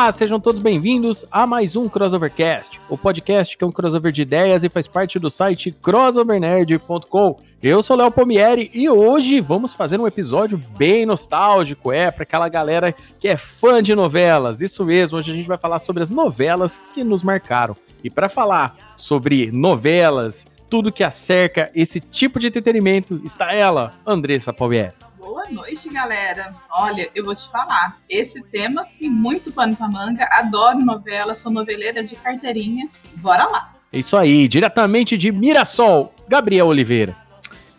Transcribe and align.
Olá, 0.00 0.12
sejam 0.12 0.38
todos 0.38 0.60
bem-vindos 0.60 1.26
a 1.28 1.44
mais 1.44 1.74
um 1.74 1.88
Crossovercast, 1.88 2.80
o 2.88 2.96
podcast 2.96 3.56
que 3.56 3.64
é 3.64 3.66
um 3.66 3.72
crossover 3.72 4.12
de 4.12 4.22
ideias 4.22 4.62
e 4.62 4.68
faz 4.68 4.86
parte 4.86 5.18
do 5.18 5.28
site 5.28 5.72
crossovernerd.com. 5.72 7.36
Eu 7.60 7.82
sou 7.82 7.96
Léo 7.96 8.08
Pomieri 8.08 8.70
e 8.72 8.88
hoje 8.88 9.40
vamos 9.40 9.74
fazer 9.74 9.98
um 9.98 10.06
episódio 10.06 10.56
bem 10.78 11.04
nostálgico, 11.04 11.90
é, 11.90 12.12
para 12.12 12.22
aquela 12.22 12.48
galera 12.48 12.94
que 13.20 13.26
é 13.26 13.36
fã 13.36 13.82
de 13.82 13.92
novelas. 13.92 14.60
Isso 14.60 14.84
mesmo, 14.84 15.18
hoje 15.18 15.32
a 15.32 15.34
gente 15.34 15.48
vai 15.48 15.58
falar 15.58 15.80
sobre 15.80 16.04
as 16.04 16.10
novelas 16.10 16.86
que 16.94 17.02
nos 17.02 17.24
marcaram. 17.24 17.74
E 18.04 18.08
para 18.08 18.28
falar 18.28 18.76
sobre 18.96 19.50
novelas, 19.50 20.46
tudo 20.70 20.92
que 20.92 21.02
acerca 21.02 21.72
esse 21.74 21.98
tipo 21.98 22.38
de 22.38 22.46
entretenimento, 22.46 23.20
está 23.24 23.52
ela, 23.52 23.90
Andressa 24.06 24.52
Palmieri. 24.52 25.07
Boa 25.28 25.44
noite, 25.50 25.90
galera. 25.90 26.54
Olha, 26.70 27.06
eu 27.14 27.22
vou 27.22 27.34
te 27.34 27.46
falar. 27.50 27.98
Esse 28.08 28.42
tema 28.44 28.86
tem 28.98 29.10
muito 29.10 29.52
pano 29.52 29.76
pra 29.76 29.86
manga. 29.86 30.26
Adoro 30.32 30.78
novela, 30.78 31.34
sou 31.34 31.52
noveleira 31.52 32.02
de 32.02 32.16
carteirinha. 32.16 32.88
Bora 33.16 33.44
lá. 33.44 33.74
É 33.92 33.98
isso 33.98 34.16
aí, 34.16 34.48
diretamente 34.48 35.18
de 35.18 35.30
Mirassol, 35.30 36.14
Gabriel 36.26 36.68
Oliveira. 36.68 37.14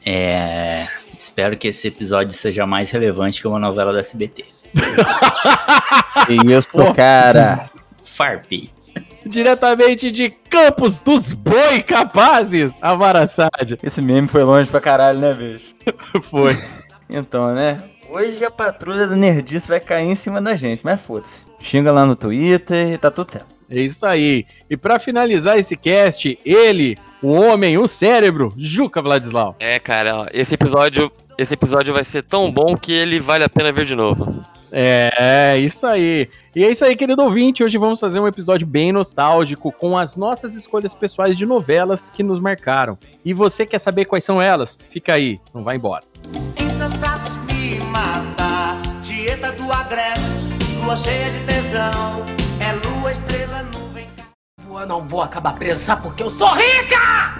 É. 0.05 0.87
Espero 1.17 1.57
que 1.57 1.69
esse 1.69 1.87
episódio 1.87 2.33
seja 2.33 2.67
mais 2.67 2.91
relevante 2.91 3.41
que 3.41 3.47
uma 3.47 3.57
novela 3.57 3.91
da 3.91 4.01
SBT. 4.01 4.45
e 6.29 6.51
eu 6.51 6.61
sou 6.61 6.93
cara. 6.93 7.67
Farpei. 8.05 8.69
Diretamente 9.25 10.11
de 10.11 10.29
Campos 10.29 10.99
dos 10.99 11.33
Boi 11.33 11.81
Capazes, 11.81 12.77
Amara 12.79 13.25
Sad. 13.25 13.79
Esse 13.81 14.03
meme 14.03 14.27
foi 14.27 14.43
longe 14.43 14.69
pra 14.69 14.79
caralho, 14.79 15.17
né, 15.17 15.33
bicho? 15.33 15.73
foi. 16.29 16.55
Então, 17.09 17.53
né? 17.53 17.83
Hoje 18.09 18.43
a 18.43 18.51
patrulha 18.51 19.07
da 19.07 19.15
Nerdice 19.15 19.67
vai 19.67 19.79
cair 19.79 20.09
em 20.09 20.15
cima 20.15 20.41
da 20.41 20.55
gente, 20.55 20.81
mas 20.83 20.99
foda-se. 20.99 21.45
Xinga 21.61 21.91
lá 21.91 22.05
no 22.05 22.15
Twitter 22.15 22.93
e 22.93 22.97
tá 22.97 23.11
tudo 23.11 23.31
certo. 23.31 23.59
É 23.69 23.79
isso 23.79 24.05
aí. 24.05 24.45
E 24.69 24.75
para 24.75 24.97
finalizar 24.97 25.59
esse 25.59 25.77
cast, 25.77 26.39
ele, 26.43 26.97
o 27.21 27.31
homem, 27.33 27.77
o 27.77 27.87
cérebro, 27.87 28.53
Juca 28.57 29.01
Vladislau. 29.01 29.55
É, 29.59 29.77
cara, 29.77 30.21
ó, 30.21 30.25
esse 30.33 30.55
episódio, 30.55 31.11
esse 31.37 31.53
episódio 31.53 31.93
vai 31.93 32.03
ser 32.03 32.23
tão 32.23 32.51
bom 32.51 32.75
que 32.75 32.91
ele 32.91 33.19
vale 33.19 33.43
a 33.43 33.49
pena 33.49 33.71
ver 33.71 33.85
de 33.85 33.95
novo. 33.95 34.43
É, 34.71 35.11
é, 35.19 35.57
isso 35.59 35.85
aí. 35.85 36.27
E 36.55 36.63
é 36.63 36.71
isso 36.71 36.83
aí, 36.83 36.95
querido 36.95 37.21
ouvinte. 37.21 37.63
Hoje 37.63 37.77
vamos 37.77 37.99
fazer 37.99 38.19
um 38.19 38.27
episódio 38.27 38.65
bem 38.65 38.91
nostálgico 38.91 39.71
com 39.71 39.97
as 39.97 40.15
nossas 40.15 40.55
escolhas 40.55 40.93
pessoais 40.95 41.37
de 41.37 41.45
novelas 41.45 42.09
que 42.09 42.23
nos 42.23 42.39
marcaram. 42.39 42.97
E 43.23 43.33
você 43.33 43.65
quer 43.65 43.79
saber 43.79 44.05
quais 44.05 44.23
são 44.23 44.41
elas? 44.41 44.77
Fica 44.89 45.13
aí, 45.13 45.39
não 45.53 45.63
vai 45.63 45.75
embora. 45.75 46.03
Em 46.35 46.48
seus 46.79 46.93
braços 46.93 47.37
me 47.51 47.77
mata, 47.87 48.79
dieta 49.01 49.51
do 49.51 49.69
agreste, 49.69 50.47
lua 50.81 50.95
cheia 50.95 51.29
de 51.29 51.39
tesão, 51.41 52.25
é 52.61 52.87
lua, 52.87 53.11
estrela, 53.11 53.63
nuvem. 53.63 54.07
Eu 54.65 54.87
não 54.87 55.05
vou 55.05 55.21
acabar 55.21 55.55
presa, 55.55 55.77
sabe 55.77 56.03
porque 56.03 56.23
eu 56.23 56.31
sou 56.31 56.47
rica! 56.53 57.35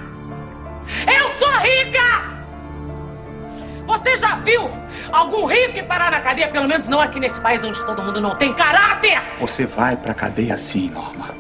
Eu 1.08 1.30
sou 1.38 1.58
rica! 1.60 2.02
Você 3.88 4.18
já 4.18 4.36
viu 4.40 4.70
algum 5.10 5.46
rico 5.46 5.88
parar 5.88 6.12
na 6.12 6.20
cadeia? 6.20 6.50
Pelo 6.50 6.68
menos 6.68 6.90
não 6.90 7.00
aqui 7.00 7.18
nesse 7.22 7.40
país 7.40 7.64
onde 7.64 7.80
todo 7.86 8.04
mundo 8.04 8.20
não 8.20 8.36
tem 8.36 8.54
caráter! 8.54 9.22
Você 9.40 9.66
vai 9.66 9.96
pra 9.96 10.14
cadeia 10.14 10.58
sim, 10.58 10.90
Norma. 10.90 11.34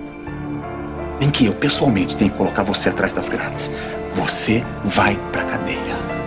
Em 1.19 1.29
que 1.29 1.47
eu 1.47 1.53
pessoalmente 1.53 2.15
tenho 2.15 2.31
que 2.31 2.37
colocar 2.37 2.63
você 2.63 2.87
atrás 2.87 3.13
das 3.13 3.27
grades. 3.27 3.69
Você 4.15 4.63
vai 4.85 5.19
pra 5.33 5.43
cadeia. 5.43 6.18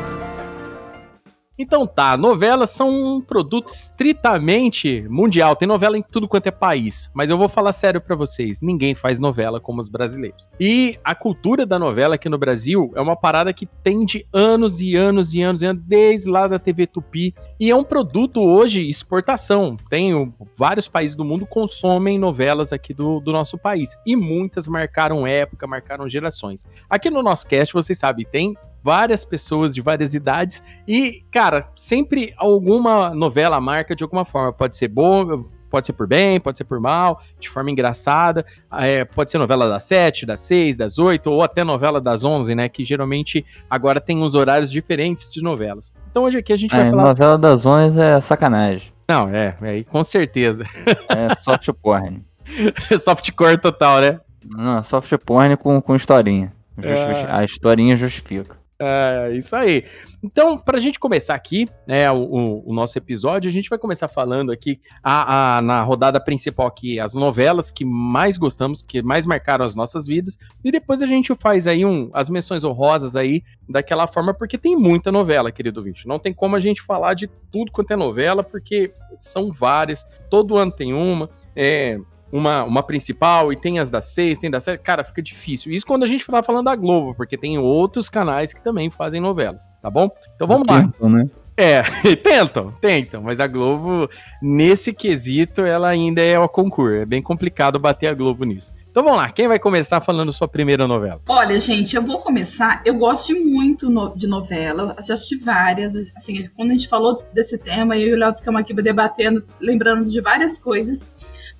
Então 1.58 1.86
tá, 1.86 2.16
novelas 2.16 2.70
são 2.70 2.90
um 2.90 3.20
produto 3.20 3.68
estritamente 3.68 5.06
mundial. 5.08 5.54
Tem 5.54 5.68
novela 5.68 5.98
em 5.98 6.02
tudo 6.02 6.26
quanto 6.26 6.46
é 6.46 6.50
país. 6.50 7.10
Mas 7.12 7.28
eu 7.28 7.36
vou 7.36 7.48
falar 7.48 7.72
sério 7.72 8.00
para 8.00 8.16
vocês: 8.16 8.60
ninguém 8.60 8.94
faz 8.94 9.20
novela 9.20 9.60
como 9.60 9.78
os 9.78 9.88
brasileiros. 9.88 10.48
E 10.58 10.98
a 11.04 11.14
cultura 11.14 11.66
da 11.66 11.78
novela 11.78 12.14
aqui 12.14 12.28
no 12.28 12.38
Brasil 12.38 12.90
é 12.94 13.00
uma 13.00 13.16
parada 13.16 13.52
que 13.52 13.66
tem 13.66 14.04
de 14.04 14.26
anos 14.32 14.80
e 14.80 14.96
anos 14.96 15.34
e 15.34 15.42
anos, 15.42 15.62
e 15.62 15.66
anos 15.66 15.82
desde 15.84 16.30
lá 16.30 16.48
da 16.48 16.58
TV 16.58 16.86
Tupi. 16.86 17.34
E 17.60 17.70
é 17.70 17.76
um 17.76 17.84
produto 17.84 18.40
hoje 18.40 18.88
exportação. 18.88 19.76
Tem 19.90 20.12
vários 20.56 20.88
países 20.88 21.14
do 21.14 21.24
mundo 21.24 21.46
consomem 21.46 22.18
novelas 22.18 22.72
aqui 22.72 22.94
do, 22.94 23.20
do 23.20 23.30
nosso 23.30 23.58
país. 23.58 23.90
E 24.06 24.16
muitas 24.16 24.66
marcaram 24.66 25.26
época, 25.26 25.66
marcaram 25.66 26.08
gerações. 26.08 26.64
Aqui 26.88 27.10
no 27.10 27.22
nosso 27.22 27.46
cast, 27.46 27.74
vocês 27.74 27.98
sabem, 27.98 28.24
tem 28.24 28.56
várias 28.82 29.24
pessoas 29.24 29.74
de 29.74 29.80
várias 29.80 30.14
idades 30.14 30.62
e, 30.86 31.24
cara, 31.30 31.66
sempre 31.76 32.34
alguma 32.36 33.14
novela 33.14 33.60
marca 33.60 33.94
de 33.94 34.02
alguma 34.02 34.24
forma. 34.24 34.52
Pode 34.52 34.76
ser 34.76 34.88
boa, 34.88 35.42
pode 35.70 35.86
ser 35.86 35.94
por 35.94 36.06
bem, 36.06 36.38
pode 36.38 36.58
ser 36.58 36.64
por 36.64 36.78
mal, 36.78 37.22
de 37.40 37.48
forma 37.48 37.70
engraçada. 37.70 38.44
É, 38.72 39.04
pode 39.04 39.30
ser 39.30 39.38
novela 39.38 39.68
das 39.68 39.84
7, 39.84 40.26
das 40.26 40.40
6, 40.40 40.76
das 40.76 40.98
8, 40.98 41.30
ou 41.30 41.42
até 41.42 41.64
novela 41.64 42.00
das 42.00 42.24
11, 42.24 42.54
né? 42.54 42.68
Que 42.68 42.84
geralmente 42.84 43.46
agora 43.70 44.00
tem 44.00 44.18
uns 44.18 44.34
horários 44.34 44.70
diferentes 44.70 45.30
de 45.30 45.42
novelas. 45.42 45.90
Então 46.10 46.24
hoje 46.24 46.38
aqui 46.38 46.52
a 46.52 46.56
gente 46.56 46.70
vai 46.70 46.88
é, 46.88 46.90
falar. 46.90 47.04
Novela 47.04 47.38
das 47.38 47.64
11 47.64 47.98
é 47.98 48.20
sacanagem. 48.20 48.92
Não, 49.08 49.28
é, 49.28 49.56
é 49.62 49.84
com 49.84 50.02
certeza. 50.02 50.64
É 51.08 51.42
soft 51.42 51.68
porn. 51.82 52.22
Softcore 52.98 53.56
total, 53.56 54.00
né? 54.00 54.20
Não, 54.44 54.82
soft 54.82 55.12
porn 55.24 55.56
com, 55.56 55.80
com 55.80 55.94
historinha. 55.96 56.52
É... 56.82 57.26
A 57.30 57.44
historinha 57.44 57.96
justifica. 57.96 58.61
É, 58.84 59.36
isso 59.36 59.54
aí. 59.54 59.84
Então, 60.20 60.58
para 60.58 60.76
a 60.76 60.80
gente 60.80 60.98
começar 60.98 61.36
aqui, 61.36 61.68
né, 61.86 62.10
o, 62.10 62.64
o, 62.66 62.74
nosso 62.74 62.98
episódio, 62.98 63.48
a 63.48 63.52
gente 63.52 63.70
vai 63.70 63.78
começar 63.78 64.08
falando 64.08 64.50
aqui 64.50 64.80
a, 65.00 65.58
a, 65.58 65.62
na 65.62 65.82
rodada 65.82 66.20
principal 66.20 66.66
aqui, 66.66 66.98
as 66.98 67.14
novelas 67.14 67.70
que 67.70 67.84
mais 67.84 68.36
gostamos, 68.36 68.82
que 68.82 69.00
mais 69.00 69.24
marcaram 69.24 69.64
as 69.64 69.76
nossas 69.76 70.04
vidas, 70.04 70.36
e 70.64 70.72
depois 70.72 71.00
a 71.00 71.06
gente 71.06 71.32
faz 71.36 71.68
aí 71.68 71.84
um, 71.84 72.10
as 72.12 72.28
menções 72.28 72.64
honrosas 72.64 73.14
aí 73.14 73.44
daquela 73.68 74.08
forma, 74.08 74.34
porque 74.34 74.58
tem 74.58 74.76
muita 74.76 75.12
novela, 75.12 75.52
querido 75.52 75.78
ouvinte. 75.78 76.08
Não 76.08 76.18
tem 76.18 76.32
como 76.32 76.56
a 76.56 76.60
gente 76.60 76.82
falar 76.82 77.14
de 77.14 77.28
tudo 77.52 77.70
quanto 77.70 77.92
é 77.92 77.96
novela, 77.96 78.42
porque 78.42 78.92
são 79.16 79.52
várias, 79.52 80.04
todo 80.28 80.56
ano 80.56 80.72
tem 80.72 80.92
uma. 80.92 81.30
É, 81.54 82.00
uma, 82.32 82.64
uma 82.64 82.82
principal 82.82 83.52
e 83.52 83.56
tem 83.56 83.78
as 83.78 83.90
das 83.90 84.06
seis, 84.06 84.38
tem 84.38 84.50
das 84.50 84.64
sete, 84.64 84.80
cara, 84.80 85.04
fica 85.04 85.22
difícil. 85.22 85.70
Isso 85.70 85.86
quando 85.86 86.04
a 86.04 86.06
gente 86.06 86.24
falar 86.24 86.42
falando 86.42 86.64
da 86.64 86.74
Globo, 86.74 87.14
porque 87.14 87.36
tem 87.36 87.58
outros 87.58 88.08
canais 88.08 88.54
que 88.54 88.62
também 88.62 88.90
fazem 88.90 89.20
novelas, 89.20 89.68
tá 89.82 89.90
bom? 89.90 90.10
Então 90.34 90.48
vamos 90.48 90.66
lá. 90.66 90.80
Tentam, 90.80 91.10
né? 91.10 91.30
É, 91.54 91.82
tentam, 92.16 92.72
tentam, 92.80 93.22
mas 93.22 93.38
a 93.38 93.46
Globo, 93.46 94.08
nesse 94.40 94.94
quesito, 94.94 95.60
ela 95.60 95.88
ainda 95.88 96.22
é 96.22 96.38
o 96.38 96.48
concurso. 96.48 96.96
É 96.96 97.04
bem 97.04 97.20
complicado 97.20 97.78
bater 97.78 98.06
a 98.06 98.14
Globo 98.14 98.44
nisso. 98.44 98.72
Então 98.90 99.02
vamos 99.02 99.18
lá, 99.18 99.30
quem 99.30 99.48
vai 99.48 99.58
começar 99.58 100.00
falando 100.02 100.32
sua 100.32 100.46
primeira 100.46 100.86
novela? 100.86 101.20
Olha, 101.26 101.58
gente, 101.58 101.96
eu 101.96 102.02
vou 102.02 102.18
começar. 102.18 102.82
Eu 102.84 102.94
gosto 102.94 103.34
muito 103.34 103.90
de 104.16 104.26
novela, 104.26 104.94
já 105.06 105.14
assisti 105.14 105.36
várias. 105.36 105.94
Assim, 106.16 106.46
quando 106.54 106.70
a 106.70 106.72
gente 106.72 106.88
falou 106.88 107.14
desse 107.32 107.56
tema, 107.56 107.96
eu 107.96 108.08
e 108.08 108.14
o 108.14 108.18
Léo 108.18 108.36
ficamos 108.36 108.60
aqui 108.60 108.74
debatendo, 108.74 109.44
lembrando 109.60 110.10
de 110.10 110.20
várias 110.20 110.58
coisas. 110.58 111.10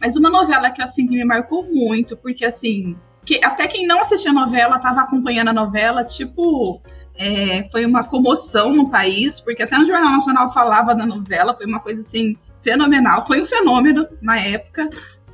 Mas 0.03 0.17
uma 0.17 0.29
novela 0.29 0.69
que, 0.73 0.83
assim, 0.83 1.07
que 1.07 1.15
me 1.15 1.25
marcou 1.25 1.63
muito, 1.73 2.17
porque, 2.17 2.45
assim, 2.45 2.97
que 3.25 3.41
até 3.45 3.69
quem 3.69 3.87
não 3.87 4.03
assistia 4.03 4.33
a 4.33 4.35
novela 4.35 4.77
estava 4.77 5.03
acompanhando 5.03 5.49
a 5.49 5.53
novela, 5.53 6.03
tipo, 6.03 6.81
é, 7.15 7.69
foi 7.71 7.87
uma 7.87 8.03
comoção 8.03 8.75
no 8.75 8.91
país, 8.91 9.39
porque 9.39 9.63
até 9.63 9.79
no 9.79 9.87
Jornal 9.87 10.11
Nacional 10.11 10.53
falava 10.53 10.93
da 10.93 11.07
novela, 11.07 11.57
foi 11.57 11.67
uma 11.67 11.79
coisa, 11.79 12.01
assim, 12.01 12.37
fenomenal. 12.61 13.25
Foi 13.25 13.41
um 13.41 13.47
fenômeno 13.47 14.05
na 14.21 14.41
época, 14.41 14.91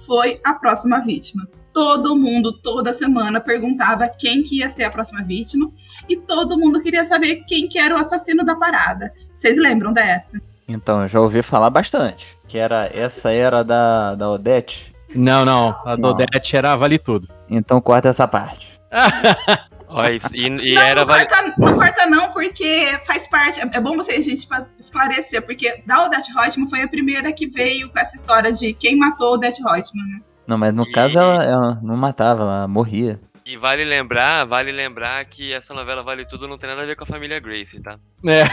foi 0.07 0.39
a 0.45 0.53
próxima 0.53 1.01
vítima. 1.01 1.49
Todo 1.73 2.15
mundo, 2.15 2.53
toda 2.53 2.93
semana, 2.93 3.41
perguntava 3.41 4.07
quem 4.07 4.43
que 4.43 4.59
ia 4.59 4.69
ser 4.69 4.85
a 4.85 4.91
próxima 4.91 5.25
vítima, 5.25 5.73
e 6.07 6.15
todo 6.15 6.59
mundo 6.59 6.83
queria 6.83 7.07
saber 7.07 7.45
quem 7.47 7.67
que 7.67 7.79
era 7.79 7.95
o 7.95 7.99
assassino 7.99 8.45
da 8.45 8.55
parada. 8.55 9.15
Vocês 9.35 9.57
lembram 9.57 9.95
dessa? 9.95 10.39
Então, 10.69 11.03
eu 11.03 11.09
já 11.09 11.21
ouvi 11.21 11.43
falar 11.43 11.71
bastante. 11.71 12.37
Que 12.47 12.59
era 12.59 12.91
essa 12.93 13.33
era 13.33 13.65
da, 13.65 14.15
da 14.15 14.29
Odete? 14.31 14.95
Não, 15.15 15.45
não. 15.45 15.75
A 15.85 15.97
da 15.97 16.09
Odete 16.09 16.55
era 16.57 16.77
Vale 16.77 16.99
Tudo. 16.99 17.27
Então 17.49 17.81
corta 17.81 18.09
essa 18.11 18.29
parte. 18.29 18.79
Olha 19.91 20.13
isso. 20.13 20.29
E, 20.35 20.47
e 20.47 20.75
não, 20.75 20.83
era. 20.83 21.01
não, 21.01 21.07
vale- 21.07 21.27
corta, 21.27 21.55
não 21.57 21.75
corta 21.75 22.07
não, 22.07 22.31
porque 22.31 22.99
faz 23.07 23.27
parte. 23.27 23.59
É 23.61 23.81
bom 23.81 23.97
você 23.97 24.13
a 24.13 24.23
gente 24.23 24.47
pa- 24.47 24.67
esclarecer, 24.79 25.41
porque 25.47 25.83
da 25.87 26.05
Odette 26.05 26.31
Reutemann 26.35 26.69
foi 26.69 26.83
a 26.83 26.89
primeira 26.89 27.33
que 27.33 27.47
veio 27.47 27.89
com 27.91 27.99
essa 27.99 28.15
história 28.15 28.53
de 28.53 28.75
quem 28.75 28.97
matou 28.99 29.35
Odette 29.35 29.63
Reutemann, 29.63 30.05
né? 30.07 30.21
Não, 30.47 30.59
mas 30.59 30.75
no 30.75 30.83
E- 30.83 30.93
caso 30.93 31.17
ela, 31.19 31.43
ela 31.45 31.79
não 31.83 31.97
matava, 31.97 32.43
ela 32.43 32.69
morria. 32.69 33.19
E 33.51 33.57
vale 33.57 33.83
lembrar, 33.83 34.45
vale 34.45 34.71
lembrar 34.71 35.25
que 35.25 35.53
essa 35.55 35.73
novela 35.73 36.03
Vale 36.03 36.27
Tudo 36.27 36.47
não 36.47 36.59
tem 36.59 36.69
nada 36.69 36.83
a 36.83 36.87
ver 36.87 36.95
com 36.97 37.05
a 37.05 37.07
família 37.07 37.41
Grace, 37.41 37.81
tá? 37.81 37.99
É, 38.27 38.45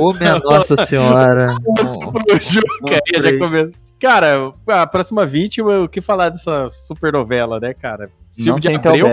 Ô, 0.00 0.12
minha 0.12 0.38
nossa 0.44 0.84
senhora. 0.84 1.48
o 1.52 2.40
Juca 2.40 2.94
aí 2.94 3.00
já 3.14 3.20
três. 3.20 3.38
começa. 3.38 3.72
Cara, 3.98 4.52
a 4.68 4.86
próxima 4.86 5.26
vítima, 5.26 5.80
o 5.80 5.88
que 5.88 6.00
falar 6.00 6.28
dessa 6.28 6.68
super 6.68 7.12
novela, 7.12 7.58
né, 7.58 7.74
cara? 7.74 8.10
Não 8.38 8.60
tem 8.60 8.76
Abreu? 8.76 9.06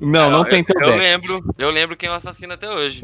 Não, 0.00 0.30
não 0.30 0.38
Eu- 0.40 0.44
tem 0.46 0.64
eu, 0.68 0.88
eu 0.90 0.96
lembro, 0.96 1.54
eu 1.58 1.70
lembro 1.70 1.96
quem 1.96 2.08
é 2.08 2.12
o 2.12 2.16
assassino 2.16 2.54
até 2.54 2.68
hoje. 2.68 3.02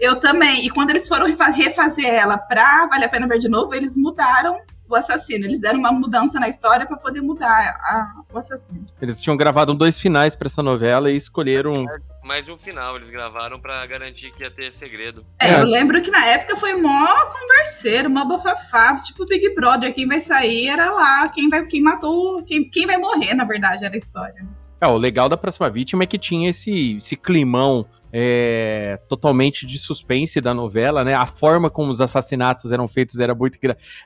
Eu 0.00 0.16
também. 0.16 0.64
E 0.64 0.70
quando 0.70 0.90
eles 0.90 1.06
foram 1.08 1.26
refa- 1.26 1.48
refazer 1.50 2.06
ela 2.06 2.38
pra 2.38 2.86
Vale 2.86 3.04
a 3.04 3.08
Pena 3.08 3.26
Ver 3.28 3.38
de 3.38 3.48
Novo, 3.50 3.74
eles 3.74 3.96
mudaram 3.96 4.56
o 4.94 4.96
assassino. 4.98 5.44
Eles 5.44 5.60
deram 5.60 5.78
uma 5.78 5.92
mudança 5.92 6.38
na 6.40 6.48
história 6.48 6.86
pra 6.86 6.96
poder 6.96 7.20
mudar 7.20 7.76
a- 7.80 8.22
o 8.32 8.38
assassino. 8.38 8.86
Eles 9.00 9.20
tinham 9.20 9.36
gravado 9.36 9.74
dois 9.74 9.98
finais 9.98 10.34
pra 10.34 10.46
essa 10.46 10.62
novela 10.62 11.10
e 11.10 11.16
escolheram. 11.16 11.84
Mas 12.22 12.46
no 12.46 12.56
final 12.56 12.96
eles 12.96 13.10
gravaram 13.10 13.60
pra 13.60 13.84
garantir 13.86 14.30
que 14.32 14.42
ia 14.42 14.50
ter 14.50 14.72
segredo. 14.72 15.24
É, 15.38 15.48
É. 15.50 15.60
eu 15.60 15.66
lembro 15.66 16.00
que 16.00 16.10
na 16.10 16.24
época 16.26 16.56
foi 16.56 16.74
mó 16.80 17.06
converseiro, 17.30 18.08
mó 18.08 18.24
bafafá, 18.24 18.96
tipo 18.96 19.26
Big 19.26 19.54
Brother. 19.54 19.92
Quem 19.92 20.06
vai 20.08 20.20
sair 20.20 20.68
era 20.68 20.90
lá, 20.90 21.28
quem, 21.28 21.48
vai, 21.50 21.66
quem 21.66 21.82
matou, 21.82 22.42
quem, 22.44 22.68
quem 22.70 22.86
vai 22.86 22.96
morrer, 22.96 23.34
na 23.34 23.44
verdade, 23.44 23.84
era 23.84 23.94
a 23.94 23.98
história. 23.98 24.46
É, 24.80 24.86
o 24.86 24.96
legal 24.96 25.28
da 25.28 25.36
próxima 25.36 25.70
vítima 25.70 26.02
é 26.02 26.06
que 26.06 26.18
tinha 26.18 26.50
esse, 26.50 26.96
esse 26.96 27.16
climão 27.16 27.86
é, 28.16 28.96
totalmente 29.08 29.66
de 29.66 29.76
suspense 29.76 30.40
da 30.40 30.54
novela, 30.54 31.02
né? 31.02 31.14
A 31.14 31.26
forma 31.26 31.68
como 31.68 31.90
os 31.90 32.00
assassinatos 32.00 32.70
eram 32.70 32.86
feitos 32.86 33.18
era 33.18 33.34
muito. 33.34 33.58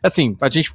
Assim, 0.02 0.34
a 0.40 0.48
gente, 0.48 0.74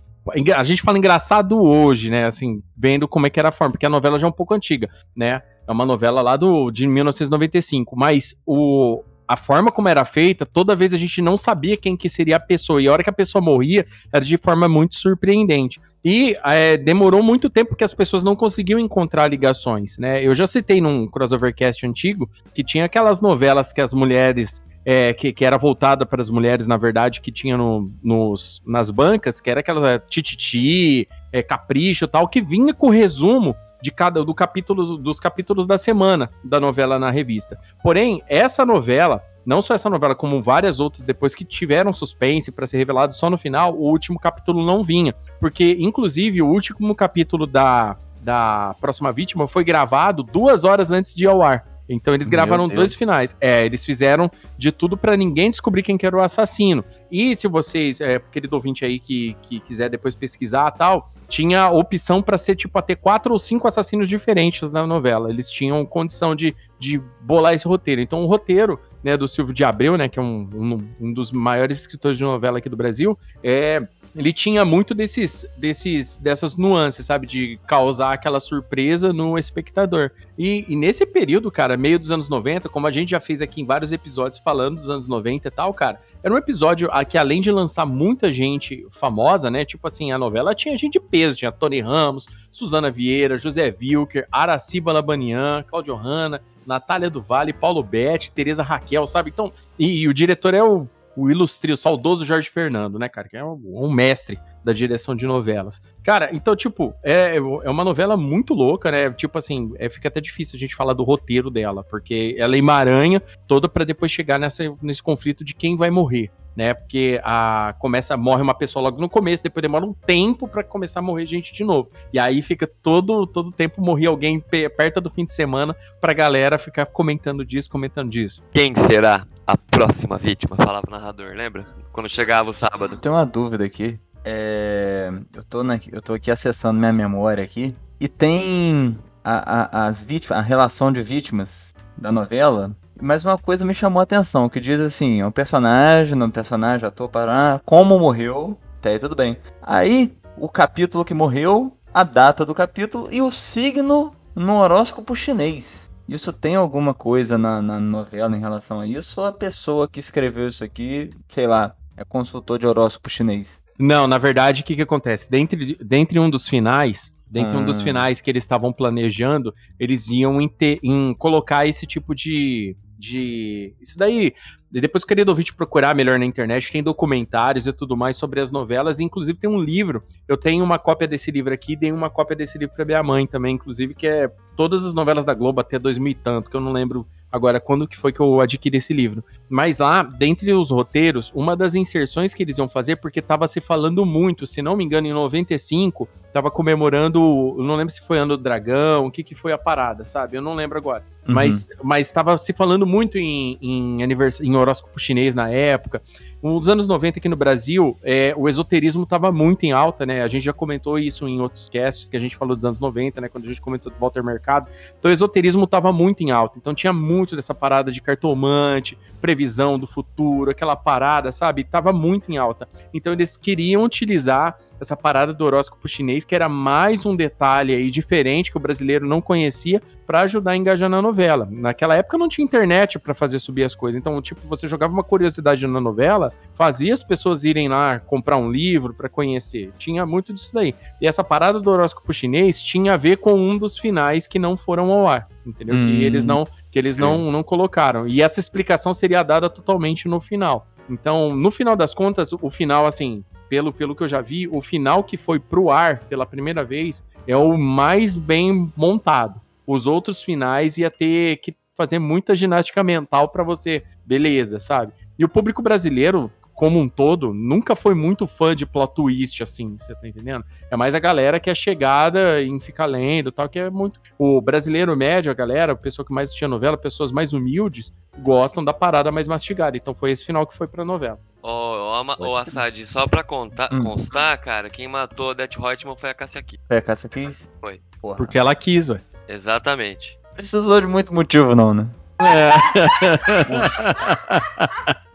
a 0.55 0.63
gente 0.63 0.83
fala 0.83 0.99
engraçado 0.99 1.59
hoje, 1.59 2.11
né? 2.11 2.27
Assim, 2.27 2.61
vendo 2.77 3.07
como 3.07 3.25
é 3.25 3.31
que 3.31 3.39
era 3.39 3.49
a 3.49 3.51
forma, 3.51 3.71
porque 3.71 3.87
a 3.87 3.89
novela 3.89 4.19
já 4.19 4.27
é 4.27 4.29
um 4.29 4.33
pouco 4.33 4.53
antiga, 4.53 4.87
né? 5.15 5.41
É 5.67 5.71
uma 5.71 5.83
novela 5.83 6.21
lá 6.21 6.37
do, 6.37 6.69
de 6.69 6.85
1995, 6.85 7.95
mas 7.95 8.35
o, 8.45 9.03
a 9.33 9.35
forma 9.35 9.71
como 9.71 9.89
era 9.89 10.05
feita, 10.05 10.45
toda 10.45 10.75
vez 10.75 10.93
a 10.93 10.97
gente 10.97 11.19
não 11.19 11.35
sabia 11.35 11.75
quem 11.75 11.97
que 11.97 12.07
seria 12.07 12.35
a 12.35 12.39
pessoa, 12.39 12.79
e 12.79 12.87
a 12.87 12.91
hora 12.91 13.03
que 13.03 13.09
a 13.09 13.13
pessoa 13.13 13.43
morria, 13.43 13.83
era 14.11 14.23
de 14.23 14.37
forma 14.37 14.69
muito 14.69 14.93
surpreendente. 14.93 15.81
E 16.05 16.35
é, 16.45 16.77
demorou 16.77 17.23
muito 17.23 17.49
tempo 17.49 17.69
porque 17.69 17.83
as 17.83 17.93
pessoas 17.93 18.23
não 18.23 18.35
conseguiam 18.35 18.79
encontrar 18.79 19.27
ligações, 19.27 19.97
né? 19.97 20.23
Eu 20.23 20.35
já 20.35 20.45
citei 20.45 20.79
num 20.79 21.07
crossovercast 21.07 21.83
antigo 21.87 22.29
que 22.53 22.63
tinha 22.63 22.85
aquelas 22.85 23.21
novelas 23.21 23.73
que 23.73 23.81
as 23.81 23.91
mulheres. 23.91 24.61
é, 24.85 25.13
que, 25.13 25.31
que 25.31 25.45
era 25.45 25.57
voltada 25.57 26.05
para 26.05 26.21
as 26.21 26.29
mulheres, 26.29 26.67
na 26.67 26.77
verdade, 26.77 27.21
que 27.21 27.31
tinha 27.31 27.57
no, 27.57 27.89
nos, 28.03 28.61
nas 28.67 28.89
bancas, 28.89 29.39
que 29.39 29.49
era 29.49 29.61
aquelas 29.61 29.83
é, 29.83 29.97
tititi, 29.97 31.07
é, 31.31 31.41
capricho 31.41 32.07
tal, 32.07 32.27
que 32.27 32.41
vinha 32.41 32.73
com 32.73 32.89
resumo 32.89 33.55
de 33.83 33.91
cada 33.91 34.23
do 34.23 34.33
capítulo 34.33 34.97
dos 34.97 35.19
capítulos 35.19 35.67
da 35.67 35.77
semana 35.77 36.29
da 36.41 36.57
novela 36.57 36.97
na 36.97 37.11
revista. 37.11 37.59
Porém, 37.83 38.23
essa 38.29 38.65
novela, 38.65 39.21
não 39.45 39.61
só 39.61 39.73
essa 39.73 39.89
novela, 39.89 40.15
como 40.15 40.41
várias 40.41 40.79
outras 40.79 41.03
depois 41.03 41.35
que 41.35 41.43
tiveram 41.43 41.91
suspense 41.91 42.49
para 42.49 42.65
ser 42.65 42.77
revelado 42.77 43.13
só 43.13 43.29
no 43.29 43.37
final, 43.37 43.75
o 43.75 43.83
último 43.89 44.17
capítulo 44.17 44.65
não 44.65 44.81
vinha, 44.81 45.13
porque 45.37 45.75
inclusive 45.77 46.41
o 46.41 46.47
último 46.47 46.95
capítulo 46.95 47.45
da 47.45 47.97
da 48.21 48.73
próxima 48.79 49.11
vítima 49.11 49.45
foi 49.49 49.65
gravado 49.65 50.23
duas 50.23 50.63
horas 50.63 50.91
antes 50.91 51.13
de 51.13 51.25
ir 51.25 51.27
ao 51.27 51.41
ar. 51.41 51.72
Então 51.87 52.13
eles 52.13 52.29
gravaram 52.29 52.67
dois 52.67 52.95
finais. 52.95 53.35
É, 53.39 53.65
eles 53.65 53.85
fizeram 53.85 54.29
de 54.57 54.71
tudo 54.71 54.95
para 54.95 55.17
ninguém 55.17 55.49
descobrir 55.49 55.83
quem 55.83 55.97
que 55.97 56.05
era 56.05 56.15
o 56.15 56.21
assassino. 56.21 56.83
E 57.11 57.35
se 57.35 57.47
vocês, 57.47 57.99
é, 57.99 58.19
querido 58.19 58.55
ouvinte 58.55 58.85
aí 58.85 58.99
que, 58.99 59.35
que 59.41 59.59
quiser 59.59 59.89
depois 59.89 60.15
pesquisar 60.15 60.71
tal, 60.71 61.11
tinha 61.27 61.69
opção 61.69 62.21
para 62.21 62.37
ser 62.37 62.55
tipo 62.55 62.77
até 62.77 62.95
quatro 62.95 63.33
ou 63.33 63.39
cinco 63.39 63.67
assassinos 63.67 64.07
diferentes 64.07 64.73
na 64.73 64.87
novela. 64.87 65.29
Eles 65.29 65.49
tinham 65.49 65.85
condição 65.85 66.35
de, 66.35 66.55
de 66.79 67.01
bolar 67.21 67.53
esse 67.53 67.67
roteiro. 67.67 68.01
Então 68.01 68.23
o 68.23 68.27
roteiro, 68.27 68.79
né, 69.03 69.17
do 69.17 69.27
Silvio 69.27 69.53
de 69.53 69.63
Abreu, 69.63 69.97
né, 69.97 70.07
que 70.07 70.19
é 70.19 70.21
um, 70.21 70.49
um, 70.53 71.07
um 71.07 71.13
dos 71.13 71.31
maiores 71.31 71.79
escritores 71.79 72.17
de 72.17 72.23
novela 72.23 72.59
aqui 72.59 72.69
do 72.69 72.77
Brasil, 72.77 73.17
é 73.43 73.81
ele 74.15 74.31
tinha 74.31 74.63
muito 74.63 74.93
desses, 74.93 75.45
desses, 75.57 76.17
dessas 76.17 76.55
nuances, 76.55 77.05
sabe? 77.05 77.25
De 77.25 77.59
causar 77.65 78.13
aquela 78.13 78.39
surpresa 78.39 79.11
no 79.11 79.37
espectador. 79.37 80.11
E, 80.37 80.65
e 80.67 80.75
nesse 80.75 81.05
período, 81.05 81.49
cara, 81.49 81.75
meio 81.75 81.97
dos 81.97 82.11
anos 82.11 82.29
90, 82.29 82.69
como 82.69 82.85
a 82.85 82.91
gente 82.91 83.09
já 83.09 83.19
fez 83.19 83.41
aqui 83.41 83.61
em 83.61 83.65
vários 83.65 83.91
episódios 83.91 84.39
falando 84.39 84.75
dos 84.75 84.89
anos 84.89 85.07
90 85.07 85.47
e 85.47 85.51
tal, 85.51 85.73
cara, 85.73 85.99
era 86.21 86.33
um 86.33 86.37
episódio 86.37 86.89
que 87.09 87.17
além 87.17 87.41
de 87.41 87.51
lançar 87.51 87.85
muita 87.85 88.31
gente 88.31 88.85
famosa, 88.91 89.49
né? 89.49 89.65
Tipo 89.65 89.87
assim, 89.87 90.11
a 90.11 90.17
novela 90.17 90.53
tinha 90.53 90.77
gente 90.77 90.93
de 90.93 90.99
peso, 90.99 91.37
tinha 91.37 91.51
Tony 91.51 91.81
Ramos, 91.81 92.27
Suzana 92.51 92.91
Vieira, 92.91 93.37
José 93.37 93.75
Wilker, 93.81 94.27
Araci 94.31 94.79
Balabanian, 94.79 95.63
Claudio 95.63 95.95
Hanna, 95.95 96.39
Natália 96.65 97.09
do 97.09 97.21
Vale, 97.21 97.51
Paulo 97.51 97.83
Betti, 97.83 98.31
Tereza 98.31 98.63
Raquel, 98.63 99.07
sabe? 99.07 99.31
Então, 99.31 99.51
e, 99.77 100.01
e 100.01 100.07
o 100.07 100.13
diretor 100.13 100.53
é 100.53 100.63
o 100.63 100.87
o 101.15 101.29
ilustre, 101.29 101.71
o 101.71 101.77
saudoso 101.77 102.25
Jorge 102.25 102.49
Fernando, 102.49 102.97
né, 102.97 103.07
cara? 103.07 103.27
Que 103.27 103.37
é 103.37 103.43
um, 103.43 103.59
um 103.63 103.91
mestre 103.91 104.39
da 104.63 104.73
direção 104.73 105.15
de 105.15 105.25
novelas. 105.25 105.81
Cara, 106.03 106.29
então, 106.33 106.55
tipo, 106.55 106.93
é, 107.03 107.37
é 107.37 107.69
uma 107.69 107.83
novela 107.83 108.15
muito 108.15 108.53
louca, 108.53 108.91
né? 108.91 109.11
Tipo 109.11 109.37
assim, 109.37 109.71
é, 109.77 109.89
fica 109.89 110.07
até 110.07 110.21
difícil 110.21 110.55
a 110.55 110.59
gente 110.59 110.75
falar 110.75 110.93
do 110.93 111.03
roteiro 111.03 111.49
dela, 111.49 111.83
porque 111.83 112.35
ela 112.37 112.57
emaranha 112.57 113.21
toda 113.47 113.67
pra 113.67 113.83
depois 113.83 114.11
chegar 114.11 114.39
nessa, 114.39 114.63
nesse 114.81 115.03
conflito 115.03 115.43
de 115.43 115.53
quem 115.53 115.75
vai 115.75 115.89
morrer, 115.89 116.31
né? 116.55 116.73
Porque 116.73 117.19
a, 117.23 117.75
começa, 117.79 118.15
morre 118.17 118.41
uma 118.41 118.53
pessoa 118.53 118.83
logo 118.83 118.99
no 119.01 119.09
começo, 119.09 119.41
depois 119.43 119.61
demora 119.61 119.85
um 119.85 119.93
tempo 119.93 120.47
pra 120.47 120.63
começar 120.63 120.99
a 120.99 121.03
morrer 121.03 121.25
gente 121.25 121.53
de 121.53 121.63
novo. 121.63 121.89
E 122.11 122.19
aí 122.19 122.41
fica 122.41 122.67
todo, 122.67 123.25
todo 123.25 123.51
tempo 123.51 123.81
morrer 123.81 124.07
alguém 124.07 124.39
pe- 124.39 124.69
perto 124.69 125.01
do 125.01 125.09
fim 125.09 125.25
de 125.25 125.33
semana 125.33 125.75
pra 125.99 126.13
galera 126.13 126.57
ficar 126.57 126.85
comentando 126.85 127.45
disso, 127.45 127.69
comentando 127.69 128.09
disso. 128.09 128.43
Quem 128.53 128.73
será 128.75 129.25
a 129.45 129.57
próxima 129.57 130.17
vítima? 130.17 130.55
Falava 130.55 130.83
o 130.87 130.91
narrador, 130.91 131.33
lembra? 131.35 131.65
Quando 131.91 132.07
chegava 132.09 132.49
o 132.49 132.53
sábado. 132.53 132.97
Tem 132.97 133.11
uma 133.11 133.25
dúvida 133.25 133.63
aqui. 133.65 133.99
É, 134.25 135.11
eu, 135.35 135.43
tô 135.43 135.63
na- 135.63 135.79
eu 135.91 136.01
tô 136.01 136.13
aqui 136.13 136.31
acessando 136.31 136.79
minha 136.79 136.93
memória 136.93 137.43
aqui. 137.43 137.75
E 137.99 138.07
tem 138.07 138.97
a, 139.23 139.81
a- 139.83 139.87
as 139.87 140.03
vítimas, 140.03 140.39
a 140.39 140.41
relação 140.41 140.91
de 140.91 141.01
vítimas 141.03 141.73
da 141.97 142.11
novela. 142.11 142.75
Mas 143.01 143.25
uma 143.25 143.37
coisa 143.37 143.65
me 143.65 143.73
chamou 143.73 143.99
a 143.99 144.03
atenção, 144.03 144.47
que 144.49 144.59
diz 144.59 144.79
assim, 144.79 145.21
é 145.21 145.25
um 145.27 145.31
personagem, 145.31 146.15
nome 146.15 146.31
do 146.31 146.35
personagem, 146.35 146.87
ator, 146.87 147.09
para 147.09 147.61
como 147.65 147.97
morreu, 147.99 148.57
até 148.77 148.91
aí 148.91 148.99
tudo 148.99 149.15
bem. 149.15 149.37
Aí, 149.61 150.13
o 150.37 150.47
capítulo 150.47 151.03
que 151.03 151.13
morreu, 151.13 151.75
a 151.93 152.03
data 152.03 152.45
do 152.45 152.53
capítulo 152.55 153.07
e 153.11 153.21
o 153.21 153.31
signo 153.31 154.13
no 154.35 154.57
horóscopo 154.57 155.15
chinês. 155.15 155.91
Isso 156.07 156.33
tem 156.33 156.55
alguma 156.55 156.93
coisa 156.93 157.37
na, 157.37 157.61
na 157.61 157.79
novela 157.79 158.35
em 158.35 158.39
relação 158.39 158.79
a 158.79 158.87
isso? 158.87 159.21
Ou 159.21 159.27
a 159.27 159.31
pessoa 159.31 159.87
que 159.87 159.99
escreveu 159.99 160.47
isso 160.49 160.63
aqui, 160.63 161.09
sei 161.29 161.47
lá, 161.47 161.75
é 161.95 162.03
consultor 162.03 162.59
de 162.59 162.67
horóscopo 162.67 163.09
chinês? 163.09 163.61
Não, 163.79 164.07
na 164.07 164.17
verdade, 164.17 164.61
o 164.61 164.65
que, 164.65 164.75
que 164.75 164.81
acontece? 164.81 165.29
Dentre, 165.29 165.77
dentre 165.83 166.19
um 166.19 166.29
dos 166.29 166.47
finais, 166.47 167.11
dentre 167.29 167.57
um 167.57 167.63
dos 167.63 167.79
Ah. 167.79 167.83
finais 167.83 168.21
que 168.21 168.29
eles 168.29 168.43
estavam 168.43 168.71
planejando, 168.73 169.53
eles 169.79 170.09
iam 170.09 170.39
em, 170.41 170.47
ter- 170.47 170.79
em 170.83 171.13
colocar 171.15 171.65
esse 171.65 171.87
tipo 171.87 172.13
de, 172.13 172.75
de. 173.03 173.75
Isso 173.81 173.97
daí. 173.97 174.33
Depois, 174.71 175.03
querido 175.03 175.29
ouvinte, 175.29 175.53
procurar 175.53 175.93
melhor 175.93 176.17
na 176.17 176.25
internet, 176.25 176.71
tem 176.71 176.81
documentários 176.81 177.67
e 177.67 177.73
tudo 177.73 177.95
mais 177.95 178.15
sobre 178.17 178.39
as 178.39 178.51
novelas. 178.51 178.99
Inclusive, 178.99 179.37
tem 179.37 179.49
um 179.49 179.61
livro. 179.61 180.03
Eu 180.27 180.37
tenho 180.37 180.63
uma 180.63 180.79
cópia 180.79 181.07
desse 181.07 181.29
livro 181.29 181.53
aqui, 181.53 181.75
dei 181.75 181.91
uma 181.91 182.09
cópia 182.09 182.35
desse 182.35 182.57
livro 182.57 182.73
pra 182.75 182.85
minha 182.85 183.03
mãe 183.03 183.27
também, 183.27 183.55
inclusive, 183.55 183.93
que 183.93 184.07
é 184.07 184.31
todas 184.55 184.85
as 184.85 184.93
novelas 184.93 185.25
da 185.25 185.33
Globo 185.33 185.61
até 185.61 185.77
2000 185.77 186.11
e 186.11 186.15
tanto, 186.15 186.49
que 186.49 186.55
eu 186.55 186.61
não 186.61 186.71
lembro 186.71 187.05
agora 187.31 187.59
quando 187.59 187.87
que 187.87 187.97
foi 187.97 188.13
que 188.13 188.19
eu 188.19 188.39
adquiri 188.39 188.77
esse 188.77 188.93
livro. 188.93 189.23
Mas 189.49 189.79
lá, 189.79 190.03
dentre 190.03 190.53
os 190.53 190.69
roteiros, 190.69 191.31
uma 191.33 191.57
das 191.57 191.73
inserções 191.73 192.31
que 192.31 192.43
eles 192.43 192.59
iam 192.59 192.69
fazer, 192.69 192.97
porque 192.97 193.23
tava 193.23 193.47
se 193.47 193.59
falando 193.59 194.05
muito, 194.05 194.45
se 194.45 194.61
não 194.61 194.77
me 194.77 194.83
engano, 194.83 195.07
em 195.07 195.13
95, 195.13 196.07
tava 196.31 196.51
comemorando, 196.51 197.55
não 197.57 197.75
lembro 197.75 197.91
se 197.91 198.01
foi 198.01 198.19
Ano 198.19 198.37
do 198.37 198.43
Dragão, 198.43 199.07
o 199.07 199.11
que 199.11 199.23
que 199.23 199.33
foi 199.33 199.51
a 199.51 199.57
parada, 199.57 200.05
sabe? 200.05 200.37
Eu 200.37 200.43
não 200.43 200.53
lembro 200.53 200.77
agora. 200.77 201.03
Uhum. 201.27 201.33
Mas, 201.33 201.69
mas 201.81 202.11
tava 202.11 202.37
se 202.37 202.51
falando 202.51 202.85
muito 202.85 203.17
em, 203.17 203.57
em, 203.61 204.03
anivers- 204.03 204.41
em 204.41 204.55
horóscopo 204.55 204.99
chinês 204.99 205.35
na 205.35 205.49
época. 205.49 206.01
Nos 206.41 206.67
anos 206.67 206.85
90 206.87 207.19
aqui 207.19 207.29
no 207.29 207.37
Brasil, 207.37 207.95
é, 208.03 208.33
o 208.35 208.49
esoterismo 208.49 209.05
tava 209.05 209.31
muito 209.31 209.63
em 209.63 209.71
alta, 209.71 210.05
né? 210.05 210.21
A 210.21 210.27
gente 210.27 210.43
já 210.43 210.51
comentou 210.51 210.99
isso 210.99 211.25
em 211.25 211.39
outros 211.39 211.69
casts 211.69 212.09
que 212.09 212.17
a 212.17 212.19
gente 212.19 212.35
falou 212.35 212.53
dos 212.53 212.65
anos 212.65 212.81
90, 212.81 213.21
né? 213.21 213.29
Quando 213.29 213.45
a 213.45 213.47
gente 213.47 213.61
comentou 213.61 213.89
do 213.89 213.97
Walter 213.97 214.21
Mercado. 214.21 214.67
Então 214.99 215.09
o 215.09 215.13
esoterismo 215.13 215.65
tava 215.65 215.93
muito 215.93 216.21
em 216.21 216.31
alta. 216.31 216.57
Então 216.59 216.73
tinha 216.75 216.91
muito 216.91 217.37
dessa 217.37 217.53
parada 217.53 217.89
de 217.89 218.01
cartomante, 218.01 218.97
previsão 219.21 219.79
do 219.79 219.87
futuro, 219.87 220.51
aquela 220.51 220.75
parada, 220.75 221.31
sabe? 221.31 221.63
Tava 221.63 221.93
muito 221.93 222.29
em 222.29 222.37
alta. 222.37 222.67
Então 222.93 223.13
eles 223.13 223.37
queriam 223.37 223.81
utilizar 223.83 224.57
essa 224.81 224.97
parada 224.97 225.33
do 225.33 225.45
horóscopo 225.45 225.87
chinês, 225.87 226.25
que 226.25 226.35
era 226.35 226.49
mais 226.49 227.05
um 227.05 227.15
detalhe 227.15 227.73
aí 227.73 227.89
diferente 227.89 228.51
que 228.51 228.57
o 228.57 228.59
brasileiro 228.59 229.07
não 229.07 229.21
conhecia, 229.21 229.81
pra 230.13 230.21
ajudar 230.21 230.51
a 230.51 230.55
engajar 230.55 230.87
na 230.87 231.01
novela. 231.01 231.47
Naquela 231.49 231.95
época 231.95 232.19
não 232.19 232.29
tinha 232.29 232.45
internet 232.45 232.99
pra 232.99 233.15
fazer 233.15 233.39
subir 233.39 233.63
as 233.63 233.73
coisas. 233.73 233.99
Então, 233.99 234.21
tipo, 234.21 234.41
você 234.47 234.67
jogava 234.67 234.93
uma 234.93 235.03
curiosidade 235.03 235.65
na 235.65 235.81
novela, 235.81 236.31
fazia 236.53 236.93
as 236.93 237.03
pessoas 237.03 237.43
irem 237.43 237.67
lá 237.67 237.99
comprar 237.99 238.37
um 238.37 238.51
livro 238.51 238.93
pra 238.93 239.09
conhecer. 239.09 239.71
Tinha 239.75 240.05
muito 240.05 240.31
disso 240.31 240.53
daí. 240.53 240.75
E 241.01 241.07
essa 241.07 241.23
parada 241.23 241.59
do 241.59 241.67
horóscopo 241.67 242.13
chinês 242.13 242.61
tinha 242.61 242.93
a 242.93 242.97
ver 242.97 243.17
com 243.17 243.33
um 243.33 243.57
dos 243.57 243.79
finais 243.79 244.27
que 244.27 244.37
não 244.37 244.55
foram 244.55 244.91
ao 244.91 245.07
ar. 245.07 245.27
Entendeu? 245.43 245.73
Hum. 245.73 245.81
Que 245.81 246.03
eles 246.03 246.27
não 246.27 246.45
que 246.69 246.77
eles 246.77 246.99
não, 246.99 247.31
não 247.31 247.41
colocaram. 247.41 248.07
E 248.07 248.21
essa 248.21 248.39
explicação 248.39 248.93
seria 248.93 249.23
dada 249.23 249.49
totalmente 249.49 250.07
no 250.07 250.21
final. 250.21 250.67
Então, 250.87 251.35
no 251.35 251.49
final 251.49 251.75
das 251.75 251.95
contas, 251.95 252.33
o 252.33 252.51
final, 252.51 252.85
assim, 252.85 253.23
pelo, 253.49 253.73
pelo 253.73 253.95
que 253.95 254.03
eu 254.03 254.07
já 254.07 254.21
vi, 254.21 254.47
o 254.47 254.61
final 254.61 255.03
que 255.03 255.17
foi 255.17 255.39
pro 255.39 255.71
ar 255.71 256.01
pela 256.01 256.23
primeira 256.23 256.63
vez 256.63 257.03
é 257.27 257.35
o 257.35 257.57
mais 257.57 258.15
bem 258.15 258.71
montado. 258.77 259.41
Os 259.65 259.85
outros 259.87 260.21
finais 260.21 260.77
ia 260.77 260.91
ter 260.91 261.37
que 261.37 261.55
fazer 261.75 261.99
muita 261.99 262.35
ginástica 262.35 262.83
mental 262.83 263.29
pra 263.29 263.43
você, 263.43 263.83
beleza, 264.05 264.59
sabe? 264.59 264.93
E 265.17 265.25
o 265.25 265.29
público 265.29 265.61
brasileiro, 265.61 266.29
como 266.53 266.79
um 266.79 266.87
todo, 266.87 267.33
nunca 267.33 267.75
foi 267.75 267.95
muito 267.95 268.27
fã 268.27 268.55
de 268.55 268.63
plot 268.63 268.93
twist, 268.93 269.41
assim, 269.41 269.75
você 269.75 269.95
tá 269.95 270.07
entendendo? 270.07 270.45
É 270.69 270.77
mais 270.77 270.93
a 270.93 270.99
galera 270.99 271.39
que 271.39 271.49
é 271.49 271.55
chegada 271.55 272.43
em 272.43 272.59
ficar 272.59 272.85
lendo 272.85 273.29
e 273.29 273.31
tal, 273.31 273.49
que 273.49 273.57
é 273.57 273.69
muito. 273.71 273.99
O 274.19 274.39
brasileiro 274.39 274.95
médio, 274.95 275.31
a 275.31 275.33
galera, 275.33 275.73
a 275.73 275.75
pessoa 275.75 276.05
que 276.05 276.13
mais 276.13 276.29
assistia 276.29 276.47
novela, 276.47 276.77
pessoas 276.77 277.11
mais 277.11 277.33
humildes, 277.33 277.91
gostam 278.19 278.63
da 278.63 278.71
parada 278.73 279.11
mais 279.11 279.27
mastigada. 279.27 279.75
Então 279.75 279.95
foi 279.95 280.11
esse 280.11 280.23
final 280.23 280.45
que 280.45 280.55
foi 280.55 280.67
pra 280.67 280.85
novela. 280.85 281.19
Ô, 281.41 281.49
ô, 281.49 282.15
crer. 282.15 282.35
Assad, 282.37 282.85
só 282.85 283.07
pra 283.07 283.23
contar, 283.23 283.69
Hum. 283.73 283.83
constar, 283.83 284.39
cara, 284.39 284.69
quem 284.69 284.87
matou 284.87 285.31
a 285.31 285.33
Death 285.33 285.57
Hotman 285.59 285.95
foi 285.97 286.11
a 286.11 286.13
Cassia 286.13 286.41
Kiss. 286.43 286.63
Foi 286.67 286.77
a 286.77 286.81
caça 286.81 287.09
quis? 287.09 287.49
Foi. 287.59 287.81
Porra. 287.99 288.15
Porque 288.15 288.37
ela 288.37 288.53
quis, 288.53 288.89
ué. 288.89 289.01
Exatamente. 289.27 290.19
Precisou 290.35 290.81
de 290.81 290.87
muito 290.87 291.13
motivo, 291.13 291.55
não, 291.55 291.73
né? 291.73 291.87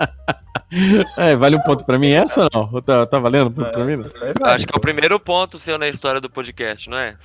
É, 1.17 1.35
vale 1.35 1.57
um 1.57 1.61
ponto 1.63 1.83
pra 1.85 1.99
mim 1.99 2.11
essa 2.11 2.43
ou 2.43 2.51
não? 2.73 2.83
Tá, 2.83 3.07
tá 3.07 3.19
valendo 3.19 3.49
um 3.49 3.53
ponto 3.53 3.71
pra 3.71 3.85
mim? 3.87 3.97
não? 3.97 4.05
Eu 4.05 4.47
acho 4.47 4.67
que 4.67 4.75
é 4.75 4.77
o 4.77 4.81
primeiro 4.81 5.19
ponto 5.19 5.59
seu 5.59 5.79
na 5.79 5.89
história 5.89 6.21
do 6.21 6.29
podcast, 6.29 6.91
não 6.91 6.99
é? 6.99 7.17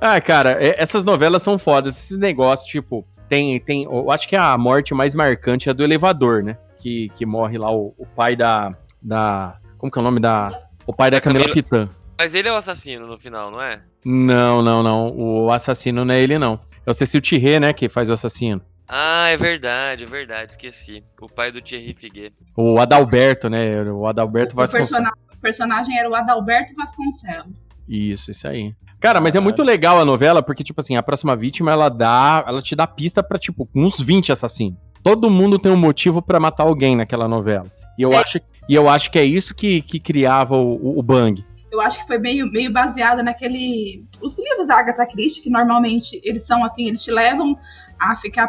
Ah, 0.00 0.18
cara, 0.20 0.52
é- 0.52 0.80
essas 0.80 1.04
novelas 1.04 1.42
são 1.42 1.58
fodas. 1.58 1.94
Esses 1.96 2.16
negócios, 2.18 2.66
tipo, 2.68 3.06
tem, 3.28 3.60
tem. 3.60 3.84
Eu 3.84 4.10
acho 4.10 4.26
que 4.26 4.34
a 4.34 4.56
morte 4.56 4.94
mais 4.94 5.14
marcante 5.14 5.68
é 5.68 5.72
a 5.72 5.74
do 5.74 5.84
elevador, 5.84 6.42
né? 6.42 6.56
Que, 6.78 7.10
que 7.14 7.26
morre 7.26 7.58
lá 7.58 7.70
o, 7.70 7.94
o 7.98 8.06
pai 8.06 8.34
da. 8.34 8.72
da. 9.02 9.56
Como 9.76 9.92
que 9.92 9.98
é 9.98 10.00
o 10.00 10.04
nome 10.04 10.18
da. 10.20 10.58
O 10.86 10.92
pai 10.94 11.10
da 11.10 11.20
Camila 11.20 11.44
Camila- 11.44 11.54
Pitã. 11.54 11.88
Mas 12.18 12.34
ele 12.34 12.48
é 12.48 12.52
o 12.52 12.56
assassino 12.56 13.06
no 13.06 13.18
final, 13.18 13.50
não 13.50 13.60
é? 13.60 13.80
Não, 14.04 14.62
não, 14.62 14.82
não. 14.82 15.08
O 15.16 15.50
assassino 15.52 16.04
não 16.04 16.14
é 16.14 16.20
ele, 16.22 16.38
não. 16.38 16.58
É 16.86 16.90
o 16.90 16.94
Cecil 16.94 17.20
Thierry, 17.20 17.60
né? 17.60 17.72
Que 17.72 17.88
faz 17.88 18.08
o 18.08 18.12
assassino. 18.12 18.60
Ah, 18.88 19.28
é 19.30 19.36
verdade, 19.36 20.04
é 20.04 20.06
verdade, 20.06 20.52
esqueci. 20.52 21.02
O 21.20 21.26
pai 21.26 21.50
do 21.50 21.60
Thierry 21.60 21.92
Figuet. 21.94 22.32
O 22.56 22.78
Adalberto, 22.78 23.50
né? 23.50 23.82
O 23.90 24.06
Adalberto 24.06 24.54
O 24.54 24.56
Vasconcelos. 24.56 24.90
persona- 24.90 25.12
o 25.34 25.38
personagem 25.40 25.98
era 25.98 26.08
o 26.08 26.14
Adalberto 26.14 26.72
Vasconcelos. 26.76 27.78
Isso, 27.88 28.30
isso 28.30 28.46
aí. 28.48 28.72
Cara, 29.00 29.20
mas 29.20 29.34
é 29.34 29.40
muito 29.40 29.62
legal 29.62 30.00
a 30.00 30.04
novela, 30.04 30.42
porque, 30.42 30.64
tipo 30.64 30.80
assim, 30.80 30.96
a 30.96 31.02
próxima 31.02 31.36
vítima, 31.36 31.70
ela 31.72 31.88
dá. 31.88 32.44
Ela 32.46 32.62
te 32.62 32.74
dá 32.74 32.86
pista 32.86 33.22
pra, 33.22 33.38
tipo, 33.38 33.68
uns 33.74 34.00
20 34.00 34.32
assassinos. 34.32 34.78
Todo 35.02 35.28
mundo 35.30 35.58
tem 35.58 35.70
um 35.70 35.76
motivo 35.76 36.22
pra 36.22 36.40
matar 36.40 36.62
alguém 36.64 36.96
naquela 36.96 37.28
novela. 37.28 37.66
E 37.98 38.02
eu, 38.02 38.12
É. 38.12 38.16
acho, 38.18 38.38
e 38.68 38.74
eu 38.74 38.88
acho 38.88 39.10
que 39.10 39.18
é 39.18 39.24
isso 39.24 39.54
que, 39.54 39.82
que 39.82 39.98
criava 40.00 40.56
o, 40.56 40.74
o, 40.74 40.98
o 40.98 41.02
Bang. 41.02 41.44
Eu 41.70 41.80
acho 41.80 42.00
que 42.00 42.06
foi 42.06 42.18
meio, 42.18 42.50
meio 42.50 42.72
baseado 42.72 43.22
naquele. 43.22 44.04
Os 44.22 44.38
livros 44.38 44.66
da 44.66 44.78
Agatha 44.78 45.06
Christie, 45.06 45.42
que 45.42 45.50
normalmente 45.50 46.20
eles 46.24 46.44
são 46.46 46.64
assim, 46.64 46.86
eles 46.86 47.02
te 47.02 47.10
levam 47.10 47.58
a 47.98 48.16
ficar 48.16 48.48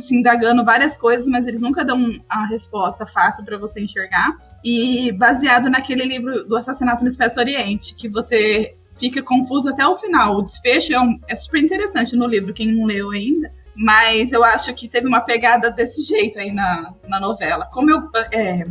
se 0.00 0.14
indagando 0.14 0.64
várias 0.64 0.96
coisas, 0.96 1.26
mas 1.26 1.46
eles 1.46 1.60
nunca 1.62 1.82
dão 1.84 2.20
a 2.28 2.46
resposta 2.46 3.06
fácil 3.06 3.44
pra 3.44 3.56
você 3.56 3.80
enxergar. 3.82 4.36
E 4.62 5.10
baseado 5.12 5.70
naquele 5.70 6.04
livro 6.04 6.44
do 6.44 6.56
Assassinato 6.56 7.02
no 7.02 7.08
Expresso 7.08 7.40
Oriente, 7.40 7.94
que 7.94 8.08
você 8.08 8.76
fica 8.98 9.22
confuso 9.22 9.68
até 9.70 9.86
o 9.86 9.96
final. 9.96 10.36
O 10.36 10.42
desfecho 10.42 10.92
é, 10.92 11.00
um- 11.00 11.18
é 11.26 11.36
super 11.36 11.62
interessante 11.62 12.14
no 12.16 12.26
livro, 12.26 12.52
quem 12.52 12.66
não 12.70 12.84
leu 12.84 13.10
ainda. 13.12 13.50
Mas 13.74 14.32
eu 14.32 14.42
acho 14.42 14.74
que 14.74 14.88
teve 14.88 15.06
uma 15.06 15.20
pegada 15.20 15.70
desse 15.70 16.02
jeito 16.02 16.38
aí 16.38 16.52
na, 16.52 16.92
na 17.08 17.20
novela. 17.20 17.64
Como 17.72 17.88
eu. 17.90 18.10
é, 18.32 18.66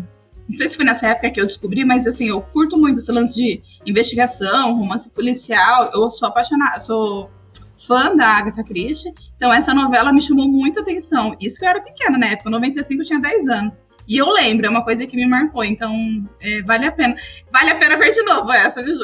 não 0.47 0.55
sei 0.55 0.69
se 0.69 0.77
foi 0.77 0.85
nessa 0.85 1.07
época 1.07 1.29
que 1.29 1.41
eu 1.41 1.45
descobri, 1.45 1.83
mas 1.83 2.07
assim, 2.07 2.29
eu 2.29 2.41
curto 2.41 2.77
muito 2.77 2.99
esse 2.99 3.11
lance 3.11 3.35
de 3.35 3.61
investigação, 3.85 4.75
romance 4.75 5.09
policial. 5.09 5.91
Eu 5.93 6.09
sou 6.09 6.27
apaixonada, 6.27 6.79
sou 6.79 7.29
fã 7.77 8.15
da 8.15 8.25
Agatha 8.25 8.63
Christie. 8.63 9.13
Então 9.35 9.53
essa 9.53 9.73
novela 9.73 10.11
me 10.11 10.21
chamou 10.21 10.47
muita 10.47 10.81
atenção. 10.81 11.35
Isso 11.39 11.59
que 11.59 11.65
eu 11.65 11.69
era 11.69 11.81
pequena, 11.81 12.17
na 12.17 12.27
época, 12.27 12.49
em 12.49 12.51
95 12.53 13.01
eu 13.01 13.05
tinha 13.05 13.19
10 13.19 13.47
anos. 13.49 13.83
E 14.07 14.17
eu 14.17 14.31
lembro, 14.31 14.65
é 14.65 14.69
uma 14.69 14.83
coisa 14.83 15.05
que 15.05 15.15
me 15.15 15.27
marcou, 15.27 15.63
então 15.63 15.93
é, 16.41 16.61
vale 16.63 16.85
a 16.85 16.91
pena. 16.91 17.15
Vale 17.51 17.71
a 17.71 17.75
pena 17.75 17.97
ver 17.97 18.11
de 18.11 18.23
novo 18.23 18.51
essa, 18.51 18.81
viu? 18.81 18.95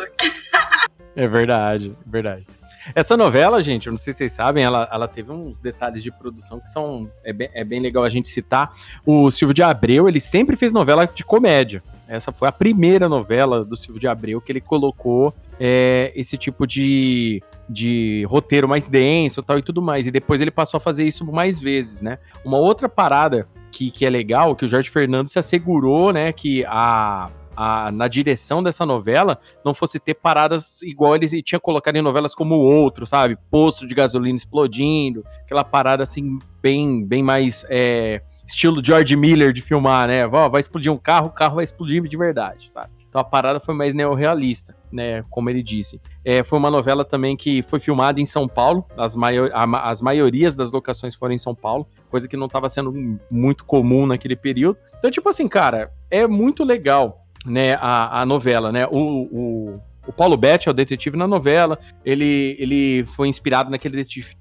É 1.16 1.28
verdade, 1.28 1.96
é 2.08 2.10
verdade. 2.10 2.48
Essa 2.94 3.16
novela, 3.16 3.62
gente, 3.62 3.88
eu 3.88 3.92
não 3.92 3.98
sei 3.98 4.14
se 4.14 4.18
vocês 4.20 4.32
sabem, 4.34 4.64
ela, 4.64 4.88
ela 4.92 5.08
teve 5.08 5.32
uns 5.32 5.62
detalhes 5.62 6.04
de 6.04 6.12
produção 6.12 6.60
que 6.60 6.70
são. 6.70 7.10
É 7.24 7.32
bem, 7.32 7.50
é 7.54 7.64
bem 7.64 7.80
legal 7.80 8.04
a 8.04 8.10
gente 8.10 8.28
citar. 8.30 8.72
O 9.06 9.30
Silvio 9.32 9.54
de 9.54 9.64
Abreu, 9.64 10.08
ele 10.08 10.20
sempre 10.20 10.56
fez 10.56 10.74
novela 10.74 11.06
de 11.06 11.24
comédia. 11.24 11.82
Essa 12.08 12.32
foi 12.32 12.48
a 12.48 12.52
primeira 12.52 13.08
novela 13.08 13.64
do 13.64 13.76
Silvio 13.76 14.00
de 14.00 14.08
Abreu 14.08 14.42
que 14.42 14.52
ele 14.52 14.62
colocou 14.62 15.34
é, 15.60 16.12
esse 16.16 16.38
tipo 16.38 16.68
de, 16.68 17.42
de 17.70 18.26
roteiro 18.28 18.68
mais 18.68 18.88
denso 18.88 19.42
tal, 19.42 19.58
e 19.58 19.64
tudo 19.64 19.82
mais. 19.82 20.06
E 20.06 20.12
depois 20.12 20.42
ele 20.42 20.52
passou 20.52 20.78
a 20.78 20.82
fazer 20.82 21.06
isso 21.06 21.26
mais 21.26 21.60
vezes, 21.60 22.02
né? 22.02 22.20
Uma 22.44 22.58
outra 22.58 22.90
parada 22.90 23.48
que, 23.72 23.90
que 23.90 24.06
é 24.06 24.10
legal, 24.10 24.56
que 24.56 24.66
o 24.66 24.68
Jorge 24.68 24.90
Fernando 24.90 25.28
se 25.28 25.40
assegurou, 25.40 26.14
né, 26.14 26.32
que 26.32 26.64
a, 26.68 27.30
a, 27.56 27.92
na 27.92 28.08
direção 28.08 28.62
dessa 28.62 28.86
novela 28.86 29.40
não 29.64 29.74
fosse 29.74 30.00
ter 30.00 30.14
paradas 30.14 30.82
igual 30.82 31.16
ele 31.16 31.42
tinha 31.42 31.60
colocado 31.60 31.96
em 31.96 32.02
novelas 32.02 32.36
como 32.36 32.56
o 32.56 32.62
outro, 32.62 33.06
sabe? 33.06 33.38
Poço 33.50 33.88
de 33.88 33.96
gasolina 33.96 34.36
explodindo, 34.36 35.24
aquela 35.42 35.64
parada 35.64 36.04
assim, 36.04 36.40
bem, 36.62 37.06
bem 37.06 37.22
mais 37.22 37.66
é, 37.70 38.22
estilo 38.48 38.84
George 38.84 39.16
Miller 39.16 39.54
de 39.54 39.62
filmar, 39.62 40.08
né? 40.08 40.28
Vai 40.28 40.60
explodir 40.60 40.92
um 40.92 40.98
carro, 40.98 41.28
o 41.28 41.32
carro 41.32 41.56
vai 41.56 41.64
explodir 41.64 42.02
de 42.04 42.18
verdade, 42.18 42.72
sabe? 42.72 42.90
Então 43.14 43.22
a 43.22 43.24
parada 43.24 43.60
foi 43.60 43.76
mais 43.76 43.94
neorrealista, 43.94 44.76
né? 44.92 45.22
Como 45.30 45.48
ele 45.48 45.62
disse. 45.62 46.02
É, 46.26 46.44
foi 46.44 46.58
uma 46.58 46.72
novela 46.72 47.06
também 47.06 47.38
que 47.38 47.62
foi 47.62 47.80
filmada 47.80 48.20
em 48.20 48.26
São 48.26 48.48
Paulo, 48.48 48.84
as, 48.98 49.16
maior, 49.16 49.52
a 49.54 49.92
as 49.92 50.02
maiorias 50.02 50.56
das 50.56 50.72
locações 50.72 51.14
foram 51.14 51.32
em 51.32 51.38
São 51.38 51.54
Paulo, 51.54 51.88
coisa 52.10 52.28
que 52.28 52.36
não 52.36 52.48
estava 52.48 52.68
sendo 52.70 53.20
muito 53.30 53.66
comum 53.66 54.08
naquele 54.08 54.36
período. 54.36 54.80
Então, 54.98 55.12
tipo 55.12 55.30
assim, 55.30 55.48
cara, 55.48 55.92
é 56.10 56.26
muito 56.26 56.64
legal 56.64 57.23
né, 57.46 57.76
a, 57.76 58.22
a 58.22 58.26
novela, 58.26 58.72
né? 58.72 58.88
O, 58.88 58.98
o, 58.98 59.82
o 60.08 60.14
Paulo 60.14 60.38
Betti 60.38 60.68
é 60.68 60.72
o 60.72 60.74
detetive 60.74 61.18
na 61.18 61.28
novela. 61.28 61.78
Ele, 62.06 62.56
ele 62.60 63.06
foi 63.06 63.28
inspirado 63.28 63.70
naquele 63.70 63.98
detetive, 63.98 64.36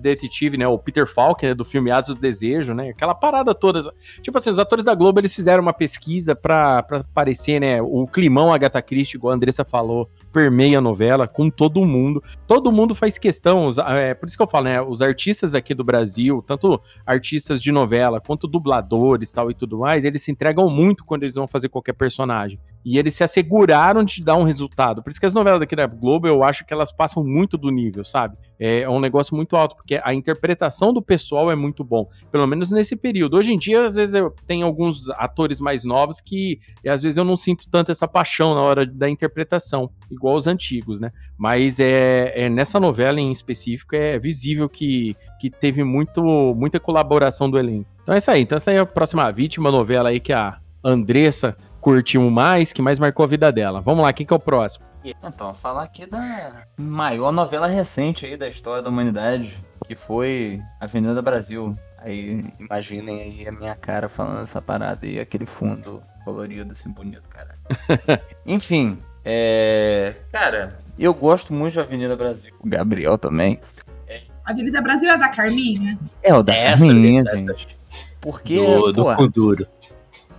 detetive, 0.00 0.56
né? 0.56 0.66
O 0.66 0.78
Peter 0.78 1.06
Falk, 1.06 1.44
né, 1.44 1.54
do 1.54 1.64
filme 1.64 1.90
Asas 1.90 2.14
do 2.14 2.20
Desejo, 2.20 2.74
né? 2.74 2.90
Aquela 2.90 3.14
parada 3.14 3.54
toda. 3.54 3.82
Tipo 4.22 4.38
assim, 4.38 4.50
os 4.50 4.58
atores 4.58 4.84
da 4.84 4.94
Globo, 4.94 5.20
eles 5.20 5.34
fizeram 5.34 5.62
uma 5.62 5.72
pesquisa 5.72 6.34
pra, 6.34 6.82
pra 6.82 7.04
parecer, 7.14 7.60
né? 7.60 7.80
O 7.82 8.06
climão 8.06 8.52
Agatha 8.52 8.80
Christie, 8.82 9.16
igual 9.16 9.32
a 9.32 9.36
Andressa 9.36 9.64
falou, 9.64 10.08
permeia 10.32 10.78
a 10.78 10.80
novela 10.80 11.26
com 11.26 11.50
todo 11.50 11.84
mundo. 11.84 12.22
Todo 12.46 12.72
mundo 12.72 12.94
faz 12.94 13.18
questão, 13.18 13.68
é, 13.88 14.14
por 14.14 14.26
isso 14.26 14.36
que 14.36 14.42
eu 14.42 14.48
falo, 14.48 14.64
né? 14.64 14.80
Os 14.80 15.02
artistas 15.02 15.54
aqui 15.54 15.74
do 15.74 15.84
Brasil, 15.84 16.42
tanto 16.46 16.80
artistas 17.06 17.60
de 17.60 17.72
novela 17.72 18.20
quanto 18.20 18.46
dubladores 18.46 19.32
tal 19.32 19.50
e 19.50 19.54
tudo 19.54 19.78
mais, 19.78 20.04
eles 20.04 20.22
se 20.22 20.30
entregam 20.30 20.68
muito 20.68 21.04
quando 21.04 21.22
eles 21.22 21.34
vão 21.34 21.46
fazer 21.46 21.68
qualquer 21.68 21.92
personagem. 21.92 22.58
E 22.84 22.98
eles 22.98 23.14
se 23.14 23.24
asseguraram 23.24 24.02
de 24.04 24.22
dar 24.22 24.36
um 24.36 24.44
resultado. 24.44 25.02
Por 25.02 25.10
isso 25.10 25.20
que 25.20 25.26
as 25.26 25.34
novelas 25.34 25.60
daqui 25.60 25.76
da 25.76 25.86
Globo, 25.86 26.26
eu 26.26 26.42
acho 26.42 26.64
que 26.64 26.72
elas 26.72 26.92
passam 26.92 27.24
muito 27.24 27.58
do 27.58 27.70
nível, 27.70 28.04
sabe? 28.04 28.36
É 28.58 28.88
um 28.88 28.98
negócio 28.98 29.36
muito 29.36 29.56
alto, 29.56 29.76
porque 29.76 30.00
a 30.02 30.14
interpretação 30.14 30.92
do 30.92 31.02
pessoal 31.02 31.50
é 31.50 31.54
muito 31.54 31.84
bom. 31.84 32.08
Pelo 32.30 32.46
menos 32.46 32.70
nesse 32.70 32.96
período. 32.96 33.36
Hoje 33.36 33.52
em 33.52 33.58
dia, 33.58 33.84
às 33.84 33.94
vezes, 33.94 34.14
eu 34.14 34.34
tenho 34.46 34.66
alguns 34.66 35.08
atores 35.10 35.60
mais 35.60 35.84
novos 35.84 36.20
que, 36.20 36.58
às 36.86 37.02
vezes, 37.02 37.16
eu 37.16 37.24
não 37.24 37.36
sinto 37.36 37.68
tanto 37.70 37.92
essa 37.92 38.08
paixão 38.08 38.54
na 38.54 38.62
hora 38.62 38.86
da 38.86 39.08
interpretação, 39.08 39.90
igual 40.10 40.36
os 40.36 40.46
antigos, 40.46 41.00
né? 41.00 41.12
Mas 41.36 41.78
é, 41.78 42.32
é 42.34 42.48
nessa 42.48 42.80
novela 42.80 43.20
em 43.20 43.30
específico, 43.30 43.94
é 43.94 44.18
visível 44.18 44.68
que, 44.68 45.16
que 45.40 45.50
teve 45.50 45.84
muito, 45.84 46.22
muita 46.54 46.80
colaboração 46.80 47.50
do 47.50 47.58
elenco. 47.58 47.88
Então 48.02 48.14
é 48.14 48.18
isso 48.18 48.30
aí. 48.30 48.42
Então 48.42 48.56
essa 48.56 48.70
aí 48.70 48.78
é 48.78 48.80
a 48.80 48.86
próxima 48.86 49.30
vítima, 49.30 49.70
novela 49.70 50.08
aí 50.08 50.18
que 50.18 50.32
a 50.32 50.58
Andressa 50.82 51.56
curtiu 51.80 52.28
mais, 52.30 52.72
que 52.72 52.82
mais 52.82 52.98
marcou 52.98 53.24
a 53.24 53.28
vida 53.28 53.50
dela. 53.52 53.80
Vamos 53.80 54.02
lá, 54.02 54.12
quem 54.12 54.26
que 54.26 54.32
é 54.32 54.36
o 54.36 54.40
próximo? 54.40 54.86
Então, 55.22 55.54
falar 55.54 55.84
aqui 55.84 56.06
da 56.06 56.64
maior 56.76 57.32
novela 57.32 57.66
recente 57.66 58.26
aí 58.26 58.36
da 58.36 58.48
história 58.48 58.82
da 58.82 58.90
humanidade, 58.90 59.62
que 59.86 59.94
foi 59.94 60.60
Avenida 60.80 61.22
Brasil. 61.22 61.74
Aí, 61.98 62.44
imaginem 62.58 63.22
aí 63.22 63.48
a 63.48 63.52
minha 63.52 63.74
cara 63.74 64.08
falando 64.08 64.42
essa 64.42 64.60
parada 64.60 65.06
e 65.06 65.18
aquele 65.18 65.46
fundo 65.46 66.02
colorido, 66.24 66.72
assim, 66.72 66.90
bonito, 66.90 67.22
cara. 67.28 67.54
Enfim, 68.44 68.98
é... 69.24 70.14
Cara, 70.32 70.78
eu 70.98 71.12
gosto 71.12 71.52
muito 71.52 71.74
de 71.74 71.80
Avenida 71.80 72.16
Brasil. 72.16 72.54
O 72.60 72.68
Gabriel 72.68 73.18
também. 73.18 73.60
É, 74.06 74.22
Avenida 74.44 74.80
Brasil 74.80 75.10
é 75.10 75.18
da 75.18 75.28
Carminha? 75.28 75.98
É 76.22 76.34
o 76.34 76.42
da 76.42 76.54
Essa, 76.54 76.86
Carminha, 76.86 77.24
gente. 77.36 77.78
Porque, 78.20 78.56
do, 78.56 78.92
do 78.92 79.04
pô. 79.04 79.68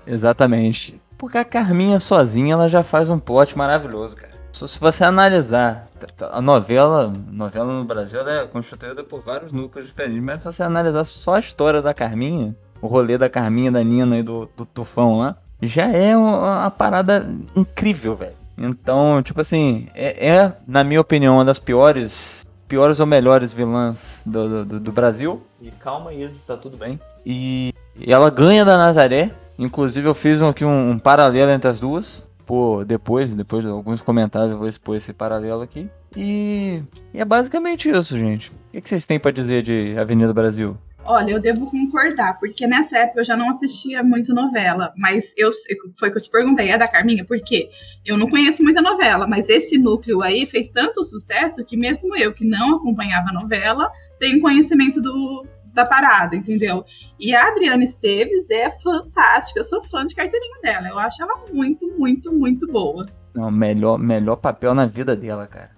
Exatamente. 0.07 0.97
Porque 1.19 1.37
a 1.37 1.43
Carminha 1.43 1.99
sozinha 1.99 2.53
ela 2.53 2.69
já 2.69 2.81
faz 2.81 3.09
um 3.09 3.19
plot 3.19 3.57
maravilhoso, 3.57 4.15
cara. 4.15 4.33
Se 4.53 4.67
se 4.67 4.79
você 4.79 5.03
analisar 5.03 5.87
a 6.31 6.41
novela, 6.41 7.13
novela 7.29 7.73
no 7.73 7.83
Brasil 7.83 8.27
é 8.27 8.47
constituída 8.47 9.03
por 9.03 9.21
vários 9.21 9.51
núcleos 9.51 9.87
diferentes, 9.87 10.23
mas 10.23 10.39
se 10.39 10.45
você 10.45 10.63
analisar 10.63 11.03
só 11.03 11.35
a 11.35 11.39
história 11.39 11.81
da 11.81 11.93
Carminha, 11.93 12.55
o 12.81 12.87
rolê 12.87 13.17
da 13.17 13.29
Carminha, 13.29 13.69
da 13.69 13.83
Nina 13.83 14.17
e 14.17 14.23
do, 14.23 14.49
do 14.55 14.65
Tufão 14.65 15.19
lá, 15.19 15.35
já 15.61 15.91
é 15.91 16.15
uma, 16.15 16.61
uma 16.61 16.71
parada 16.71 17.29
incrível, 17.53 18.15
velho. 18.15 18.35
Então, 18.57 19.21
tipo 19.21 19.41
assim, 19.41 19.87
é, 19.93 20.27
é, 20.27 20.53
na 20.65 20.83
minha 20.83 21.01
opinião, 21.01 21.35
uma 21.35 21.45
das 21.45 21.59
piores, 21.59 22.45
piores 22.67 22.99
ou 22.99 23.05
melhores 23.05 23.51
vilãs 23.51 24.23
do, 24.25 24.65
do, 24.65 24.79
do 24.79 24.91
Brasil. 24.91 25.41
E 25.61 25.69
calma, 25.71 26.13
Isis, 26.13 26.45
tá 26.45 26.55
tudo 26.55 26.77
bem. 26.77 26.99
E, 27.25 27.73
e 27.95 28.11
ela 28.11 28.29
ganha 28.29 28.63
da 28.63 28.77
Nazaré. 28.77 29.31
Inclusive, 29.59 30.07
eu 30.07 30.15
fiz 30.15 30.41
aqui 30.41 30.63
um, 30.63 30.91
um 30.91 30.97
paralelo 30.97 31.51
entre 31.51 31.69
as 31.69 31.81
duas. 31.81 32.23
Pô, 32.45 32.83
depois, 32.85 33.35
depois 33.35 33.63
de 33.63 33.69
alguns 33.69 34.01
comentários, 34.01 34.53
eu 34.53 34.57
vou 34.57 34.69
expor 34.69 34.95
esse 34.95 35.11
paralelo 35.11 35.61
aqui. 35.61 35.89
E, 36.15 36.81
e 37.13 37.19
é 37.19 37.25
basicamente 37.25 37.89
isso, 37.89 38.17
gente. 38.17 38.51
O 38.73 38.81
que, 38.81 38.87
vocês 38.87 39.05
têm 39.05 39.19
pra 39.19 39.31
dizer 39.31 39.61
de 39.61 39.95
Avenida 39.99 40.33
Brasil? 40.33 40.77
Olha, 41.03 41.31
eu 41.31 41.41
devo 41.41 41.69
concordar, 41.69 42.39
porque 42.39 42.67
nessa 42.67 42.99
época 42.99 43.19
eu 43.19 43.25
já 43.25 43.35
não 43.35 43.49
assistia 43.49 44.01
muito 44.01 44.33
novela, 44.33 44.93
mas 44.95 45.33
eu 45.37 45.49
foi 45.97 46.11
que 46.11 46.17
eu 46.17 46.21
te 46.21 46.29
perguntei, 46.29 46.69
é 46.69 46.77
da 46.77 46.87
Carminha? 46.87 47.25
Porque 47.25 47.69
eu 48.05 48.17
não 48.17 48.29
conheço 48.29 48.63
muita 48.63 48.81
novela, 48.81 49.25
mas 49.27 49.49
esse 49.49 49.77
núcleo 49.77 50.21
aí 50.21 50.45
fez 50.45 50.69
tanto 50.69 51.03
sucesso 51.03 51.65
que 51.65 51.75
mesmo 51.75 52.15
eu 52.15 52.31
que 52.31 52.45
não 52.45 52.75
acompanhava 52.75 53.31
novela, 53.31 53.91
tenho 54.19 54.39
conhecimento 54.39 55.01
do, 55.01 55.45
da 55.79 55.85
parada, 55.85 56.35
entendeu? 56.35 56.83
E 57.19 57.33
a 57.33 57.47
Adriana 57.47 57.83
Esteves 57.83 58.49
é 58.49 58.69
fantástica, 58.69 59.59
eu 59.59 59.63
sou 59.63 59.81
fã 59.81 60.05
de 60.05 60.13
carteirinha 60.15 60.59
dela, 60.61 60.87
eu 60.89 60.99
acho 60.99 61.21
ela 61.21 61.45
muito, 61.51 61.87
muito, 61.97 62.33
muito 62.33 62.67
boa. 62.67 63.05
Não, 63.33 63.49
melhor, 63.49 63.97
melhor 63.97 64.35
papel 64.35 64.73
na 64.73 64.85
vida 64.85 65.15
dela, 65.15 65.47
cara. 65.47 65.71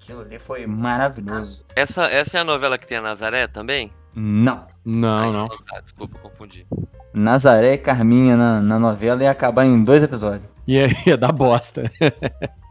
Aquilo 0.00 0.20
ali 0.20 0.38
foi 0.38 0.66
maravilhoso. 0.66 1.64
Essa, 1.74 2.04
essa 2.04 2.38
é 2.38 2.40
a 2.40 2.44
novela 2.44 2.78
que 2.78 2.86
tem 2.86 2.98
a 2.98 3.02
Nazaré 3.02 3.46
também? 3.46 3.92
Não. 4.14 4.66
Não, 4.84 5.18
Ai, 5.18 5.32
não. 5.32 5.48
tá, 5.48 5.80
desculpa, 5.80 6.18
confundi. 6.18 6.66
Nazaré 7.12 7.74
e 7.74 7.78
Carminha 7.78 8.36
na, 8.36 8.60
na 8.60 8.78
novela 8.78 9.22
ia 9.22 9.30
acabar 9.30 9.66
em 9.66 9.82
dois 9.82 10.02
episódios. 10.02 10.48
Ia, 10.66 10.86
ia 11.06 11.16
dar 11.16 11.32
bosta. 11.32 11.90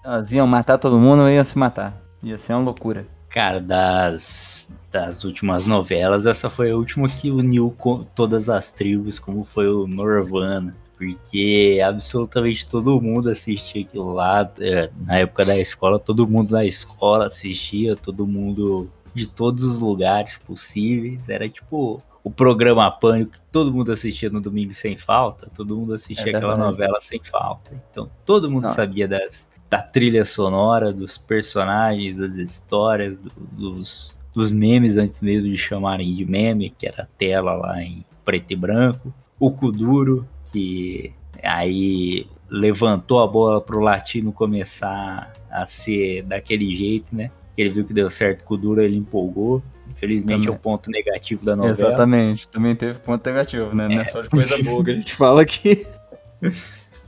Elas 0.03 0.31
iam 0.31 0.47
matar 0.47 0.77
todo 0.77 0.99
mundo 0.99 1.27
e 1.29 1.35
iam 1.35 1.43
se 1.43 1.57
matar. 1.57 1.93
Ia 2.23 2.37
ser 2.37 2.53
uma 2.53 2.63
loucura. 2.63 3.05
Cara, 3.29 3.59
das, 3.59 4.66
das 4.99 5.23
últimas 5.23 5.65
novelas, 5.65 6.25
essa 6.25 6.49
foi 6.49 6.71
a 6.71 6.75
última 6.75 7.07
que 7.07 7.29
uniu 7.31 7.75
todas 8.15 8.49
as 8.49 8.71
tribos, 8.71 9.19
como 9.19 9.43
foi 9.45 9.67
o 9.69 9.87
Norvana. 9.87 10.75
Porque 10.97 11.79
absolutamente 11.85 12.65
todo 12.65 12.99
mundo 12.99 13.29
assistia 13.29 13.83
aquilo 13.83 14.13
lá. 14.13 14.51
é, 14.59 14.89
Na 15.05 15.17
época 15.19 15.45
da 15.45 15.55
escola, 15.57 15.99
todo 15.99 16.27
mundo 16.27 16.51
na 16.51 16.65
escola 16.65 17.27
assistia, 17.27 17.95
todo 17.95 18.25
mundo 18.25 18.89
de 19.13 19.27
todos 19.27 19.63
os 19.63 19.79
lugares 19.79 20.39
possíveis. 20.39 21.29
Era 21.29 21.47
tipo 21.47 22.01
o 22.23 22.31
programa 22.31 22.89
Pânico 22.89 23.33
que 23.33 23.39
todo 23.51 23.71
mundo 23.71 23.91
assistia 23.91 24.29
no 24.31 24.41
domingo 24.41 24.73
sem 24.73 24.97
falta. 24.97 25.47
Todo 25.55 25.75
mundo 25.77 25.93
assistia 25.93 26.31
É 26.31 26.35
aquela 26.35 26.57
novela 26.57 26.99
sem 26.99 27.19
falta. 27.23 27.71
Então 27.91 28.09
todo 28.25 28.49
mundo 28.49 28.63
Não. 28.63 28.69
sabia 28.73 29.07
das, 29.07 29.51
da 29.69 29.83
trilha 29.83 30.25
sonora, 30.25 30.91
dos 30.91 31.15
personagens, 31.15 32.17
das 32.17 32.37
histórias, 32.37 33.21
do- 33.21 33.31
dos, 33.51 34.16
dos 34.37 34.51
memes 34.51 34.97
antes 34.97 35.19
mesmo 35.19 35.49
de 35.49 35.57
chamarem 35.57 36.13
de 36.13 36.23
meme, 36.23 36.69
que 36.69 36.85
era 36.85 37.01
a 37.01 37.05
tela 37.17 37.55
lá 37.55 37.81
em 37.81 38.05
preto 38.23 38.53
e 38.53 38.55
branco. 38.55 39.11
O 39.39 39.49
Kuduro, 39.49 40.27
que 40.51 41.11
aí 41.41 42.27
levantou 42.47 43.19
a 43.19 43.25
bola 43.25 43.59
pro 43.59 43.79
latino 43.79 44.31
começar 44.31 45.33
a 45.49 45.65
ser 45.65 46.21
daquele 46.21 46.71
jeito, 46.71 47.15
né? 47.15 47.31
Ele 47.57 47.71
viu 47.71 47.83
que 47.83 47.93
deu 47.93 48.11
certo 48.11 48.43
com 48.43 48.53
o 48.53 48.57
Kuduro, 48.57 48.79
ele 48.79 48.95
empolgou. 48.95 49.63
Infelizmente 49.89 50.41
Também. 50.41 50.47
é 50.49 50.51
o 50.51 50.59
ponto 50.59 50.91
negativo 50.91 51.43
da 51.43 51.55
novela. 51.55 51.71
Exatamente. 51.71 52.47
Também 52.47 52.75
teve 52.75 52.99
ponto 52.99 53.25
negativo, 53.25 53.75
né? 53.75 53.87
Não 53.87 54.01
é 54.01 54.05
só 54.05 54.21
de 54.21 54.29
coisa 54.29 54.55
boa 54.63 54.83
que 54.83 54.91
a 54.91 54.93
gente 54.93 55.15
fala 55.15 55.41
aqui. 55.41 55.87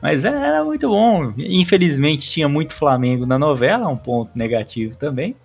Mas 0.02 0.26
era, 0.26 0.40
era 0.40 0.64
muito 0.64 0.90
bom. 0.90 1.32
Infelizmente 1.38 2.28
tinha 2.28 2.50
muito 2.50 2.74
Flamengo 2.74 3.28
na 3.28 3.38
novela, 3.38 3.88
um 3.88 3.98
ponto 3.98 4.32
negativo 4.36 4.96
também. 4.96 5.36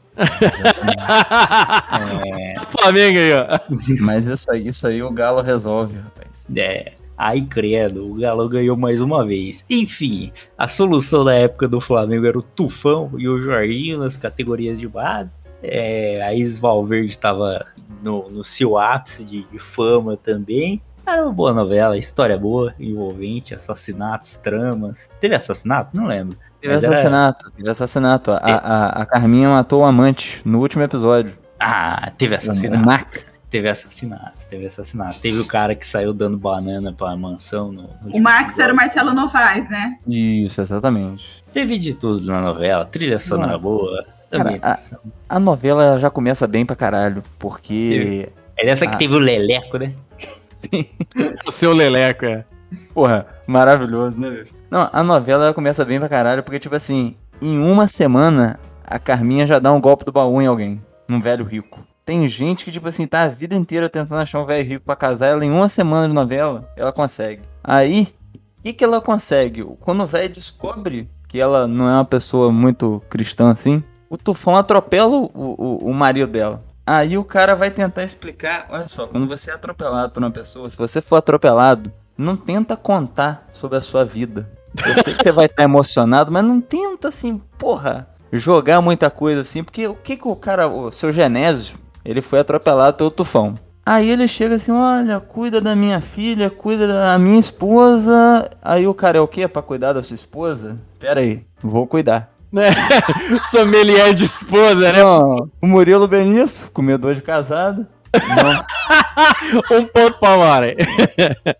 Flamengo 2.79 3.18
aí, 3.18 3.33
ó. 3.33 3.46
Mas 4.00 4.27
isso 4.27 4.50
aí, 4.50 4.68
isso 4.68 4.87
aí 4.87 5.03
o 5.03 5.11
Galo 5.11 5.42
resolve, 5.42 5.98
rapaz. 5.98 6.46
É, 6.55 6.92
ai 7.16 7.42
credo, 7.42 8.11
o 8.11 8.14
Galo 8.14 8.48
ganhou 8.48 8.77
mais 8.77 9.00
uma 9.00 9.24
vez. 9.24 9.64
Enfim, 9.68 10.33
a 10.57 10.68
solução 10.68 11.24
da 11.24 11.35
época 11.35 11.66
do 11.66 11.81
Flamengo 11.81 12.27
era 12.27 12.38
o 12.38 12.42
Tufão 12.42 13.11
e 13.16 13.29
o 13.29 13.38
Jorginho 13.38 13.98
nas 13.98 14.16
categorias 14.16 14.79
de 14.79 14.87
base. 14.88 15.38
É, 15.62 16.22
a 16.22 16.35
Isis 16.35 16.59
Valverde 16.59 17.16
tava 17.16 17.66
no, 18.03 18.29
no 18.31 18.44
seu 18.44 18.77
ápice 18.79 19.24
de, 19.24 19.44
de 19.44 19.59
fama 19.59 20.16
também. 20.16 20.83
Era 21.07 21.22
uma 21.22 21.33
boa 21.33 21.53
novela, 21.53 21.98
história 21.98 22.37
boa, 22.38 22.74
envolvente, 22.81 23.55
assassinatos, 23.55 24.37
tramas. 24.37 25.11
Teve 25.20 25.35
assassinato? 25.35 25.94
Não 25.94 26.07
lembro. 26.07 26.38
Teve 26.64 26.74
Mas 26.77 26.85
era- 26.85 26.92
assassinato, 26.94 27.50
teve 27.50 27.68
assassinato. 27.68 28.31
A, 28.31 28.37
a, 28.38 29.03
a 29.03 29.07
Carminha 29.07 29.50
matou 29.50 29.83
o 29.83 29.85
amante 29.85 30.40
no 30.46 30.61
último 30.61 30.83
episódio. 30.83 31.37
Ah, 31.61 32.11
teve 32.16 32.35
O 32.35 32.38
assassinato. 32.38 32.83
Max. 32.83 33.27
Teve 33.50 33.68
assassinato, 33.68 34.46
teve 34.48 34.64
assassinato. 34.64 35.20
Teve 35.20 35.40
o 35.40 35.44
cara 35.44 35.74
que 35.74 35.87
saiu 35.87 36.14
dando 36.14 36.38
banana 36.38 36.90
pra 36.90 37.14
mansão. 37.16 37.70
No, 37.70 37.83
no 38.03 38.16
O 38.16 38.18
Max 38.22 38.59
era 38.59 38.72
o 38.72 38.77
Marcelo 38.77 39.12
Novaes, 39.12 39.68
né? 39.68 39.98
Isso, 40.09 40.62
exatamente. 40.62 41.44
Teve 41.53 41.77
de 41.79 41.92
tudo 41.92 42.24
na 42.24 42.40
novela, 42.40 42.87
trilha 42.87 43.18
sonora 43.18 43.53
Não. 43.53 43.61
boa, 43.61 44.07
Cara, 44.31 44.44
ambientação. 44.44 44.98
A 45.29 45.38
novela 45.38 45.85
ela 45.85 45.98
já 46.00 46.09
começa 46.09 46.46
bem 46.46 46.64
pra 46.64 46.74
caralho, 46.74 47.22
porque. 47.38 48.33
É 48.57 48.64
dessa 48.64 48.87
que 48.87 48.94
Ah. 48.94 48.98
teve 48.98 49.14
o 49.14 49.18
Leleco, 49.18 49.79
né? 49.79 49.92
O 51.46 51.50
seu 51.53 51.74
Leleco, 51.74 52.24
é. 52.24 52.42
Porra, 52.94 53.27
maravilhoso, 53.46 54.18
né, 54.18 54.31
bicho? 54.31 54.53
Não, 54.70 54.88
a 54.92 55.03
novela 55.03 55.44
ela 55.44 55.55
começa 55.55 55.85
bem 55.85 55.98
pra 55.98 56.09
caralho, 56.09 56.42
porque, 56.42 56.59
tipo 56.59 56.74
assim, 56.74 57.16
em 57.40 57.59
uma 57.59 57.88
semana, 57.88 58.59
a 58.85 58.98
Carminha 58.98 59.46
já 59.46 59.59
dá 59.59 59.72
um 59.72 59.81
golpe 59.81 60.05
do 60.05 60.12
baú 60.12 60.40
em 60.40 60.46
alguém. 60.46 60.83
Num 61.09 61.20
velho 61.20 61.44
rico. 61.44 61.81
Tem 62.05 62.29
gente 62.29 62.64
que, 62.64 62.72
tipo 62.72 62.88
assim, 62.88 63.07
tá 63.07 63.22
a 63.22 63.29
vida 63.29 63.55
inteira 63.55 63.88
tentando 63.88 64.20
achar 64.20 64.40
um 64.40 64.46
velho 64.46 64.68
rico 64.68 64.85
pra 64.85 64.96
casar. 64.96 65.29
Ela, 65.29 65.44
em 65.44 65.50
uma 65.50 65.68
semana 65.68 66.09
de 66.09 66.14
novela, 66.14 66.68
ela 66.77 66.92
consegue. 66.92 67.42
Aí, 67.62 68.12
o 68.35 68.62
que, 68.62 68.72
que 68.72 68.85
ela 68.85 69.00
consegue? 69.00 69.64
Quando 69.81 70.03
o 70.03 70.07
velho 70.07 70.29
descobre 70.29 71.09
que 71.29 71.40
ela 71.40 71.66
não 71.66 71.88
é 71.88 71.94
uma 71.94 72.05
pessoa 72.05 72.53
muito 72.53 73.03
cristã 73.09 73.50
assim, 73.50 73.83
o 74.09 74.16
Tufão 74.16 74.55
atropela 74.57 75.11
o, 75.11 75.31
o, 75.35 75.90
o 75.90 75.94
marido 75.94 76.31
dela. 76.31 76.61
Aí 76.87 77.16
o 77.16 77.24
cara 77.24 77.57
vai 77.57 77.70
tentar 77.70 78.05
explicar. 78.05 78.66
Olha 78.70 78.87
só, 78.87 79.07
quando 79.07 79.27
você 79.27 79.50
é 79.50 79.55
atropelado 79.55 80.12
por 80.12 80.22
uma 80.22 80.31
pessoa, 80.31 80.68
se 80.68 80.77
você 80.77 81.00
for 81.00 81.16
atropelado, 81.16 81.90
não 82.16 82.37
tenta 82.37 82.77
contar 82.77 83.44
sobre 83.53 83.79
a 83.79 83.81
sua 83.81 84.05
vida. 84.05 84.48
Eu 84.85 85.03
sei 85.03 85.14
que 85.14 85.22
você 85.22 85.33
vai 85.33 85.46
estar 85.46 85.62
emocionado, 85.62 86.33
mas 86.33 86.44
não 86.44 86.61
tenta 86.61 87.09
assim, 87.09 87.40
porra, 87.59 88.09
jogar 88.33 88.81
muita 88.81 89.11
coisa 89.11 89.42
assim, 89.42 89.62
porque 89.62 89.87
o 89.87 89.94
que 89.94 90.16
que 90.16 90.27
o 90.27 90.35
cara, 90.35 90.66
o 90.66 90.90
seu 90.90 91.12
Genésio, 91.12 91.79
ele 92.05 92.20
foi 92.20 92.40
atropelado 92.40 92.96
pelo 92.96 93.11
tufão. 93.11 93.55
Aí 93.87 94.11
ele 94.11 94.27
chega 94.27 94.55
assim, 94.55 94.72
olha, 94.72 95.20
cuida 95.20 95.61
da 95.61 95.77
minha 95.77 96.00
filha, 96.00 96.48
cuida 96.48 96.87
da 96.87 97.18
minha 97.18 97.38
esposa. 97.38 98.50
Aí 98.62 98.87
o 98.87 98.94
cara 98.94 99.18
é 99.18 99.20
o 99.20 99.29
quê? 99.29 99.46
Pra 99.46 99.61
cuidar 99.61 99.92
da 99.92 100.03
sua 100.03 100.14
esposa? 100.14 100.79
Pera 100.98 101.20
aí, 101.20 101.44
vou 101.62 101.87
cuidar. 101.87 102.31
Sommelier 103.50 104.14
de 104.14 104.24
esposa, 104.24 104.92
né? 104.92 105.03
Não, 105.03 105.50
o 105.61 105.66
Murilo 105.66 106.09
Benício, 106.09 106.70
comedor 106.70 107.14
de 107.14 107.20
casada. 107.20 107.87
Não, 108.14 108.64
Um 109.70 109.85
ponto 109.87 110.18
pra 110.18 110.37
Mara. 110.37 110.74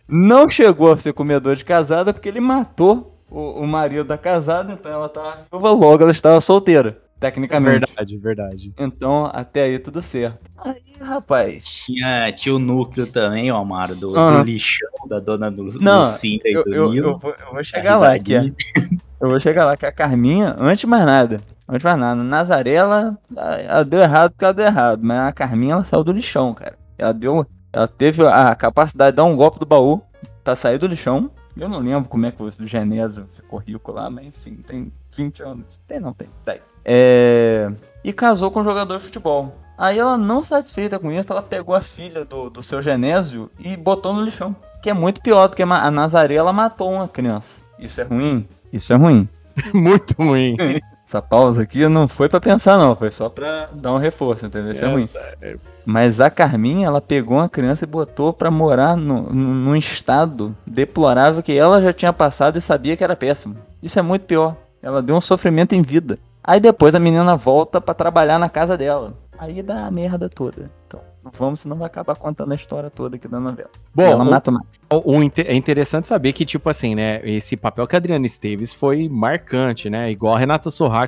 não 0.09 0.49
chegou 0.49 0.93
a 0.93 0.99
ser 0.99 1.13
comedor 1.13 1.57
de 1.57 1.65
casada 1.65 2.13
porque 2.13 2.29
ele 2.29 2.41
matou 2.41 3.15
o, 3.31 3.63
o 3.63 3.67
marido 3.67 4.05
da 4.05 4.17
casada, 4.19 4.73
então 4.73 4.93
ela 4.93 5.09
tava 5.09 5.39
viúva, 5.51 5.71
logo 5.71 6.03
ela 6.03 6.13
estava 6.13 6.41
solteira, 6.41 6.99
tecnicamente. 7.19 7.81
Verdade, 7.87 8.17
verdade. 8.19 8.73
Então, 8.79 9.29
até 9.33 9.63
aí 9.65 9.79
tudo 9.79 10.01
certo. 10.01 10.51
Aí, 10.57 10.83
rapaz. 11.01 11.65
Tinha, 11.65 12.33
tinha 12.33 12.55
o 12.55 12.59
núcleo 12.59 13.07
também, 13.07 13.51
ó, 13.51 13.59
Amaro, 13.61 13.95
do, 13.97 14.11
do 14.13 14.43
lixão 14.43 14.89
da 15.09 15.19
dona 15.19 15.49
Lu, 15.49 15.73
Não, 15.81 16.03
Lucinda 16.03 16.43
e 16.47 16.53
Eu, 16.53 16.65
do 16.65 16.75
eu, 16.75 16.91
Nilo. 16.91 17.11
eu 17.11 17.19
vou, 17.19 17.35
eu 17.47 17.53
vou 17.53 17.65
chegar 17.65 17.97
lá, 17.99 18.17
que 18.19 18.35
é, 18.35 18.45
eu 19.21 19.29
vou 19.29 19.41
chegar 19.41 19.65
lá, 19.65 19.77
que 19.77 19.87
a 19.87 19.93
Carminha, 19.93 20.55
antes 20.59 20.81
de 20.81 20.87
mais 20.87 21.05
nada, 21.05 21.41
antes 21.69 21.81
de 21.81 21.85
mais 21.85 21.99
nada, 21.99 22.23
Nazaré, 22.23 22.73
ela, 22.75 23.19
ela 23.37 23.85
deu 23.85 24.01
errado 24.01 24.31
porque 24.31 24.45
ela 24.45 24.55
deu 24.55 24.67
errado, 24.67 25.01
mas 25.03 25.19
a 25.29 25.33
Carminha, 25.33 25.73
ela 25.75 25.85
saiu 25.85 26.05
do 26.05 26.13
lixão, 26.13 26.55
cara. 26.55 26.77
Ela 27.05 27.15
deu, 27.15 27.47
ela 27.73 27.89
teve 27.89 28.27
a 28.27 28.55
capacidade 28.55 29.13
de 29.13 29.17
dar 29.17 29.25
um 29.25 29.37
golpe 29.37 29.59
do 29.59 29.67
baú 29.67 30.01
pra 30.43 30.57
sair 30.57 30.79
do 30.79 30.87
lixão. 30.87 31.31
Eu 31.57 31.69
não 31.69 31.79
lembro 31.79 32.09
como 32.09 32.27
é 32.27 32.33
que 32.33 32.43
o 32.43 32.51
Genésio 32.51 33.29
ficou 33.33 33.61
rico 33.61 33.93
lá, 33.93 34.11
mas 34.11 34.27
enfim, 34.27 34.57
tem 34.57 34.93
20 35.13 35.43
anos. 35.43 35.81
Tem 35.87 36.01
não, 36.01 36.13
tem 36.13 36.29
10. 36.45 36.75
É... 36.85 37.71
E 38.03 38.13
casou 38.13 38.51
com 38.51 38.61
um 38.61 38.65
jogador 38.65 38.99
de 38.99 39.05
futebol. 39.05 39.55
Aí 39.79 39.99
ela, 39.99 40.17
não 40.17 40.43
satisfeita 40.43 40.99
com 40.99 41.11
isso, 41.11 41.31
ela 41.31 41.43
pegou 41.43 41.75
a 41.75 41.81
filha 41.81 42.25
do, 42.25 42.49
do 42.49 42.63
seu 42.63 42.81
Genésio 42.83 43.51
e 43.59 43.77
botou 43.77 44.13
no 44.13 44.23
lixão. 44.23 44.55
Que 44.83 44.91
é 44.91 44.95
muito 44.95 45.21
pior 45.21 45.49
do 45.49 45.57
que 45.57 45.63
a 45.63 45.91
Nazaré, 45.91 46.35
ela 46.35 46.53
matou 46.53 46.93
uma 46.93 47.09
criança. 47.09 47.63
Isso 47.79 48.01
é 48.01 48.05
ruim? 48.05 48.49
Isso 48.73 48.93
é 48.93 48.97
ruim. 48.97 49.29
Muito 49.73 50.15
ruim. 50.19 50.57
Essa 51.07 51.23
pausa 51.23 51.63
aqui 51.63 51.87
não 51.87 52.09
foi 52.09 52.29
pra 52.29 52.41
pensar, 52.41 52.77
não. 52.77 52.97
Foi 52.97 53.13
só 53.13 53.29
pra 53.29 53.69
dar 53.73 53.93
um 53.93 53.99
reforço, 53.99 54.47
entendeu? 54.47 54.73
Isso 54.73 54.85
é 54.85 54.89
ruim. 54.93 55.05
é- 55.41 55.57
Mas 55.87 56.21
a 56.21 56.31
Carminha, 56.31 56.87
ela 56.87 57.01
pegou 57.01 57.37
uma 57.37 57.49
criança 57.49 57.85
e 57.85 57.87
botou 57.89 58.33
pra 58.33 58.51
morar 58.51 58.97
no, 58.97 59.23
no- 59.25 59.55
num 59.55 59.77
estado 59.77 60.57
deplorável 60.67 61.43
que 61.43 61.53
ela 61.57 61.81
já 61.83 61.93
tinha 61.93 62.13
passado 62.13 62.57
e 62.59 62.61
sabia 62.61 62.97
que 62.97 63.05
era 63.05 63.15
péssimo. 63.17 63.57
Isso 63.83 63.99
é 63.99 64.03
muito 64.03 64.23
pior. 64.25 64.57
Ela 64.83 65.03
deu 65.03 65.17
um 65.17 65.21
sofrimento 65.21 65.75
em 65.75 65.83
vida. 65.83 66.19
Aí 66.43 66.61
depois 66.61 66.95
a 66.95 66.99
menina 66.99 67.37
volta 67.37 67.81
pra 67.81 67.95
trabalhar 67.95 68.39
na 68.39 68.49
casa 68.49 68.77
dela. 68.77 69.15
Aí 69.39 69.63
dá 69.63 69.87
a 69.87 69.91
merda 69.91 70.29
toda. 70.29 70.71
Então, 70.87 71.01
vamos, 71.37 71.61
senão 71.61 71.77
vai 71.77 71.87
acabar 71.87 72.15
contando 72.15 72.53
a 72.53 72.55
história 72.55 72.89
toda 72.91 73.17
aqui 73.17 73.27
da 73.27 73.41
novela. 73.41 73.71
Bom, 73.95 74.03
ela 74.03 74.23
o- 74.23 74.31
mata 74.31 74.51
o 74.51 74.55
Max. 74.55 74.67
O, 74.93 75.19
o 75.19 75.23
é 75.23 75.55
interessante 75.55 76.07
saber 76.07 76.33
que, 76.33 76.45
tipo 76.45 76.69
assim, 76.69 76.95
né, 76.95 77.21
esse 77.25 77.57
papel 77.57 77.87
que 77.87 77.97
a 77.97 77.99
Adriana 77.99 78.27
Esteves 78.27 78.73
foi 78.73 79.09
marcante, 79.09 79.89
né? 79.91 80.11
Igual 80.11 80.35
a 80.35 80.39
Renata 80.39 80.71
Sorra 80.71 81.01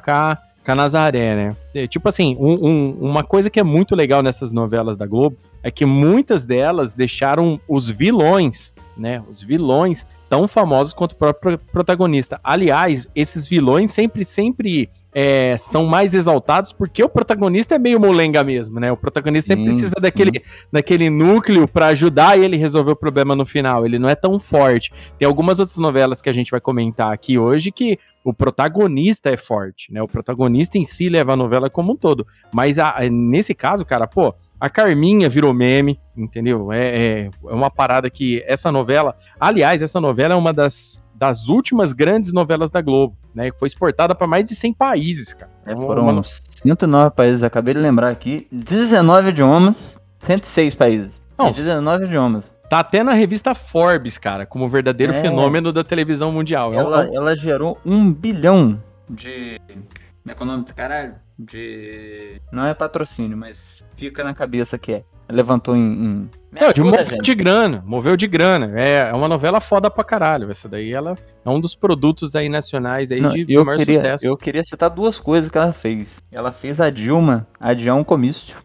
com 0.67 0.73
a, 0.73 0.73
com 0.73 0.73
a 0.73 0.75
Nazaré, 0.75 1.37
né? 1.37 1.57
É, 1.75 1.87
tipo 1.87 2.09
assim, 2.09 2.37
um- 2.39 2.67
um- 2.67 2.91
uma 3.01 3.23
coisa 3.25 3.49
que 3.49 3.61
é 3.61 3.63
muito 3.63 3.95
legal 3.95 4.23
nessas 4.23 4.53
novelas 4.53 4.97
da 4.97 5.07
Globo 5.07 5.37
é 5.63 5.71
que 5.71 5.85
muitas 5.87 6.45
delas 6.47 6.93
deixaram 6.95 7.61
os 7.69 7.89
vilões, 7.89 8.75
né? 8.97 9.23
Os 9.29 9.43
vilões 9.43 10.07
tão 10.29 10.49
famosos 10.49 10.93
quanto 10.93 11.13
o 11.13 11.17
próprio 11.17 11.59
protagonista. 11.73 12.41
Aliás, 12.43 13.07
esses 13.15 13.47
vilões 13.47 13.91
sempre, 13.93 14.25
sempre 14.25 14.91
é, 15.19 15.57
são 15.57 15.87
mais 15.87 16.13
exaltados 16.13 16.75
porque 16.75 17.03
o 17.03 17.09
protagonista 17.09 17.75
é 17.75 17.79
meio 17.79 17.99
molenga 17.99 18.45
mesmo, 18.45 18.79
né? 18.79 18.93
O 18.93 18.99
protagonista 18.99 19.49
sempre 19.49 19.65
Sim, 19.65 19.71
precisa 19.71 19.95
daquele, 19.99 20.43
daquele 20.71 21.09
núcleo 21.09 21.67
pra 21.67 21.87
ajudar 21.87 22.39
ele 22.39 22.55
a 22.55 22.59
resolver 22.59 22.91
o 22.93 22.97
problema 22.97 23.35
no 23.35 23.47
final. 23.47 23.87
Ele 23.87 23.99
não 23.99 24.11
é 24.11 24.15
tão 24.15 24.39
forte. 24.39 24.93
Tem 25.19 25.25
algumas 25.27 25.59
outras 25.59 25.79
novelas 25.79 26.21
que 26.21 26.29
a 26.29 26.33
gente 26.35 26.51
vai 26.51 26.61
comentar 26.61 27.15
aqui 27.15 27.39
hoje 27.39 27.73
que 27.73 27.99
o 28.23 28.35
protagonista 28.35 29.31
é 29.31 29.39
forte, 29.39 29.91
né? 29.91 30.03
O 30.03 30.09
protagonista 30.09 30.77
em 30.77 30.85
si 30.85 31.09
leva 31.09 31.33
a 31.33 31.37
novela 31.37 31.71
como 31.71 31.93
um 31.93 31.97
todo. 31.97 32.27
Mas 32.53 32.79
a- 32.79 32.97
nesse 33.11 33.55
caso, 33.55 33.87
cara, 33.87 34.07
pô, 34.07 34.35
a 34.61 34.69
Carminha 34.69 35.31
virou 35.31 35.55
meme, 35.55 35.99
entendeu? 36.15 36.71
É, 36.73 36.79
é, 36.89 37.31
é 37.49 37.55
uma 37.55 37.71
parada 37.71 38.11
que 38.11 38.43
essa 38.47 38.71
novela. 38.71 39.17
Aliás, 39.41 39.81
essa 39.81 39.99
novela 39.99 40.35
é 40.35 40.37
uma 40.37 40.53
das, 40.53 41.03
das 41.19 41.49
últimas 41.49 41.93
grandes 41.93 42.33
novelas 42.33 42.71
da 42.71 42.81
Globo, 42.81 43.17
né? 43.35 43.51
Foi 43.59 43.67
exportada 43.67 44.15
para 44.15 44.27
mais 44.27 44.45
de 44.45 44.55
100 44.55 44.75
países, 44.75 45.33
cara. 45.35 45.51
É, 45.65 45.75
foram 45.75 46.09
uma- 46.09 46.23
109 46.23 47.11
países, 47.15 47.43
acabei 47.43 47.75
de 47.75 47.81
lembrar 47.81 48.11
aqui. 48.11 48.47
19 48.53 49.31
idiomas, 49.31 50.01
106 50.19 50.75
países. 50.75 51.23
Não. 51.39 51.47
É 51.47 51.53
19 51.53 52.05
idiomas. 52.07 52.55
Tá 52.69 52.81
até 52.81 53.03
na 53.03 53.13
revista 53.13 53.55
Forbes, 53.55 54.19
cara, 54.19 54.45
como 54.45 54.69
verdadeiro 54.69 55.13
É. 55.13 55.21
fenômeno 55.21 55.73
da 55.73 55.85
televisão 55.85 56.33
mundial. 56.33 56.75
É 56.75 56.77
um- 56.77 56.81
Ela, 56.81 57.11
ela 57.15 57.37
gerou 57.37 57.79
um 57.85 58.13
bilhão 58.13 58.83
de. 59.09 59.61
Como 59.69 60.33
é 60.33 60.35
que 60.35 60.43
é 60.43 60.45
o 60.45 60.47
nome 60.47 60.63
desse 60.65 60.75
caralho? 60.75 61.15
De. 61.39 62.41
Não 62.51 62.67
é 62.67 62.75
patrocínio, 62.75 63.37
mas 63.37 63.85
fica 63.97 64.25
na 64.25 64.35
cabeça 64.35 64.77
que 64.79 64.93
é. 64.93 65.05
Levantou 65.29 65.77
em. 65.77 65.81
em... 65.81 66.31
Me 66.59 66.63
É, 66.67 66.73
de 66.73 66.81
ajuda, 66.81 66.91
moveu 66.99 67.07
gente. 67.07 67.23
de 67.23 67.35
grana, 67.35 67.85
moveu 67.87 68.17
de 68.17 68.27
grana. 68.27 68.73
É, 68.81 69.11
é 69.11 69.13
uma 69.13 69.29
novela 69.29 69.61
foda 69.61 69.91
pra 69.91 70.03
caralho. 70.03 70.51
Essa 70.51 70.67
daí 70.69 70.91
ela 70.93 71.15
é 71.45 71.51
um 71.51 71.61
dos 71.61 71.75
produtos 71.75 72.35
aí 72.35 72.49
nacionais 72.49 73.13
aí 73.13 73.21
Não, 73.21 73.29
de, 73.31 73.45
eu, 73.53 73.63
maior 73.65 73.77
queria, 73.79 73.99
sucesso. 73.99 74.27
eu 74.27 74.37
queria 74.37 74.65
citar 74.65 74.89
duas 74.89 75.19
coisas 75.21 75.51
que 75.51 75.59
ela 75.59 75.73
fez. 75.73 76.23
Ela 76.33 76.51
fez 76.51 76.81
a 76.81 76.89
Dilma 76.89 77.47
adiar 77.61 77.95
um 77.97 78.03
comício. 78.05 78.57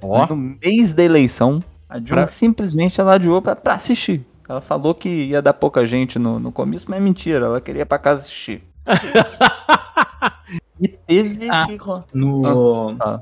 Ó, 0.00 0.26
No 0.28 0.36
mês 0.36 0.94
da 0.94 1.02
eleição, 1.02 1.60
a 1.88 1.98
Dilma 1.98 2.22
Pra- 2.22 2.26
simplesmente 2.32 3.00
ela 3.00 3.14
adiou 3.16 3.42
pra, 3.42 3.54
pra 3.54 3.74
assistir. 3.74 4.24
Ela 4.48 4.60
falou 4.62 4.94
que 4.94 5.08
ia 5.08 5.42
dar 5.42 5.52
pouca 5.52 5.86
gente 5.86 6.18
no, 6.18 6.38
no 6.38 6.50
comício, 6.50 6.86
mas 6.88 6.98
é 7.00 7.02
mentira. 7.02 7.44
Ela 7.46 7.60
queria 7.60 7.82
ir 7.82 7.86
pra 7.86 7.98
casa 7.98 8.20
assistir. 8.20 8.62
e 10.80 10.88
teve 10.88 11.48
Ah. 11.50 11.66
que. 11.66 11.78
No, 12.16 12.96
Ah. 13.00 13.20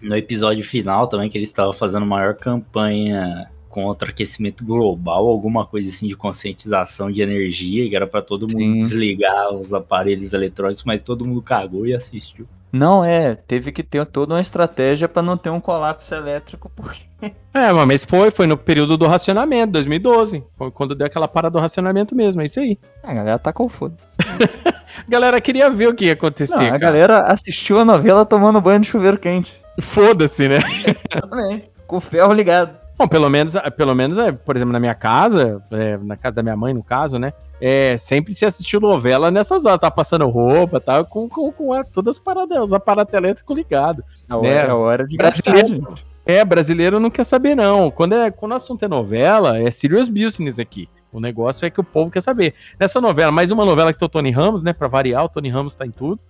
no 0.00 0.16
episódio 0.16 0.64
final 0.64 1.06
também, 1.06 1.28
que 1.28 1.36
eles 1.38 1.48
estavam 1.48 1.72
fazendo 1.72 2.06
maior 2.06 2.34
campanha 2.34 3.50
contra 3.72 4.10
aquecimento 4.10 4.62
global, 4.62 5.26
alguma 5.26 5.64
coisa 5.64 5.88
assim 5.88 6.06
de 6.06 6.14
conscientização 6.14 7.10
de 7.10 7.22
energia, 7.22 7.88
que 7.88 7.96
era 7.96 8.06
pra 8.06 8.20
todo 8.20 8.42
mundo 8.42 8.60
Sim. 8.60 8.78
desligar 8.78 9.50
os 9.54 9.72
aparelhos 9.72 10.34
eletrônicos, 10.34 10.84
mas 10.84 11.00
todo 11.00 11.24
mundo 11.24 11.40
cagou 11.40 11.86
e 11.86 11.94
assistiu. 11.94 12.46
Não, 12.70 13.02
é, 13.02 13.34
teve 13.34 13.72
que 13.72 13.82
ter 13.82 14.04
toda 14.04 14.34
uma 14.34 14.42
estratégia 14.42 15.08
pra 15.08 15.22
não 15.22 15.38
ter 15.38 15.48
um 15.48 15.58
colapso 15.58 16.14
elétrico, 16.14 16.70
porque. 16.76 17.00
é, 17.54 17.72
mas 17.72 18.04
foi, 18.04 18.30
foi 18.30 18.46
no 18.46 18.58
período 18.58 18.98
do 18.98 19.06
racionamento, 19.06 19.72
2012. 19.72 20.44
Foi 20.54 20.70
quando 20.70 20.94
deu 20.94 21.06
aquela 21.06 21.26
parada 21.26 21.52
do 21.52 21.60
racionamento 21.60 22.14
mesmo, 22.14 22.42
é 22.42 22.44
isso 22.44 22.60
aí. 22.60 22.78
A 23.02 23.14
galera 23.14 23.38
tacou 23.38 23.70
foda 23.70 23.96
A 25.08 25.10
galera 25.10 25.40
queria 25.40 25.70
ver 25.70 25.88
o 25.88 25.94
que 25.94 26.04
ia 26.04 26.12
acontecer. 26.12 26.54
Não, 26.54 26.66
a 26.66 26.68
cara. 26.72 26.78
galera 26.78 27.20
assistiu 27.20 27.78
a 27.78 27.86
novela 27.86 28.26
tomando 28.26 28.60
banho 28.60 28.80
de 28.80 28.86
chuveiro 28.86 29.18
quente. 29.18 29.58
Foda-se, 29.80 30.46
né? 30.46 30.58
Exatamente. 31.10 31.70
Com 31.86 31.96
o 31.96 32.00
ferro 32.00 32.34
ligado. 32.34 32.81
Bom, 33.02 33.08
pelo 33.08 33.28
menos, 33.28 33.54
pelo 33.76 33.96
menos 33.96 34.16
é, 34.16 34.30
por 34.30 34.54
exemplo, 34.54 34.72
na 34.72 34.78
minha 34.78 34.94
casa, 34.94 35.60
é, 35.72 35.96
na 35.96 36.16
casa 36.16 36.36
da 36.36 36.42
minha 36.42 36.56
mãe, 36.56 36.72
no 36.72 36.84
caso, 36.84 37.18
né? 37.18 37.32
É, 37.60 37.96
sempre 37.96 38.32
se 38.32 38.44
assistiu 38.44 38.78
novela 38.78 39.28
nessas 39.28 39.66
horas, 39.66 39.80
tá 39.80 39.90
passando 39.90 40.28
roupa, 40.28 40.78
tá 40.78 41.02
com, 41.02 41.28
com, 41.28 41.50
com 41.50 41.74
é, 41.74 41.82
todas 41.82 42.14
as 42.14 42.22
paradas, 42.22 42.60
os 42.60 42.72
aparatos 42.72 43.12
elétricos 43.12 43.56
ligados. 43.56 44.04
A 44.28 44.36
hora, 44.36 44.46
É. 44.46 44.52
é 44.52 44.70
a 44.70 44.76
hora 44.76 45.04
de 45.04 45.16
Brasileiro, 45.16 45.94
é, 46.24 46.44
brasileiro 46.44 47.00
não 47.00 47.10
quer 47.10 47.24
saber, 47.24 47.56
não. 47.56 47.90
Quando, 47.90 48.14
é, 48.14 48.30
quando 48.30 48.52
o 48.52 48.54
assunto 48.54 48.84
é 48.84 48.88
novela, 48.88 49.58
é 49.58 49.68
serious 49.72 50.08
business 50.08 50.60
aqui. 50.60 50.88
O 51.12 51.18
negócio 51.18 51.66
é 51.66 51.70
que 51.70 51.80
o 51.80 51.84
povo 51.84 52.08
quer 52.08 52.20
saber. 52.20 52.54
Nessa 52.78 53.00
novela, 53.00 53.32
mais 53.32 53.50
uma 53.50 53.64
novela 53.64 53.92
que 53.92 53.98
tem 53.98 54.06
o 54.06 54.08
Tony 54.08 54.30
Ramos, 54.30 54.62
né? 54.62 54.72
Pra 54.72 54.86
variar, 54.86 55.24
o 55.24 55.28
Tony 55.28 55.48
Ramos 55.48 55.74
tá 55.74 55.84
em 55.84 55.90
tudo. 55.90 56.22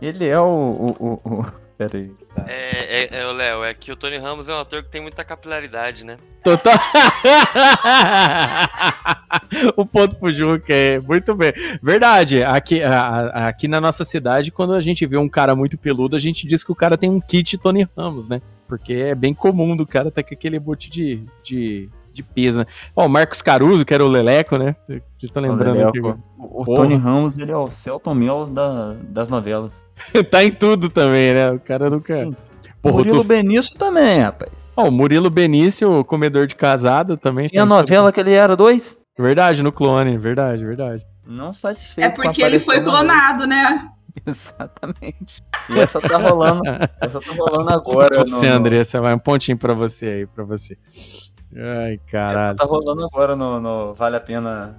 Ele 0.00 0.26
é 0.26 0.40
o. 0.40 0.44
o, 0.46 0.96
o, 0.98 1.30
o... 1.30 1.65
Pera 1.78 1.98
aí. 1.98 2.10
Tá. 2.34 2.44
É, 2.48 3.04
é, 3.16 3.20
é, 3.20 3.26
o 3.26 3.32
Léo, 3.32 3.62
é 3.62 3.74
que 3.74 3.92
o 3.92 3.96
Tony 3.96 4.16
Ramos 4.16 4.48
é 4.48 4.54
um 4.54 4.58
ator 4.60 4.82
que 4.82 4.88
tem 4.90 5.02
muita 5.02 5.22
capilaridade, 5.22 6.04
né? 6.04 6.16
Total. 6.42 6.72
o 9.76 9.84
ponto 9.84 10.16
pro 10.16 10.32
Juca 10.32 10.72
é 10.72 10.98
muito 11.00 11.34
bem. 11.34 11.52
Verdade, 11.82 12.42
aqui, 12.42 12.82
a- 12.82 13.00
a- 13.00 13.48
aqui 13.48 13.68
na 13.68 13.80
nossa 13.80 14.04
cidade, 14.04 14.50
quando 14.50 14.74
a 14.74 14.80
gente 14.80 15.04
vê 15.06 15.16
um 15.16 15.28
cara 15.28 15.54
muito 15.54 15.76
peludo, 15.76 16.16
a 16.16 16.18
gente 16.18 16.46
diz 16.46 16.64
que 16.64 16.72
o 16.72 16.76
cara 16.76 16.96
tem 16.96 17.10
um 17.10 17.20
kit 17.20 17.58
Tony 17.58 17.86
Ramos, 17.96 18.28
né? 18.28 18.40
Porque 18.66 18.94
é 18.94 19.14
bem 19.14 19.34
comum 19.34 19.76
do 19.76 19.86
cara 19.86 20.10
tá 20.10 20.22
com 20.22 20.34
aquele 20.34 20.58
bote 20.58 20.90
de, 20.90 21.20
de, 21.44 21.88
de 22.16 22.22
peso, 22.22 22.60
né? 22.60 22.66
Ó, 22.96 23.06
o 23.06 23.08
Marcos 23.08 23.40
Caruso, 23.42 23.84
que 23.84 23.94
era 23.94 24.04
o 24.04 24.08
Leleco, 24.08 24.56
né? 24.56 24.74
Eu 24.88 25.00
tô 25.32 25.38
lembrando. 25.40 25.76
Leleco. 25.78 26.18
O, 26.38 26.62
o 26.62 26.64
Porra. 26.64 26.76
Tony 26.82 26.96
Ramos, 26.96 27.36
ele 27.38 27.52
é 27.52 27.56
o 27.56 27.68
Celton 27.70 28.14
Mello 28.14 28.50
da, 28.50 28.94
das 29.08 29.28
novelas. 29.28 29.84
tá 30.30 30.42
em 30.42 30.50
tudo 30.50 30.88
também, 30.90 31.32
né? 31.34 31.50
O 31.52 31.60
cara 31.60 31.88
nunca. 31.90 32.24
Sim. 32.24 32.36
Porra, 32.82 32.94
o 32.94 32.98
Murilo 32.98 33.22
tu- 33.22 33.24
Benício 33.28 33.76
também, 33.78 34.20
rapaz. 34.20 34.50
Ó, 34.76 34.88
o 34.88 34.90
Murilo 34.92 35.30
Benício, 35.30 36.04
comedor 36.04 36.46
de 36.46 36.54
casado, 36.54 37.16
também. 37.16 37.48
Tinha 37.48 37.62
tá 37.62 37.66
em 37.66 37.68
novela 37.68 38.12
que 38.12 38.20
ele 38.20 38.32
era 38.32 38.56
dois? 38.56 38.98
Verdade, 39.18 39.62
no 39.62 39.72
clone, 39.72 40.16
verdade, 40.18 40.64
verdade. 40.64 41.04
Não 41.26 41.52
satisfeito. 41.52 42.06
É 42.06 42.10
porque 42.10 42.42
ele 42.42 42.58
foi 42.58 42.80
clonado, 42.82 43.46
né? 43.46 43.88
Exatamente. 44.26 45.42
E 45.70 45.78
essa 45.78 46.00
tá 46.00 46.16
rolando. 46.18 46.62
essa 47.00 47.20
tá 47.20 47.32
rolando 47.36 47.70
agora. 47.72 48.24
você, 48.24 48.48
no- 48.48 48.54
Andressa, 48.56 49.00
vai 49.00 49.14
um 49.14 49.18
pontinho 49.18 49.56
pra 49.58 49.74
você 49.74 50.06
aí, 50.06 50.26
pra 50.26 50.44
você. 50.44 50.76
Ai, 51.54 51.94
Essa 51.94 52.02
caralho. 52.10 52.56
tá 52.56 52.64
rolando 52.64 53.04
agora 53.04 53.36
no, 53.36 53.60
no 53.60 53.94
Vale 53.94 54.16
a 54.16 54.20
Pena. 54.20 54.76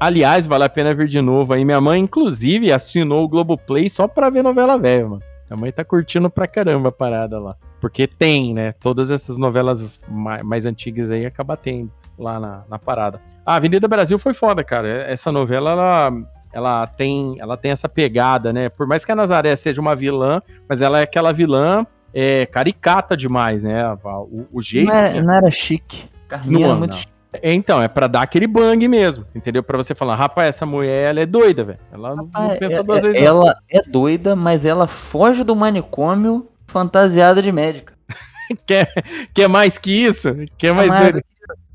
Aliás, 0.00 0.46
vale 0.46 0.64
a 0.64 0.68
pena 0.68 0.94
ver 0.94 1.08
de 1.08 1.20
novo 1.20 1.52
aí. 1.52 1.64
Minha 1.64 1.80
mãe, 1.80 2.00
inclusive, 2.00 2.72
assinou 2.72 3.24
o 3.24 3.28
Globoplay 3.28 3.88
só 3.88 4.06
pra 4.06 4.30
ver 4.30 4.42
novela 4.42 4.78
velha, 4.78 5.08
mano. 5.08 5.22
Minha 5.50 5.60
mãe 5.60 5.72
tá 5.72 5.84
curtindo 5.84 6.30
pra 6.30 6.46
caramba 6.46 6.90
a 6.90 6.92
parada 6.92 7.40
lá. 7.40 7.56
Porque 7.80 8.06
tem, 8.06 8.54
né? 8.54 8.70
Todas 8.72 9.10
essas 9.10 9.36
novelas 9.38 9.98
mais, 10.08 10.42
mais 10.42 10.66
antigas 10.66 11.10
aí 11.10 11.26
acaba 11.26 11.56
tendo 11.56 11.90
lá 12.18 12.38
na, 12.38 12.62
na 12.68 12.78
parada. 12.78 13.20
A 13.44 13.56
Avenida 13.56 13.88
Brasil 13.88 14.18
foi 14.18 14.34
foda, 14.34 14.62
cara. 14.62 14.88
Essa 14.88 15.32
novela, 15.32 15.70
ela, 15.70 16.12
ela, 16.52 16.86
tem, 16.86 17.36
ela 17.40 17.56
tem 17.56 17.70
essa 17.72 17.88
pegada, 17.88 18.52
né? 18.52 18.68
Por 18.68 18.86
mais 18.86 19.04
que 19.04 19.10
a 19.12 19.16
Nazaré 19.16 19.56
seja 19.56 19.80
uma 19.80 19.96
vilã, 19.96 20.40
mas 20.68 20.80
ela 20.80 21.00
é 21.00 21.02
aquela 21.02 21.32
vilã 21.32 21.84
é, 22.20 22.46
caricata 22.46 23.16
demais, 23.16 23.64
né? 23.64 23.84
O, 24.04 24.46
o 24.52 24.60
jeito. 24.62 24.88
Não 24.88 24.94
era, 24.94 25.22
não 25.22 25.34
era 25.34 25.50
chique. 25.50 26.08
Carminha 26.26 26.60
Não, 26.60 26.66
era 26.70 26.74
muito 26.78 26.90
não. 26.92 26.96
chique. 26.98 27.12
É, 27.32 27.52
Então, 27.52 27.82
é 27.82 27.86
pra 27.88 28.06
dar 28.06 28.22
aquele 28.22 28.46
bang 28.46 28.88
mesmo, 28.88 29.24
entendeu? 29.34 29.62
Pra 29.62 29.76
você 29.76 29.94
falar, 29.94 30.16
rapaz, 30.16 30.48
essa 30.48 30.64
mulher, 30.66 31.10
ela 31.10 31.20
é 31.20 31.26
doida, 31.26 31.62
velho. 31.62 31.78
Ela 31.92 32.10
não- 32.16 32.24
não 32.24 32.30
Rapaz, 32.32 32.58
pensa 32.58 32.80
é- 32.80 32.82
duas 32.82 33.04
é- 33.04 33.08
vezes. 33.08 33.20
não. 33.22 33.28
ela 33.28 33.54
é 33.70 33.82
doida, 33.82 34.34
mas 34.34 34.64
ela 34.64 34.86
foge 34.86 35.44
do 35.44 35.54
manicômio 35.54 36.48
fantasiada 36.66 37.40
de 37.42 37.52
médica. 37.52 37.92
Quer, 38.66 38.90
quer 39.34 39.46
mais 39.48 39.76
que 39.78 39.90
isso? 39.90 40.28
Quer 40.56 40.72
mais 40.74 40.88
Mas- 40.88 41.02
doida? 41.02 41.22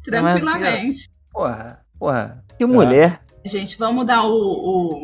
Tranquilamente. 0.03 1.08
Porra, 1.32 1.79
porra. 1.99 2.43
Que 2.58 2.65
mulher. 2.65 3.21
Gente, 3.45 3.77
vamos 3.77 4.06
dar 4.06 4.23
o, 4.23 4.32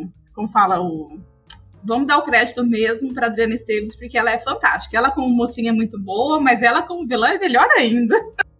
o- 0.03 0.09
Como 0.33 0.47
fala? 0.47 0.79
O. 0.81 1.19
vamos 1.83 2.07
dar 2.07 2.17
o 2.17 2.23
crédito 2.23 2.63
mesmo 2.63 3.13
pra 3.13 3.27
Adriana 3.27 3.53
Esteves, 3.53 3.95
porque 3.95 4.17
ela 4.17 4.31
é 4.31 4.37
fantástica. 4.37 4.97
Ela 4.97 5.11
como 5.11 5.29
mocinha 5.29 5.69
é 5.69 5.73
muito 5.73 5.99
boa, 5.99 6.39
mas 6.39 6.61
ela 6.61 6.81
como 6.81 7.07
vilã 7.07 7.29
é 7.29 7.39
melhor 7.39 7.67
ainda. 7.77 8.15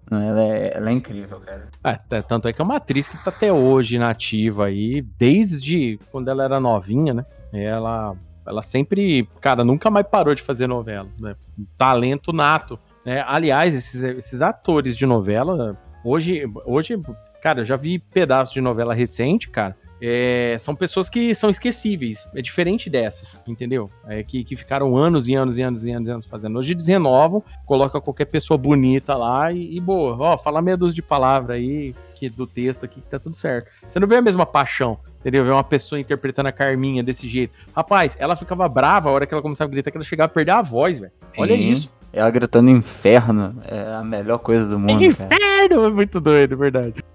Não, 0.09 0.21
ela, 0.21 0.41
é, 0.41 0.71
ela 0.75 0.89
é 0.89 0.93
incrível, 0.93 1.39
cara. 1.39 1.69
É, 1.83 2.21
tanto 2.21 2.47
é 2.47 2.53
que 2.53 2.59
é 2.59 2.63
uma 2.63 2.77
atriz 2.77 3.07
que 3.07 3.23
tá 3.23 3.29
até 3.29 3.53
hoje 3.53 3.99
nativa 3.99 4.65
aí, 4.65 5.01
desde 5.01 5.99
quando 6.11 6.29
ela 6.29 6.43
era 6.43 6.59
novinha, 6.59 7.13
né? 7.13 7.25
Ela, 7.53 8.15
ela 8.45 8.61
sempre, 8.61 9.29
cara, 9.39 9.63
nunca 9.63 9.89
mais 9.91 10.07
parou 10.07 10.33
de 10.33 10.41
fazer 10.41 10.65
novela, 10.65 11.07
né? 11.19 11.35
Um 11.57 11.65
Talento 11.77 12.33
nato, 12.33 12.79
né? 13.05 13.23
Aliás, 13.27 13.75
esses, 13.75 14.01
esses 14.01 14.41
atores 14.41 14.97
de 14.97 15.05
novela, 15.05 15.77
hoje, 16.03 16.43
hoje, 16.65 16.99
cara, 17.41 17.61
eu 17.61 17.65
já 17.65 17.75
vi 17.75 17.99
pedaços 17.99 18.53
de 18.53 18.61
novela 18.61 18.95
recente, 18.95 19.47
cara. 19.49 19.77
É, 20.01 20.55
são 20.59 20.75
pessoas 20.75 21.09
que 21.09 21.33
são 21.35 21.49
esquecíveis. 21.49 22.27
É 22.33 22.41
diferente 22.41 22.89
dessas, 22.89 23.39
entendeu? 23.47 23.89
É 24.07 24.23
que, 24.23 24.43
que 24.43 24.55
ficaram 24.55 24.95
anos 24.95 25.27
e 25.27 25.35
anos 25.35 25.57
e 25.57 25.61
anos 25.61 25.85
e 25.85 25.91
anos 25.91 26.07
e 26.07 26.11
anos 26.11 26.25
fazendo. 26.25 26.57
Hoje 26.57 26.75
renovam, 26.85 27.43
coloca 27.65 27.99
qualquer 27.99 28.25
pessoa 28.25 28.57
bonita 28.57 29.15
lá 29.15 29.51
e, 29.51 29.77
e 29.77 29.79
boa. 29.79 30.15
Ó, 30.17 30.37
fala 30.37 30.61
meia 30.61 30.77
dúzia 30.77 30.95
de 30.95 31.01
palavra 31.01 31.55
aí 31.55 31.93
que, 32.15 32.29
do 32.29 32.45
texto 32.45 32.85
aqui 32.85 33.01
que 33.01 33.07
tá 33.07 33.19
tudo 33.19 33.35
certo. 33.35 33.71
Você 33.87 33.99
não 33.99 34.07
vê 34.07 34.17
a 34.17 34.21
mesma 34.21 34.45
paixão, 34.45 34.99
entendeu? 35.19 35.43
Ver 35.43 35.51
uma 35.51 35.63
pessoa 35.63 35.99
interpretando 35.99 36.47
a 36.47 36.51
Carminha 36.51 37.01
desse 37.01 37.27
jeito. 37.27 37.53
Rapaz, 37.75 38.15
ela 38.19 38.35
ficava 38.35 38.67
brava 38.67 39.09
a 39.09 39.11
hora 39.11 39.25
que 39.25 39.33
ela 39.33 39.41
começava 39.41 39.69
a 39.69 39.71
gritar 39.71 39.91
que 39.91 39.97
ela 39.97 40.03
chegava 40.03 40.25
a 40.31 40.33
perder 40.33 40.51
a 40.51 40.61
voz, 40.61 40.99
velho. 40.99 41.11
Olha 41.37 41.55
Sim. 41.55 41.71
isso. 41.71 41.99
Ela 42.11 42.29
gritando 42.31 42.69
inferno 42.71 43.55
é 43.65 43.95
a 43.95 44.03
melhor 44.03 44.39
coisa 44.39 44.67
do 44.67 44.79
mundo, 44.79 45.15
cara. 45.15 45.35
Inferno! 45.35 45.85
É 45.85 45.89
muito 45.91 46.19
doido, 46.19 46.53
é 46.53 46.57
verdade. 46.57 47.05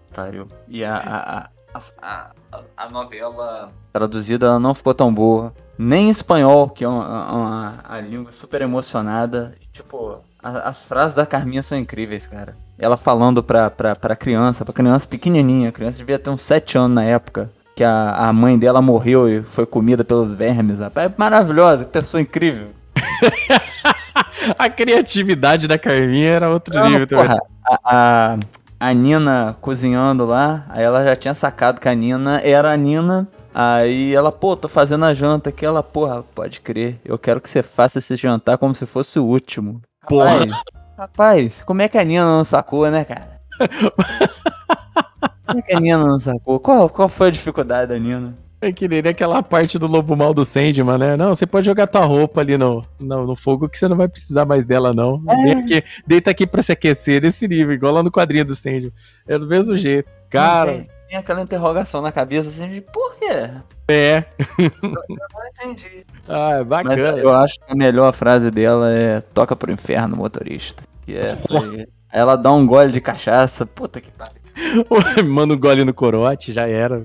E 0.68 0.84
a, 0.84 0.96
a, 0.96 1.50
a, 1.74 1.80
a, 2.00 2.30
a- 2.76 2.88
novela 2.90 3.68
traduzida 3.92 4.46
ela 4.46 4.58
não 4.58 4.74
ficou 4.74 4.94
tão 4.94 5.12
boa. 5.12 5.52
Nem 5.76 6.06
em 6.06 6.10
espanhol, 6.10 6.68
que 6.68 6.84
é 6.84 6.88
uma, 6.88 7.32
uma- 7.32 7.74
a 7.88 8.00
língua 8.00 8.30
super 8.32 8.62
emocionada. 8.62 9.54
Tipo, 9.72 10.18
a- 10.42 10.68
as 10.68 10.84
frases 10.84 11.14
da 11.14 11.26
Carminha 11.26 11.62
são 11.62 11.76
incríveis, 11.78 12.26
cara. 12.26 12.54
Ela 12.78 12.96
falando 12.96 13.42
pra, 13.42 13.70
pra, 13.70 13.94
pra 13.96 14.16
criança, 14.16 14.64
pra 14.64 14.74
criança 14.74 15.06
pequenininha. 15.06 15.68
A 15.68 15.72
criança 15.72 15.98
devia 15.98 16.18
ter 16.18 16.30
uns 16.30 16.42
7 16.42 16.78
anos 16.78 16.94
na 16.94 17.04
época. 17.04 17.50
Que 17.76 17.82
a, 17.82 18.10
a 18.28 18.32
mãe 18.32 18.56
dela 18.56 18.80
morreu 18.80 19.28
e 19.28 19.42
foi 19.42 19.66
comida 19.66 20.04
pelos 20.04 20.30
vermes. 20.30 20.78
rapaz. 20.78 21.10
É 21.10 21.14
maravilhosa, 21.16 21.84
que 21.84 21.90
pessoa 21.90 22.20
incrível. 22.20 22.68
A 24.58 24.68
criatividade 24.68 25.66
da 25.66 25.78
Carminha 25.78 26.28
era 26.30 26.50
outro 26.50 26.74
Não, 26.74 26.88
nível 26.90 27.06
também. 27.06 27.24
porra, 27.26 27.38
a, 27.66 27.78
a, 27.84 28.38
a 28.78 28.92
Nina 28.92 29.56
cozinhando 29.60 30.26
lá, 30.26 30.64
aí 30.68 30.82
ela 30.82 31.04
já 31.04 31.16
tinha 31.16 31.34
sacado 31.34 31.80
que 31.80 31.88
a 31.88 31.94
Nina 31.94 32.40
era 32.40 32.72
a 32.72 32.76
Nina. 32.76 33.28
Aí 33.54 34.12
ela, 34.12 34.32
pô, 34.32 34.56
tô 34.56 34.68
fazendo 34.68 35.04
a 35.04 35.14
janta 35.14 35.50
aqui. 35.50 35.64
Ela, 35.64 35.82
porra, 35.82 36.24
pode 36.34 36.60
crer, 36.60 37.00
eu 37.04 37.16
quero 37.16 37.40
que 37.40 37.48
você 37.48 37.62
faça 37.62 37.98
esse 37.98 38.16
jantar 38.16 38.58
como 38.58 38.74
se 38.74 38.84
fosse 38.84 39.18
o 39.18 39.24
último. 39.24 39.80
Porra. 40.08 40.40
Rapaz, 40.40 40.62
rapaz, 40.98 41.62
como 41.62 41.82
é 41.82 41.88
que 41.88 41.98
a 41.98 42.04
Nina 42.04 42.24
não 42.24 42.44
sacou, 42.44 42.90
né, 42.90 43.04
cara? 43.04 43.40
Como 45.46 45.58
é 45.58 45.62
que 45.62 45.74
a 45.74 45.80
Nina 45.80 45.98
não 45.98 46.18
sacou? 46.18 46.58
Qual, 46.58 46.88
qual 46.88 47.08
foi 47.08 47.28
a 47.28 47.30
dificuldade 47.30 47.88
da 47.88 47.98
Nina? 47.98 48.34
É 48.64 48.72
que 48.72 48.88
nem 48.88 49.00
aquela 49.00 49.42
parte 49.42 49.78
do 49.78 49.86
lobo 49.86 50.16
mal 50.16 50.32
do 50.32 50.44
Sandman, 50.44 50.96
né? 50.98 51.16
Não, 51.16 51.34
você 51.34 51.46
pode 51.46 51.66
jogar 51.66 51.86
tua 51.86 52.04
roupa 52.04 52.40
ali 52.40 52.56
no, 52.56 52.82
no, 52.98 53.26
no 53.26 53.36
fogo 53.36 53.68
que 53.68 53.76
você 53.78 53.86
não 53.86 53.96
vai 53.96 54.08
precisar 54.08 54.44
mais 54.44 54.64
dela, 54.64 54.94
não. 54.94 55.20
Aqui, 55.28 55.84
deita 56.06 56.30
aqui 56.30 56.46
pra 56.46 56.62
se 56.62 56.72
aquecer, 56.72 57.20
nesse 57.22 57.46
nível, 57.46 57.74
igual 57.74 57.92
lá 57.92 58.02
no 58.02 58.10
quadrinho 58.10 58.44
do 58.44 58.54
Sandman. 58.54 58.92
É 59.28 59.38
do 59.38 59.46
mesmo 59.46 59.76
jeito. 59.76 60.08
Cara, 60.30 60.72
Tem, 60.72 60.88
tem 61.10 61.18
aquela 61.18 61.42
interrogação 61.42 62.00
na 62.00 62.10
cabeça 62.10 62.48
assim 62.48 62.68
de 62.68 62.80
por 62.80 63.14
quê? 63.16 63.50
é. 63.88 64.24
Não 64.82 65.46
entendi. 65.68 66.06
Ah, 66.28 66.52
é 66.52 66.58
Mas 66.58 66.66
bacana. 66.66 67.18
eu 67.18 67.34
acho 67.34 67.54
que 67.60 67.72
a 67.72 67.74
melhor 67.74 68.12
frase 68.14 68.50
dela 68.50 68.90
é 68.90 69.20
toca 69.20 69.54
pro 69.54 69.70
inferno, 69.70 70.16
motorista. 70.16 70.82
Que 71.04 71.16
é 71.16 71.26
essa 71.26 71.58
aí. 71.58 71.86
Ela 72.10 72.36
dá 72.36 72.52
um 72.52 72.64
gole 72.64 72.92
de 72.92 73.00
cachaça. 73.00 73.66
Puta 73.66 74.00
que 74.00 74.10
pariu. 74.12 74.40
Manda 75.26 75.52
um 75.54 75.58
gole 75.58 75.84
no 75.84 75.92
corote, 75.92 76.52
já 76.52 76.66
era. 76.68 77.02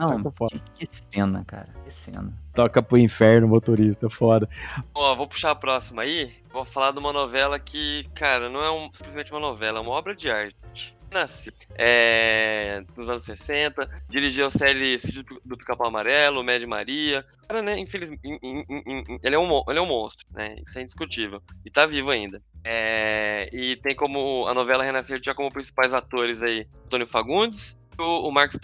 Não, 0.00 0.22
Toca, 0.22 0.36
fora. 0.36 0.58
que, 0.74 0.86
que 0.86 0.96
cena, 1.12 1.44
cara. 1.44 1.68
Que 1.84 1.90
cena. 1.90 2.32
Toca 2.54 2.82
pro 2.82 2.96
inferno, 2.96 3.46
motorista, 3.46 4.08
foda. 4.08 4.48
Ó, 4.94 5.14
vou 5.14 5.28
puxar 5.28 5.50
a 5.50 5.54
próxima 5.54 6.02
aí. 6.02 6.32
Vou 6.50 6.64
falar 6.64 6.90
de 6.92 6.98
uma 6.98 7.12
novela 7.12 7.58
que, 7.58 8.08
cara, 8.14 8.48
não 8.48 8.64
é 8.64 8.70
um- 8.70 8.90
simplesmente 8.94 9.30
uma 9.30 9.40
novela, 9.40 9.78
é 9.78 9.82
uma 9.82 9.90
obra 9.90 10.16
de 10.16 10.30
arte. 10.30 10.96
Nasci 11.12 11.50
é, 11.76 12.84
nos 12.96 13.08
anos 13.10 13.24
60, 13.24 13.88
dirigiu 14.08 14.46
a 14.46 14.50
série 14.50 14.96
Sítio 14.96 15.24
do 15.44 15.56
Pica-Pau 15.56 15.88
Amarelo, 15.88 16.44
Mad 16.44 16.62
Maria. 16.62 17.26
Cara, 17.48 17.60
né, 17.60 17.76
infelizmente, 17.78 18.20
ele, 18.22 19.34
é 19.34 19.38
um, 19.38 19.62
ele 19.68 19.78
é 19.78 19.82
um 19.82 19.86
monstro, 19.86 20.24
né? 20.32 20.54
Isso 20.64 20.78
é 20.78 20.82
indiscutível. 20.82 21.42
E 21.64 21.70
tá 21.70 21.84
vivo 21.84 22.10
ainda. 22.10 22.40
É, 22.64 23.48
e 23.52 23.74
tem 23.76 23.94
como 23.96 24.46
a 24.46 24.54
novela 24.54 24.84
Renascer 24.84 25.20
tinha 25.20 25.34
como 25.34 25.50
principais 25.50 25.92
atores 25.92 26.40
aí 26.42 26.66
Antônio 26.86 27.06
Fagundes, 27.08 27.76
o, 28.00 28.28
o 28.28 28.32
Marcos 28.32 28.58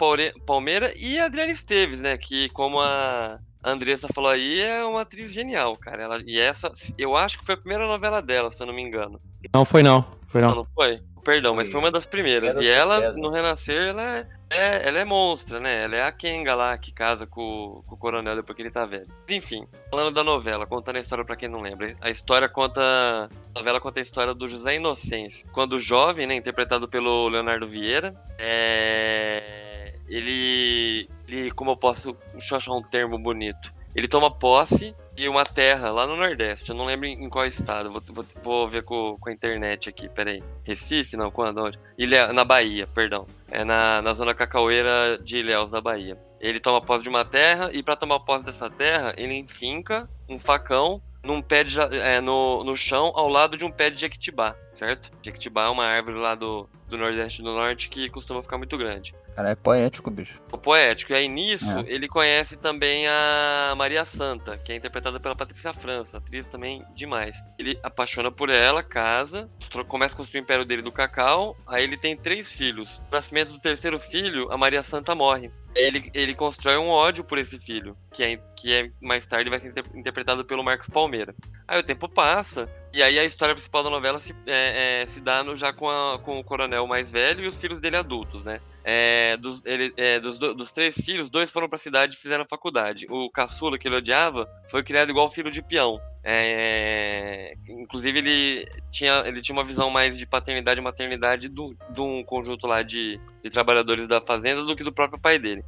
Palmeira 0.45 0.93
e 0.97 1.19
a 1.19 1.25
Adriana 1.25 1.51
Esteves, 1.51 1.99
né? 1.99 2.17
Que 2.17 2.49
como 2.49 2.79
a 2.79 3.39
Andressa 3.63 4.07
falou 4.13 4.29
aí, 4.29 4.59
é 4.59 4.83
uma 4.83 5.01
atriz 5.01 5.31
genial, 5.31 5.75
cara. 5.77 6.03
Ela, 6.03 6.21
e 6.25 6.39
essa, 6.39 6.71
eu 6.97 7.15
acho 7.15 7.39
que 7.39 7.45
foi 7.45 7.55
a 7.55 7.57
primeira 7.57 7.87
novela 7.87 8.21
dela, 8.21 8.51
se 8.51 8.61
eu 8.61 8.67
não 8.67 8.73
me 8.73 8.81
engano. 8.81 9.19
Não 9.53 9.65
foi 9.65 9.83
não, 9.83 10.05
foi 10.27 10.41
Não, 10.41 10.49
não. 10.49 10.55
não 10.57 10.67
foi? 10.73 11.01
Perdão, 11.23 11.53
mas 11.53 11.69
foi 11.69 11.79
uma 11.81 11.91
das 11.91 12.05
primeiras. 12.05 12.55
E 12.55 12.69
ela, 12.69 13.11
no 13.11 13.29
Renascer, 13.29 13.89
ela 13.89 14.19
é, 14.19 14.27
é- 14.49 14.87
ela 14.87 14.99
é 14.99 15.05
monstra, 15.05 15.59
né? 15.59 15.83
Ela 15.83 15.95
é 15.95 16.03
a 16.03 16.11
Kenga 16.11 16.55
lá 16.55 16.77
que 16.77 16.91
casa 16.91 17.25
com, 17.27 17.81
com 17.85 17.95
o 17.95 17.97
coronel 17.97 18.35
depois 18.35 18.55
que 18.55 18.61
ele 18.61 18.71
tá 18.71 18.85
velho. 18.85 19.07
Enfim, 19.29 19.67
falando 19.89 20.13
da 20.13 20.23
novela, 20.23 20.65
contando 20.65 20.97
a 20.97 21.01
história 21.01 21.25
pra 21.25 21.35
quem 21.35 21.49
não 21.49 21.61
lembra. 21.61 21.95
A 22.01 22.09
história 22.09 22.47
conta. 22.47 22.81
A 22.81 23.59
novela 23.59 23.79
conta 23.79 23.99
a 23.99 24.01
história 24.01 24.33
do 24.33 24.47
José 24.47 24.75
Inocêncio. 24.75 25.47
Quando 25.51 25.79
jovem, 25.79 26.27
né? 26.27 26.35
Interpretado 26.35 26.87
pelo 26.87 27.27
Leonardo 27.29 27.67
Vieira. 27.67 28.15
É. 28.39 29.95
Ele. 30.07 31.09
Ele, 31.27 31.51
como 31.51 31.71
eu 31.71 31.77
posso 31.77 32.15
achar 32.35 32.71
um 32.71 32.81
termo 32.81 33.19
bonito? 33.19 33.76
Ele 33.97 34.07
toma 34.07 34.29
posse 34.29 34.95
de 35.15 35.27
uma 35.27 35.43
terra 35.43 35.89
lá 35.89 36.05
no 36.05 36.15
Nordeste. 36.15 36.69
Eu 36.69 36.75
não 36.75 36.85
lembro 36.85 37.07
em 37.07 37.27
qual 37.27 37.47
estado. 37.47 37.91
Vou, 37.91 37.99
vou, 38.09 38.25
vou 38.43 38.69
ver 38.69 38.83
com, 38.83 39.17
com 39.19 39.27
a 39.27 39.33
internet 39.33 39.89
aqui, 39.89 40.07
peraí. 40.07 40.43
Recife? 40.63 41.17
Não, 41.17 41.31
quando? 41.31 41.63
Onde? 41.63 41.79
Ilha, 41.97 42.31
na 42.31 42.45
Bahia, 42.45 42.85
perdão. 42.85 43.25
É 43.49 43.63
na, 43.63 43.99
na 44.03 44.13
zona 44.13 44.35
cacaueira 44.35 45.17
de 45.17 45.37
Ilhéus, 45.37 45.71
da 45.71 45.81
Bahia. 45.81 46.15
Ele 46.39 46.59
toma 46.59 46.79
posse 46.79 47.01
de 47.01 47.09
uma 47.09 47.25
terra 47.25 47.71
e 47.73 47.81
para 47.81 47.95
tomar 47.95 48.19
posse 48.19 48.45
dessa 48.45 48.69
terra, 48.69 49.15
ele 49.17 49.33
enfinca 49.33 50.07
um 50.29 50.37
facão 50.37 51.01
num 51.23 51.41
pé 51.41 51.63
de, 51.63 51.79
é, 51.79 52.21
no, 52.21 52.63
no 52.63 52.77
chão 52.77 53.11
ao 53.15 53.27
lado 53.27 53.57
de 53.57 53.65
um 53.65 53.71
pé 53.71 53.89
de 53.89 53.99
jequitibá, 53.99 54.55
certo? 54.75 55.11
Jequitibá 55.23 55.65
é 55.65 55.69
uma 55.69 55.85
árvore 55.85 56.19
lá 56.19 56.35
do, 56.35 56.69
do 56.87 56.97
Nordeste 56.97 57.41
do 57.41 57.53
Norte 57.53 57.89
que 57.89 58.09
costuma 58.09 58.41
ficar 58.41 58.57
muito 58.57 58.77
grande. 58.77 59.13
Cara, 59.35 59.51
é 59.51 59.55
poético, 59.55 60.09
bicho. 60.09 60.41
O 60.51 60.57
poético. 60.57 61.11
E 61.11 61.15
aí 61.15 61.27
nisso, 61.27 61.69
É. 61.79 61.83
ele 61.87 62.07
conhece 62.07 62.57
também 62.57 63.05
a 63.07 63.73
Maria 63.77 64.03
Santa, 64.03 64.57
que 64.57 64.71
é 64.71 64.75
interpretada 64.75 65.19
pela 65.19 65.35
Patrícia 65.35 65.73
França, 65.73 66.17
atriz 66.17 66.47
também 66.47 66.83
demais. 66.95 67.37
Ele 67.59 67.79
apaixona 67.83 68.31
por 68.31 68.49
ela, 68.49 68.81
casa, 68.81 69.49
começa 69.87 70.15
a 70.15 70.17
construir 70.17 70.41
o 70.41 70.43
império 70.43 70.65
dele 70.65 70.81
do 70.81 70.91
cacau, 70.91 71.55
aí 71.67 71.83
ele 71.83 71.97
tem 71.97 72.17
três 72.17 72.51
filhos. 72.51 72.99
No 73.11 73.17
nascimento 73.17 73.51
do 73.51 73.59
terceiro 73.59 73.99
filho, 73.99 74.51
a 74.51 74.57
Maria 74.57 74.81
Santa 74.81 75.13
morre. 75.13 75.51
Aí 75.75 75.83
Ele, 75.83 76.09
ele 76.15 76.33
constrói 76.33 76.75
um 76.77 76.87
ódio 76.89 77.23
por 77.23 77.37
esse 77.37 77.59
filho, 77.59 77.95
que 78.11 78.23
é, 78.23 78.37
que 78.55 78.73
é 78.73 78.89
mais 78.99 79.27
tarde 79.27 79.49
vai 79.49 79.59
ser 79.59 79.67
inter- 79.69 79.85
interpretado 79.93 80.43
pelo 80.43 80.63
Marcos 80.63 80.89
Palmeira. 80.89 81.35
Aí 81.67 81.79
o 81.79 81.83
tempo 81.83 82.07
passa, 82.07 82.69
e 82.93 83.03
aí 83.03 83.19
a 83.19 83.25
história 83.25 83.53
principal 83.53 83.83
da 83.83 83.89
novela 83.89 84.17
se, 84.19 84.33
é, 84.47 85.01
é, 85.01 85.05
se 85.05 85.19
dá 85.19 85.43
no- 85.43 85.55
já 85.55 85.73
com, 85.73 85.89
a- 85.89 86.17
com 86.19 86.39
o 86.39 86.43
coronel 86.43 86.87
mais 86.87 87.11
velho 87.11 87.43
e 87.43 87.47
os 87.47 87.59
filhos 87.59 87.81
dele 87.81 87.97
adultos, 87.97 88.43
né? 88.43 88.59
É, 88.85 89.35
dos, 89.37 89.61
ele- 89.65 89.93
é, 89.97 90.17
dos, 90.19 90.37
do- 90.39 90.53
dos 90.53 90.71
três 90.71 90.95
filhos, 90.95 91.29
dois 91.29 91.51
foram 91.51 91.67
pra 91.67 91.77
cidade 91.77 92.15
e 92.15 92.19
fizeram 92.19 92.45
faculdade. 92.49 93.05
O 93.09 93.29
caçula, 93.29 93.77
que 93.77 93.87
ele 93.87 93.97
odiava, 93.97 94.47
foi 94.71 94.81
criado 94.81 95.09
igual 95.09 95.29
filho 95.29 95.51
de 95.51 95.61
peão. 95.61 95.99
É, 96.23 97.53
inclusive, 97.67 98.17
ele 98.19 98.65
tinha, 98.89 99.23
ele 99.25 99.41
tinha 99.41 99.55
uma 99.55 99.63
visão 99.63 99.89
mais 99.89 100.17
de 100.17 100.25
paternidade 100.25 100.79
e 100.79 100.83
maternidade 100.83 101.49
do- 101.49 101.75
de 101.89 101.99
um 102.01 102.23
conjunto 102.23 102.65
lá 102.65 102.81
de, 102.81 103.19
de 103.43 103.49
trabalhadores 103.49 104.07
da 104.07 104.21
fazenda 104.21 104.63
do 104.63 104.75
que 104.75 104.83
do 104.83 104.93
próprio 104.93 105.19
pai 105.19 105.37
dele. 105.37 105.63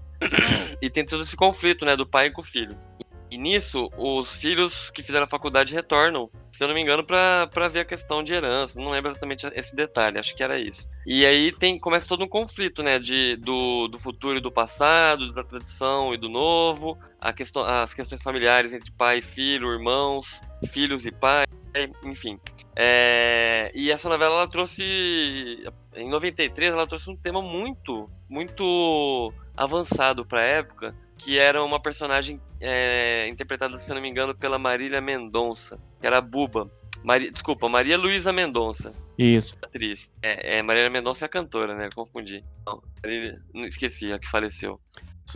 E 0.81 0.89
tem 0.89 1.05
todo 1.05 1.23
esse 1.23 1.35
conflito, 1.35 1.85
né, 1.85 1.95
do 1.95 2.05
pai 2.05 2.29
com 2.31 2.41
o 2.41 2.43
filho. 2.43 2.75
E 3.31 3.37
nisso, 3.37 3.89
os 3.95 4.37
filhos 4.37 4.89
que 4.89 5.03
fizeram 5.03 5.25
a 5.25 5.27
faculdade 5.27 5.73
retornam, 5.73 6.29
se 6.51 6.63
eu 6.63 6.67
não 6.67 6.75
me 6.75 6.81
engano, 6.81 7.03
pra 7.03 7.67
ver 7.69 7.81
a 7.81 7.85
questão 7.85 8.23
de 8.23 8.33
herança. 8.33 8.79
Não 8.79 8.89
lembro 8.89 9.11
exatamente 9.11 9.47
esse 9.53 9.75
detalhe, 9.75 10.17
acho 10.17 10.35
que 10.35 10.43
era 10.43 10.57
isso. 10.57 10.87
E 11.05 11.25
aí 11.25 11.51
tem, 11.51 11.77
começa 11.77 12.07
todo 12.07 12.23
um 12.23 12.27
conflito, 12.27 12.81
né? 12.81 12.97
De, 12.97 13.35
do, 13.35 13.87
do 13.87 13.99
futuro 13.99 14.39
e 14.39 14.41
do 14.41 14.51
passado, 14.51 15.31
da 15.31 15.43
tradição 15.43 16.13
e 16.13 16.17
do 16.17 16.27
novo, 16.27 16.97
a 17.21 17.31
questão, 17.31 17.63
as 17.63 17.93
questões 17.93 18.21
familiares 18.21 18.73
entre 18.73 18.91
pai 18.91 19.19
e 19.19 19.21
filho, 19.21 19.71
irmãos, 19.71 20.41
filhos 20.67 21.05
e 21.05 21.11
pai, 21.11 21.45
enfim. 22.03 22.39
É, 22.75 23.71
e 23.75 23.91
essa 23.91 24.09
novela 24.09 24.35
ela 24.35 24.47
trouxe. 24.47 25.63
Em 25.95 26.09
93, 26.09 26.71
ela 26.71 26.87
trouxe 26.87 27.09
um 27.09 27.15
tema 27.15 27.41
muito, 27.41 28.09
muito 28.29 29.33
avançado 29.55 30.25
pra 30.25 30.43
época, 30.43 30.95
que 31.19 31.37
era 31.37 31.61
uma 31.63 31.79
personagem 31.79 32.41
é, 32.61 33.27
interpretada, 33.27 33.77
se 33.77 33.93
não 33.93 34.01
me 34.01 34.09
engano, 34.09 34.33
pela 34.33 34.57
Marília 34.57 35.01
Mendonça, 35.01 35.77
que 35.99 36.07
era 36.07 36.17
a 36.17 36.21
Buba. 36.21 36.71
Mari, 37.03 37.29
desculpa, 37.29 37.69
Maria 37.69 37.97
Luísa 37.97 38.33
Mendonça, 38.33 38.91
Isso. 39.17 39.55
atriz. 39.61 40.11
É, 40.21 40.57
é 40.57 40.63
Marília 40.63 40.89
Mendonça 40.89 41.25
é 41.25 41.27
a 41.27 41.29
cantora, 41.29 41.75
né? 41.75 41.89
Confundi. 41.93 42.43
Não, 42.65 42.81
Marília- 43.03 43.41
não 43.53 43.65
esqueci, 43.65 44.11
a 44.11 44.19
que 44.19 44.27
faleceu. 44.27 44.79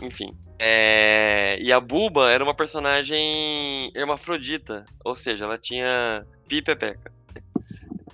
Enfim. 0.02 0.36
É, 0.58 1.56
e 1.60 1.72
a 1.72 1.78
Buba 1.80 2.30
era 2.30 2.42
uma 2.42 2.54
personagem 2.54 3.90
hermafrodita, 3.94 4.84
ou 5.04 5.14
seja, 5.14 5.44
ela 5.44 5.56
tinha 5.56 6.26
pi 6.48 6.56
e 6.56 6.62
pepeca. 6.62 7.12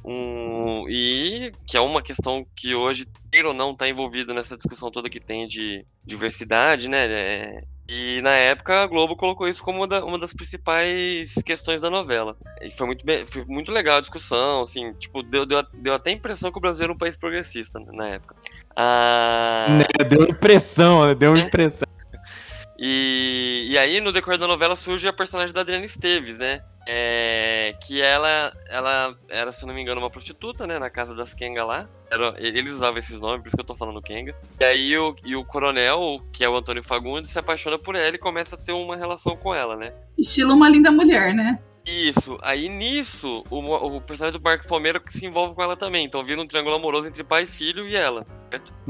Um, 0.05 0.87
e 0.89 1.53
que 1.67 1.77
é 1.77 1.81
uma 1.81 2.03
questão 2.03 2.47
que 2.57 2.75
hoje, 2.75 3.07
queira 3.31 3.49
ou 3.49 3.55
não, 3.55 3.73
está 3.73 3.89
envolvido 3.89 4.33
nessa 4.35 4.57
discussão 4.57 4.91
toda 4.91 5.11
que 5.11 5.21
tem 5.21 5.47
de 5.47 5.85
diversidade, 6.05 6.89
né? 6.89 7.07
É, 7.07 7.63
e 7.89 8.21
na 8.23 8.31
época 8.31 8.83
a 8.83 8.87
Globo 8.87 9.17
colocou 9.17 9.47
isso 9.49 9.63
como 9.63 9.79
uma, 9.81 9.87
da- 9.87 10.05
uma 10.05 10.19
das 10.19 10.33
principais 10.33 11.35
questões 11.45 11.81
da 11.81 11.91
novela. 11.91 12.37
E 12.63 12.71
foi 12.71 12.87
muito, 12.87 13.05
bem- 13.05 13.27
foi 13.27 13.45
muito 13.47 13.71
legal 13.73 13.99
a 13.99 14.01
discussão, 14.01 14.63
assim, 14.63 14.93
tipo, 14.95 15.23
deu, 15.23 15.45
deu, 15.45 15.63
deu 15.75 15.95
até 15.95 16.11
a 16.11 16.15
impressão 16.15 16.51
que 16.53 16.59
o 16.59 16.61
Brasil 16.61 16.85
era 16.85 16.93
um 16.93 16.99
país 16.99 17.17
progressista 17.17 17.79
né, 17.81 17.87
na 17.93 18.09
época. 18.09 18.37
Ah, 18.77 19.79
Né, 19.79 20.05
Deu 20.09 20.23
impressão, 20.29 21.07
né? 21.07 21.15
Deu 21.15 21.37
impressão. 21.37 21.87
E, 22.81 23.67
e 23.69 23.77
aí, 23.77 24.01
no 24.01 24.11
decorrer 24.11 24.39
da 24.39 24.47
novela, 24.47 24.75
surge 24.75 25.07
a 25.07 25.13
personagem 25.13 25.55
da 25.55 25.61
Adriana 25.61 25.85
Esteves, 25.85 26.39
né? 26.39 26.63
É, 26.89 27.77
que 27.83 28.01
ela, 28.01 28.51
ela 28.71 29.15
era, 29.29 29.53
se 29.53 29.67
não 29.67 29.75
me 29.75 29.83
engano, 29.83 30.01
uma 30.01 30.09
prostituta, 30.09 30.67
né? 30.67 30.79
Na 30.79 30.89
casa 30.89 31.15
das 31.15 31.35
Kenga 31.35 31.63
lá. 31.63 31.87
Era, 32.11 32.35
eles 32.39 32.73
usavam 32.73 32.99
esses 32.99 33.21
nomes, 33.21 33.43
por 33.43 33.49
isso 33.49 33.57
que 33.57 33.61
eu 33.61 33.67
tô 33.67 33.75
falando 33.75 34.01
Kenga. 34.01 34.35
E 34.59 34.65
aí, 34.65 34.97
o, 34.97 35.15
e 35.23 35.37
o 35.37 35.45
coronel, 35.45 36.23
que 36.33 36.43
é 36.43 36.49
o 36.49 36.57
Antônio 36.57 36.83
Fagundes, 36.83 37.31
se 37.31 37.39
apaixona 37.39 37.79
por 37.79 37.95
ela 37.95 38.17
e 38.17 38.19
começa 38.19 38.55
a 38.57 38.59
ter 38.59 38.73
uma 38.73 38.97
relação 38.97 39.37
com 39.37 39.55
ela, 39.55 39.77
né? 39.77 39.93
Estilo 40.17 40.55
uma 40.55 40.71
linda 40.71 40.91
mulher, 40.91 41.35
né? 41.35 41.59
Isso. 41.87 42.39
Aí 42.41 42.69
nisso, 42.69 43.45
o, 43.51 43.59
o 43.59 44.01
personagem 44.01 44.39
do 44.39 44.43
Marcos 44.43 44.67
Palmeira 44.67 45.03
se 45.09 45.27
envolve 45.27 45.55
com 45.55 45.63
ela 45.63 45.77
também. 45.77 46.07
Então 46.07 46.25
vira 46.25 46.41
um 46.41 46.47
triângulo 46.47 46.77
amoroso 46.77 47.09
entre 47.09 47.25
pai, 47.25 47.47
filho 47.47 47.87
e 47.87 47.95
ela. 47.95 48.25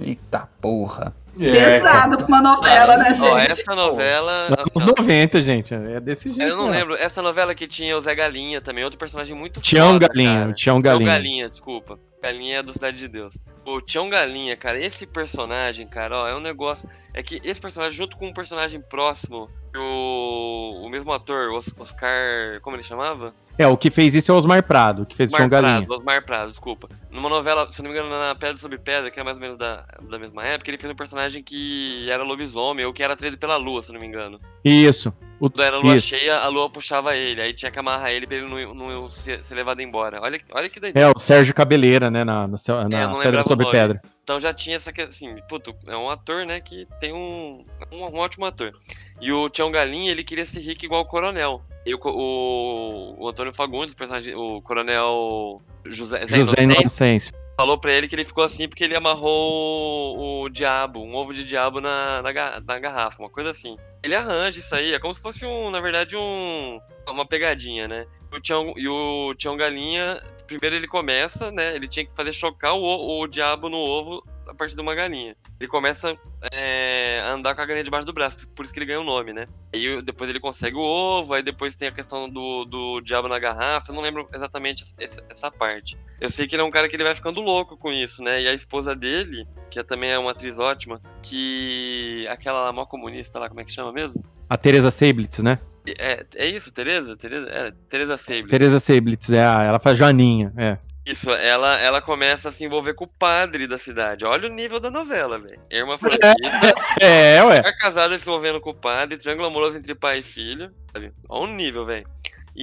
Eita 0.01 0.49
porra. 0.61 1.15
Pesado 1.39 2.17
pra 2.19 2.27
uma 2.27 2.43
novela, 2.43 2.97
né, 2.97 3.15
gente? 3.15 3.27
Ó, 3.27 3.39
essa 3.39 3.75
novela. 3.75 4.33
Anos 4.33 4.61
assim, 4.77 4.85
ó, 4.85 5.03
90, 5.03 5.43
gente. 5.43 5.75
É 5.75 6.01
desse 6.01 6.33
jeito. 6.33 6.51
eu 6.53 6.57
não 6.57 6.67
ó. 6.67 6.71
lembro. 6.71 6.95
Essa 6.97 7.23
novela 7.23 7.55
que 7.55 7.67
tinha 7.67 7.97
o 7.97 8.01
Zé 8.01 8.15
Galinha 8.15 8.61
também, 8.61 8.85
outro 8.85 8.99
personagem 8.99 9.35
muito 9.37 9.61
Tião 9.61 9.93
foda, 9.95 10.09
Galinha, 10.09 10.31
cara. 10.41 10.53
Tião 10.53 10.55
Tião 10.55 10.83
Galinha. 10.83 11.13
Galinha, 11.13 11.49
desculpa. 11.49 11.99
Galinha 12.23 12.59
é 12.59 12.63
do 12.63 12.73
Cidade 12.73 12.99
de 12.99 13.09
Deus. 13.09 13.35
O 13.65 13.81
Tião 13.81 14.09
Galinha, 14.11 14.55
cara, 14.57 14.79
esse 14.79 15.07
personagem, 15.07 15.87
cara, 15.87 16.17
ó, 16.17 16.29
é 16.29 16.35
um 16.37 16.41
negócio. 16.41 16.89
É 17.15 17.23
que 17.23 17.41
esse 17.43 17.61
personagem, 17.61 17.97
junto 17.97 18.17
com 18.17 18.27
um 18.27 18.33
personagem 18.33 18.81
próximo, 18.81 19.49
o, 19.77 20.83
o 20.85 20.91
mesmo 20.91 21.13
ator, 21.13 21.51
Os- 21.53 21.73
Oscar. 21.79 22.61
Como 22.61 22.77
ele 22.77 22.83
chamava? 22.83 23.33
É, 23.61 23.67
o 23.67 23.77
que 23.77 23.91
fez 23.91 24.15
isso 24.15 24.31
é 24.31 24.35
o 24.35 24.39
Osmar 24.39 24.63
Prado, 24.63 25.05
que 25.05 25.15
fez 25.15 25.29
o 25.29 25.35
Tião 25.35 25.45
Osmar 25.47 25.63
Galinha. 25.63 25.87
Prado, 25.87 25.99
Osmar 25.99 26.25
Prado, 26.25 26.49
desculpa. 26.49 26.89
Numa 27.11 27.29
novela, 27.29 27.71
se 27.71 27.83
não 27.83 27.91
me 27.91 27.95
engano, 27.95 28.09
na 28.09 28.35
Pedra 28.35 28.57
sobre 28.57 28.79
Pedra, 28.79 29.11
que 29.11 29.21
é 29.21 29.23
mais 29.23 29.37
ou 29.37 29.43
menos 29.43 29.59
da, 29.59 29.85
da 30.09 30.19
mesma 30.19 30.43
época, 30.45 30.71
ele 30.71 30.79
fez 30.79 30.91
um 30.91 30.97
personagem 30.97 31.43
que 31.43 32.09
era 32.11 32.23
lobisomem, 32.23 32.87
ou 32.87 32.93
que 32.95 33.03
era 33.03 33.13
atraído 33.13 33.37
pela 33.37 33.59
lua, 33.59 33.83
se 33.83 33.93
não 33.93 34.01
me 34.01 34.07
engano. 34.07 34.39
Isso. 34.65 35.13
O, 35.39 35.51
Quando 35.51 35.63
era 35.63 35.77
lua 35.77 35.95
isso. 35.97 36.07
cheia, 36.07 36.37
a 36.39 36.49
lua 36.49 36.71
puxava 36.71 37.15
ele, 37.15 37.43
aí 37.43 37.53
tinha 37.53 37.71
que 37.71 37.79
amarrar 37.79 38.11
ele 38.11 38.27
pra 38.27 38.37
ele 38.37 38.47
não, 38.47 38.75
não 38.75 39.11
ser, 39.11 39.45
ser 39.45 39.55
levado 39.55 39.81
embora. 39.83 40.23
Olha, 40.23 40.41
olha 40.53 40.69
que 40.71 40.81
doideira. 40.81 41.09
É, 41.09 41.13
o 41.15 41.19
Sérgio 41.19 41.53
Cabeleira, 41.53 42.11
né, 42.11 42.25
na, 42.25 42.49
na, 42.49 42.89
na 42.89 43.21
É, 43.21 43.23
Pedra 43.25 43.43
sobre 43.43 43.67
o. 43.67 43.71
Pedra. 43.71 44.01
Então 44.25 44.41
já 44.41 44.55
tinha 44.55 44.77
essa 44.77 44.91
questão, 44.91 45.11
assim, 45.11 45.43
puto, 45.49 45.75
é 45.87 45.97
um 45.97 46.09
ator, 46.09 46.47
né, 46.47 46.61
que 46.61 46.87
tem 46.99 47.13
um, 47.13 47.63
um, 47.93 48.05
um 48.05 48.19
ótimo 48.19 48.47
ator. 48.47 48.73
E 49.21 49.31
o 49.31 49.51
Tião 49.51 49.71
Galinha, 49.71 50.11
ele 50.11 50.25
queria 50.25 50.47
ser 50.47 50.61
rico 50.61 50.85
igual 50.85 51.03
o 51.03 51.07
Coronel. 51.07 51.63
E 51.85 51.95
o, 51.95 51.99
o, 52.03 53.25
o 53.25 53.29
Antônio 53.29 53.55
Fagundes, 53.55 53.95
o 53.95 53.97
personagem, 53.97 54.35
o 54.35 54.61
Coronel 54.61 55.63
José, 55.87 56.27
José 56.27 56.63
Inocêncio, 56.63 57.33
falou 57.57 57.79
pra 57.79 57.93
ele 57.93 58.07
que 58.07 58.15
ele 58.15 58.25
ficou 58.25 58.45
assim 58.45 58.69
porque 58.69 58.85
ele 58.85 58.97
amarrou 58.97 60.17
o, 60.17 60.43
o 60.43 60.49
diabo, 60.49 61.03
um 61.03 61.15
ovo 61.15 61.33
de 61.33 61.45
diabo 61.45 61.81
na, 61.81 62.23
na, 62.23 62.61
na 62.61 62.79
garrafa, 62.79 63.23
uma 63.23 63.31
coisa 63.31 63.51
assim. 63.51 63.77
Ele 64.03 64.15
arranja 64.15 64.61
isso 64.61 64.75
aí, 64.75 64.95
é 64.95 64.99
como 64.99 65.15
se 65.15 65.21
fosse 65.21 65.45
um, 65.45 65.71
na 65.71 65.81
verdade, 65.81 66.17
um 66.17 66.81
uma 67.09 67.27
pegadinha, 67.27 67.89
né? 67.89 68.07
O 68.33 68.41
Tião, 68.41 68.73
e 68.77 68.89
o 68.89 69.35
Tião 69.35 69.57
Galinha, 69.57 70.21
primeiro 70.47 70.77
ele 70.77 70.87
começa, 70.87 71.51
né? 71.51 71.75
Ele 71.75 71.89
tinha 71.89 72.05
que 72.05 72.15
fazer 72.15 72.33
chocar 72.33 72.75
o, 72.75 73.21
o 73.21 73.27
diabo 73.27 73.69
no 73.69 73.77
ovo 73.77 74.23
a 74.51 74.55
partir 74.55 74.75
de 74.75 74.81
uma 74.81 74.95
galinha. 74.95 75.37
Ele 75.59 75.69
começa 75.69 76.17
é, 76.53 77.21
a 77.25 77.33
andar 77.33 77.55
com 77.55 77.61
a 77.61 77.65
galinha 77.65 77.85
debaixo 77.85 78.07
do 78.07 78.13
braço, 78.13 78.49
por 78.51 78.65
isso 78.65 78.73
que 78.75 78.79
ele 78.81 78.87
ganha 78.87 79.01
o 79.01 79.05
nome, 79.05 79.33
né? 79.33 79.47
Aí 79.73 80.03
depois 80.03 80.29
ele 80.29 80.41
consegue 80.41 80.77
o 80.77 80.81
ovo, 80.81 81.35
aí 81.35 81.43
depois 81.43 81.77
tem 81.77 81.89
a 81.89 81.93
questão 81.93 82.29
do, 82.29 82.65
do 82.65 83.01
diabo 83.01 83.29
na 83.29 83.39
garrafa, 83.39 83.91
eu 83.91 83.95
não 83.95 84.03
lembro 84.03 84.27
exatamente 84.35 84.85
essa, 84.99 85.23
essa 85.29 85.51
parte. 85.51 85.97
Eu 86.21 86.31
sei 86.31 86.47
que 86.47 86.55
ele 86.55 86.63
é 86.63 86.65
um 86.65 86.71
cara 86.71 86.89
que 86.89 86.97
ele 86.97 87.05
vai 87.05 87.15
ficando 87.15 87.41
louco 87.41 87.77
com 87.77 87.93
isso, 87.93 88.23
né? 88.23 88.43
E 88.43 88.49
a 88.49 88.53
esposa 88.55 88.95
dele, 88.95 89.47
que 89.71 89.79
é- 89.79 89.83
também 89.83 90.11
é 90.11 90.19
uma 90.19 90.33
atriz 90.33 90.59
ótima, 90.59 91.01
que. 91.23 92.27
aquela 92.29 92.65
lá, 92.65 92.73
mó 92.73 92.85
comunista 92.85 93.39
lá, 93.39 93.49
como 93.49 93.61
é 93.61 93.65
que 93.65 93.73
chama 93.73 93.93
mesmo? 93.93 94.23
A 94.49 94.57
Teresa 94.57 94.91
Seiblitz, 94.91 95.39
né? 95.39 95.59
É, 95.99 96.27
é 96.35 96.47
isso, 96.47 96.73
Tereza? 96.73 97.17
Tereza, 97.17 97.49
é, 97.49 97.73
Tereza 97.89 98.17
Sable. 98.17 98.49
Teresa 98.49 98.79
Seiblitz, 98.81 99.31
é 99.33 99.45
a, 99.45 99.63
ela 99.63 99.79
faz 99.79 99.97
Joaninha, 99.97 100.53
é. 100.57 100.79
Isso, 101.11 101.31
ela, 101.31 101.79
ela 101.81 102.01
começa 102.01 102.49
a 102.49 102.53
se 102.53 102.65
envolver 102.65 102.95
com 102.95 103.05
o 103.05 103.09
padre 103.19 103.67
da 103.67 103.79
cidade. 103.79 104.25
Olha 104.25 104.49
o 104.49 104.53
nível 104.53 104.79
da 104.79 104.91
novela, 104.91 105.39
velho. 105.39 105.61
Irmã 105.71 105.99
Franquita, 105.99 106.21
É, 107.01 107.43
ué. 107.43 107.59
mulher 107.59 107.79
casada 107.79 108.19
se 108.19 108.29
envolvendo 108.29 108.61
com 108.61 108.71
o 108.71 108.75
padre, 108.75 109.19
triângulo 109.19 109.49
amoroso 109.49 109.77
entre 109.77 109.95
pai 109.95 110.19
e 110.19 110.23
filho. 110.23 110.71
Sabe? 110.93 111.13
Olha 111.29 111.51
o 111.51 111.55
nível, 111.55 111.85
velho. 111.85 112.07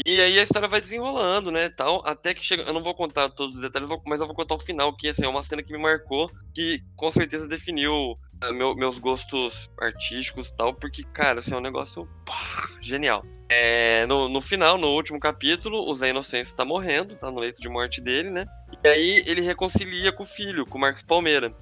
E 0.06 0.22
aí 0.22 0.38
a 0.38 0.44
história 0.44 0.68
vai 0.68 0.82
desenrolando, 0.82 1.50
né, 1.50 1.70
tal, 1.70 2.04
até 2.06 2.34
que 2.34 2.44
chega, 2.44 2.64
eu 2.64 2.74
não 2.74 2.84
vou 2.84 2.94
contar 2.94 3.30
todos 3.30 3.56
os 3.56 3.62
detalhes, 3.62 3.88
mas 4.06 4.20
eu 4.20 4.28
vou 4.28 4.36
contar 4.36 4.56
o 4.56 4.60
final, 4.60 4.96
que 4.96 5.08
assim, 5.08 5.24
é 5.24 5.28
uma 5.30 5.42
cena 5.42 5.64
que 5.64 5.72
me 5.72 5.80
marcou, 5.82 6.30
que 6.54 6.82
com 6.96 7.10
certeza 7.10 7.48
definiu 7.48 8.18
ah, 8.42 8.52
meu- 8.52 8.76
meus 8.76 8.98
gostos 9.00 9.70
artísticos 9.82 10.50
e 10.50 10.56
tal, 10.58 10.74
porque, 10.74 11.04
cara, 11.04 11.40
assim, 11.40 11.54
é 11.54 11.58
um 11.58 11.62
negócio 11.62 12.06
pá, 12.26 12.68
genial. 12.82 13.24
É, 13.50 14.06
no, 14.08 14.28
no 14.28 14.42
final, 14.42 14.78
no 14.78 14.88
último 14.88 15.20
capítulo, 15.20 15.90
o 15.90 15.96
Zé 15.96 16.10
Inocêncio 16.10 16.56
tá 16.56 16.66
morrendo, 16.66 17.16
tá 17.16 17.32
no 17.32 17.40
leito 17.40 17.62
de 17.62 17.70
morte 17.70 18.02
dele, 18.02 18.30
né, 18.30 18.46
e 18.84 18.88
aí 18.88 19.24
ele 19.26 19.40
reconcilia 19.42 20.12
com 20.12 20.24
o 20.24 20.26
filho, 20.26 20.66
com 20.66 20.78
o 20.78 20.82
Marcos 20.82 21.02
Palmeira, 21.02 21.54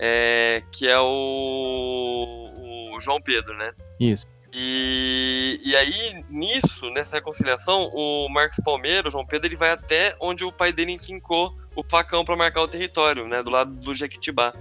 é, 0.00 0.64
que 0.72 0.88
é 0.88 0.98
o, 0.98 2.50
o 2.92 3.00
João 3.00 3.20
Pedro, 3.20 3.56
né. 3.56 3.72
Isso. 4.00 4.26
E, 4.54 5.60
e 5.64 5.74
aí, 5.74 6.24
nisso, 6.28 6.90
nessa 6.90 7.16
reconciliação, 7.16 7.88
o 7.94 8.28
Marcos 8.28 8.58
Palmeiro, 8.62 9.08
o 9.08 9.10
João 9.10 9.24
Pedro, 9.24 9.46
ele 9.46 9.56
vai 9.56 9.70
até 9.70 10.14
onde 10.20 10.44
o 10.44 10.52
pai 10.52 10.72
dele 10.72 10.92
enfincou 10.92 11.56
o 11.74 11.82
facão 11.82 12.22
pra 12.22 12.36
marcar 12.36 12.60
o 12.60 12.68
território, 12.68 13.26
né? 13.26 13.42
Do 13.42 13.48
lado 13.48 13.72
do 13.72 13.94
Jequitibá. 13.94 14.52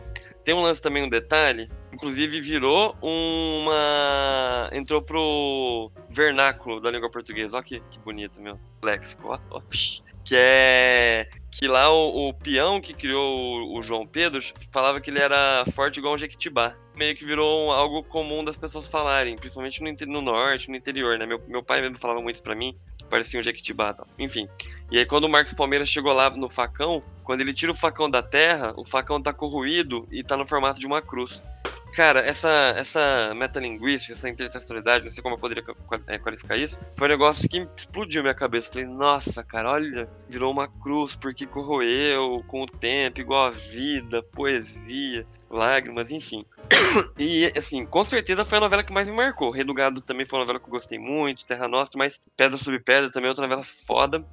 Tem 0.45 0.55
um 0.55 0.61
lance 0.61 0.81
também, 0.81 1.03
um 1.03 1.09
detalhe, 1.09 1.67
inclusive 2.01 2.41
virou 2.41 2.97
uma. 2.99 4.69
entrou 4.73 5.03
pro 5.03 5.91
vernáculo 6.09 6.81
da 6.81 6.89
língua 6.89 7.11
portuguesa. 7.11 7.57
Olha 7.57 7.63
que, 7.63 7.79
que 7.91 7.99
bonito, 7.99 8.41
meu 8.41 8.59
léxico. 8.83 9.27
Ó, 9.27 9.39
ó, 9.51 9.61
que 9.69 10.35
é. 10.35 11.29
Que 11.51 11.67
lá 11.67 11.91
o, 11.91 12.29
o 12.29 12.33
peão 12.33 12.81
que 12.81 12.93
criou 12.93 13.35
o, 13.35 13.77
o 13.77 13.83
João 13.83 14.07
Pedro 14.07 14.41
falava 14.71 14.99
que 14.99 15.11
ele 15.11 15.19
era 15.19 15.63
forte 15.75 15.99
igual 15.99 16.15
um 16.15 16.17
Jequitibá. 16.17 16.75
Meio 16.95 17.15
que 17.15 17.23
virou 17.23 17.71
algo 17.71 18.03
comum 18.03 18.43
das 18.43 18.57
pessoas 18.57 18.87
falarem, 18.87 19.35
principalmente 19.35 19.81
no, 19.81 20.13
no 20.13 20.21
norte, 20.21 20.69
no 20.69 20.75
interior, 20.75 21.19
né? 21.19 21.25
Meu, 21.25 21.39
meu 21.47 21.61
pai 21.61 21.81
mesmo 21.81 21.99
falava 21.99 22.21
muito 22.21 22.35
isso 22.35 22.43
pra 22.43 22.55
mim, 22.55 22.75
parecia 23.09 23.39
um 23.39 23.43
Jequitibá 23.43 23.93
tal. 23.93 24.07
Enfim. 24.17 24.49
E 24.89 24.97
aí 24.97 25.05
quando 25.05 25.25
o 25.25 25.29
Marcos 25.29 25.53
Palmeiras 25.53 25.89
chegou 25.89 26.13
lá 26.13 26.29
no 26.31 26.49
facão, 26.49 27.03
quando 27.23 27.41
ele 27.41 27.53
tira 27.53 27.71
o 27.71 27.75
facão 27.75 28.09
da 28.09 28.23
terra, 28.23 28.73
o 28.75 28.83
facão 28.83 29.21
tá 29.21 29.31
corroído 29.31 30.07
e 30.11 30.23
tá 30.23 30.35
no 30.35 30.47
formato 30.47 30.79
de 30.79 30.87
uma 30.87 31.01
cruz. 31.01 31.43
Cara, 31.93 32.21
essa, 32.21 32.49
essa 32.77 33.33
metalinguística, 33.35 34.13
essa 34.13 34.29
intertextualidade, 34.29 35.03
não 35.03 35.11
sei 35.11 35.21
como 35.21 35.35
eu 35.35 35.39
poderia 35.39 35.63
eh, 36.07 36.17
qualificar 36.17 36.55
isso, 36.55 36.79
foi 36.97 37.07
um 37.07 37.11
negócio 37.11 37.49
que 37.49 37.67
explodiu 37.75 38.21
minha 38.21 38.33
cabeça. 38.33 38.71
Falei, 38.71 38.87
nossa, 38.87 39.43
cara, 39.43 39.71
olha, 39.71 40.09
virou 40.29 40.51
uma 40.51 40.69
cruz 40.69 41.15
porque 41.15 41.45
corroeu 41.45 42.41
com 42.47 42.63
o 42.63 42.65
tempo, 42.65 43.19
igual 43.19 43.47
a 43.47 43.51
vida, 43.51 44.23
poesia, 44.23 45.27
lágrimas, 45.49 46.11
enfim. 46.11 46.45
E, 47.17 47.51
assim, 47.57 47.85
com 47.85 48.03
certeza 48.03 48.45
foi 48.45 48.57
a 48.57 48.61
novela 48.61 48.83
que 48.83 48.93
mais 48.93 49.07
me 49.07 49.13
marcou. 49.13 49.51
Rei 49.51 49.63
do 49.63 49.73
Gado 49.73 50.01
também 50.01 50.25
foi 50.25 50.39
uma 50.39 50.45
novela 50.45 50.59
que 50.59 50.65
eu 50.65 50.71
gostei 50.71 50.97
muito, 50.97 51.45
Terra 51.45 51.67
Nostra, 51.67 51.97
mas 51.97 52.19
Pedra 52.35 52.57
sobre 52.57 52.79
Pedra 52.79 53.11
também 53.11 53.27
é 53.27 53.29
outra 53.29 53.43
novela 53.43 53.63
foda. 53.63 54.25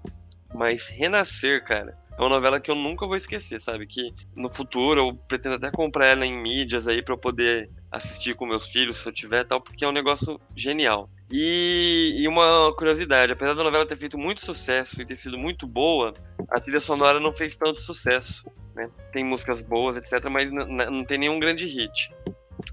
Mas 0.54 0.88
Renascer, 0.88 1.62
cara, 1.64 1.96
é 2.18 2.20
uma 2.20 2.28
novela 2.28 2.58
que 2.58 2.68
eu 2.68 2.74
nunca 2.74 3.06
vou 3.06 3.16
esquecer, 3.16 3.60
sabe? 3.60 3.86
Que 3.86 4.12
no 4.34 4.50
futuro 4.50 5.00
eu 5.00 5.14
pretendo 5.14 5.54
até 5.54 5.70
comprar 5.70 6.06
ela 6.06 6.26
em 6.26 6.36
mídias 6.36 6.88
aí 6.88 7.00
pra 7.00 7.14
eu 7.14 7.18
poder 7.18 7.70
assistir 7.92 8.34
com 8.34 8.44
meus 8.44 8.68
filhos, 8.68 8.96
se 8.96 9.08
eu 9.08 9.12
tiver 9.12 9.44
tal, 9.44 9.60
porque 9.60 9.84
é 9.84 9.88
um 9.88 9.92
negócio 9.92 10.40
genial. 10.54 11.08
E, 11.30 12.16
e 12.18 12.26
uma 12.26 12.74
curiosidade, 12.74 13.32
apesar 13.32 13.54
da 13.54 13.62
novela 13.62 13.86
ter 13.86 13.96
feito 13.96 14.18
muito 14.18 14.44
sucesso 14.44 15.00
e 15.00 15.06
ter 15.06 15.14
sido 15.14 15.38
muito 15.38 15.64
boa, 15.64 16.12
a 16.50 16.58
trilha 16.58 16.80
sonora 16.80 17.20
não 17.20 17.30
fez 17.30 17.56
tanto 17.56 17.80
sucesso, 17.80 18.50
né? 18.74 18.90
Tem 19.12 19.24
músicas 19.24 19.62
boas, 19.62 19.96
etc, 19.96 20.28
mas 20.28 20.50
não 20.50 21.04
tem 21.04 21.18
nenhum 21.18 21.38
grande 21.38 21.66
hit. 21.66 22.12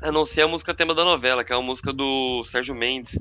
a 0.01 0.11
não 0.11 0.25
ser 0.25 0.41
a 0.41 0.47
música 0.47 0.73
tema 0.73 0.95
da 0.95 1.03
novela, 1.03 1.43
que 1.43 1.53
é 1.53 1.55
uma 1.55 1.67
música 1.67 1.93
do 1.93 2.43
Sérgio 2.45 2.73
Mendes, 2.73 3.19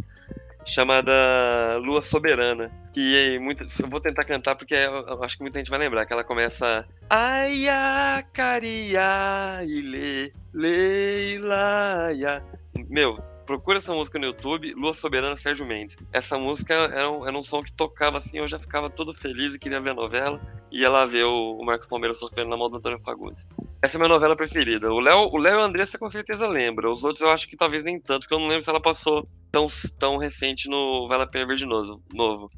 chamada 0.65 1.77
Lua 1.79 2.03
Soberana. 2.03 2.71
Que 2.93 3.39
muita, 3.41 3.65
eu 3.83 3.89
vou 3.89 4.01
tentar 4.01 4.25
cantar 4.25 4.55
porque 4.55 4.75
eu 4.75 5.23
acho 5.23 5.37
que 5.37 5.43
muita 5.43 5.59
gente 5.59 5.71
vai 5.71 5.79
lembrar, 5.79 6.07
que 6.07 6.13
ela 6.13 6.23
começa 6.23 6.87
Ai, 7.11 7.69
a 7.69 8.25
caria, 8.33 9.59
ile, 9.65 10.33
leilaia. 10.53 12.43
Meu, 12.89 13.19
procura 13.45 13.79
essa 13.79 13.93
música 13.93 14.19
no 14.19 14.27
YouTube, 14.27 14.73
Lua 14.75 14.93
Soberana 14.95 15.37
Sérgio 15.37 15.67
Mendes. 15.67 15.97
Essa 16.13 16.37
música 16.39 16.75
era 16.75 17.11
um, 17.11 17.27
era 17.27 17.37
um 17.39 17.45
som 17.45 17.63
que 17.63 17.73
tocava 17.73 18.19
assim, 18.19 18.39
eu 18.39 18.49
já 18.49 18.59
ficava 18.59 18.89
todo 18.91 19.15
feliz 19.15 19.55
e 19.55 19.59
queria 19.59 19.81
ver 19.81 19.91
a 19.91 19.95
novela. 19.95 20.41
E 20.71 20.81
ia 20.81 20.91
lá 20.91 21.07
ver 21.07 21.25
o, 21.25 21.59
o 21.61 21.65
Marcos 21.65 21.87
Palmeiras 21.87 22.19
sofrendo 22.19 22.49
na 22.51 22.57
mão 22.57 22.69
do 22.69 22.77
Antônio 22.79 23.01
Fagundes. 23.03 23.47
Essa 23.83 23.97
é 23.97 23.99
a 23.99 24.01
minha 24.01 24.09
novela 24.13 24.35
preferida. 24.37 24.93
O 24.93 24.99
Léo 24.99 25.29
o 25.33 25.37
Léo 25.37 25.59
e 25.59 25.63
a 25.63 25.65
Andressa 25.67 25.99
com 25.99 26.11
certeza 26.11 26.47
lembra. 26.47 26.91
Os 26.91 27.05
outros 27.05 27.21
eu 27.21 27.31
acho 27.33 27.47
que 27.49 27.57
talvez 27.57 27.85
nem 27.85 28.01
tanto, 28.01 28.21
porque 28.23 28.35
eu 28.35 28.39
não 28.41 28.49
lembro 28.49 28.63
se 28.65 28.71
ela 28.71 28.81
passou 28.81 29.29
tão, 29.53 29.69
tão 29.99 30.17
recente 30.17 30.69
no 30.69 31.07
Vale 31.09 31.23
a 31.23 31.27
Pena 31.27 31.47
Ver 31.47 31.57
de 31.57 31.67
Novo. 31.67 32.03
novo. 32.13 32.51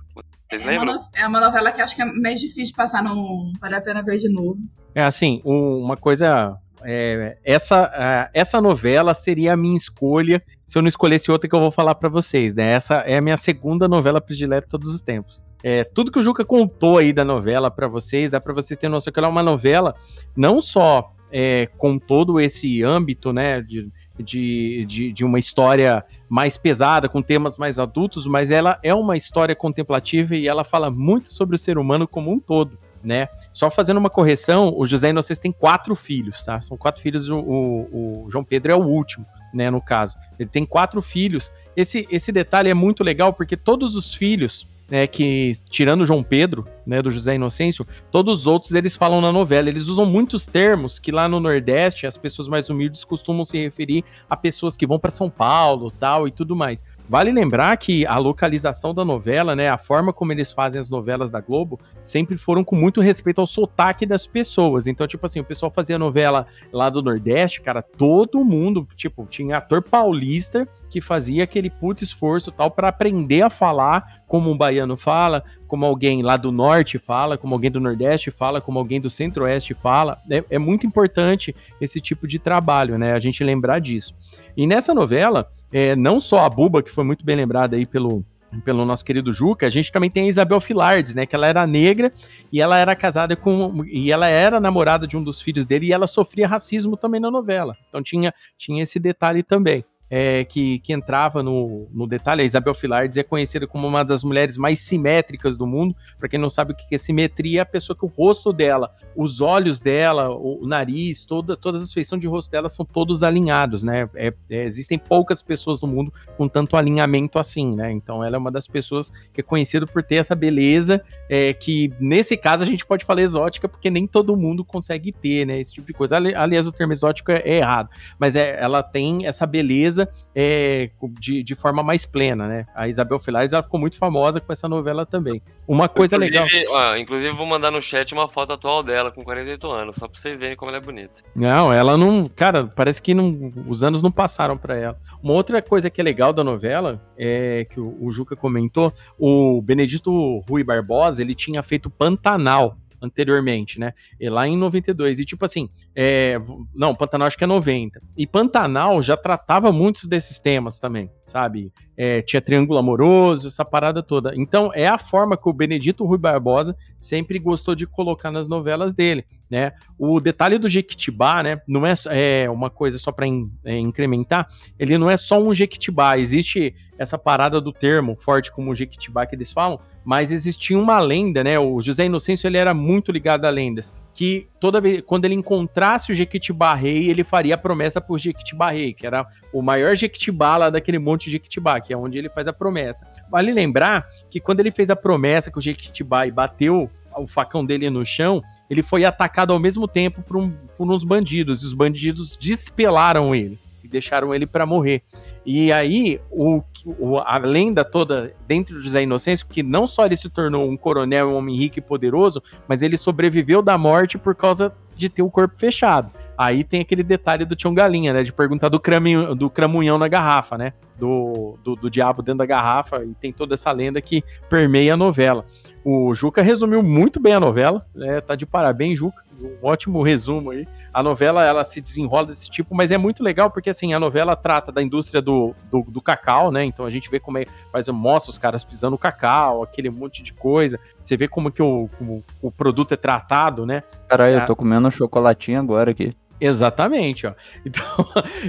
Vocês 0.48 0.62
É 0.62 0.64
uma, 0.64 0.70
lembram? 0.70 0.94
no- 0.94 1.00
é 1.14 1.26
uma 1.26 1.40
novela 1.40 1.72
que 1.72 1.82
acho 1.82 1.94
que 1.96 2.02
é 2.02 2.04
mais 2.06 2.40
difícil 2.40 2.64
de 2.66 2.72
passar 2.72 3.02
no 3.02 3.52
Vale 3.60 3.74
a 3.74 3.80
Pena 3.80 4.02
Ver 4.02 4.16
de 4.16 4.32
novo. 4.32 4.56
É 4.94 5.02
assim, 5.02 5.40
um- 5.44 5.82
uma 5.82 5.96
coisa. 5.96 6.56
É, 6.86 7.36
essa, 7.44 8.30
essa 8.32 8.60
novela 8.60 9.12
seria 9.12 9.52
a 9.54 9.56
minha 9.56 9.76
escolha 9.76 10.42
se 10.64 10.78
eu 10.78 10.82
não 10.82 10.88
escolhesse 10.88 11.30
outra 11.30 11.48
que 11.48 11.54
eu 11.54 11.60
vou 11.60 11.70
falar 11.70 11.94
pra 11.96 12.08
vocês, 12.08 12.54
né? 12.54 12.72
Essa 12.72 12.96
é 12.98 13.16
a 13.16 13.20
minha 13.20 13.36
segunda 13.36 13.88
novela 13.88 14.20
predileta 14.20 14.68
todos 14.68 14.94
os 14.94 15.00
tempos. 15.00 15.44
É, 15.62 15.84
tudo 15.84 16.12
que 16.12 16.18
o 16.18 16.22
Juca 16.22 16.44
contou 16.44 16.98
aí 16.98 17.12
da 17.12 17.24
novela 17.24 17.70
pra 17.70 17.88
vocês, 17.88 18.30
dá 18.30 18.40
pra 18.40 18.54
vocês 18.54 18.78
terem 18.78 18.92
noção 18.92 19.12
que 19.12 19.18
ela 19.18 19.28
é 19.28 19.30
uma 19.30 19.42
novela 19.42 19.94
não 20.36 20.60
só 20.60 21.12
é, 21.30 21.68
com 21.76 21.98
todo 21.98 22.40
esse 22.40 22.82
âmbito, 22.82 23.32
né, 23.32 23.60
de, 23.60 23.90
de, 24.18 24.86
de, 24.86 25.12
de 25.12 25.24
uma 25.24 25.38
história 25.38 26.04
mais 26.28 26.56
pesada, 26.56 27.08
com 27.08 27.20
temas 27.20 27.58
mais 27.58 27.78
adultos, 27.78 28.26
mas 28.26 28.50
ela 28.50 28.78
é 28.82 28.94
uma 28.94 29.16
história 29.16 29.54
contemplativa 29.54 30.36
e 30.36 30.46
ela 30.46 30.64
fala 30.64 30.90
muito 30.90 31.28
sobre 31.28 31.56
o 31.56 31.58
ser 31.58 31.78
humano 31.78 32.06
como 32.06 32.32
um 32.32 32.38
todo, 32.38 32.78
né? 33.06 33.28
Só 33.52 33.70
fazendo 33.70 33.98
uma 33.98 34.10
correção, 34.10 34.74
o 34.76 34.84
José 34.84 35.10
Inocêncio 35.10 35.40
tem 35.40 35.52
quatro 35.52 35.94
filhos, 35.94 36.44
tá? 36.44 36.60
São 36.60 36.76
quatro 36.76 37.00
filhos, 37.00 37.28
o, 37.30 37.38
o- 37.38 38.24
o 38.26 38.30
João 38.30 38.42
Pedro 38.44 38.72
é 38.72 38.74
o 38.74 38.82
último, 38.84 39.24
né, 39.54 39.70
no 39.70 39.80
caso. 39.80 40.16
Ele 40.38 40.48
tem 40.48 40.66
quatro 40.66 41.00
filhos. 41.00 41.52
Esse, 41.76 42.06
esse 42.10 42.32
detalhe 42.32 42.68
é 42.68 42.74
muito 42.74 43.04
legal 43.04 43.32
porque 43.32 43.56
todos 43.56 43.94
os 43.94 44.12
filhos, 44.14 44.66
né, 44.90 45.06
que 45.06 45.52
tirando 45.70 46.04
João 46.04 46.22
Pedro, 46.22 46.64
né, 46.86 47.00
do 47.00 47.10
José 47.10 47.34
Inocêncio, 47.36 47.86
todos 48.10 48.40
os 48.40 48.46
outros 48.46 48.72
eles 48.72 48.96
falam 48.96 49.20
na 49.20 49.32
novela. 49.32 49.68
Eles 49.68 49.86
usam 49.86 50.04
muitos 50.06 50.44
termos 50.46 50.98
que 50.98 51.10
lá 51.12 51.28
no 51.28 51.38
Nordeste 51.40 52.06
as 52.06 52.16
pessoas 52.16 52.48
mais 52.48 52.68
humildes 52.70 53.04
costumam 53.04 53.44
se 53.44 53.56
referir 53.58 54.04
a 54.28 54.36
pessoas 54.36 54.76
que 54.76 54.86
vão 54.86 54.98
para 54.98 55.10
São 55.10 55.30
Paulo, 55.30 55.90
tal 55.90 56.26
e 56.28 56.32
tudo 56.32 56.54
mais. 56.56 56.84
Vale 57.08 57.30
lembrar 57.30 57.76
que 57.76 58.04
a 58.04 58.18
localização 58.18 58.92
da 58.92 59.04
novela, 59.04 59.54
né, 59.54 59.68
a 59.68 59.78
forma 59.78 60.12
como 60.12 60.32
eles 60.32 60.50
fazem 60.50 60.80
as 60.80 60.90
novelas 60.90 61.30
da 61.30 61.40
Globo, 61.40 61.78
sempre 62.02 62.36
foram 62.36 62.64
com 62.64 62.74
muito 62.74 63.00
respeito 63.00 63.40
ao 63.40 63.46
sotaque 63.46 64.04
das 64.04 64.26
pessoas. 64.26 64.88
Então, 64.88 65.06
tipo 65.06 65.24
assim, 65.24 65.38
o 65.38 65.44
pessoal 65.44 65.70
fazia 65.70 65.98
novela 65.98 66.46
lá 66.72 66.90
do 66.90 67.00
Nordeste, 67.00 67.60
cara, 67.60 67.80
todo 67.80 68.44
mundo, 68.44 68.88
tipo, 68.96 69.24
tinha 69.26 69.58
ator 69.58 69.82
paulista 69.82 70.68
que 70.90 71.00
fazia 71.00 71.44
aquele 71.44 71.70
puto 71.70 72.02
esforço 72.02 72.50
tal 72.50 72.70
para 72.70 72.88
aprender 72.88 73.42
a 73.42 73.50
falar 73.50 74.22
como 74.26 74.50
um 74.50 74.56
baiano 74.56 74.96
fala, 74.96 75.44
como 75.66 75.84
alguém 75.84 76.22
lá 76.22 76.36
do 76.36 76.52
norte 76.52 76.98
fala, 76.98 77.36
como 77.36 77.54
alguém 77.54 77.70
do 77.70 77.80
nordeste 77.80 78.30
fala, 78.30 78.60
como 78.60 78.78
alguém 78.78 79.00
do 79.00 79.10
centro-oeste 79.10 79.74
fala. 79.74 80.18
É, 80.30 80.44
é 80.50 80.58
muito 80.58 80.86
importante 80.86 81.54
esse 81.80 82.00
tipo 82.00 82.26
de 82.26 82.38
trabalho, 82.38 82.98
né? 82.98 83.12
A 83.12 83.18
gente 83.18 83.42
lembrar 83.44 83.78
disso. 83.78 84.14
E 84.56 84.66
nessa 84.66 84.94
novela, 84.94 85.48
é, 85.72 85.94
não 85.96 86.20
só 86.20 86.44
a 86.44 86.48
Buba, 86.48 86.82
que 86.82 86.90
foi 86.90 87.04
muito 87.04 87.24
bem 87.24 87.36
lembrada 87.36 87.76
aí 87.76 87.84
pelo, 87.84 88.24
pelo 88.64 88.84
nosso 88.84 89.04
querido 89.04 89.32
Juca, 89.32 89.66
a 89.66 89.70
gente 89.70 89.92
também 89.92 90.10
tem 90.10 90.24
a 90.24 90.28
Isabel 90.28 90.60
Filardes, 90.60 91.14
né? 91.14 91.26
Que 91.26 91.34
ela 91.34 91.46
era 91.46 91.66
negra 91.66 92.10
e 92.52 92.60
ela 92.60 92.78
era 92.78 92.94
casada 92.94 93.36
com. 93.36 93.84
e 93.86 94.10
ela 94.10 94.28
era 94.28 94.60
namorada 94.60 95.06
de 95.06 95.16
um 95.16 95.22
dos 95.22 95.42
filhos 95.42 95.64
dele 95.64 95.86
e 95.86 95.92
ela 95.92 96.06
sofria 96.06 96.48
racismo 96.48 96.96
também 96.96 97.20
na 97.20 97.30
novela. 97.30 97.76
Então 97.88 98.02
tinha, 98.02 98.32
tinha 98.56 98.82
esse 98.82 98.98
detalhe 98.98 99.42
também. 99.42 99.84
É, 100.10 100.44
que, 100.44 100.78
que 100.80 100.92
entrava 100.92 101.42
no, 101.42 101.88
no 101.92 102.06
detalhe, 102.06 102.42
a 102.42 102.44
Isabel 102.44 102.74
Filardes 102.74 103.18
é 103.18 103.22
conhecida 103.22 103.66
como 103.66 103.86
uma 103.88 104.04
das 104.04 104.22
mulheres 104.22 104.56
mais 104.56 104.78
simétricas 104.80 105.56
do 105.56 105.66
mundo. 105.66 105.94
Para 106.18 106.28
quem 106.28 106.38
não 106.38 106.48
sabe 106.50 106.72
o 106.72 106.76
que 106.76 106.94
é 106.94 106.98
simetria, 106.98 107.60
é 107.60 107.62
a 107.62 107.66
pessoa 107.66 107.96
que 107.96 108.04
o 108.04 108.08
rosto 108.08 108.52
dela, 108.52 108.94
os 109.16 109.40
olhos 109.40 109.80
dela, 109.80 110.30
o, 110.30 110.66
nariz, 110.66 111.24
toda, 111.24 111.56
todas 111.56 111.82
as 111.82 111.92
feições 111.92 112.20
de 112.20 112.26
rosto 112.26 112.50
dela 112.50 112.68
são 112.68 112.84
todos 112.84 113.22
alinhados, 113.22 113.82
né? 113.82 114.08
É- 114.14 114.32
é, 114.50 114.64
existem 114.64 114.98
poucas 114.98 115.42
pessoas 115.42 115.80
no 115.80 115.88
mundo 115.88 116.12
com 116.36 116.46
tanto 116.48 116.76
alinhamento 116.76 117.38
assim, 117.38 117.74
né? 117.74 117.90
Então 117.92 118.22
ela 118.24 118.36
é 118.36 118.38
uma 118.38 118.50
das 118.50 118.66
pessoas 118.68 119.10
que 119.32 119.40
é 119.40 119.44
conhecida 119.44 119.86
por 119.86 120.02
ter 120.02 120.16
essa 120.16 120.34
beleza, 120.34 121.02
é, 121.28 121.52
que 121.52 121.92
nesse 122.00 122.36
caso 122.36 122.62
a 122.62 122.66
gente 122.66 122.84
pode 122.84 123.04
falar 123.04 123.22
exótica, 123.22 123.68
porque 123.68 123.90
nem 123.90 124.06
todo 124.06 124.36
mundo 124.36 124.64
consegue 124.64 125.12
ter, 125.12 125.46
né? 125.46 125.58
Esse 125.60 125.72
tipo 125.74 125.86
de 125.86 125.92
coisa. 125.92 126.16
Ali- 126.16 126.34
Aliás, 126.34 126.66
o 126.66 126.72
termo 126.72 126.92
exótico 126.92 127.30
é, 127.32 127.42
é 127.44 127.56
errado, 127.58 127.88
mas 128.18 128.36
é, 128.36 128.56
ela 128.60 128.82
tem 128.82 129.26
essa 129.26 129.46
beleza 129.46 129.95
é, 130.34 130.90
de, 131.20 131.42
de 131.42 131.54
forma 131.54 131.82
mais 131.82 132.04
plena, 132.04 132.46
né? 132.46 132.66
A 132.74 132.88
Isabel 132.88 133.18
Filardes 133.18 133.52
ela 133.52 133.62
ficou 133.62 133.78
muito 133.78 133.96
famosa 133.96 134.40
com 134.40 134.52
essa 134.52 134.68
novela 134.68 135.06
também. 135.06 135.40
Uma 135.66 135.88
coisa 135.88 136.16
legal. 136.16 136.44
Inclusive, 136.44 136.68
ó, 136.70 136.96
inclusive, 136.96 137.30
vou 137.36 137.46
mandar 137.46 137.70
no 137.70 137.80
chat 137.80 138.12
uma 138.12 138.28
foto 138.28 138.52
atual 138.52 138.82
dela, 138.82 139.10
com 139.10 139.22
48 139.22 139.70
anos, 139.70 139.96
só 139.96 140.08
pra 140.08 140.18
vocês 140.18 140.38
verem 140.38 140.56
como 140.56 140.70
ela 140.70 140.78
é 140.78 140.80
bonita. 140.80 141.22
Não, 141.34 141.72
ela 141.72 141.96
não. 141.96 142.28
Cara, 142.28 142.66
parece 142.66 143.00
que 143.00 143.14
não, 143.14 143.52
os 143.66 143.82
anos 143.82 144.02
não 144.02 144.10
passaram 144.10 144.56
pra 144.56 144.76
ela. 144.76 144.98
Uma 145.22 145.34
outra 145.34 145.62
coisa 145.62 145.90
que 145.90 146.00
é 146.00 146.04
legal 146.04 146.32
da 146.32 146.44
novela 146.44 147.00
é 147.16 147.64
que 147.70 147.80
o, 147.80 147.96
o 148.00 148.10
Juca 148.10 148.36
comentou: 148.36 148.92
o 149.18 149.60
Benedito 149.62 150.38
Rui 150.48 150.62
Barbosa 150.62 151.22
ele 151.22 151.34
tinha 151.34 151.62
feito 151.62 151.90
Pantanal 151.90 152.76
anteriormente, 153.00 153.78
né? 153.78 153.92
E 154.20 154.28
lá 154.28 154.46
em 154.46 154.56
92. 154.56 155.20
E 155.20 155.24
tipo 155.24 155.44
assim, 155.44 155.68
é, 155.94 156.40
não, 156.74 156.94
Pantanal 156.94 157.26
acho 157.26 157.38
que 157.38 157.44
é 157.44 157.46
90. 157.46 158.00
E 158.16 158.26
Pantanal 158.26 159.02
já 159.02 159.16
tratava 159.16 159.72
muitos 159.72 160.08
desses 160.08 160.38
temas 160.38 160.80
também, 160.80 161.10
sabe? 161.24 161.72
É, 161.96 162.20
tinha 162.22 162.42
triângulo 162.42 162.78
amoroso, 162.78 163.48
essa 163.48 163.64
parada 163.64 164.02
toda. 164.02 164.32
Então 164.36 164.70
é 164.74 164.86
a 164.86 164.98
forma 164.98 165.36
que 165.36 165.48
o 165.48 165.52
Benedito 165.52 166.04
Rui 166.04 166.18
Barbosa 166.18 166.76
sempre 167.00 167.38
gostou 167.38 167.74
de 167.74 167.86
colocar 167.86 168.30
nas 168.30 168.48
novelas 168.48 168.94
dele, 168.94 169.24
né? 169.48 169.72
O 169.98 170.20
detalhe 170.20 170.58
do 170.58 170.68
Jequitibá, 170.68 171.42
né? 171.42 171.60
Não 171.66 171.86
é, 171.86 171.94
é 172.10 172.50
uma 172.50 172.68
coisa 172.70 172.98
só 172.98 173.12
para 173.12 173.26
incrementar. 173.26 174.48
Ele 174.78 174.98
não 174.98 175.10
é 175.10 175.16
só 175.16 175.40
um 175.42 175.54
Jequitibá. 175.54 176.18
Existe 176.18 176.74
essa 176.98 177.18
parada 177.18 177.60
do 177.60 177.72
termo 177.72 178.16
forte 178.16 178.52
como 178.52 178.70
o 178.70 178.74
Jequitibá 178.74 179.26
que 179.26 179.34
eles 179.34 179.52
falam, 179.52 179.80
mas 180.06 180.30
existia 180.30 180.78
uma 180.78 181.00
lenda, 181.00 181.42
né? 181.42 181.58
O 181.58 181.80
José 181.82 182.04
Inocêncio 182.06 182.46
ele 182.46 182.56
era 182.56 182.72
muito 182.72 183.10
ligado 183.10 183.44
a 183.44 183.50
lendas, 183.50 183.92
que 184.14 184.46
toda 184.60 184.80
vez 184.80 185.02
quando 185.04 185.24
ele 185.24 185.34
encontrasse 185.34 186.12
o 186.12 186.14
Jequitibá 186.14 186.74
Rei, 186.74 187.10
ele 187.10 187.24
faria 187.24 187.56
a 187.56 187.58
promessa 187.58 188.00
pro 188.00 188.16
Jequitibá 188.16 188.70
Rei, 188.70 188.94
que 188.94 189.04
era 189.04 189.26
o 189.52 189.60
maior 189.60 189.96
Jequitibá 189.96 190.56
lá 190.56 190.70
daquele 190.70 191.00
monte 191.00 191.24
de 191.24 191.32
Jequitibá, 191.32 191.80
que 191.80 191.92
é 191.92 191.96
onde 191.96 192.16
ele 192.16 192.30
faz 192.30 192.46
a 192.46 192.52
promessa. 192.52 193.04
Vale 193.28 193.52
lembrar 193.52 194.06
que 194.30 194.38
quando 194.38 194.60
ele 194.60 194.70
fez 194.70 194.90
a 194.90 194.96
promessa 194.96 195.50
que 195.50 195.58
o 195.58 195.60
Jequitibá 195.60 196.24
e 196.24 196.30
bateu 196.30 196.88
o 197.18 197.26
facão 197.26 197.66
dele 197.66 197.90
no 197.90 198.04
chão, 198.06 198.40
ele 198.70 198.82
foi 198.84 199.04
atacado 199.04 199.52
ao 199.52 199.58
mesmo 199.58 199.88
tempo 199.88 200.22
por, 200.22 200.36
um- 200.36 200.52
por 200.78 200.88
uns 200.88 201.02
bandidos, 201.02 201.62
e 201.62 201.66
os 201.66 201.74
bandidos 201.74 202.36
despelaram 202.36 203.34
ele 203.34 203.58
e 203.86 203.90
deixaram 203.90 204.34
ele 204.34 204.46
para 204.46 204.66
morrer. 204.66 205.02
E 205.44 205.72
aí, 205.72 206.20
o, 206.30 206.60
o- 206.98 207.18
a 207.18 207.38
lenda 207.38 207.84
toda 207.84 208.34
dentro 208.46 208.74
do 208.74 208.82
José 208.82 209.02
Inocêncio, 209.02 209.46
que 209.48 209.62
não 209.62 209.86
só 209.86 210.04
ele 210.06 210.16
se 210.16 210.28
tornou 210.28 210.68
um 210.68 210.76
coronel, 210.76 211.30
um 211.30 211.36
homem 211.36 211.56
rico 211.56 211.78
e 211.78 211.82
poderoso, 211.82 212.42
mas 212.68 212.82
ele 212.82 212.96
sobreviveu 212.96 213.62
da 213.62 213.78
morte 213.78 214.18
por 214.18 214.34
causa 214.34 214.72
de 214.94 215.08
ter 215.08 215.22
o 215.22 215.30
corpo 215.30 215.54
fechado. 215.58 216.10
Aí 216.38 216.64
tem 216.64 216.80
aquele 216.80 217.02
detalhe 217.02 217.44
do 217.44 217.54
Tião 217.56 217.72
Galinha, 217.72 218.12
né? 218.12 218.22
De 218.22 218.32
perguntar 218.32 218.68
do, 218.68 218.78
craminho, 218.80 219.34
do 219.34 219.48
cramunhão 219.48 219.96
na 219.98 220.08
garrafa, 220.08 220.58
né? 220.58 220.72
Do, 220.98 221.58
do, 221.62 221.74
do 221.76 221.90
diabo 221.90 222.22
dentro 222.22 222.38
da 222.38 222.46
garrafa. 222.46 223.04
E 223.04 223.14
tem 223.14 223.32
toda 223.32 223.54
essa 223.54 223.70
lenda 223.72 224.00
que 224.00 224.22
permeia 224.48 224.94
a 224.94 224.96
novela. 224.96 225.44
O 225.84 226.12
Juca 226.14 226.42
resumiu 226.42 226.82
muito 226.82 227.20
bem 227.20 227.34
a 227.34 227.40
novela. 227.40 227.86
né? 227.94 228.20
tá 228.20 228.34
de 228.34 228.44
parabéns, 228.46 228.98
Juca. 228.98 229.22
Um 229.40 229.66
ótimo 229.66 230.02
resumo 230.02 230.50
aí. 230.50 230.66
A 230.92 231.02
novela, 231.02 231.44
ela 231.44 231.62
se 231.64 231.80
desenrola 231.80 232.26
desse 232.26 232.48
tipo, 232.50 232.74
mas 232.74 232.90
é 232.90 232.98
muito 232.98 233.22
legal 233.22 233.50
porque, 233.50 233.70
assim, 233.70 233.92
a 233.94 234.00
novela 234.00 234.34
trata 234.34 234.72
da 234.72 234.82
indústria 234.82 235.20
do, 235.20 235.54
do, 235.70 235.82
do 235.88 236.00
cacau, 236.00 236.50
né? 236.50 236.64
Então 236.64 236.86
a 236.86 236.90
gente 236.90 237.10
vê 237.10 237.20
como 237.20 237.38
é, 237.38 237.44
faz, 237.72 237.88
mostra 237.88 238.30
os 238.30 238.38
caras 238.38 238.64
pisando 238.64 238.96
o 238.96 238.98
cacau, 238.98 239.62
aquele 239.62 239.90
monte 239.90 240.22
de 240.22 240.32
coisa. 240.32 240.78
Você 241.04 241.16
vê 241.16 241.28
como 241.28 241.50
que 241.50 241.62
o, 241.62 241.88
como 241.98 242.24
o 242.40 242.50
produto 242.50 242.92
é 242.94 242.96
tratado, 242.96 243.66
né? 243.66 243.82
Caralho, 244.08 244.38
Ah. 244.38 244.40
eu 244.42 244.46
tô 244.46 244.56
comendo 244.56 244.88
um 244.88 244.90
chocolatinho 244.90 245.60
agora 245.60 245.90
aqui. 245.90 246.14
Exatamente, 246.40 247.26
ó. 247.26 247.32
Então, 247.64 247.84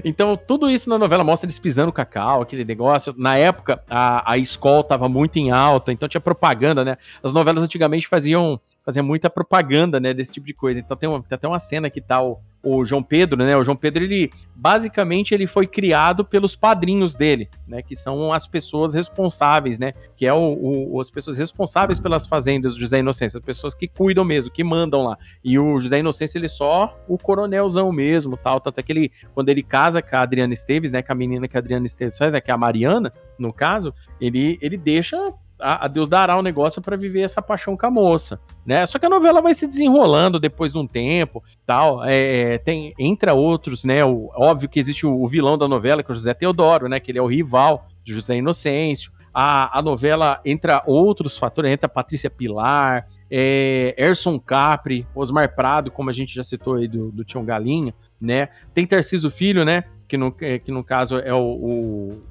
então, 0.04 0.38
tudo 0.38 0.70
isso 0.70 0.90
na 0.90 0.98
novela 0.98 1.24
mostra 1.24 1.46
eles 1.46 1.58
pisando 1.60 1.92
cacau, 1.92 2.42
aquele 2.42 2.66
negócio. 2.66 3.14
Na 3.18 3.38
época, 3.38 3.82
a, 3.90 4.32
a 4.34 4.38
escola 4.38 4.84
tava 4.84 5.08
muito 5.10 5.38
em 5.38 5.52
alta, 5.52 5.92
então 5.92 6.08
tinha 6.08 6.22
propaganda, 6.22 6.84
né? 6.84 6.98
As 7.24 7.34
novelas 7.34 7.64
antigamente 7.64 8.08
faziam, 8.08 8.60
faziam 8.88 9.06
muita 9.06 9.30
propaganda, 9.30 10.00
né, 10.00 10.14
desse 10.14 10.32
tipo 10.32 10.48
de 10.48 10.54
coisa. 10.54 10.80
Então 10.80 10.96
tem, 10.96 11.10
uma- 11.10 11.22
tem 11.22 11.36
até 11.36 11.46
uma 11.46 11.60
cena 11.60 11.90
que 11.90 12.00
tá 12.00 12.24
o, 12.24 12.40
o 12.64 12.86
João 12.86 13.04
Pedro, 13.04 13.44
né? 13.44 13.56
O 13.58 13.64
João 13.64 13.76
Pedro, 13.76 14.02
ele 14.02 14.32
basicamente 14.56 15.34
ele 15.34 15.46
foi 15.46 15.68
criado 15.68 16.24
pelos 16.24 16.56
padrinhos 16.56 17.14
dele, 17.14 17.50
né? 17.68 17.82
Que 17.82 17.98
são 17.98 18.32
as 18.32 18.48
pessoas 18.48 18.94
responsáveis, 18.94 19.78
né? 19.78 19.92
Que 20.16 20.26
é 20.26 20.34
o, 20.34 20.94
o 20.94 21.02
as 21.02 21.12
pessoas 21.12 21.38
responsáveis 21.38 22.00
pelas 22.00 22.26
fazendas 22.28 22.76
do 22.76 22.80
José 22.80 23.00
Inocêncio, 23.00 23.38
as 23.40 23.44
pessoas 23.46 23.74
que 23.74 23.90
cuidam 23.90 24.24
mesmo, 24.24 24.50
que 24.50 24.64
mandam 24.64 25.04
lá. 25.04 25.18
E 25.44 25.60
o 25.60 25.80
José 25.82 26.00
Inocêncio, 26.00 26.38
ele 26.38 26.46
é 26.46 26.50
só 26.50 26.98
o 27.10 27.18
coronelzão 27.18 27.92
mesmo, 27.92 28.38
tal. 28.38 28.62
Tanto 28.62 28.80
é 28.80 28.84
que 28.84 28.92
ele, 28.94 29.12
quando 29.34 29.50
ele 29.50 29.64
casa 29.64 30.02
com 30.02 30.16
a 30.16 30.22
Adriana 30.22 30.54
Esteves, 30.54 30.94
né? 30.94 31.02
Com 31.02 31.12
a 31.12 31.16
menina 31.16 31.46
que 31.48 31.58
a 31.58 31.60
Adriana 31.60 31.86
Esteves 31.86 32.18
faz, 32.18 32.34
né, 32.34 32.40
que 32.40 32.50
é 32.50 32.54
a 32.54 32.58
Mariana, 32.58 33.12
no 33.38 33.52
caso, 33.52 33.94
ele, 34.22 34.58
ele 34.62 34.78
deixa 34.78 35.18
a, 35.60 35.86
a 35.86 35.88
Deus 35.88 36.08
dará 36.08 36.36
o 36.36 36.40
um 36.40 36.44
negócio 36.44 36.82
para 36.82 36.96
viver 36.96 37.22
essa 37.22 37.42
paixão 37.42 37.76
com 37.76 37.86
a 37.86 37.92
moça, 37.92 38.40
né? 38.66 38.86
Só 38.86 39.00
que 39.00 39.06
a 39.06 39.10
novela 39.10 39.42
vai 39.42 39.54
se 39.54 39.68
desenrolando 39.68 40.40
depois 40.40 40.74
de 40.74 40.78
um 40.78 40.88
tempo, 40.88 41.44
tal. 41.66 42.04
É, 42.04 42.54
é 42.54 42.58
tem 42.58 42.94
entra 42.98 43.34
outros, 43.34 43.84
né? 43.84 44.04
O, 44.06 44.30
óbvio 44.36 44.70
que 44.70 44.80
existe 44.80 45.06
o, 45.06 45.22
o, 45.22 45.28
vilão 45.28 45.58
da 45.58 45.68
novela, 45.68 46.04
que 46.04 46.12
é 46.12 46.14
o 46.14 46.16
José 46.16 46.34
Teodoro, 46.34 46.88
né? 46.88 47.00
Que 47.00 47.12
ele 47.12 47.20
é 47.20 47.22
o 47.22 47.28
rival 47.28 47.88
de 48.04 48.14
José 48.14 48.36
Inocêncio. 48.36 49.12
A, 49.34 49.78
a 49.78 49.82
novela 49.84 50.42
entra 50.44 50.82
outros 50.86 51.38
fatores, 51.38 51.72
entra 51.72 51.88
Patrícia 51.88 52.30
Pilar, 52.30 53.06
é, 53.30 53.94
Erson 53.96 54.40
Capri, 54.40 55.06
Osmar 55.14 55.54
Prado, 55.54 55.92
como 55.92 56.10
a 56.10 56.14
gente 56.14 56.34
já 56.34 56.44
citou 56.44 56.76
aí 56.76 56.88
do, 56.88 57.12
do 57.12 57.24
Tião 57.24 57.46
Galinha, 57.46 57.94
né? 58.20 58.50
Tem 58.74 58.86
Tarciso 58.88 59.30
Filho, 59.30 59.64
né? 59.64 59.84
Que 60.08 60.18
no, 60.18 60.34
é, 60.42 60.58
que 60.58 60.72
no 60.72 60.84
caso 60.84 61.18
é 61.18 61.34
o, 61.34 61.42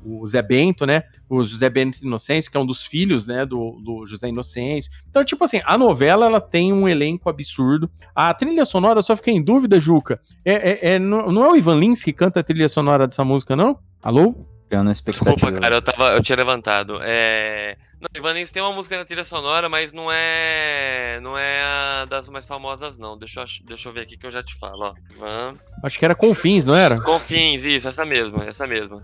o, 0.05 0.20
o, 0.20 0.27
Zé 0.27 0.41
Bento, 0.41 0.87
né? 0.87 1.03
O 1.29 1.43
José 1.43 1.68
Bento 1.68 2.03
Inocêncio, 2.03 2.51
que 2.51 2.57
é 2.57 2.61
um 2.61 2.66
dos 2.66 2.85
filhos, 2.85 3.27
né, 3.27 3.45
do, 3.45 3.79
do 3.85 4.07
José 4.07 4.29
Inocêncio. 4.29 4.91
Então, 5.09 5.24
tipo 5.24 5.45
assim, 5.45 5.61
a 5.64 5.77
novela, 5.77 6.27
ela 6.27 6.41
tem 6.41 6.72
um 6.72 6.89
elenco 6.89 7.29
absurdo. 7.29 7.91
A 8.14 8.33
trilha 8.33 8.64
sonora, 8.64 8.99
eu 8.99 9.03
só 9.03 9.14
fiquei 9.16 9.35
em 9.35 9.43
dúvida, 9.43 9.79
Juca. 9.79 10.20
É, 10.45 10.53
é, 10.55 10.95
é 10.95 10.99
não, 10.99 11.31
não 11.31 11.45
é 11.45 11.51
o 11.51 11.57
Ivan 11.57 11.77
Lins 11.77 12.03
que 12.03 12.12
canta 12.12 12.41
a 12.41 12.43
trilha 12.43 12.68
sonora 12.68 13.07
dessa 13.07 13.24
música, 13.24 13.55
não? 13.55 13.79
Alô? 14.03 14.35
Criando 14.68 14.91
expectativa. 14.91 15.35
Desculpa, 15.35 15.61
cara, 15.61 15.74
eu, 15.77 15.83
tava, 15.83 16.09
eu 16.14 16.22
tinha 16.22 16.37
levantado. 16.37 16.99
É... 17.03 17.77
Não, 18.01 18.09
Ivanense 18.14 18.53
tem 18.53 18.62
uma 18.62 18.72
música 18.72 18.99
na 18.99 19.05
trilha 19.05 19.24
sonora, 19.24 19.68
mas 19.68 19.92
não 19.92 20.11
é 20.12 21.18
não 21.22 21.36
é 21.36 21.62
a 21.62 22.05
das 22.05 22.28
mais 22.28 22.44
famosas, 22.44 22.99
não. 22.99 23.16
Deixa 23.16 23.40
eu, 23.40 23.44
deixa 23.64 23.88
eu 23.88 23.92
ver 23.92 24.03
aqui 24.03 24.16
que 24.16 24.26
eu 24.26 24.30
já 24.30 24.42
te 24.42 24.55
falo, 24.55 24.82
ó. 24.82 24.94
Ivan... 25.14 25.55
Acho 25.82 25.99
que 25.99 26.05
era 26.05 26.14
Confins, 26.14 26.66
não 26.66 26.74
era? 26.74 27.01
Confins, 27.01 27.64
isso, 27.64 27.88
essa 27.88 28.05
mesma, 28.05 28.44
essa 28.44 28.66
mesma. 28.66 29.03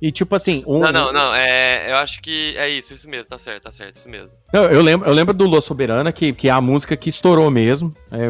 E 0.00 0.10
tipo 0.12 0.34
assim. 0.34 0.62
Um... 0.66 0.80
Não, 0.80 0.92
não, 0.92 1.12
não. 1.12 1.34
É, 1.34 1.90
eu 1.90 1.96
acho 1.96 2.20
que 2.20 2.56
é 2.56 2.68
isso, 2.68 2.92
isso 2.94 3.08
mesmo, 3.08 3.28
tá 3.28 3.38
certo, 3.38 3.62
tá 3.62 3.70
certo, 3.70 3.96
isso 3.96 4.08
mesmo. 4.08 4.34
Não, 4.52 4.64
eu, 4.64 4.82
lembro, 4.82 5.08
eu 5.08 5.14
lembro 5.14 5.32
do 5.32 5.46
Lua 5.46 5.60
Soberana, 5.60 6.12
que, 6.12 6.32
que 6.32 6.48
é 6.48 6.52
a 6.52 6.60
música 6.60 6.96
que 6.96 7.08
estourou 7.08 7.50
mesmo. 7.50 7.94
É, 8.10 8.26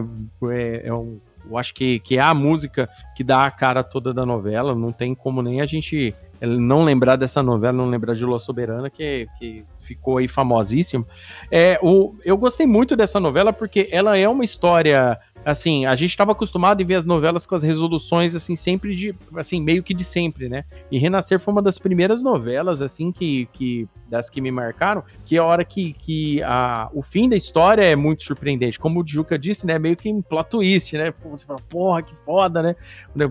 é, 0.53 0.89
é 0.89 0.93
um, 0.93 1.21
eu 1.49 1.57
acho 1.57 1.73
que, 1.75 2.01
que 2.01 2.19
é 2.19 2.21
a 2.21 2.35
música 2.35 2.89
que 3.17 3.25
dá 3.25 3.47
a 3.47 3.51
cara 3.51 3.83
toda 3.83 4.13
da 4.13 4.27
novela. 4.27 4.75
Não 4.75 4.93
tem 4.93 5.15
como 5.15 5.43
nem 5.43 5.61
a 5.61 5.67
gente 5.67 6.15
não 6.41 6.85
lembrar 6.85 7.17
dessa 7.17 7.43
novela, 7.43 7.73
não 7.73 7.89
lembrar 7.89 8.15
de 8.15 8.25
Lua 8.25 8.39
Soberana, 8.39 8.91
que, 8.91 9.27
que 9.39 9.65
ficou 9.81 10.19
aí 10.19 10.29
famosíssimo. 10.29 11.07
É, 11.51 11.79
o, 11.83 12.15
eu 12.25 12.37
gostei 12.37 12.67
muito 12.67 12.97
dessa 12.97 13.21
novela 13.21 13.53
porque 13.53 13.89
ela 13.91 14.17
é 14.17 14.29
uma 14.29 14.45
história 14.45 15.19
assim, 15.47 15.87
a 15.87 15.95
gente 15.95 16.11
estava 16.11 16.33
acostumado 16.33 16.83
a 16.83 16.85
ver 16.85 16.97
as 16.97 17.07
novelas 17.07 17.47
com 17.47 17.55
as 17.55 17.63
resoluções 17.63 18.35
assim 18.35 18.57
sempre 18.57 18.97
de 18.97 19.15
assim, 19.37 19.63
meio 19.63 19.81
que 19.81 19.95
de 19.95 20.03
sempre, 20.03 20.49
né? 20.49 20.65
E 20.91 20.99
Renascer 20.99 21.39
foi 21.39 21.53
uma 21.53 21.63
das 21.63 21.79
primeiras 21.79 22.21
novelas 22.21 22.83
assim 22.83 23.13
que, 23.13 23.49
que 23.53 23.89
das 24.09 24.29
que 24.29 24.41
me 24.41 24.51
marcaram, 24.51 25.05
que 25.25 25.37
é 25.37 25.39
a 25.39 25.45
hora 25.45 25.65
que, 25.65 25.93
que 25.93 26.43
a, 26.43 26.91
o 26.93 27.01
fim 27.01 27.29
da 27.29 27.37
história 27.37 27.83
é 27.83 27.95
muito 27.95 28.25
surpreendente. 28.25 28.77
Como 28.81 29.01
o 29.01 29.07
Juca 29.07 29.39
disse, 29.39 29.65
né, 29.65 29.79
meio 29.79 29.97
que 29.97 30.09
em 30.09 30.21
plot 30.21 30.51
twist, 30.51 30.97
né? 30.97 31.15
Você 31.31 31.47
fala, 31.47 31.61
porra, 31.69 32.03
que 32.03 32.17
foda, 32.17 32.61
né? 32.61 32.77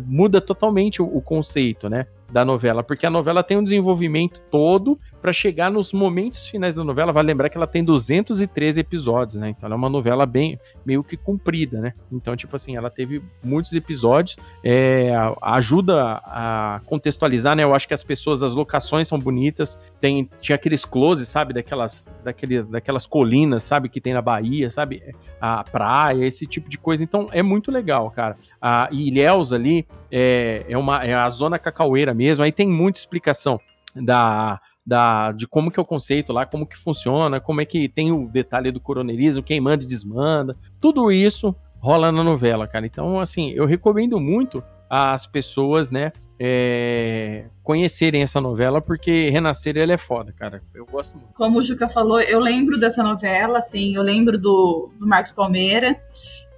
Muda 0.06 0.39
totalmente 0.39 1.01
o, 1.01 1.06
o 1.06 1.22
conceito, 1.22 1.89
né? 1.89 2.08
Da 2.36 2.43
novela, 2.43 2.83
porque 2.83 3.05
a 3.05 3.09
novela 3.09 3.41
tem 3.41 3.55
um 3.55 3.63
desenvolvimento 3.63 4.41
todo 4.51 4.99
para 5.26 5.34
chegar 5.34 5.71
nos 5.71 5.91
momentos 5.91 6.45
finais 6.45 6.76
da 6.76 6.84
novela. 6.84 7.11
Vale 7.11 7.26
lembrar 7.26 7.49
que 7.49 7.57
ela 7.57 7.65
tem 7.65 7.84
213 7.84 8.80
episódios, 8.80 9.39
né? 9.39 9.49
Então 9.49 9.65
ela 9.65 9.73
é 9.73 9.76
uma 9.76 9.89
novela 9.89 10.23
bem 10.23 10.59
meio 10.86 11.03
que 11.03 11.17
comprida, 11.17 11.82
né? 11.82 11.93
Então, 12.11 12.36
tipo 12.36 12.55
assim, 12.55 12.76
ela 12.76 12.91
teve 12.91 13.23
muitos 13.43 13.73
episódios, 13.73 14.38
é, 14.63 15.09
ajuda 15.41 16.21
a 16.23 16.80
contextualizar, 16.86 17.55
né? 17.55 17.63
Eu 17.63 17.73
acho 17.73 17.88
que 17.88 17.93
as 17.95 18.03
pessoas, 18.03 18.43
as 18.43 18.53
locações 18.53 19.07
são 19.07 19.17
bonitas, 19.17 19.80
tem 19.99 20.30
tinha 20.39 20.55
aqueles 20.55 20.86
closes, 20.86 21.28
sabe, 21.28 21.55
daquelas 21.55 22.07
daqueles, 22.23 22.67
daquelas 22.67 23.07
colinas, 23.07 23.63
sabe, 23.63 23.89
que 23.89 23.99
tem 23.99 24.13
na 24.13 24.21
Bahia, 24.21 24.69
sabe, 24.69 25.01
a 25.41 25.63
praia, 25.63 26.23
esse 26.23 26.45
tipo 26.45 26.69
de 26.69 26.78
coisa. 26.78 27.03
Então 27.03 27.26
é 27.32 27.41
muito 27.41 27.71
legal, 27.71 28.11
cara. 28.11 28.38
A 28.61 28.89
Ilhéus 28.91 29.51
ali 29.51 29.88
é, 30.11 30.63
é 30.69 30.78
uma 30.78 31.03
é 31.03 31.15
a 31.15 31.28
zona 31.30 31.57
cacaueira 31.57 32.13
mesmo. 32.13 32.43
Aí 32.43 32.51
tem 32.51 32.67
muita 32.67 32.99
explicação 32.99 33.59
da 33.95 34.59
da, 34.86 35.31
de 35.31 35.47
como 35.47 35.71
que 35.71 35.79
é 35.79 35.83
o 35.83 35.86
conceito 35.86 36.31
lá, 36.31 36.45
como 36.45 36.67
que 36.67 36.77
funciona, 36.77 37.39
como 37.39 37.61
é 37.61 37.65
que 37.65 37.89
tem 37.89 38.11
o 38.11 38.27
detalhe 38.27 38.71
do 38.71 38.79
coronelismo, 38.79 39.41
quem 39.41 39.59
manda 39.59 39.83
e 39.83 39.88
desmanda, 39.88 40.55
tudo 40.79 41.11
isso 41.11 41.55
rola 41.79 42.11
na 42.11 42.23
novela, 42.23 42.67
cara. 42.67 42.86
Então, 42.86 43.19
assim, 43.19 43.51
eu 43.51 43.65
recomendo 43.65 44.19
muito 44.19 44.63
as 44.89 45.25
pessoas, 45.25 45.91
né, 45.91 46.11
é, 46.39 47.45
conhecerem 47.63 48.21
essa 48.21 48.41
novela, 48.41 48.81
porque 48.81 49.29
Renascer 49.29 49.77
ele 49.77 49.93
é 49.93 49.97
foda, 49.97 50.33
cara. 50.33 50.61
Eu 50.73 50.86
gosto 50.86 51.17
muito. 51.17 51.33
Como 51.33 51.59
o 51.59 51.63
Juca 51.63 51.88
falou, 51.88 52.19
eu 52.19 52.39
lembro 52.39 52.79
dessa 52.79 53.01
novela, 53.01 53.59
assim, 53.59 53.95
eu 53.95 54.03
lembro 54.03 54.38
do, 54.38 54.91
do 54.99 55.07
Marcos 55.07 55.31
Palmeira. 55.31 55.99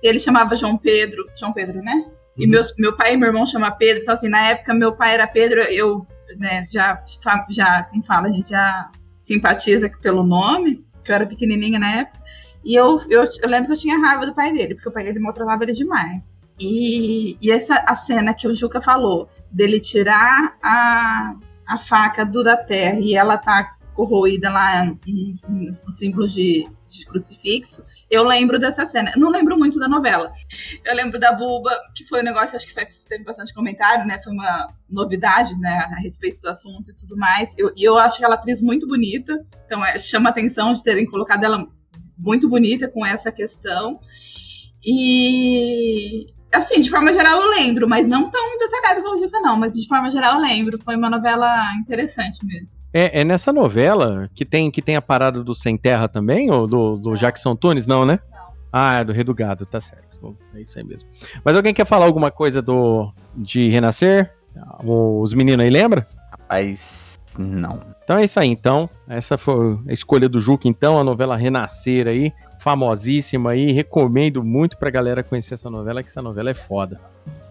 Ele 0.01 0.19
chamava 0.19 0.55
João 0.55 0.77
Pedro, 0.77 1.25
João 1.35 1.53
Pedro, 1.53 1.81
né? 1.81 2.05
E 2.35 2.45
uhum. 2.45 2.51
meus, 2.51 2.73
meu 2.77 2.95
pai 2.95 3.13
e 3.13 3.17
meu 3.17 3.27
irmão 3.27 3.45
chamam 3.45 3.71
Pedro. 3.77 4.01
Então, 4.01 4.13
assim, 4.13 4.29
na 4.29 4.49
época 4.49 4.73
meu 4.73 4.95
pai 4.95 5.13
era 5.13 5.27
Pedro, 5.27 5.61
eu 5.61 6.05
né, 6.37 6.65
já, 6.69 7.01
já, 7.49 7.83
como 7.83 8.03
fala, 8.03 8.27
a 8.27 8.33
gente 8.33 8.49
já 8.49 8.89
simpatiza 9.13 9.89
pelo 10.01 10.23
nome, 10.23 10.85
que 11.03 11.11
eu 11.11 11.15
era 11.15 11.25
pequenininha 11.25 11.79
na 11.79 11.95
época. 11.97 12.19
E 12.63 12.75
eu, 12.75 13.01
eu, 13.09 13.23
eu 13.23 13.49
lembro 13.49 13.67
que 13.67 13.73
eu 13.73 13.77
tinha 13.77 13.97
raiva 13.97 14.25
do 14.25 14.33
pai 14.33 14.51
dele, 14.51 14.75
porque 14.75 14.89
o 14.89 14.91
pai 14.91 15.03
dele 15.03 15.19
maltratava 15.19 15.63
ele 15.63 15.73
demais. 15.73 16.37
E, 16.59 17.37
e 17.41 17.51
essa 17.51 17.75
a 17.87 17.95
cena 17.95 18.33
que 18.33 18.47
o 18.47 18.53
Juca 18.53 18.81
falou, 18.81 19.29
dele 19.51 19.79
tirar 19.79 20.57
a, 20.61 21.35
a 21.67 21.77
faca 21.77 22.25
do 22.25 22.43
da 22.43 22.57
terra 22.57 22.99
e 22.99 23.15
ela 23.15 23.37
tá 23.37 23.77
corroída 23.93 24.49
lá 24.49 24.85
no, 24.85 24.99
no, 25.47 25.91
símbolo 25.91 26.27
de, 26.27 26.67
de 26.93 27.05
crucifixo, 27.07 27.83
eu 28.09 28.23
lembro 28.23 28.57
dessa 28.57 28.85
cena. 28.85 29.11
Não 29.17 29.29
lembro 29.29 29.57
muito 29.57 29.77
da 29.79 29.87
novela. 29.87 30.31
Eu 30.85 30.95
lembro 30.95 31.19
da 31.19 31.33
Buba, 31.33 31.71
que 31.95 32.05
foi 32.05 32.21
um 32.21 32.23
negócio, 32.23 32.55
acho 32.55 32.65
que 32.65 32.73
foi, 32.73 32.85
teve 33.07 33.23
bastante 33.23 33.53
comentário, 33.53 34.05
né? 34.05 34.19
Foi 34.23 34.33
uma 34.33 34.67
novidade, 34.89 35.57
né? 35.59 35.87
A 35.91 35.99
respeito 35.99 36.41
do 36.41 36.49
assunto 36.49 36.91
e 36.91 36.95
tudo 36.95 37.17
mais. 37.17 37.53
E 37.57 37.83
eu, 37.83 37.97
acho 37.97 38.23
ela 38.23 38.35
atriz 38.35 38.61
muito 38.61 38.87
bonita. 38.87 39.37
Então, 39.65 39.83
é, 39.85 39.99
chama 39.99 40.29
a 40.29 40.31
atenção 40.31 40.71
de 40.73 40.83
terem 40.83 41.05
colocado 41.05 41.43
ela 41.43 41.67
muito 42.17 42.47
bonita 42.47 42.87
com 42.87 43.05
essa 43.05 43.31
questão. 43.31 43.99
E 44.83 46.27
assim, 46.53 46.79
de 46.79 46.89
forma 46.89 47.11
geral 47.11 47.41
eu 47.41 47.49
lembro, 47.49 47.89
mas 47.89 48.07
não 48.07 48.31
tão 48.31 48.57
detalhado 48.57 49.03
como 49.03 49.19
Juca, 49.19 49.41
não. 49.41 49.57
Mas 49.57 49.73
de 49.73 49.85
forma 49.85 50.09
geral 50.09 50.35
eu 50.35 50.41
lembro. 50.41 50.81
Foi 50.81 50.95
uma 50.95 51.09
novela 51.09 51.65
interessante 51.81 52.45
mesmo. 52.45 52.77
É, 52.99 53.21
é, 53.21 53.23
nessa 53.23 53.53
novela 53.53 54.27
que 54.33 54.43
tem, 54.43 54.71
que 54.71 54.81
tem 54.81 54.95
a 54.95 55.01
parada 55.03 55.43
do 55.43 55.53
Sem 55.53 55.77
Terra 55.77 56.07
também, 56.07 56.49
ou 56.49 56.65
do, 56.65 56.97
do 56.97 57.15
Jackson 57.15 57.55
Tunes, 57.55 57.85
não, 57.85 58.07
né? 58.07 58.19
Não. 58.31 58.47
Ah, 58.73 59.01
é 59.01 59.03
do 59.03 59.13
Redugado, 59.13 59.67
tá 59.67 59.79
certo. 59.79 60.35
É 60.55 60.61
isso 60.61 60.79
aí 60.79 60.83
mesmo. 60.83 61.07
Mas 61.45 61.55
alguém 61.55 61.75
quer 61.75 61.85
falar 61.85 62.07
alguma 62.07 62.31
coisa 62.31 62.59
do 62.59 63.13
de 63.35 63.69
Renascer? 63.69 64.33
Os 64.83 65.35
meninos 65.35 65.63
aí 65.63 65.69
lembram? 65.69 66.03
Rapaz, 66.31 67.19
não. 67.37 67.81
Então 68.03 68.17
é 68.17 68.23
isso 68.23 68.39
aí, 68.39 68.49
então. 68.49 68.89
Essa 69.07 69.37
foi 69.37 69.77
a 69.87 69.93
escolha 69.93 70.27
do 70.27 70.41
Juca, 70.41 70.67
então, 70.67 70.99
a 70.99 71.03
novela 71.03 71.37
Renascer 71.37 72.07
aí, 72.07 72.33
famosíssima 72.57 73.51
aí. 73.51 73.71
Recomendo 73.71 74.43
muito 74.43 74.75
pra 74.75 74.89
galera 74.89 75.21
conhecer 75.21 75.53
essa 75.53 75.69
novela, 75.69 76.01
que 76.01 76.09
essa 76.09 76.23
novela 76.23 76.49
é 76.49 76.55
foda. 76.55 76.99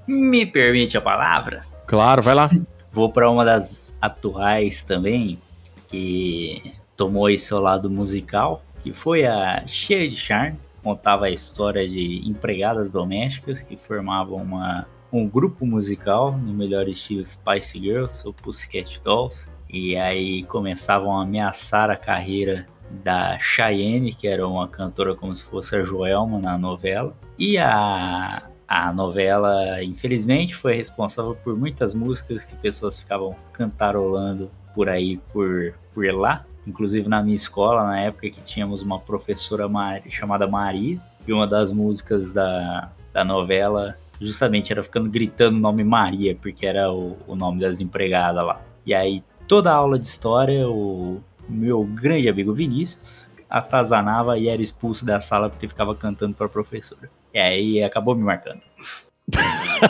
Me 0.09 0.44
permite 0.44 0.99
a 0.99 1.01
palavra? 1.01 1.62
Claro, 1.86 2.20
vai 2.20 2.34
lá. 2.34 2.51
Vou 2.97 3.12
para 3.12 3.30
uma 3.30 3.44
das 3.44 3.94
atuais 4.01 4.82
também, 4.82 5.38
que 5.86 6.72
tomou 6.97 7.28
seu 7.36 7.61
lado 7.61 7.90
musical, 7.90 8.62
que 8.82 8.90
foi 8.90 9.26
a 9.26 9.66
Cheia 9.66 10.09
de 10.09 10.16
Charme. 10.16 10.57
Contava 10.82 11.26
a 11.26 11.30
história 11.30 11.86
de 11.86 12.26
empregadas 12.26 12.90
domésticas 12.90 13.61
que 13.61 13.76
formavam 13.76 14.38
uma, 14.38 14.86
um 15.12 15.28
grupo 15.28 15.66
musical, 15.66 16.32
no 16.32 16.55
melhor 16.55 16.88
estilo 16.88 17.22
Spice 17.22 17.78
Girls 17.78 18.26
ou 18.26 18.32
Pussycat 18.32 18.99
Dolls. 19.05 19.53
E 19.68 19.94
aí 19.99 20.44
começavam 20.44 21.18
a 21.18 21.22
ameaçar 21.22 21.90
a 21.90 21.99
carreira 21.99 22.66
da 23.05 23.38
Cheyenne, 23.38 24.11
que 24.11 24.26
era 24.26 24.49
uma 24.49 24.66
cantora 24.68 25.14
como 25.14 25.34
se 25.34 25.44
fosse 25.44 25.76
a 25.76 25.82
Joelma 25.84 26.38
na 26.38 26.57
novela. 26.57 27.14
E 27.38 27.59
a 27.59 28.42
a 28.68 28.92
novela, 28.92 29.82
infelizmente, 29.82 30.54
foi 30.54 30.74
responsável 30.74 31.36
por 31.36 31.56
muitas 31.56 31.94
músicas 31.94 32.44
que 32.44 32.54
pessoas 32.56 33.00
ficavam 33.00 33.36
cantarolando 33.52 34.50
por 34.74 34.88
aí, 34.88 35.18
por, 35.32 35.74
por 35.94 36.04
lá. 36.12 36.44
Inclusive 36.66 37.08
na 37.08 37.22
minha 37.22 37.36
escola, 37.36 37.84
na 37.84 38.00
época 38.00 38.28
que 38.28 38.40
tínhamos 38.42 38.82
uma 38.82 38.98
professora 38.98 39.68
chamada 40.08 40.46
Maria, 40.46 41.00
e 41.26 41.32
uma 41.32 41.46
das 41.46 41.72
músicas 41.72 42.32
da, 42.32 42.90
da 43.12 43.24
novela 43.24 43.96
justamente 44.20 44.72
era 44.72 44.82
ficando 44.82 45.08
gritando 45.10 45.56
o 45.56 45.60
nome 45.60 45.84
Maria, 45.84 46.36
porque 46.40 46.66
era 46.66 46.92
o, 46.92 47.16
o 47.26 47.36
nome 47.36 47.60
das 47.60 47.80
empregadas 47.80 48.44
lá. 48.44 48.60
E 48.84 48.94
aí, 48.94 49.22
toda 49.46 49.70
a 49.70 49.74
aula 49.74 49.98
de 49.98 50.06
história, 50.06 50.68
o 50.68 51.20
meu 51.48 51.84
grande 51.84 52.28
amigo 52.28 52.52
Vinícius 52.52 53.28
atazanava 53.49 54.38
e 54.38 54.49
era 54.49 54.61
expulso 54.62 55.05
da 55.05 55.20
sala 55.20 55.49
porque 55.51 55.68
ficava 55.68 55.94
cantando 55.94 56.34
pra 56.34 56.49
professora. 56.49 57.11
E 57.32 57.38
aí 57.38 57.82
acabou 57.82 58.14
me 58.14 58.22
marcando. 58.22 58.61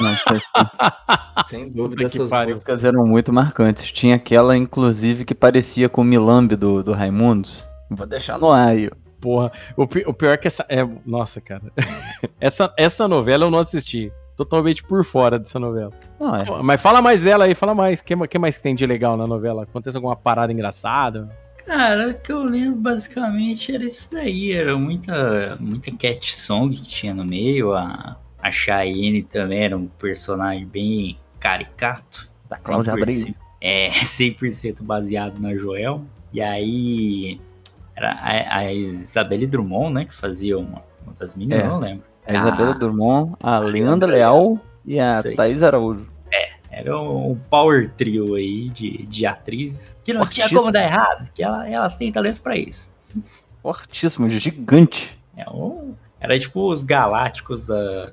Nossa, 0.01 0.39
sem 1.47 1.69
dúvida, 1.69 2.05
essas 2.05 2.31
pariu. 2.31 2.55
músicas 2.55 2.85
eram 2.85 3.07
muito 3.07 3.33
marcantes. 3.33 3.91
Tinha 3.93 4.17
aquela, 4.17 4.57
inclusive, 4.57 5.25
que 5.25 5.35
parecia 5.35 5.89
com 5.89 6.01
o 6.01 6.05
Milambe 6.05 6.57
do, 6.57 6.83
do 6.83 6.93
Raimundos. 6.93 7.69
Vou 7.91 8.07
deixar 8.07 8.39
no 8.39 8.51
ar 8.51 8.69
aí. 8.69 8.91
Porra, 9.21 9.53
o, 9.77 9.87
pi- 9.87 10.05
o 10.07 10.13
pior 10.15 10.33
é 10.33 10.37
que 10.37 10.47
essa. 10.47 10.65
É, 10.69 10.87
nossa, 11.05 11.41
cara. 11.41 11.63
essa, 12.41 12.73
essa 12.77 13.07
novela 13.07 13.45
eu 13.45 13.51
não 13.51 13.59
assisti. 13.59 14.11
Totalmente 14.37 14.83
por 14.83 15.03
fora 15.05 15.39
dessa 15.39 15.59
novela. 15.59 15.93
Não, 16.21 16.35
é. 16.35 16.45
Mas 16.63 16.81
fala 16.81 17.01
mais 17.01 17.23
dela 17.23 17.45
aí, 17.47 17.55
fala 17.55 17.75
mais. 17.75 18.01
O 18.01 18.05
que, 18.05 18.15
que 18.29 18.39
mais 18.39 18.59
tem 18.59 18.75
de 18.75 18.87
legal 18.87 19.17
na 19.17 19.27
novela? 19.27 19.63
Acontece 19.63 19.97
alguma 19.97 20.15
parada 20.17 20.53
engraçada? 20.53 21.27
Cara, 21.67 22.11
o 22.11 22.15
que 22.15 22.31
eu 22.33 22.45
lembro 22.45 22.81
basicamente 22.81 23.75
era 23.75 23.85
isso 23.85 24.11
daí. 24.13 24.53
Era 24.53 24.77
muita, 24.79 25.57
muita 25.59 25.91
cat 25.91 26.35
song 26.35 26.75
que 26.77 26.83
tinha 26.89 27.13
no 27.13 27.25
meio. 27.25 27.73
A, 27.75 28.17
a 28.41 28.51
Cheyenne 28.53 29.23
também 29.25 29.65
era 29.65 29.77
um 29.77 29.87
personagem 29.87 30.65
bem 30.65 31.19
caricato. 31.41 32.31
Da 32.49 32.57
Cláudia 32.57 32.93
100%, 32.95 33.03
Abreu. 33.03 33.35
É, 33.61 33.91
100% 34.05 34.77
baseado 34.83 35.41
na 35.41 35.55
Joel. 35.57 36.03
E 36.33 36.41
aí. 36.41 37.41
Era 37.97 38.13
a, 38.13 38.59
a 38.59 38.73
Isabelle 38.73 39.47
Drummond, 39.47 39.93
né? 39.95 40.05
Que 40.05 40.15
fazia 40.15 40.57
uma, 40.59 40.83
uma 41.05 41.15
das 41.19 41.35
meninas, 41.35 41.65
É. 41.65 41.67
não 41.67 41.79
lembro. 41.81 42.05
A 42.27 42.33
Isabela 42.33 42.71
Ah, 42.71 42.75
Drummond, 42.75 43.35
a 43.43 43.59
Leandra 43.59 44.09
Leal 44.11 44.61
e 44.85 45.01
a. 45.01 45.23
Thaís 45.35 45.63
Araújo. 45.63 46.07
Era 46.79 47.01
um 47.01 47.35
power 47.49 47.91
trio 47.97 48.35
aí 48.35 48.69
de, 48.69 49.07
de 49.07 49.25
atrizes 49.25 49.97
que 50.05 50.13
não 50.13 50.27
tinha 50.27 50.45
Fortíssimo. 50.45 50.61
como 50.61 50.73
dar 50.73 50.83
errado, 50.85 51.27
que 51.35 51.43
ela- 51.43 51.67
elas 51.67 51.97
têm 51.97 52.13
talento 52.13 52.43
pra 52.43 52.55
isso. 52.55 52.95
Fortíssimo, 53.63 54.29
gigante. 54.29 55.19
É 55.35 55.49
um- 55.51 55.95
era 56.21 56.39
tipo 56.39 56.71
os 56.71 56.85
Galácticos 56.85 57.71
ah, 57.71 58.13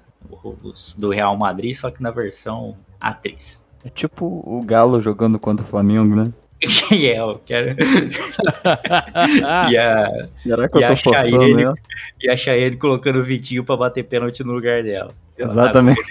os 0.64 0.96
do 0.98 1.10
Real 1.10 1.36
Madrid, 1.38 1.76
só 1.76 1.92
que 1.92 2.02
na 2.02 2.10
versão 2.10 2.78
atriz. 3.02 3.66
É 3.84 3.90
tipo 3.90 4.26
o 4.26 4.64
Galo 4.64 5.02
jogando 5.02 5.38
contra 5.38 5.66
o 5.66 5.68
Flamengo, 5.70 6.16
né? 6.16 6.32
E 6.92 7.08
é, 7.08 7.20
eu 7.20 7.42
quero. 7.46 7.76
e, 9.70 9.78
a, 9.78 10.28
Será 10.44 10.70
que 10.70 10.78
E 10.80 10.82
eu 10.82 10.88
tô 10.88 10.94
a 10.94 10.98
forçando 10.98 11.60
essa? 11.60 11.82
e 12.22 12.30
a 12.30 12.38
Cheyenne 12.38 12.78
colocando 12.78 13.20
o 13.20 13.24
Vitinho 13.24 13.64
pra 13.64 13.76
bater 13.78 14.04
pênalti 14.04 14.44
no 14.44 14.54
lugar 14.54 14.84
dela. 14.84 15.12
Exatamente. 15.38 16.02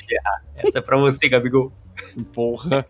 Essa 0.56 0.78
é 0.78 0.80
pra 0.80 0.96
você, 0.98 1.28
Gabigol. 1.28 1.72
Porra. 2.32 2.84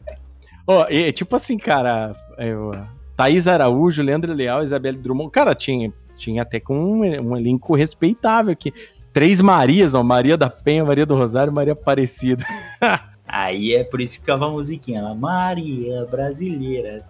Ó, 0.66 0.86
e, 0.88 1.12
tipo 1.12 1.36
assim, 1.36 1.56
cara, 1.56 2.14
eu, 2.38 2.72
Thaís 3.16 3.46
Araújo, 3.46 4.02
Leandro 4.02 4.32
Leal, 4.32 4.62
Isabelle 4.64 4.98
Drummond, 4.98 5.30
cara, 5.30 5.54
tinha, 5.54 5.92
tinha 6.16 6.42
até 6.42 6.60
com 6.60 6.74
um, 6.76 7.00
um 7.00 7.36
elenco 7.36 7.74
respeitável 7.74 8.52
aqui. 8.52 8.72
Três 9.12 9.40
Marias, 9.40 9.94
ó, 9.94 10.02
Maria 10.02 10.36
da 10.36 10.48
Penha, 10.48 10.84
Maria 10.84 11.04
do 11.04 11.14
Rosário, 11.14 11.52
Maria 11.52 11.74
Aparecida. 11.74 12.44
Aí 13.32 13.74
é 13.74 13.82
por 13.82 13.98
isso 14.02 14.12
que 14.14 14.20
ficava 14.20 14.44
a 14.46 14.50
musiquinha 14.50 15.00
lá, 15.02 15.14
Maria 15.14 16.04
Brasileira. 16.04 17.02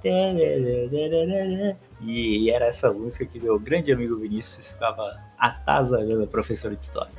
E 2.00 2.48
era 2.48 2.66
essa 2.66 2.92
música 2.92 3.26
que 3.26 3.40
meu 3.40 3.58
grande 3.58 3.90
amigo 3.92 4.16
Vinícius 4.16 4.68
ficava 4.68 5.18
atazanando 5.36 6.22
a 6.22 6.26
professora 6.28 6.76
de 6.76 6.84
história. 6.84 7.10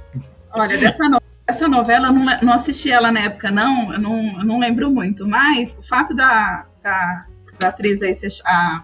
Olha, 0.53 0.77
dessa, 0.77 1.09
no- 1.09 1.19
essa 1.45 1.67
novela 1.67 2.07
eu 2.07 2.13
não, 2.13 2.25
não 2.41 2.53
assisti 2.53 2.89
ela 2.91 3.11
na 3.11 3.19
época, 3.19 3.51
não, 3.51 3.91
eu 3.93 3.99
não, 3.99 4.39
eu 4.39 4.45
não 4.45 4.57
lembro 4.59 4.89
muito, 4.89 5.27
mas 5.27 5.77
o 5.77 5.81
fato 5.83 6.13
da, 6.15 6.65
da, 6.81 7.25
da 7.59 7.67
atriz 7.67 8.01
aí 8.01 8.15
a, 8.45 8.83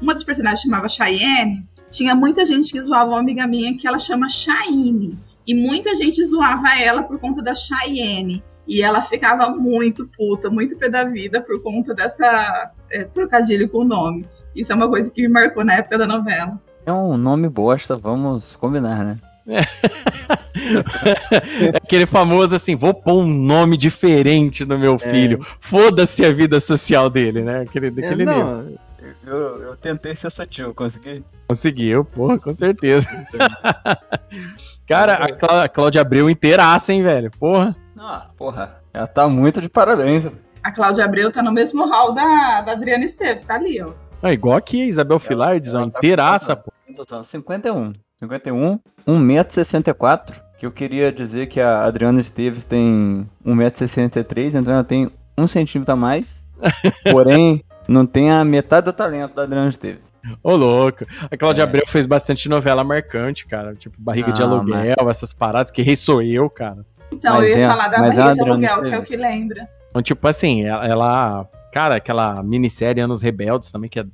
uma 0.00 0.14
dos 0.14 0.24
personagens 0.24 0.62
chamava 0.62 0.88
Cheyenne, 0.88 1.66
tinha 1.90 2.14
muita 2.14 2.46
gente 2.46 2.72
que 2.72 2.80
zoava 2.80 3.10
uma 3.10 3.20
amiga 3.20 3.46
minha 3.46 3.76
que 3.76 3.86
ela 3.86 3.98
chama 3.98 4.28
Chayenne. 4.30 5.18
E 5.46 5.54
muita 5.54 5.94
gente 5.96 6.22
zoava 6.24 6.78
ela 6.78 7.02
por 7.02 7.18
conta 7.18 7.42
da 7.42 7.54
Cheyenne. 7.54 8.42
E 8.68 8.82
ela 8.82 9.00
ficava 9.00 9.48
muito 9.50 10.06
puta, 10.06 10.50
muito 10.50 10.76
pé 10.76 10.90
da 10.90 11.02
vida 11.04 11.40
por 11.40 11.62
conta 11.62 11.94
dessa 11.94 12.70
é, 12.92 13.04
trocadilho 13.04 13.68
com 13.68 13.78
o 13.78 13.84
nome. 13.84 14.28
Isso 14.54 14.70
é 14.72 14.74
uma 14.74 14.88
coisa 14.88 15.10
que 15.10 15.22
me 15.22 15.28
marcou 15.28 15.64
na 15.64 15.74
época 15.74 15.96
da 15.96 16.06
novela. 16.06 16.60
É 16.84 16.92
um 16.92 17.16
nome 17.16 17.48
bosta, 17.48 17.96
vamos 17.96 18.54
combinar, 18.56 19.04
né? 19.04 19.18
Aquele 21.82 22.06
famoso 22.06 22.54
assim, 22.54 22.76
vou 22.76 22.92
pôr 22.92 23.22
um 23.22 23.26
nome 23.26 23.76
diferente 23.76 24.64
no 24.64 24.78
meu 24.78 24.98
filho. 24.98 25.38
Foda-se 25.60 26.24
a 26.24 26.32
vida 26.32 26.60
social 26.60 27.08
dele, 27.08 27.42
né? 27.42 27.62
Aquele, 27.62 27.90
daquele 27.90 28.24
nível. 28.26 28.44
não, 28.46 28.78
eu, 29.26 29.62
eu 29.62 29.76
tentei 29.76 30.14
ser 30.14 30.30
sutil, 30.30 30.74
consegui? 30.74 31.22
Conseguiu, 31.48 32.04
porra, 32.04 32.38
com 32.38 32.54
certeza. 32.54 33.08
Cara, 34.86 35.14
a, 35.14 35.32
Clá- 35.32 35.64
a 35.64 35.68
Cláudia 35.68 36.00
Abreu 36.00 36.28
inteiraça, 36.30 36.92
hein, 36.92 37.02
velho? 37.02 37.30
Porra. 37.38 37.74
Ah, 38.00 38.28
porra. 38.36 38.80
Ela 38.92 39.06
tá 39.06 39.28
muito 39.28 39.60
de 39.60 39.68
parabéns. 39.68 40.28
A 40.62 40.72
Cláudia 40.72 41.04
Abreu 41.04 41.30
tá 41.32 41.42
no 41.42 41.52
mesmo 41.52 41.86
hall 41.88 42.12
da, 42.14 42.60
da 42.62 42.72
Adriana 42.72 43.04
Esteves, 43.04 43.42
tá 43.42 43.54
ali, 43.54 43.80
ó. 43.82 43.92
É 44.22 44.32
igual 44.32 44.56
aqui, 44.56 44.84
Isabel 44.84 45.18
Filardes, 45.18 45.74
ó, 45.74 45.78
ela 45.82 45.90
tá 45.90 45.98
inteiraça, 45.98 46.56
pô. 46.56 46.72
Quantos 46.86 47.12
anos? 47.12 47.26
51. 47.28 47.92
51, 48.20 48.80
1,64m. 49.06 50.34
Que 50.58 50.66
eu 50.66 50.72
queria 50.72 51.12
dizer 51.12 51.46
que 51.46 51.60
a 51.60 51.84
Adriana 51.84 52.20
Esteves 52.20 52.64
tem 52.64 53.28
1,63m, 53.46 54.60
então 54.60 54.72
ela 54.74 54.82
tem 54.84 55.08
um 55.36 55.46
centímetro 55.46 55.92
a 55.92 55.96
mais. 55.96 56.44
Porém, 57.12 57.64
não 57.86 58.04
tem 58.04 58.32
a 58.32 58.44
metade 58.44 58.86
do 58.86 58.92
talento 58.92 59.34
da 59.34 59.44
Adriana 59.44 59.68
Esteves. 59.68 60.12
Ô, 60.42 60.56
louco. 60.56 61.06
A 61.30 61.36
Cláudia 61.36 61.62
É. 61.62 61.64
Abreu 61.64 61.86
fez 61.86 62.06
bastante 62.06 62.48
novela 62.48 62.82
marcante, 62.82 63.46
cara. 63.46 63.72
Tipo, 63.74 63.96
Barriga 64.00 64.32
de 64.32 64.40
Não, 64.40 64.58
Aluguel, 64.58 65.08
essas 65.08 65.32
paradas, 65.32 65.70
que 65.70 65.80
rei 65.80 65.94
sou 65.94 66.20
eu, 66.20 66.50
cara. 66.50 66.84
Então, 67.12 67.34
Mas 67.36 67.50
eu 67.50 67.56
ia 67.58 67.64
é- 67.64 67.68
falar 67.68 67.88
da 67.88 67.96
é 67.96 68.00
Barriga 68.00 68.32
de 68.32 68.40
Aluguel, 68.40 68.82
que 68.82 68.94
é 68.94 68.98
o 68.98 69.04
que 69.04 69.16
lembra. 69.16 69.68
Então, 69.90 70.02
tipo 70.02 70.26
assim, 70.28 70.64
ela, 70.64 70.86
ela- 70.86 71.48
Cara, 71.72 71.96
aquela 71.96 72.42
minissérie 72.42 73.02
Anos 73.02 73.20
Rebeldes 73.20 73.70
também, 73.70 73.90
que 73.90 74.00
é 74.00 74.06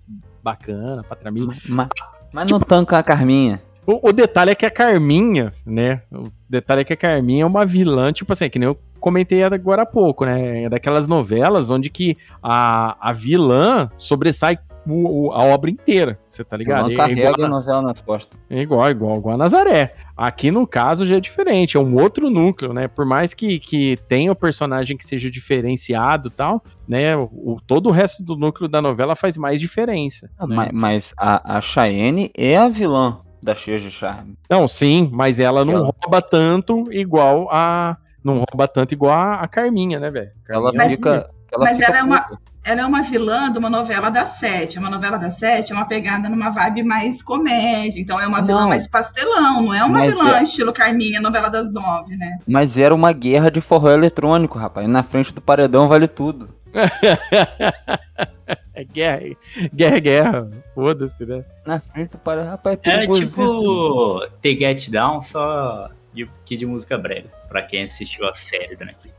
bacana, 0.43 1.05
Patramil. 1.05 1.49
Mas, 1.69 1.89
mas 2.33 2.51
não 2.51 2.59
tanca 2.59 2.99
a 2.99 3.03
Carminha. 3.03 3.63
O, 3.87 4.09
o 4.09 4.13
detalhe 4.13 4.51
é 4.51 4.55
que 4.55 4.67
a 4.67 4.71
Carminha, 4.71 5.53
né? 5.65 6.03
O 6.11 6.31
detalhe 6.49 6.81
é 6.81 6.85
que 6.85 6.93
a 6.93 6.97
Carminha 6.97 7.45
é 7.45 7.47
uma 7.47 7.65
vilã, 7.65 8.13
tipo 8.13 8.33
assim, 8.33 8.49
que 8.51 8.59
nem 8.59 8.67
eu 8.69 8.79
comentei 8.99 9.45
agora 9.45 9.83
há 9.83 9.87
pouco, 9.87 10.25
né? 10.25 10.65
É 10.65 10.69
daquelas 10.69 11.07
novelas 11.07 11.71
onde 11.71 11.91
que 11.91 12.17
a, 12.43 12.97
a 13.01 13.13
vilã 13.13 13.91
sobressai 13.99 14.59
o- 14.87 15.33
a 15.33 15.45
obra 15.45 15.71
inteira, 15.71 16.19
você 16.29 16.43
tá 16.45 16.57
ligado? 16.57 16.91
Ela 16.91 16.91
É, 16.91 16.95
é 16.95 16.97
carrega 16.97 17.31
igual, 17.31 17.47
a 17.47 17.49
novela 17.49 17.83
nas 17.83 18.01
costas. 18.01 18.39
é 18.51 18.61
igual, 18.61 18.91
igual, 18.91 19.17
igual 19.17 19.35
a 19.35 19.39
Nazaré. 19.39 19.95
Aqui 20.17 20.51
no 20.51 20.67
caso 20.67 21.05
já 21.05 21.17
é 21.17 21.21
diferente, 21.21 21.77
é 21.77 21.81
um 21.81 22.01
outro 22.01 22.31
núcleo, 22.31 22.73
né? 22.73 22.87
Por 22.89 23.05
mais 23.05 23.35
que, 23.35 23.59
que 23.59 23.97
tenha 24.09 24.31
o 24.33 24.37
personagem 24.37 24.97
que 24.97 25.05
seja 25.05 25.31
diferenciado 25.31 26.29
e 26.29 26.31
tal, 26.31 26.63
né? 26.87 27.17
O, 27.17 27.59
todo 27.67 27.89
o 27.89 27.93
resto 27.93 28.23
do 28.23 28.37
núcleo 28.37 28.69
da 28.69 28.81
novela 28.83 29.17
faz 29.17 29.37
mais 29.37 29.61
diferença. 29.61 30.31
né? 30.41 30.55
Mas, 30.57 30.71
mas 30.73 31.15
a, 31.19 31.57
a 31.57 31.61
Cheyenne 31.61 32.31
é 32.37 32.57
a 32.57 32.69
vilã 32.69 33.19
da 33.43 33.55
Cheia 33.55 33.79
de 33.79 33.91
Charme. 33.91 34.37
Não, 34.49 34.67
sim, 34.67 35.11
mas 35.13 35.39
ela 35.39 35.65
não 35.65 35.75
Ela- 35.75 35.91
rouba 36.03 36.23
tanto 36.23 36.91
igual 36.93 37.49
a. 37.51 37.97
Não 38.25 38.43
rouba 38.51 38.67
tanto 38.67 38.93
igual 38.95 39.13
a, 39.13 39.35
a 39.43 39.49
Carminha, 39.49 40.01
né, 40.01 40.11
velho? 40.11 40.31
Ela 40.49 40.73
Carminha- 40.73 40.97
fica. 40.97 41.31
Ela 41.53 41.65
mas 41.65 41.77
fica 41.79 41.91
ela 41.91 41.99
é 41.99 42.03
uma- 42.03 42.23
puta. 42.23 42.55
Ela 42.67 42.81
é 42.81 42.87
uma 42.87 43.03
vilã 43.03 43.53
de 43.53 43.59
uma 43.59 43.69
novela 43.69 44.09
da 44.11 44.25
Sete. 44.25 44.79
Uma 44.79 44.89
novela 44.89 45.19
da 45.19 45.31
Sete 45.31 45.71
é 45.71 45.77
uma 45.77 45.85
pegada 45.87 46.31
numa 46.31 46.49
vibe 46.49 46.83
mais 46.83 47.23
comédia. 47.23 48.01
Então 48.01 48.19
é 48.19 48.27
uma 48.27 48.41
vilã 48.41 48.63
Não. 48.63 48.69
mais 48.71 48.89
pastelão. 48.89 49.61
Não 49.65 49.75
é 49.75 49.85
uma 49.85 49.99
Mas 49.99 50.11
vilã 50.11 50.39
é- 50.39 50.43
estilo 50.43 50.73
Carminha, 50.73 51.21
novela 51.21 51.51
das 51.51 51.71
nove, 51.71 52.17
né? 52.17 52.39
Mas 52.49 52.79
era 52.79 52.95
uma 52.95 53.13
guerra 53.13 53.51
de 53.51 53.61
forró 53.61 53.91
eletrônico, 53.91 54.59
rapaz. 54.59 54.89
Na 54.89 55.03
frente 55.03 55.35
do 55.35 55.43
paredão 55.43 55.87
vale 55.87 56.09
tudo. 56.09 56.49
é 58.75 58.85
guerra, 58.85 59.21
guerra, 59.73 59.97
é 59.97 60.01
guerra. 60.01 60.51
Foda-se, 60.75 61.25
né? 61.27 61.45
Na 61.67 61.81
frente 61.81 62.13
do 62.13 62.19
paredão, 62.19 62.51
rapaz, 62.53 62.79
é 62.83 62.91
Era 62.91 63.07
tipo 63.07 64.21
The 64.43 64.51
Get 64.51 64.91
Down, 64.91 65.21
só 65.21 65.91
que 66.45 66.57
de 66.57 66.67
música 66.67 66.97
breve, 66.97 67.29
pra 67.49 67.63
quem 67.63 67.83
assistiu 67.83 68.27
a 68.29 68.35
série 68.35 68.77
da 68.77 68.85
Netflix. 68.85 69.17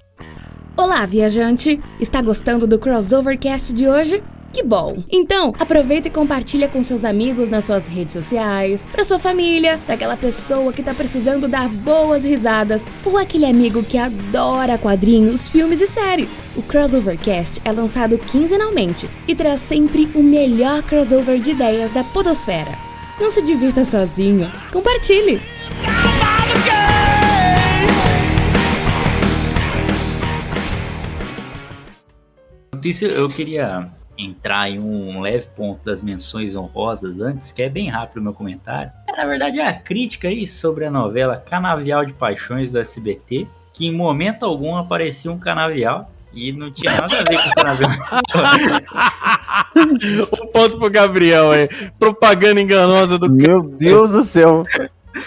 Olá, 0.77 1.05
viajante! 1.05 1.81
Está 1.99 2.21
gostando 2.21 2.67
do 2.67 2.79
Crossovercast 2.79 3.73
de 3.73 3.87
hoje? 3.87 4.23
Que 4.51 4.63
bom! 4.63 5.03
Então, 5.11 5.53
aproveita 5.59 6.07
e 6.07 6.11
compartilha 6.11 6.69
com 6.69 6.81
seus 6.81 7.03
amigos 7.03 7.49
nas 7.49 7.65
suas 7.65 7.87
redes 7.87 8.13
sociais, 8.13 8.85
para 8.85 9.03
sua 9.03 9.19
família, 9.19 9.77
para 9.85 9.95
aquela 9.95 10.15
pessoa 10.15 10.71
que 10.71 10.81
tá 10.81 10.93
precisando 10.93 11.47
dar 11.47 11.67
boas 11.67 12.23
risadas, 12.23 12.89
ou 13.05 13.17
aquele 13.17 13.45
amigo 13.45 13.83
que 13.83 13.97
adora 13.97 14.77
quadrinhos, 14.77 15.49
filmes 15.49 15.81
e 15.81 15.87
séries. 15.87 16.47
O 16.55 16.63
Crossovercast 16.63 17.61
é 17.65 17.71
lançado 17.71 18.17
quinzenalmente 18.17 19.09
e 19.27 19.35
traz 19.35 19.59
sempre 19.59 20.09
o 20.15 20.23
melhor 20.23 20.83
crossover 20.83 21.39
de 21.39 21.51
ideias 21.51 21.91
da 21.91 22.03
podosfera. 22.03 22.77
Não 23.19 23.29
se 23.31 23.41
divirta 23.41 23.83
sozinho, 23.83 24.49
compartilhe! 24.71 25.54
Enquanto 32.85 32.87
isso, 32.87 33.05
eu 33.05 33.27
queria 33.27 33.87
entrar 34.17 34.69
em 34.69 34.79
um 34.79 35.19
leve 35.21 35.47
ponto 35.55 35.83
das 35.83 36.01
menções 36.03 36.55
honrosas 36.55 37.19
antes, 37.19 37.51
que 37.51 37.61
é 37.63 37.69
bem 37.69 37.89
rápido 37.89 38.19
o 38.19 38.23
meu 38.23 38.33
comentário. 38.33 38.91
É, 39.07 39.17
na 39.17 39.25
verdade, 39.25 39.59
é 39.59 39.67
a 39.67 39.73
crítica 39.73 40.27
aí 40.27 40.45
sobre 40.45 40.85
a 40.85 40.91
novela 40.91 41.35
Canavial 41.37 42.05
de 42.05 42.13
Paixões 42.13 42.71
do 42.71 42.79
SBT, 42.79 43.47
que 43.73 43.87
em 43.87 43.91
momento 43.91 44.45
algum 44.45 44.75
aparecia 44.77 45.31
um 45.31 45.37
canavial 45.39 46.09
e 46.31 46.51
não 46.51 46.71
tinha 46.71 46.91
nada 46.91 47.15
a 47.15 47.23
ver 47.23 47.41
com 47.43 47.49
o 47.49 47.55
canavial. 47.55 47.91
um 50.41 50.47
ponto 50.47 50.77
pro 50.77 50.89
Gabriel 50.89 51.51
aí. 51.51 51.67
Propaganda 51.99 52.61
enganosa 52.61 53.17
do 53.17 53.29
Meu 53.31 53.63
Deus 53.63 54.11
do 54.11 54.21
céu. 54.21 54.63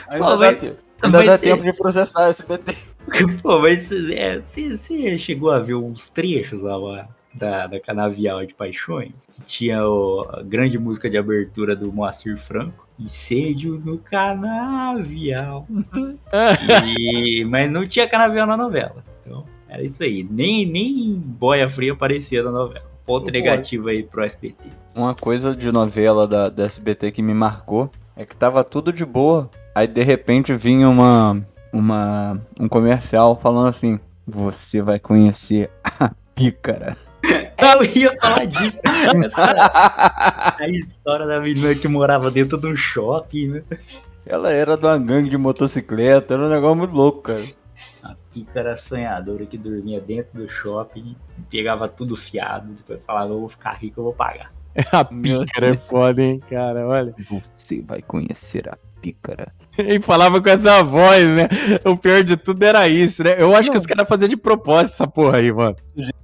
Ainda 0.09 0.25
Pô, 0.25 0.31
dá, 0.31 0.37
mas- 0.37 0.61
te- 0.61 0.73
ainda 1.03 1.19
mas 1.19 1.27
dá 1.27 1.35
é- 1.35 1.39
tempo 1.39 1.63
de 1.63 1.73
processar 1.73 2.27
o 2.27 2.31
SBT. 2.31 2.77
Pô, 3.43 3.59
mas 3.61 3.91
é, 4.11 4.41
você 4.41 4.77
você 4.77 5.19
chegou 5.19 5.51
a 5.51 5.59
ver 5.59 5.75
uns 5.75 6.09
trechos 6.09 6.63
lá 6.63 6.77
da, 7.35 7.67
da 7.67 7.79
Canavial 7.81 8.45
de 8.45 8.55
Paixões? 8.55 9.13
Que 9.33 9.41
tinha 9.43 9.87
o- 9.87 10.27
a 10.33 10.43
grande 10.43 10.79
música 10.79 11.09
de 11.11 11.17
abertura 11.19 11.75
do 11.77 11.93
Moacir 11.93 12.39
Franco. 12.39 12.87
Incêndio 12.99 13.81
no 13.85 13.99
Canavial. 13.99 15.67
E- 16.99 17.45
mas 17.45 17.71
não 17.71 17.85
tinha 17.85 18.09
Canavial 18.09 18.47
na 18.47 18.57
novela. 18.57 19.03
Então, 19.25 19.45
era 19.69 19.83
isso 19.83 20.03
aí. 20.03 20.27
Nem, 20.29 20.67
nem 20.67 21.15
boia 21.19 21.69
fria 21.69 21.93
aparecia 21.93 22.43
na 22.43 22.51
novela. 22.51 22.87
Ponto 23.07 23.31
negativo 23.31 23.89
aí 23.89 24.03
pro 24.03 24.23
SBT. 24.23 24.69
Uma 24.95 25.15
coisa 25.15 25.55
de 25.57 25.73
novela 25.73 26.27
da, 26.27 26.49
da 26.51 26.65
SBT 26.65 27.11
que 27.13 27.23
me 27.23 27.33
marcou 27.33 27.91
é 28.17 28.27
que 28.27 28.37
tava 28.37 28.63
tudo 28.63 28.93
de 28.93 29.05
boa. 29.05 29.49
Aí 29.75 29.87
de 29.87 30.03
repente 30.03 30.53
vinha 30.55 30.89
uma, 30.89 31.41
uma 31.73 32.39
um 32.61 32.69
comercial 32.69 33.39
falando 33.41 33.69
assim: 33.69 33.99
Você 34.27 34.83
vai 34.83 34.99
conhecer 34.99 35.71
a 35.83 36.11
pícara. 36.35 36.97
Eu 37.61 37.85
ia 37.85 38.13
falar 38.21 38.47
disso. 38.47 38.81
Essa- 39.25 40.57
a 40.59 40.69
história 40.69 41.27
da 41.27 41.41
menina 41.41 41.75
que 41.75 41.89
morava 41.89 42.31
dentro 42.31 42.57
de 42.59 42.67
um 42.67 42.77
shopping, 42.77 43.49
né? 43.49 43.63
Ela 44.25 44.53
era 44.53 44.77
de 44.77 44.87
uma 44.87 44.99
gangue 44.99 45.29
de 45.31 45.37
motocicleta, 45.37 46.35
era 46.35 46.45
um 46.45 46.49
negócio 46.49 46.77
muito 46.77 46.95
louco, 46.95 47.23
cara. 47.23 47.43
A 48.03 48.15
pícara 48.33 48.77
sonhadora 48.77 49.45
que 49.47 49.57
dormia 49.59 50.01
dentro 50.01 50.39
do 50.41 50.49
shopping, 50.49 51.17
pegava 51.51 51.89
tudo 51.89 52.17
fiado, 52.17 52.73
depois 52.75 53.01
falava, 53.07 53.33
eu 53.33 53.41
vou 53.41 53.49
ficar 53.49 53.73
rico, 53.73 54.01
eu 54.01 54.05
vou 54.05 54.13
pagar. 54.13 54.53
A 54.93 55.05
pícara 55.05 55.71
é 55.71 55.75
foda, 55.75 56.23
hein, 56.23 56.41
cara, 56.49 56.87
olha. 56.87 57.15
Você 57.57 57.83
vai 57.83 58.01
conhecer 58.01 58.69
a 58.69 58.77
pícara. 59.01 59.53
E 59.79 60.01
falava 60.01 60.41
com 60.43 60.49
essa 60.49 60.83
voz, 60.83 61.25
né? 61.25 61.49
O 61.85 61.97
pior 61.97 62.25
de 62.25 62.37
tudo 62.37 62.61
era 62.65 62.89
isso, 62.89 63.23
né? 63.23 63.37
Eu 63.39 63.55
acho 63.55 63.71
que 63.71 63.77
os 63.77 63.87
caras 63.87 64.09
faziam 64.09 64.29
de 64.29 64.37
propósito 64.37 64.95
essa 64.95 65.07
porra 65.07 65.37
aí, 65.39 65.53
mano. 65.53 65.77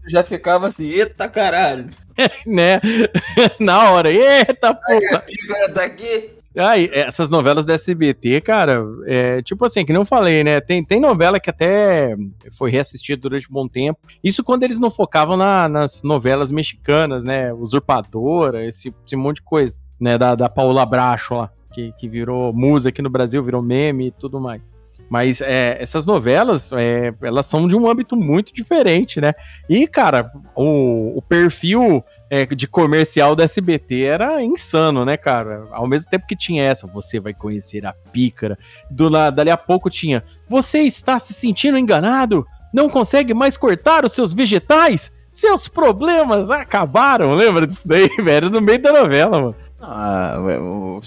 Já 0.08 0.24
ficava 0.24 0.66
assim, 0.66 0.86
eita 0.88 1.28
caralho, 1.28 1.86
Né? 2.46 2.80
Na 3.60 3.90
hora. 3.90 4.10
Eita 4.10 4.74
porra. 4.74 5.16
a 5.16 5.20
pícara 5.20 5.72
tá 5.72 5.84
aqui. 5.84 6.30
Aí, 6.56 6.88
essas 6.92 7.30
novelas 7.30 7.64
da 7.64 7.74
SBT, 7.74 8.40
cara, 8.40 8.80
é, 9.06 9.42
tipo 9.42 9.64
assim, 9.64 9.84
que 9.84 9.92
não 9.92 10.04
falei, 10.04 10.42
né? 10.44 10.60
Tem, 10.60 10.84
tem 10.84 11.00
novela 11.00 11.38
que 11.40 11.50
até 11.50 12.16
foi 12.56 12.70
reassistida 12.70 13.20
durante 13.20 13.48
um 13.50 13.52
bom 13.52 13.66
tempo. 13.68 13.98
Isso 14.22 14.42
quando 14.44 14.62
eles 14.64 14.78
não 14.78 14.90
focavam 14.90 15.36
na- 15.36 15.68
nas 15.68 16.02
novelas 16.04 16.50
mexicanas, 16.52 17.24
né? 17.24 17.52
Usurpadora, 17.52 18.64
esse, 18.66 18.94
esse 19.06 19.16
monte 19.16 19.36
de 19.36 19.42
coisa, 19.42 19.74
né? 20.00 20.16
Da, 20.18 20.34
da 20.34 20.48
Paula 20.48 20.86
Bracho 20.86 21.34
lá, 21.34 21.50
que, 21.74 21.92
que 21.98 22.08
virou 22.08 22.52
musa 22.52 22.88
aqui 22.88 23.02
no 23.02 23.10
Brasil, 23.10 23.42
virou 23.42 23.60
meme 23.60 24.06
e 24.08 24.10
tudo 24.12 24.40
mais. 24.40 24.62
Mas 25.10 25.40
é, 25.42 25.76
essas 25.80 26.06
novelas, 26.06 26.72
é, 26.72 27.12
elas 27.22 27.44
são 27.46 27.68
de 27.68 27.76
um 27.76 27.86
âmbito 27.88 28.16
muito 28.16 28.54
diferente, 28.54 29.20
né? 29.20 29.34
E, 29.68 29.86
cara, 29.86 30.30
o, 30.56 31.18
o 31.18 31.22
perfil 31.22 32.02
é, 32.30 32.46
de 32.46 32.66
comercial 32.66 33.36
da 33.36 33.44
SBT 33.44 34.02
era 34.02 34.42
insano, 34.42 35.04
né, 35.04 35.16
cara? 35.16 35.68
Ao 35.72 35.86
mesmo 35.86 36.10
tempo 36.10 36.26
que 36.26 36.34
tinha 36.34 36.64
essa, 36.64 36.86
você 36.86 37.20
vai 37.20 37.34
conhecer 37.34 37.84
a 37.84 37.92
pícara. 37.92 38.56
Do, 38.90 39.08
la- 39.10 39.28
dali 39.30 39.50
a 39.50 39.58
pouco 39.58 39.90
tinha, 39.90 40.24
você 40.48 40.80
está 40.80 41.18
se 41.18 41.34
sentindo 41.34 41.76
enganado? 41.76 42.46
Não 42.72 42.88
consegue 42.88 43.34
mais 43.34 43.56
cortar 43.58 44.04
os 44.06 44.12
seus 44.12 44.32
vegetais? 44.32 45.12
Seus 45.30 45.68
problemas 45.68 46.50
acabaram. 46.50 47.30
Lembra 47.36 47.66
disso 47.66 47.86
daí, 47.86 48.08
velho? 48.08 48.48
No 48.48 48.60
meio 48.60 48.80
da 48.80 48.92
novela, 48.92 49.38
mano. 49.40 49.56
Ah, 49.80 50.36
o, 50.40 51.00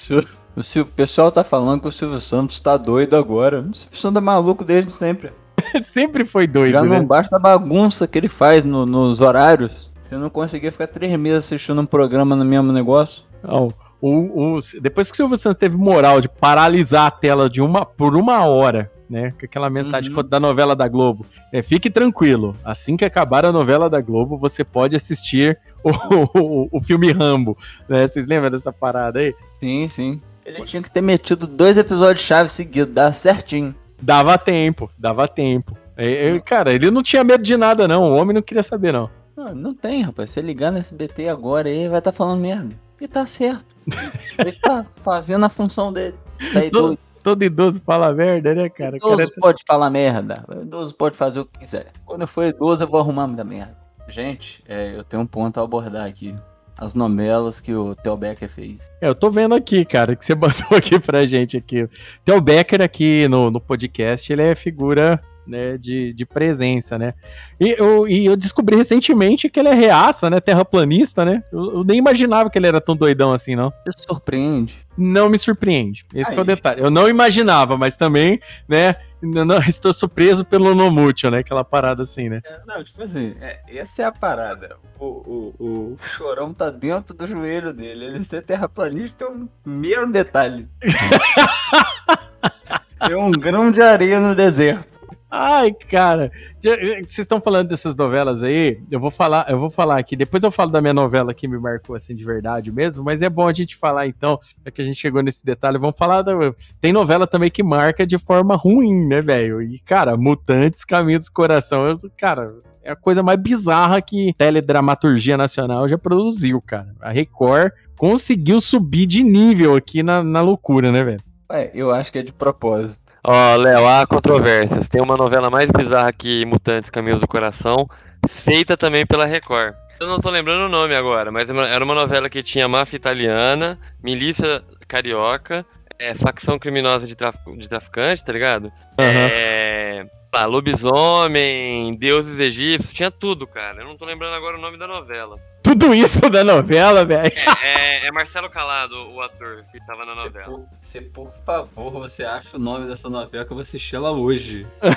o, 0.58 0.82
o 0.82 0.86
pessoal 0.86 1.32
tá 1.32 1.43
falando 1.43 1.82
que 1.82 1.88
o 1.88 1.91
Silvio 1.91 2.20
Santos 2.20 2.60
tá 2.60 2.76
doido 2.78 3.16
agora. 3.16 3.62
O 3.62 3.74
Silvio 3.74 3.97
Santos 3.97 4.18
é 4.22 4.26
maluco 4.26 4.64
desde 4.66 4.91
sempre. 4.91 5.32
Sempre 5.84 6.24
foi 6.24 6.47
doido, 6.47 6.72
Já 6.74 6.84
né? 6.84 6.97
não 6.99 7.05
basta 7.05 7.36
a 7.36 7.39
bagunça 7.39 8.08
que 8.08 8.18
ele 8.18 8.30
faz 8.30 8.64
no- 8.64 8.86
nos 8.86 9.20
horários. 9.22 9.91
Você 10.01 10.16
não 10.16 10.30
conseguia 10.30 10.72
ficar 10.72 10.88
três 10.88 11.18
meses 11.20 11.39
assistindo 11.39 11.82
um 11.82 11.86
programa 11.86 12.36
no 12.36 12.45
mesmo 12.45 12.72
negócio. 12.72 13.24
Não, 13.43 13.68
o, 13.99 14.55
o- 14.55 14.60
depois 14.82 15.08
que 15.10 15.16
o 15.16 15.18
Silvio 15.18 15.36
Santos 15.36 15.58
teve 15.58 15.76
moral 15.76 16.22
de 16.22 16.30
paralisar 16.30 17.08
a 17.08 17.12
tela 17.12 17.49
de 17.49 17.60
uma 17.62 17.86
por 17.86 18.16
uma 18.16 18.45
hora, 18.45 18.89
né? 19.10 19.32
Com 19.32 19.45
aquela 19.45 19.70
mensagem 19.70 20.14
Uhum. 20.14 20.24
da 20.24 20.39
novela 20.39 20.76
da 20.76 20.88
Globo. 20.88 21.26
É, 21.51 21.62
fique 21.62 21.89
tranquilo. 21.89 22.55
Assim 22.64 22.95
que 22.95 23.03
acabar 23.03 23.43
a 23.43 23.51
novela 23.51 23.89
da 23.89 23.99
Globo, 23.99 24.38
você 24.38 24.64
pode 24.64 24.95
assistir 24.95 25.58
o, 25.84 25.89
o, 26.39 26.78
o 26.78 26.82
filme 26.82 27.12
Rambo. 27.12 27.58
Né? 27.89 28.08
Vocês 28.08 28.26
lembram 28.28 28.51
dessa 28.51 28.72
parada 28.72 29.20
aí? 29.20 29.36
Sim, 29.60 29.88
sim. 29.89 30.22
Ele 30.48 30.64
tinha 30.64 30.82
que 30.82 30.89
ter 30.89 31.02
metido 31.02 31.45
dois 31.45 31.78
episódios 31.78 32.26
chave 32.26 32.48
seguidos, 32.48 32.93
dá 32.93 33.12
certinho. 33.12 33.76
Dava 34.02 34.38
tempo, 34.38 34.89
dava 34.98 35.28
tempo. 35.28 35.78
É, 35.98 36.28
é, 36.28 36.39
cara, 36.39 36.72
ele 36.72 36.89
não 36.89 37.04
tinha 37.04 37.22
medo 37.22 37.43
de 37.43 37.58
nada, 37.58 37.86
não. 37.86 38.14
O 38.14 38.16
homem 38.16 38.34
não 38.34 38.41
queria 38.41 38.64
saber, 38.64 38.93
não. 38.93 39.10
Não, 39.36 39.54
não 39.54 39.74
tem, 39.74 40.04
rapaz. 40.04 40.32
Se 40.32 40.41
ligar 40.41 40.72
no 40.72 40.78
SBT 40.78 41.28
agora 41.28 41.68
aí, 41.68 41.89
vai 41.89 42.00
estar 42.00 42.14
falando 42.14 42.39
merda. 42.39 42.74
E 43.02 43.08
tá 43.08 43.26
certo. 43.26 43.76
ele 44.39 44.54
tá 44.54 44.86
fazendo 45.04 45.45
a 45.45 45.50
função 45.50 45.91
dele. 45.91 46.16
Tá 46.54 46.62
Todo, 46.62 46.66
idoso, 46.66 46.98
todo 47.22 47.43
idoso 47.43 47.82
fala 47.86 48.14
merda, 48.14 48.56
né, 48.56 48.70
cara? 48.70 48.95
Idoso 48.95 49.18
cara 49.18 49.30
pode 49.41 49.64
falar 49.68 49.89
merda. 49.89 50.45
O 50.48 50.62
idoso 50.62 50.95
pode 50.95 51.18
fazer 51.18 51.41
o 51.41 51.45
que 51.45 51.60
quiser. 51.60 51.88
Quando 52.06 52.22
eu 52.22 52.28
for 52.28 52.45
idoso, 52.45 52.84
eu 52.84 52.88
vou 52.88 53.02
arrumar 53.02 53.28
muita 53.28 53.43
merda. 53.43 53.78
Gente, 54.08 54.64
é, 54.66 54.95
eu 54.95 55.04
tenho 55.04 55.24
um 55.24 55.28
ponto 55.28 55.60
a 55.60 55.64
abordar 55.64 56.08
aqui. 56.08 56.34
As 56.78 56.94
novelas 56.94 57.60
que 57.60 57.74
o 57.74 57.96
Theo 57.96 58.16
Becker 58.16 58.50
fez. 58.50 58.92
É, 59.02 59.08
eu 59.08 59.16
tô 59.16 59.32
vendo 59.32 59.56
aqui, 59.56 59.84
cara, 59.84 60.16
que 60.16 60.24
você 60.24 60.34
botou 60.36 60.78
aqui 60.78 61.00
pra 61.00 61.26
gente 61.26 61.58
aqui. 61.58 61.88
Theo 62.24 62.40
Becker 62.40 62.82
aqui 62.82 63.28
no, 63.28 63.50
no 63.50 63.60
podcast, 63.60 64.32
ele 64.32 64.44
é 64.44 64.56
figura 64.56 65.20
né, 65.48 65.78
de, 65.78 66.14
de 66.14 66.26
presença, 66.26 66.98
né? 66.98 67.14
E 67.60 67.76
eu, 67.78 68.08
e 68.08 68.26
eu 68.26 68.36
descobri 68.36 68.76
recentemente 68.76 69.50
que 69.50 69.60
ele 69.60 69.70
é 69.70 69.74
reaça, 69.74 70.30
né? 70.30 70.39
Terraplanista, 70.39 71.26
né? 71.26 71.43
Eu, 71.52 71.78
eu 71.78 71.84
nem 71.84 71.98
imaginava 71.98 72.50
que 72.50 72.58
ele 72.58 72.68
era 72.68 72.82
tão 72.82 72.95
doidão 72.95 73.34
assim, 73.34 73.56
não. 73.56 73.72
Isso 73.88 74.04
surpreende. 74.08 74.86
Não 74.98 75.30
me 75.30 75.38
surpreende. 75.38 76.06
Esse 76.14 76.34
é 76.34 76.41
o 76.41 76.43
detalhe. 76.43 76.82
Eu 76.82 76.89
não 76.89 77.08
imaginava, 77.08 77.78
mas 77.78 77.95
também, 77.95 78.39
né? 78.68 78.95
Não, 79.22 79.45
não- 79.45 79.60
estou 79.68 79.93
surpreso 79.93 80.43
pelo 80.43 80.76
Nomútil, 80.76 81.32
né? 81.32 81.39
Aquela 81.39 81.64
parada 81.64 82.02
assim, 82.02 82.30
né? 82.30 82.41
Não, 82.66 82.84
tipo 82.84 83.04
assim, 83.04 83.32
é, 83.39 83.60
essa 83.68 84.04
é 84.04 84.06
a 84.06 84.12
parada. 84.12 84.78
O, 85.00 85.54
o, 85.60 85.93
o 85.93 85.98
chorão 86.00 86.54
tá 86.54 86.70
dentro 86.70 87.16
do 87.16 87.28
joelho 87.28 87.74
dele. 87.74 88.06
Ele 88.06 88.24
ser 88.24 88.41
terraplanista 88.41 89.26
é 89.26 89.30
um 89.30 89.48
mero 89.66 90.12
detalhe. 90.12 90.68
é 93.00 93.16
um 93.16 93.32
grão 93.32 93.72
de 93.72 93.82
areia 93.82 94.20
no 94.20 94.36
deserto. 94.36 94.97
Ai, 95.30 95.74
cara, 95.74 96.32
que 96.62 96.70
vocês 97.02 97.20
estão 97.20 97.42
falando 97.42 97.68
dessas 97.68 97.96
novelas 97.98 98.44
aí, 98.44 98.80
eu 98.90 98.98
vou 99.00 99.12
falar, 99.12 99.46
eu 99.50 99.60
vou 99.60 99.70
falar 99.70 100.00
aqui, 100.00 100.16
depois 100.16 100.42
eu 100.42 100.52
falo 100.52 100.72
da 100.72 100.80
minha 100.80 100.94
novela 100.94 101.34
que 101.34 101.50
me 101.50 101.60
marcou 101.60 101.96
assim 101.98 102.16
de 102.16 102.24
verdade 102.24 102.72
mesmo, 102.72 103.04
mas 103.04 103.22
é 103.22 103.30
bom 103.30 103.46
a 103.46 103.52
gente 103.54 103.76
falar 103.76 104.08
então, 104.08 104.40
já 104.66 104.72
que 104.72 104.82
a 104.82 104.86
gente 104.86 104.96
chegou 104.98 105.22
nesse 105.22 105.44
detalhe, 105.44 105.78
vamos 105.78 105.98
falar 105.98 106.22
da 106.22 106.34
tem 106.80 106.94
novela 106.94 107.28
também 107.28 107.52
que 107.52 107.62
marca 107.62 108.08
de 108.08 108.18
forma 108.18 108.56
ruim, 108.56 109.06
né, 109.08 109.20
velho? 109.20 109.62
E 109.62 109.80
cara, 109.80 110.16
Mutantes, 110.16 110.86
Caminho 110.86 111.20
dos 111.20 111.28
Coração, 111.30 111.86
eu- 111.88 111.98
cara, 112.18 112.54
é 112.82 112.92
a 112.92 112.96
coisa 112.96 113.22
mais 113.22 113.38
bizarra 113.38 114.02
que 114.02 114.34
teledramaturgia 114.38 115.36
nacional 115.36 115.90
já 115.90 115.98
produziu, 115.98 116.62
cara. 116.62 116.96
A 117.02 117.12
Record 117.12 117.74
conseguiu 117.98 118.62
subir 118.62 119.06
de 119.06 119.24
nível 119.24 119.76
aqui 119.76 120.02
na, 120.02 120.24
na 120.24 120.40
loucura, 120.40 120.90
né, 120.90 121.04
velho? 121.04 121.22
Ué, 121.52 121.70
eu 121.74 121.92
acho 121.92 122.12
que 122.14 122.20
é 122.20 122.24
de 122.24 122.32
propósito. 122.32 123.07
Ó, 123.30 123.56
Léo, 123.58 123.86
há 123.86 124.08
controvérsias. 124.08 124.88
Tem 124.88 125.02
uma 125.02 125.18
novela 125.18 125.50
mais 125.50 125.70
bizarra 125.70 126.14
que 126.14 126.46
Mutantes 126.46 126.90
Caminhos 126.90 127.20
do 127.20 127.28
Coração, 127.28 127.86
feita 128.30 128.78
também 128.78 129.06
pela 129.06 129.26
Record. 129.26 129.76
Eu 130.00 130.08
não 130.08 130.20
tô 130.20 130.30
lembrando 130.30 130.66
o 130.66 130.70
nome 130.70 130.96
agora, 130.96 131.30
mas 131.30 131.50
era 131.50 131.84
uma 131.84 131.94
novela 131.96 132.30
que 132.30 132.42
tinha 132.42 132.68
máfia 132.68 132.96
italiana, 132.96 133.78
milícia 134.02 134.64
carioca, 134.88 135.66
é, 136.00 136.14
facção 136.14 136.58
criminosa 136.58 137.06
de, 137.06 137.16
traf- 137.16 137.52
de 137.58 137.68
traficante, 137.68 138.24
tá 138.24 138.32
ligado? 138.32 138.72
É. 138.98 140.06
Lá, 140.34 140.46
lobisomem, 140.46 141.96
deuses 141.98 142.40
egípcios, 142.40 142.94
tinha 142.94 143.10
tudo, 143.10 143.48
cara. 143.48 143.82
Eu 143.82 143.88
não 143.88 143.98
tô 143.98 144.06
lembrando 144.06 144.36
agora 144.36 144.58
o 144.58 144.62
nome 144.62 144.78
da 144.78 144.86
novela. 144.88 145.36
Tudo 145.68 145.93
isso 145.93 146.22
da 146.30 146.43
novela, 146.43 147.05
velho. 147.05 147.32
É, 147.61 148.05
é- 148.05 148.07
é 148.07 148.11
Marcelo 148.11 148.49
Calado, 148.49 148.95
o 149.11 149.22
ator 149.22 149.65
que 149.72 149.86
tava 149.86 150.05
na 150.05 150.15
novela. 150.15 150.65
Se 150.80 151.01
por 151.01 151.30
favor 151.45 151.91
você 151.91 152.24
acha 152.24 152.55
o 152.55 152.59
nome 152.59 152.88
dessa 152.88 153.09
novela 153.09 153.43
que 153.43 153.51
eu 153.51 153.55
vou 153.55 153.63
assistir 153.63 153.97
ela 153.97 154.11
hoje. 154.11 154.65
É, 154.82 154.89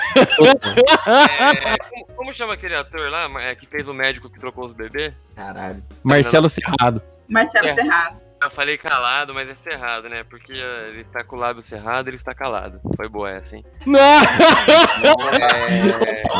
como, 1.88 2.06
como 2.06 2.16
como 2.30 2.34
chama 2.34 2.54
aquele 2.54 2.76
ator 2.76 3.10
lá 3.10 3.28
é, 3.42 3.54
que 3.56 3.66
fez 3.66 3.88
o 3.88 3.94
médico 3.94 4.30
que 4.30 4.38
trocou 4.38 4.66
os 4.66 4.72
bebês? 4.72 5.12
Caralho. 5.34 5.82
Marcelo 6.04 6.48
Serrado. 6.48 7.02
Marcelo 7.28 7.66
É. 7.66 7.74
Serrado. 7.74 8.20
Eu 8.42 8.50
falei 8.50 8.78
calado, 8.78 9.34
mas 9.34 9.50
é 9.50 9.54
cerrado, 9.54 10.08
né? 10.08 10.22
Porque 10.24 10.50
ele 10.52 11.02
está 11.02 11.22
com 11.24 11.36
o 11.36 11.38
lábio 11.38 11.62
cerrado, 11.62 12.08
ele 12.08 12.16
está 12.16 12.32
calado. 12.32 12.80
Foi 12.96 13.06
boa 13.08 13.30
essa, 13.30 13.54
hein? 13.56 13.62
Não! 13.84 14.00
É... 14.00 14.22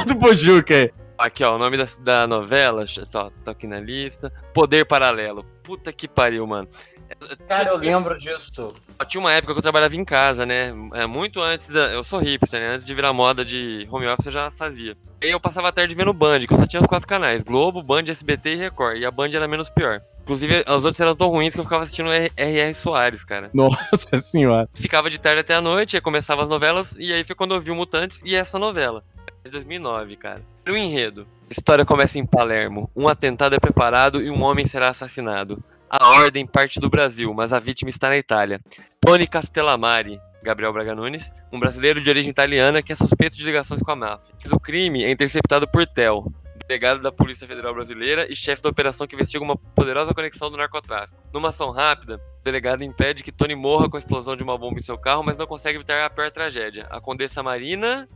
Do 0.07 0.15
Bojuca 0.15 0.75
aí. 0.75 0.91
Aqui, 1.21 1.45
ó, 1.45 1.55
o 1.55 1.59
nome 1.59 1.77
da, 1.77 1.85
da 2.01 2.27
novela, 2.27 2.79
deixa- 2.85 3.07
ó, 3.15 3.31
tô 3.45 3.51
aqui 3.51 3.67
na 3.67 3.79
lista. 3.79 4.33
Poder 4.55 4.87
Paralelo. 4.87 5.45
Puta 5.63 5.93
que 5.93 6.09
pariu, 6.09 6.47
mano. 6.47 6.67
Cara, 7.49 7.71
eu 7.71 7.77
lembro 7.77 8.17
disso. 8.17 8.73
Tinha 9.09 9.21
uma 9.21 9.33
época 9.33 9.53
que 9.53 9.59
eu 9.59 9.63
trabalhava 9.63 9.97
em 9.97 10.05
casa, 10.05 10.47
né? 10.47 10.73
É, 10.95 11.07
muito 11.07 11.41
antes 11.43 11.69
da. 11.69 11.89
Eu 11.93 12.05
sou 12.05 12.21
hipster, 12.21 12.61
né? 12.61 12.69
Antes 12.75 12.87
de 12.87 12.95
virar 12.95 13.13
moda 13.13 13.45
de 13.45 13.87
home 13.91 14.07
office 14.07 14.27
eu 14.27 14.33
já 14.33 14.51
fazia. 14.53 14.97
E 15.21 15.27
aí 15.27 15.33
eu 15.33 15.41
passava 15.41 15.69
a 15.69 15.73
tarde 15.73 15.95
vendo 15.95 16.13
Band, 16.13 16.41
que 16.41 16.55
eu 16.55 16.59
só 16.59 16.67
tinha 16.67 16.81
os 16.81 16.87
quatro 16.87 17.09
canais: 17.09 17.43
Globo, 17.43 17.83
Band, 17.83 18.05
SBT 18.09 18.51
e 18.55 18.57
Record. 18.57 18.99
E 18.99 19.05
a 19.05 19.11
Band 19.11 19.31
era 19.35 19.49
menos 19.49 19.69
pior. 19.69 20.01
Inclusive, 20.23 20.61
os 20.69 20.85
outros 20.85 21.01
eram 21.01 21.17
tão 21.17 21.29
ruins 21.29 21.53
que 21.53 21.61
eu 21.61 21.65
ficava 21.65 21.83
assistindo 21.83 22.11
R.R. 22.13 22.73
Soares, 22.75 23.25
cara. 23.25 23.51
Nossa 23.53 24.19
senhora. 24.21 24.69
Ficava 24.73 25.11
de 25.11 25.19
tarde 25.19 25.41
até 25.41 25.55
a 25.55 25.61
noite, 25.61 25.97
aí 25.97 26.01
começava 26.01 26.43
as 26.45 26.49
novelas, 26.49 26.95
e 26.99 27.13
aí 27.13 27.25
foi 27.25 27.35
quando 27.35 27.55
eu 27.55 27.61
vi 27.61 27.73
o 27.73 27.75
Mutantes 27.75 28.23
e 28.25 28.37
essa 28.37 28.59
novela. 28.59 29.03
De 29.45 29.51
2009, 29.51 30.17
cara. 30.17 30.41
O 30.67 30.77
enredo. 30.77 31.27
A 31.49 31.53
história 31.53 31.85
começa 31.85 32.19
em 32.19 32.27
Palermo. 32.27 32.91
Um 32.95 33.09
atentado 33.09 33.55
é 33.55 33.59
preparado 33.59 34.23
e 34.23 34.31
um 34.31 34.43
homem 34.43 34.67
será 34.67 34.91
assassinado. 34.91 35.63
A 35.89 36.11
ordem 36.11 36.47
parte 36.47 36.79
do 36.79 36.89
Brasil, 36.89 37.33
mas 37.35 37.53
a 37.53 37.59
vítima 37.59 37.91
está 37.91 38.09
na 38.09 38.17
Itália. 38.17 38.61
Tony 39.01 39.27
Castellamari, 39.27 40.21
Gabriel 40.43 40.73
Braga 40.73 40.95
Nunes, 40.95 41.33
um 41.53 41.59
brasileiro 41.59 42.01
de 42.01 42.09
origem 42.09 42.31
italiana 42.31 42.83
que 42.83 42.93
é 42.93 42.97
suspeito 42.97 43.37
de 43.37 43.45
ligações 43.45 43.83
com 43.83 43.91
a 43.91 43.97
máfia. 43.97 44.33
O 44.53 44.61
crime 44.61 45.03
é 45.03 45.11
interceptado 45.11 45.67
por 45.67 45.87
Tel, 45.87 46.25
delegado 46.71 47.03
da 47.03 47.11
Polícia 47.11 47.49
Federal 47.49 47.75
Brasileira 47.75 48.31
e 48.31 48.37
chefe 48.37 48.63
da 48.63 48.69
operação 48.69 49.05
que 49.05 49.17
investiga 49.17 49.43
uma 49.43 49.57
poderosa 49.57 50.15
conexão 50.15 50.49
do 50.49 50.57
narcotráfico. 50.57 51.21
Numa 51.33 51.49
ação 51.49 51.73
rápida, 51.73 52.21
o 52.41 52.45
delegado 52.45 52.85
impede 52.85 53.25
que 53.25 53.33
Tony 53.33 53.57
morra 53.57 53.91
com 53.91 53.97
a 53.97 53.99
explosão 53.99 54.37
de 54.37 54.45
uma 54.45 54.57
bomba 54.57 54.79
em 54.79 54.83
seu 54.83 54.97
carro, 54.97 55.25
mas 55.25 55.37
não 55.37 55.49
consegue 55.49 55.79
evitar 55.79 56.07
a 56.07 56.09
pior 56.09 56.31
tragédia. 56.31 56.87
A 56.89 57.01
condessa 57.01 57.43
Marina 57.43 58.07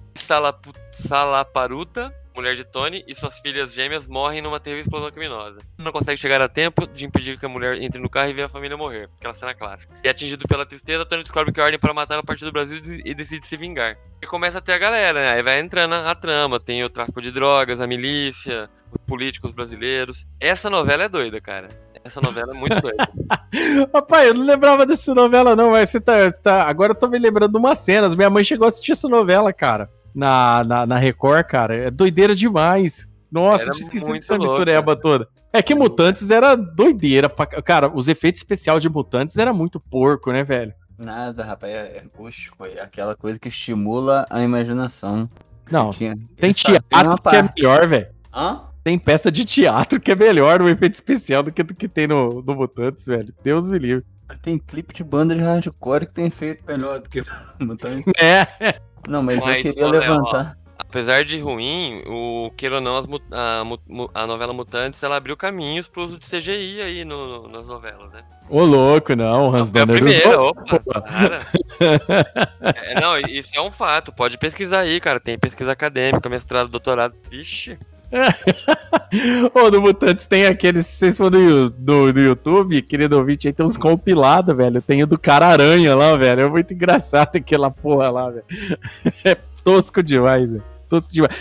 Salaparuta, 0.93 2.15
mulher 2.35 2.55
de 2.55 2.65
Tony, 2.65 3.05
e 3.07 3.15
suas 3.15 3.39
filhas 3.39 3.73
gêmeas 3.73 4.09
morrem 4.09 4.43
numa 4.43 4.59
terrível 4.59 4.83
explosão 4.83 5.11
criminosa. 5.11 5.59
Não 5.79 5.93
consegue 5.93 6.21
chegar 6.21 6.41
a 6.41 6.49
tempo 6.49 6.87
de 6.87 7.07
impedir 7.07 7.39
que 7.39 7.47
a 7.47 7.49
mulher 7.49 7.81
entre 7.81 8.01
no 8.01 8.09
carro 8.11 8.31
e 8.31 8.33
veja 8.33 8.47
a 8.47 8.49
família 8.51 8.77
morrer. 8.77 9.09
Aquela 9.19 9.35
cena 9.35 9.55
clássica. 9.55 9.95
E 10.03 10.09
atingido 10.09 10.47
pela 10.49 10.67
tristeza, 10.67 11.05
Tony 11.07 11.23
descobre 11.23 11.53
que 11.53 11.61
a 11.61 11.65
ordem 11.65 11.79
para 11.79 11.95
matar 11.95 12.19
a 12.19 12.23
partir 12.23 12.45
do 12.45 12.53
Brasil 12.53 12.81
e 13.05 13.15
decide 13.15 13.47
se 13.47 13.57
vingar. 13.57 13.97
E 14.21 14.27
começa 14.27 14.59
a 14.59 14.61
ter 14.61 14.73
a 14.73 14.79
galera, 14.79 15.21
né? 15.21 15.31
Aí 15.33 15.43
vai 15.43 15.61
entrando 15.61 15.95
a, 15.95 16.11
a 16.11 16.15
trama. 16.15 16.59
Tem 16.59 16.83
o 16.83 16.89
tráfico 16.89 17.23
de 17.23 17.31
drogas, 17.31 17.81
a 17.81 17.87
milícia, 17.87 18.69
os 18.91 18.99
políticos 19.07 19.53
brasileiros. 19.53 20.27
Essa 20.41 20.69
novela 20.69 21.05
é 21.05 21.09
doida, 21.09 21.41
cara. 21.41 21.69
Essa 22.03 22.21
novela 22.21 22.53
é 22.53 22.59
muito 22.59 22.79
doida. 22.81 23.09
Rapaz, 23.95 24.29
eu 24.29 24.35
não 24.35 24.45
lembrava 24.45 24.85
dessa 24.85 25.15
novela, 25.15 25.57
não, 25.57 25.71
mas 25.71 25.89
você 25.89 26.01
tá, 26.01 26.29
você 26.29 26.43
tá- 26.43 26.65
Agora 26.65 26.93
eu 26.93 26.97
tô 26.97 27.09
me 27.09 27.19
lembrando 27.19 27.53
de 27.53 27.59
umas 27.59 27.79
cenas. 27.79 28.15
Minha 28.15 28.29
mãe 28.29 28.45
chegou 28.45 28.67
a 28.67 28.69
assistir 28.69 28.93
essa 28.93 29.09
novela, 29.09 29.53
cara. 29.53 29.89
Na, 30.15 30.63
na, 30.65 30.87
na 30.87 30.97
Record, 30.97 31.47
cara. 31.47 31.75
É 31.75 31.91
doideira 31.91 32.35
demais. 32.35 33.09
Nossa, 33.31 33.65
Era 33.65 33.71
eu 33.73 33.75
tinha 33.75 33.85
esquecido 33.87 34.13
dessa 34.13 34.39
mistureba 34.39 34.95
toda. 34.95 35.29
É 35.53 35.63
que 35.63 35.75
Mutantes 35.75 36.31
era 36.31 36.55
doideira. 36.55 37.29
Pra... 37.29 37.47
Cara, 37.47 37.91
os 37.93 38.09
efeitos 38.09 38.41
especiais 38.41 38.81
de 38.81 38.89
Mutantes 38.89 39.37
era 39.37 39.53
muito 39.53 39.81
porco, 39.81 40.31
né, 40.33 40.45
velho? 40.45 40.73
Nada, 40.97 41.45
rapaz. 41.45 41.73
É, 41.73 41.79
é, 41.99 42.05
oxe, 42.19 42.51
foi 42.57 42.79
aquela 42.79 43.17
coisa 43.17 43.39
que 43.39 43.49
estimula 43.49 44.27
a 44.31 44.41
imaginação. 44.43 45.29
Não, 45.71 45.91
tinha- 45.91 46.15
Tem 46.37 46.51
eles 46.51 46.57
teatro 46.57 46.89
uma 47.11 47.19
que 47.19 47.37
é 47.37 47.43
melhor, 47.57 47.89
velho. 47.89 48.07
Hã? 48.33 48.63
Tem 48.85 48.99
peça 48.99 49.33
de 49.33 49.45
teatro 49.45 49.99
que 50.01 50.13
é 50.13 50.15
melhor 50.15 50.61
no 50.61 50.69
efeito 50.69 50.95
especial 50.95 51.43
do 51.43 51.51
que 51.51 51.63
do 51.63 51.75
que 51.75 51.89
tem 51.89 52.07
no, 52.07 52.43
no 52.43 52.55
Mutantes, 52.55 53.07
velho. 53.07 53.33
Deus 53.43 53.69
me 53.71 53.79
livre. 53.79 54.05
Tem 54.43 54.59
clipe 54.59 54.93
de 54.95 55.03
banda 55.03 55.35
de 55.35 55.41
hardcore 55.41 56.07
que 56.07 56.13
tem 56.15 56.31
feito 56.31 56.65
melhor 56.67 57.01
do 57.01 57.09
que 57.09 57.23
Mutantes. 57.59 58.13
É. 58.21 58.79
Não, 59.09 59.23
mas, 59.23 59.39
eu 59.41 59.45
Mas, 59.47 59.63
queria 59.63 59.87
ô, 59.87 59.91
Léo, 59.91 60.01
levantar. 60.01 60.57
Apesar 60.77 61.25
de 61.25 61.39
ruim, 61.41 62.03
o 62.07 62.51
queira 62.57 62.77
ou 62.77 62.81
não, 62.81 62.97
as 62.97 63.07
a, 63.33 63.63
a 64.23 64.27
novela 64.27 64.53
Mutantes 64.53 65.03
ela 65.03 65.17
abriu 65.17 65.37
caminhos 65.37 65.89
pro 65.89 66.03
uso 66.03 66.19
de 66.19 66.27
CGI 66.27 66.81
aí 66.83 67.05
no- 67.05 67.43
no- 67.43 67.49
nas 67.49 67.67
novelas, 67.67 68.13
né? 68.13 68.23
Ô, 68.49 68.65
louco, 68.65 69.15
não. 69.17 69.55
Hans 69.55 69.71
Foi 69.71 69.81
a 69.81 69.85
Donner 69.85 70.03
primeira, 70.03 70.29
usou. 70.41 70.49
opa. 70.51 71.05
É, 72.75 73.01
não, 73.01 73.17
isso 73.19 73.51
é 73.55 73.61
um 73.61 73.71
fato, 73.71 74.13
pode 74.13 74.39
pesquisar 74.39 74.81
aí, 74.81 75.01
cara. 75.01 75.19
Tem 75.21 75.39
pesquisa 75.39 75.73
acadêmica, 75.73 76.29
mestrado, 76.29 76.69
doutorado. 76.69 77.15
Vixe. 77.31 77.79
Ô, 79.55 79.71
no 79.71 79.81
Mutantes 79.81 80.27
tem 80.27 80.47
aqueles, 80.47 80.87
vocês 80.87 81.17
forem 81.17 81.41
no, 81.41 81.71
no, 81.79 82.13
no 82.13 82.21
YouTube, 82.21 82.81
querido 82.83 83.17
ouvinte, 83.19 83.47
aí 83.49 83.53
tem 83.53 83.65
uns 83.65 83.77
compilados, 83.77 84.57
velho. 84.57 84.81
Tem 84.83 85.03
o 85.03 85.07
do 85.07 85.19
cara 85.19 85.47
aranha 85.49 85.95
lá, 85.95 86.17
velho. 86.17 86.43
É 86.43 86.49
muito 86.49 86.73
engraçado 86.75 87.37
aquela 87.37 87.71
porra 87.71 88.11
lá, 88.11 88.31
velho. 88.31 88.45
É 89.25 89.37
tosco 89.65 90.03
demais, 90.03 90.53
velho. 90.53 90.65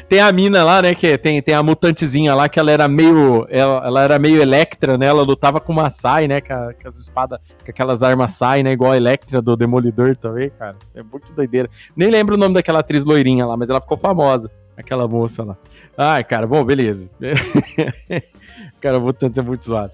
Tem 0.09 0.19
a 0.19 0.31
mina 0.31 0.63
lá, 0.63 0.81
né, 0.81 0.95
que 0.95 1.15
tem, 1.15 1.39
tem 1.39 1.53
a 1.53 1.61
mutantezinha 1.61 2.33
lá, 2.33 2.49
que 2.49 2.59
ela 2.59 2.71
era 2.71 2.87
meio, 2.87 3.45
ela, 3.49 3.85
ela 3.85 4.01
era 4.01 4.17
meio 4.17 4.41
Electra, 4.41 4.97
né, 4.97 5.05
ela 5.05 5.21
lutava 5.21 5.59
com 5.59 5.71
uma 5.71 5.91
sai, 5.91 6.27
né, 6.27 6.41
com, 6.41 6.53
a- 6.53 6.73
com 6.73 6.87
as 6.87 6.97
espadas, 6.97 7.39
com 7.63 7.69
aquelas 7.69 8.01
armas 8.01 8.33
sai, 8.33 8.63
né, 8.63 8.71
igual 8.71 8.93
a 8.93 8.97
Electra 8.97 9.43
do 9.43 9.55
Demolidor 9.55 10.15
também, 10.15 10.49
cara. 10.57 10.75
É 10.95 11.03
muito 11.03 11.33
doideira. 11.35 11.69
Nem 11.95 12.09
lembro 12.09 12.33
o 12.33 12.37
nome 12.37 12.55
daquela 12.55 12.79
atriz 12.79 13.05
loirinha 13.05 13.45
lá, 13.45 13.55
mas 13.55 13.69
ela 13.69 13.79
ficou 13.81 13.97
famosa, 13.97 14.49
aquela 14.77 15.07
moça 15.07 15.43
lá. 15.43 15.57
Ai, 15.97 16.23
cara, 16.23 16.47
bom, 16.47 16.63
beleza. 16.63 17.09
cara, 18.79 18.99
Mutantes 18.99 19.37
é 19.37 19.41
muito 19.41 19.65
zoado. 19.65 19.91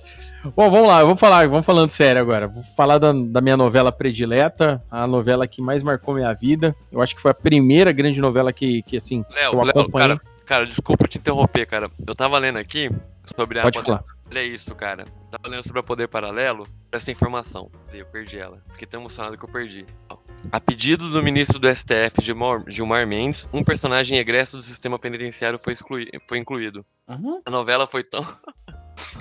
Bom, 0.56 0.72
vamos 0.72 0.88
lá, 0.88 1.02
eu 1.02 1.08
vou 1.08 1.18
falar, 1.18 1.48
vamos 1.50 1.66
falando 1.66 1.90
sério 1.90 2.22
agora. 2.22 2.48
Vou 2.48 2.64
falar 2.76 2.98
da, 2.98 3.12
da 3.12 3.42
minha 3.42 3.58
novela 3.58 3.92
predileta, 3.92 4.82
a 4.90 5.06
novela 5.06 5.46
que 5.46 5.62
mais 5.62 5.84
marcou 5.84 6.14
minha 6.14 6.34
vida. 6.34 6.74
Eu 6.92 7.02
acho 7.02 7.14
que 7.14 7.22
foi 7.22 7.32
a 7.32 7.34
primeira 7.34 7.92
grande 7.92 8.22
novela 8.22 8.54
que, 8.54 8.82
que 8.84 8.96
assim, 8.96 9.26
Léo, 9.32 9.54
eu 9.54 9.62
Léo, 9.62 9.70
acompanhei. 9.70 10.08
cara, 10.08 10.22
cara, 10.46 10.66
desculpa 10.66 11.08
te 11.08 11.18
interromper, 11.18 11.66
cara. 11.66 11.92
Eu 12.08 12.16
tava 12.16 12.38
lendo 12.38 12.58
aqui 12.58 12.90
sobre 13.36 13.60
a. 13.60 13.64
Pode 13.64 13.82
falar. 13.82 14.04
Olha 14.30 14.44
isso, 14.44 14.74
cara. 14.76 15.06
Tava 15.32 15.50
lendo 15.50 15.64
sobre 15.64 15.80
a 15.80 15.84
Poder 15.84 16.08
Paralelo. 16.08 16.66
Essa 16.92 17.12
informação. 17.12 17.70
Eu 17.92 18.06
perdi 18.06 18.38
ela. 18.38 18.62
Fiquei 18.72 18.88
tão 18.88 19.02
emocionado 19.02 19.38
que 19.38 19.44
eu 19.44 19.50
perdi. 19.50 19.86
Ó. 20.08 20.18
A 20.52 20.60
pedido 20.60 21.10
do 21.10 21.22
ministro 21.22 21.60
do 21.60 21.68
STF, 21.74 22.22
Gilmar, 22.22 22.64
Gilmar 22.68 23.06
Mendes, 23.06 23.48
um 23.52 23.64
personagem 23.64 24.18
egresso 24.18 24.58
do 24.58 24.64
sistema 24.64 24.98
penitenciário 24.98 25.60
foi, 25.62 25.74
exclui- 25.74 26.10
foi 26.28 26.38
incluído. 26.38 26.86
Uhum. 27.08 27.42
A 27.46 27.50
novela 27.52 27.86
foi 27.86 28.04
tão. 28.04 28.22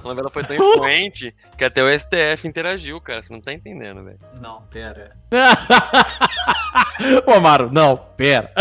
A 0.03 0.09
novela 0.09 0.29
foi 0.31 0.45
tão 0.45 0.55
influente 0.75 1.35
que 1.57 1.64
até 1.64 1.83
o 1.83 1.89
STF 1.99 2.47
interagiu, 2.47 3.01
cara. 3.01 3.23
Você 3.23 3.33
não 3.33 3.41
tá 3.41 3.53
entendendo, 3.53 4.03
velho. 4.05 4.19
Não, 4.41 4.62
pera. 4.62 5.16
Ô, 7.27 7.31
Amaro, 7.33 7.71
não, 7.73 7.97
pera. 8.16 8.53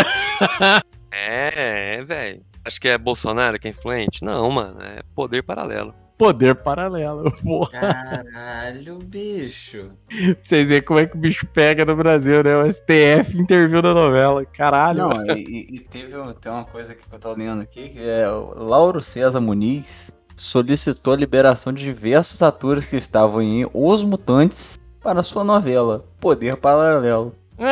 É, 1.12 1.96
é, 1.98 2.04
velho. 2.04 2.44
Acho 2.64 2.80
que 2.82 2.88
é 2.88 2.98
Bolsonaro 2.98 3.60
que 3.60 3.68
é 3.68 3.72
influente? 3.72 4.24
Não, 4.24 4.50
mano. 4.52 4.82
É 4.82 5.02
poder 5.16 5.42
paralelo. 5.44 5.94
Poder 6.18 6.56
paralelo. 6.56 7.32
Porra, 7.44 7.70
Caralho, 7.72 8.98
bicho. 8.98 9.92
pra 10.08 10.36
vocês 10.42 10.68
verem 10.70 10.84
como 10.84 11.00
é 11.00 11.06
que 11.06 11.16
o 11.16 11.20
bicho 11.20 11.46
pega 11.48 11.86
no 11.86 11.96
Brasil, 11.96 12.44
né? 12.44 12.56
O 12.58 12.66
STF 12.72 13.38
interviu 13.38 13.82
na 13.82 13.94
novela. 13.94 14.44
Caralho. 14.46 15.10
Não, 15.10 15.38
e, 15.38 15.44
e- 15.44 15.76
e 15.76 15.80
teve 15.80 16.14
tem 16.42 16.52
uma 16.52 16.66
coisa 16.66 16.96
que 16.96 17.04
eu 17.14 17.20
tô 17.20 17.34
lendo 17.34 17.62
aqui, 17.62 17.90
que 17.90 18.00
é 18.02 18.28
o 18.32 18.64
Lauro 18.64 19.00
César 19.02 19.40
Muniz 19.40 20.16
solicitou 20.36 21.14
a 21.14 21.18
liberação 21.18 21.72
de 21.74 21.84
diversos 21.84 22.42
atores 22.44 22.86
que 22.86 22.96
estavam 22.96 23.42
em 23.42 23.68
Os 23.74 24.04
Mutantes 24.04 24.78
para 25.02 25.22
sua 25.24 25.44
novela 25.44 26.06
Poder 26.20 26.58
Paralelo. 26.58 27.36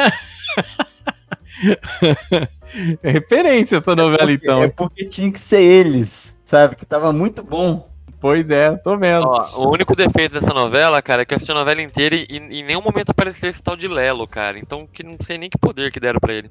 É 3.01 3.09
referência 3.11 3.77
essa 3.77 3.95
novela, 3.95 4.29
então. 4.31 4.61
É 4.63 4.67
porque 4.67 5.05
tinha 5.05 5.31
que 5.31 5.39
ser 5.39 5.61
eles, 5.61 6.37
sabe? 6.43 6.75
Que 6.75 6.85
tava 6.85 7.13
muito 7.13 7.41
bom. 7.41 7.89
Pois 8.25 8.49
é, 8.49 8.75
tô 8.77 8.97
vendo. 8.97 9.27
Ó, 9.27 9.67
o 9.67 9.71
único 9.71 9.95
defeito 9.95 10.33
dessa 10.33 10.51
novela, 10.51 10.99
cara, 10.99 11.21
é 11.21 11.25
que 11.25 11.31
eu 11.31 11.35
assisti 11.35 11.51
a 11.51 11.55
novela 11.55 11.79
inteira 11.79 12.15
e 12.15 12.25
em 12.31 12.63
nenhum 12.63 12.81
momento 12.81 13.11
apareceu 13.11 13.47
esse 13.47 13.61
tal 13.61 13.75
de 13.75 13.87
Lelo, 13.87 14.27
cara. 14.27 14.57
Então 14.57 14.87
que 14.91 15.03
não 15.03 15.15
sei 15.23 15.37
nem 15.37 15.47
que 15.47 15.59
poder 15.59 15.91
que 15.91 15.99
deram 15.99 16.19
pra 16.19 16.33
ele. 16.33 16.49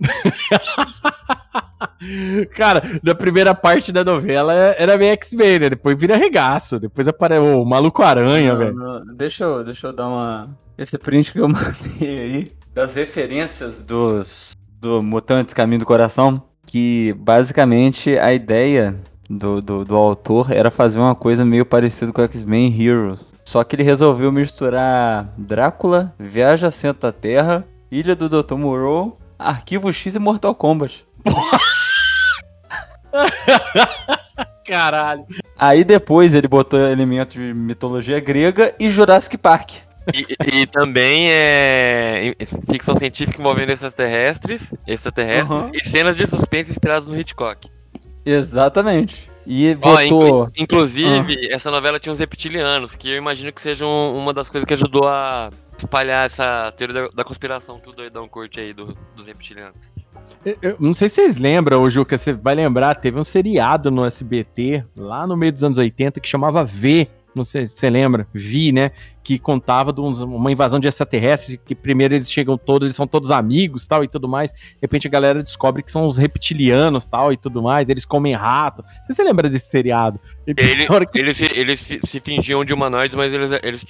Cara, 2.54 2.80
na 3.02 3.12
primeira 3.12 3.56
parte 3.56 3.90
da 3.90 4.04
novela 4.04 4.54
era 4.78 4.96
meio 4.96 5.10
X-Men, 5.14 5.58
né? 5.58 5.70
Depois 5.70 6.00
vira 6.00 6.16
regaço. 6.16 6.78
Depois 6.78 7.08
aparece 7.08 7.40
o 7.40 7.64
Maluco 7.64 8.04
Aranha, 8.04 8.52
Não, 8.52 8.58
velho. 8.58 8.74
não, 8.76 9.04
deixa, 9.16 9.42
eu, 9.42 9.64
deixa 9.64 9.88
eu 9.88 9.92
dar 9.92 10.06
uma. 10.06 10.56
Esse 10.78 10.96
print 10.96 11.32
que 11.32 11.40
eu 11.40 11.48
mandei 11.50 12.20
aí. 12.20 12.52
Das 12.72 12.94
referências 12.94 13.82
dos 13.82 14.52
do 14.80 15.02
Mutantes 15.02 15.54
Caminho 15.54 15.80
do 15.80 15.86
Coração. 15.86 16.40
Que 16.64 17.12
basicamente 17.14 18.16
a 18.16 18.32
ideia 18.32 18.94
do, 19.28 19.60
do, 19.60 19.84
do 19.84 19.96
autor 19.96 20.50
era 20.52 20.70
fazer 20.70 20.98
uma 20.98 21.14
coisa 21.14 21.44
meio 21.44 21.66
parecida 21.66 22.12
com 22.12 22.22
X-Men 22.22 22.74
Heroes. 22.80 23.20
Só 23.44 23.62
que 23.62 23.76
ele 23.76 23.82
resolveu 23.82 24.32
misturar 24.32 25.28
Drácula, 25.36 26.14
Viaja 26.18 26.70
Centro 26.70 27.02
da 27.02 27.12
Terra, 27.12 27.64
Ilha 27.90 28.16
do 28.16 28.28
Dr. 28.28 28.54
Moreau, 28.56 29.18
Arquivo 29.38 29.92
X 29.92 30.14
e 30.16 30.18
Mortal 30.18 30.54
Kombat. 30.54 31.04
Caralho. 34.66 35.24
Aí 35.56 35.84
depois 35.84 36.34
ele 36.34 36.48
botou 36.48 36.78
elementos 36.80 37.34
de 37.34 37.54
mitologia 37.54 38.18
grega 38.20 38.74
e 38.80 38.90
Jurassic 38.90 39.38
Park. 39.38 39.74
E, 40.12 40.60
e 40.62 40.66
também 40.66 41.28
é 41.30 42.34
ficção 42.70 42.96
científica 42.96 43.40
envolvendo 43.40 43.72
extraterrestres, 43.72 44.72
extraterrestres 44.86 45.62
Uhum. 45.62 45.70
e 45.74 45.88
cenas 45.88 46.16
de 46.16 46.26
suspense 46.26 46.70
inspiradas 46.70 47.06
no 47.08 47.18
Hitchcock. 47.18 47.68
Exatamente. 48.26 49.30
E 49.46 49.78
Ó, 49.80 49.92
botou. 49.92 50.02
inclu- 50.02 50.52
inclusive, 50.58 51.48
essa 51.52 51.70
novela 51.70 52.00
tinha 52.00 52.12
os 52.12 52.18
reptilianos, 52.18 52.96
que 52.96 53.10
eu 53.10 53.16
imagino 53.16 53.52
que 53.52 53.60
sejam 53.62 53.88
uma 54.16 54.32
das 54.34 54.48
coisas 54.48 54.66
que 54.66 54.74
ajudou 54.74 55.06
a 55.06 55.50
espalhar 55.78 56.26
essa 56.26 56.72
teoria 56.76 57.02
da, 57.02 57.08
da 57.08 57.24
conspiração 57.24 57.78
que 57.78 57.88
o 57.88 57.92
doidão 57.92 58.26
curte 58.26 58.58
aí 58.58 58.72
do- 58.72 58.96
dos 59.14 59.26
reptilianos. 59.26 59.76
Eu- 60.44 60.56
eu 60.60 60.76
não 60.80 60.92
sei 60.92 61.08
se 61.08 61.16
vocês 61.16 61.36
lembram, 61.36 61.80
ô 61.82 61.88
Juca, 61.88 62.18
você 62.18 62.32
vai 62.32 62.56
lembrar, 62.56 62.96
teve 62.96 63.16
um 63.20 63.22
seriado 63.22 63.88
no 63.90 64.04
SBT, 64.04 64.84
lá 64.96 65.24
no 65.26 65.36
meio 65.36 65.52
dos 65.52 65.62
anos 65.62 65.78
80, 65.78 66.18
que 66.18 66.28
chamava 66.28 66.64
V. 66.64 67.06
Não 67.32 67.44
sei 67.44 67.66
se 67.68 67.74
você 67.74 67.88
lembra, 67.90 68.26
Vi, 68.32 68.72
né? 68.72 68.90
Que 69.26 69.40
contava 69.40 69.92
de 69.92 70.00
uns- 70.00 70.22
uma 70.22 70.52
invasão 70.52 70.78
de 70.78 70.86
extraterrestre, 70.86 71.58
que 71.64 71.74
primeiro 71.74 72.14
eles 72.14 72.30
chegam 72.30 72.56
todos, 72.56 72.86
eles 72.86 72.94
são 72.94 73.08
todos 73.08 73.32
amigos 73.32 73.84
tal 73.88 74.04
e 74.04 74.08
tudo 74.08 74.28
mais. 74.28 74.52
De 74.52 74.78
repente 74.80 75.08
a 75.08 75.10
galera 75.10 75.42
descobre 75.42 75.82
que 75.82 75.90
são 75.90 76.06
os 76.06 76.16
reptilianos 76.16 77.08
tal 77.08 77.32
e 77.32 77.36
tudo 77.36 77.60
mais, 77.60 77.88
eles 77.88 78.04
comem 78.04 78.34
rato. 78.34 78.84
Se 79.04 79.12
você 79.14 79.24
lembra 79.24 79.48
desse 79.50 79.66
seriado. 79.68 80.20
Ele- 80.46 80.86
que- 81.10 81.18
Eles, 81.18 81.36
se- 81.36 81.58
eles 81.58 81.80
se, 81.80 81.98
se 82.06 82.20
fingiam 82.20 82.64
de 82.64 82.72
humanoides, 82.72 83.16
mas 83.16 83.32
eles, 83.32 83.50
eles, 83.64 83.84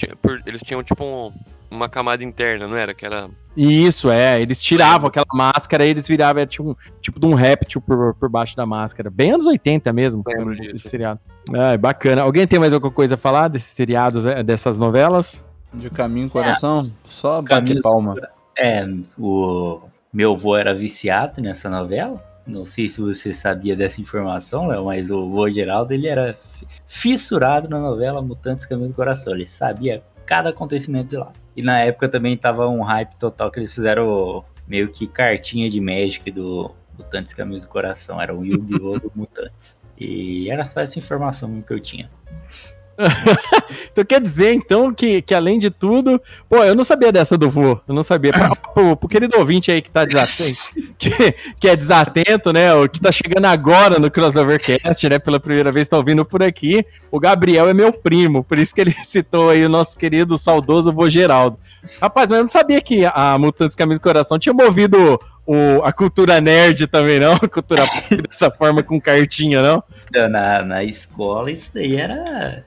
eles 0.46 0.60
tinham 0.64 0.82
tipo 0.82 1.04
um- 1.04 1.30
uma 1.70 1.88
camada 1.88 2.22
interna, 2.24 2.66
não 2.66 2.76
era? 2.76 2.94
Que 2.94 3.04
era. 3.04 3.28
Isso, 3.56 4.10
é. 4.10 4.40
Eles 4.40 4.60
tiravam 4.62 5.08
aquela 5.08 5.26
máscara 5.34 5.84
e 5.84 5.88
eles 5.90 6.06
viravam 6.06 6.40
era 6.40 6.48
tipo, 6.48 6.70
um, 6.70 6.76
tipo 7.00 7.18
de 7.18 7.26
um 7.26 7.34
réptil 7.34 7.80
por, 7.80 8.14
por 8.14 8.28
baixo 8.28 8.54
da 8.56 8.64
máscara. 8.64 9.10
Bem 9.10 9.32
anos 9.32 9.46
80 9.46 9.92
mesmo. 9.92 10.22
Lembro 10.26 10.54
disso. 10.54 10.88
seriado. 10.88 11.18
É, 11.52 11.76
bacana. 11.76 12.22
Alguém 12.22 12.46
tem 12.46 12.58
mais 12.58 12.72
alguma 12.72 12.92
coisa 12.92 13.14
a 13.14 13.18
falar 13.18 13.48
desses 13.48 13.68
seriados, 13.72 14.26
é, 14.26 14.42
dessas 14.42 14.78
novelas? 14.78 15.25
De 15.76 15.90
caminho 15.90 16.26
e 16.26 16.30
coração, 16.30 16.90
só 17.04 17.42
bater 17.42 17.54
Caminho 17.54 17.82
palma. 17.82 18.16
É, 18.58 18.86
o 19.18 19.80
meu 20.12 20.32
avô 20.32 20.56
era 20.56 20.74
viciado 20.74 21.40
nessa 21.40 21.68
novela. 21.68 22.22
Não 22.46 22.64
sei 22.64 22.88
se 22.88 23.00
você 23.00 23.34
sabia 23.34 23.74
dessa 23.76 24.00
informação, 24.00 24.68
Léo, 24.68 24.84
mas 24.86 25.10
o 25.10 25.28
vô 25.28 25.50
Geraldo 25.50 25.92
ele 25.92 26.06
era 26.06 26.32
fi- 26.34 26.66
fissurado 26.86 27.68
na 27.68 27.78
novela 27.80 28.22
Mutantes 28.22 28.64
Caminho 28.64 28.88
do 28.88 28.94
Coração. 28.94 29.34
Ele 29.34 29.46
sabia 29.46 30.02
cada 30.24 30.50
acontecimento 30.50 31.08
de 31.10 31.16
lá. 31.16 31.32
E 31.56 31.62
na 31.62 31.80
época 31.80 32.08
também 32.08 32.36
tava 32.36 32.68
um 32.68 32.82
hype 32.82 33.14
total 33.16 33.50
que 33.50 33.58
eles 33.58 33.74
fizeram 33.74 34.44
meio 34.66 34.88
que 34.92 35.06
cartinha 35.06 35.68
de 35.68 35.80
Magic 35.80 36.30
do 36.30 36.70
Mutantes 36.96 37.34
Caminhos 37.34 37.64
do 37.64 37.68
Coração. 37.68 38.20
Era 38.22 38.34
um 38.34 38.44
Yu-Gi-Oh! 38.44 38.98
do 39.00 39.12
Mutantes. 39.14 39.78
E 39.98 40.48
era 40.50 40.64
só 40.66 40.80
essa 40.80 40.98
informação 40.98 41.60
que 41.62 41.72
eu 41.72 41.80
tinha. 41.80 42.08
Então 43.96 44.04
quer 44.04 44.20
dizer, 44.20 44.52
então, 44.52 44.92
que, 44.92 45.22
que 45.22 45.34
além 45.34 45.58
de 45.58 45.70
tudo. 45.70 46.20
Pô, 46.50 46.62
eu 46.62 46.74
não 46.74 46.84
sabia 46.84 47.10
dessa 47.10 47.38
do 47.38 47.48
vô. 47.48 47.80
Eu 47.88 47.94
não 47.94 48.02
sabia. 48.02 48.30
Pro, 48.74 48.94
pro 48.94 49.08
querido 49.08 49.38
ouvinte 49.38 49.70
aí 49.70 49.80
que 49.80 49.90
tá 49.90 50.04
desatento, 50.04 50.58
que, 50.98 51.32
que 51.58 51.66
é 51.66 51.74
desatento, 51.74 52.52
né? 52.52 52.74
O 52.74 52.86
que 52.86 53.00
tá 53.00 53.10
chegando 53.10 53.46
agora 53.46 53.98
no 53.98 54.10
Crossovercast, 54.10 55.08
né? 55.08 55.18
Pela 55.18 55.40
primeira 55.40 55.72
vez 55.72 55.88
tá 55.88 55.96
ouvindo 55.96 56.26
por 56.26 56.42
aqui. 56.42 56.84
O 57.10 57.18
Gabriel 57.18 57.70
é 57.70 57.72
meu 57.72 57.90
primo, 57.90 58.44
por 58.44 58.58
isso 58.58 58.74
que 58.74 58.82
ele 58.82 58.94
citou 59.02 59.48
aí 59.48 59.64
o 59.64 59.68
nosso 59.68 59.96
querido 59.96 60.36
saudoso 60.36 60.92
vô 60.92 61.08
Geraldo. 61.08 61.58
Rapaz, 61.98 62.28
mas 62.28 62.36
eu 62.36 62.42
não 62.42 62.48
sabia 62.48 62.82
que 62.82 63.06
a 63.06 63.38
Mutantes 63.38 63.74
Caminho 63.74 63.98
do 63.98 64.02
Coração 64.02 64.38
tinha 64.38 64.52
movido 64.52 65.18
o, 65.46 65.82
a 65.84 65.92
cultura 65.92 66.38
nerd 66.38 66.86
também, 66.86 67.18
não? 67.18 67.32
A 67.32 67.48
cultura 67.48 67.84
dessa 68.28 68.50
forma 68.50 68.82
com 68.82 69.00
cartinha, 69.00 69.62
não? 69.62 69.82
Na, 70.28 70.62
na 70.62 70.84
escola, 70.84 71.50
isso 71.50 71.70
daí 71.72 71.96
era, 71.96 72.64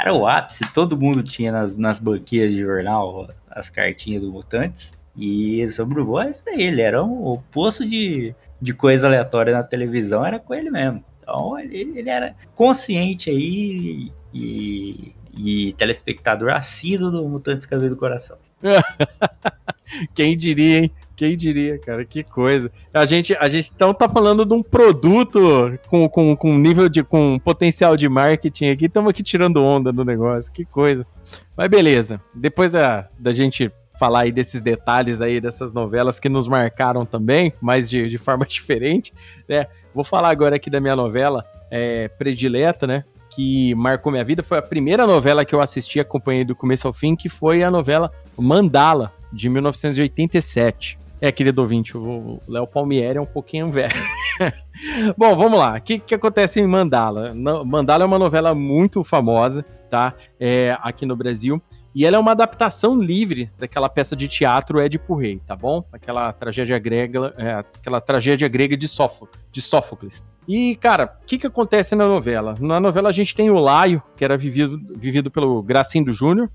era 0.00 0.14
o 0.14 0.26
ápice. 0.26 0.64
Todo 0.72 0.98
mundo 0.98 1.22
tinha 1.22 1.52
nas, 1.52 1.76
nas 1.76 1.98
banquinhas 1.98 2.50
de 2.50 2.60
jornal 2.60 3.28
as 3.50 3.68
cartinhas 3.68 4.22
do 4.22 4.32
Mutantes. 4.32 4.98
E 5.16 5.68
sobre 5.70 6.00
o 6.00 6.04
vô, 6.04 6.20
é 6.20 6.30
isso 6.30 6.44
daí. 6.44 6.62
Ele 6.62 6.80
era 6.80 7.04
um, 7.04 7.26
o 7.26 7.38
poço 7.50 7.86
de, 7.86 8.34
de 8.60 8.72
coisa 8.72 9.06
aleatória 9.06 9.52
na 9.52 9.62
televisão, 9.62 10.24
era 10.24 10.38
com 10.38 10.54
ele 10.54 10.70
mesmo. 10.70 11.04
Então 11.20 11.58
ele, 11.58 11.98
ele 11.98 12.08
era 12.08 12.34
consciente 12.54 13.30
aí 13.30 14.12
e, 14.32 15.12
e 15.34 15.72
telespectador 15.74 16.50
assíduo 16.50 17.10
do 17.10 17.28
Mutantes 17.28 17.66
Cabelo 17.66 17.90
do 17.90 17.96
Coração. 17.96 18.38
Quem 20.14 20.36
diria, 20.36 20.80
hein? 20.80 20.92
Quem 21.20 21.36
diria, 21.36 21.78
cara? 21.78 22.02
Que 22.02 22.24
coisa. 22.24 22.72
A 22.94 23.04
gente, 23.04 23.36
a 23.38 23.46
gente 23.46 23.70
então 23.76 23.92
tá 23.92 24.08
falando 24.08 24.42
de 24.46 24.54
um 24.54 24.62
produto 24.62 25.78
com, 25.86 26.08
com, 26.08 26.34
com 26.34 26.56
nível 26.56 26.88
de. 26.88 27.02
com 27.04 27.38
potencial 27.38 27.94
de 27.94 28.08
marketing 28.08 28.70
aqui. 28.70 28.86
Estamos 28.86 29.10
aqui 29.10 29.22
tirando 29.22 29.62
onda 29.62 29.92
do 29.92 30.02
negócio. 30.02 30.50
Que 30.50 30.64
coisa. 30.64 31.06
Mas 31.54 31.68
beleza. 31.68 32.22
Depois 32.34 32.70
da, 32.70 33.06
da 33.18 33.34
gente 33.34 33.70
falar 33.98 34.20
aí 34.20 34.32
desses 34.32 34.62
detalhes 34.62 35.20
aí, 35.20 35.42
dessas 35.42 35.74
novelas 35.74 36.18
que 36.18 36.30
nos 36.30 36.48
marcaram 36.48 37.04
também, 37.04 37.52
mas 37.60 37.90
de, 37.90 38.08
de 38.08 38.16
forma 38.16 38.46
diferente, 38.48 39.12
né? 39.46 39.66
Vou 39.92 40.04
falar 40.04 40.30
agora 40.30 40.56
aqui 40.56 40.70
da 40.70 40.80
minha 40.80 40.96
novela 40.96 41.44
é, 41.70 42.08
predileta, 42.08 42.86
né? 42.86 43.04
Que 43.28 43.74
marcou 43.74 44.10
minha 44.10 44.24
vida. 44.24 44.42
Foi 44.42 44.56
a 44.56 44.62
primeira 44.62 45.06
novela 45.06 45.44
que 45.44 45.54
eu 45.54 45.60
assisti, 45.60 46.00
acompanhei 46.00 46.46
do 46.46 46.56
começo 46.56 46.86
ao 46.86 46.94
fim, 46.94 47.14
que 47.14 47.28
foi 47.28 47.62
a 47.62 47.70
novela 47.70 48.10
Mandala, 48.38 49.12
de 49.30 49.50
1987. 49.50 50.99
É, 51.20 51.30
querido 51.30 51.60
ouvinte, 51.60 51.96
o 51.96 52.40
Léo 52.48 52.66
Palmieri 52.66 53.18
é 53.18 53.20
um 53.20 53.26
pouquinho 53.26 53.70
velho. 53.70 53.92
Bom, 55.16 55.36
vamos 55.36 55.58
lá. 55.58 55.76
O 55.76 55.80
que, 55.82 55.98
que 55.98 56.14
acontece 56.14 56.60
em 56.60 56.66
Mandala? 56.66 57.34
Mandala 57.34 58.04
é 58.04 58.06
uma 58.06 58.18
novela 58.18 58.54
muito 58.54 59.04
famosa, 59.04 59.62
tá? 59.90 60.14
É, 60.38 60.76
aqui 60.80 61.04
no 61.04 61.14
Brasil. 61.14 61.60
E 61.94 62.06
ela 62.06 62.16
é 62.16 62.18
uma 62.18 62.30
adaptação 62.30 62.98
livre 62.98 63.50
daquela 63.58 63.88
peça 63.88 64.14
de 64.14 64.28
teatro 64.28 64.78
Édipo 64.78 65.14
Rei, 65.14 65.40
tá 65.44 65.56
bom? 65.56 65.84
Aquela 65.92 66.32
tragédia 66.32 66.78
grega, 66.78 67.34
é, 67.36 67.54
aquela 67.54 68.00
tragédia 68.00 68.48
grega 68.48 68.76
de, 68.76 68.86
Sófo- 68.86 69.28
de 69.50 69.60
Sófocles. 69.60 70.24
E, 70.46 70.76
cara, 70.76 71.18
o 71.20 71.26
que, 71.26 71.36
que 71.36 71.46
acontece 71.46 71.96
na 71.96 72.06
novela? 72.06 72.54
Na 72.60 72.78
novela 72.78 73.08
a 73.08 73.12
gente 73.12 73.34
tem 73.34 73.50
o 73.50 73.58
Laio, 73.58 74.00
que 74.16 74.24
era 74.24 74.38
vivido, 74.38 74.80
vivido 74.96 75.30
pelo 75.30 75.62
Gracindo 75.62 76.12
Júnior, 76.12 76.48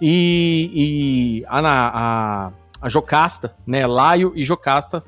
e, 0.00 0.70
e 0.74 1.44
a, 1.48 1.60
a, 1.60 2.52
a 2.84 2.88
Jocasta, 2.90 3.56
né? 3.66 3.86
Laio 3.86 4.34
e 4.36 4.42
Jocasta, 4.42 5.02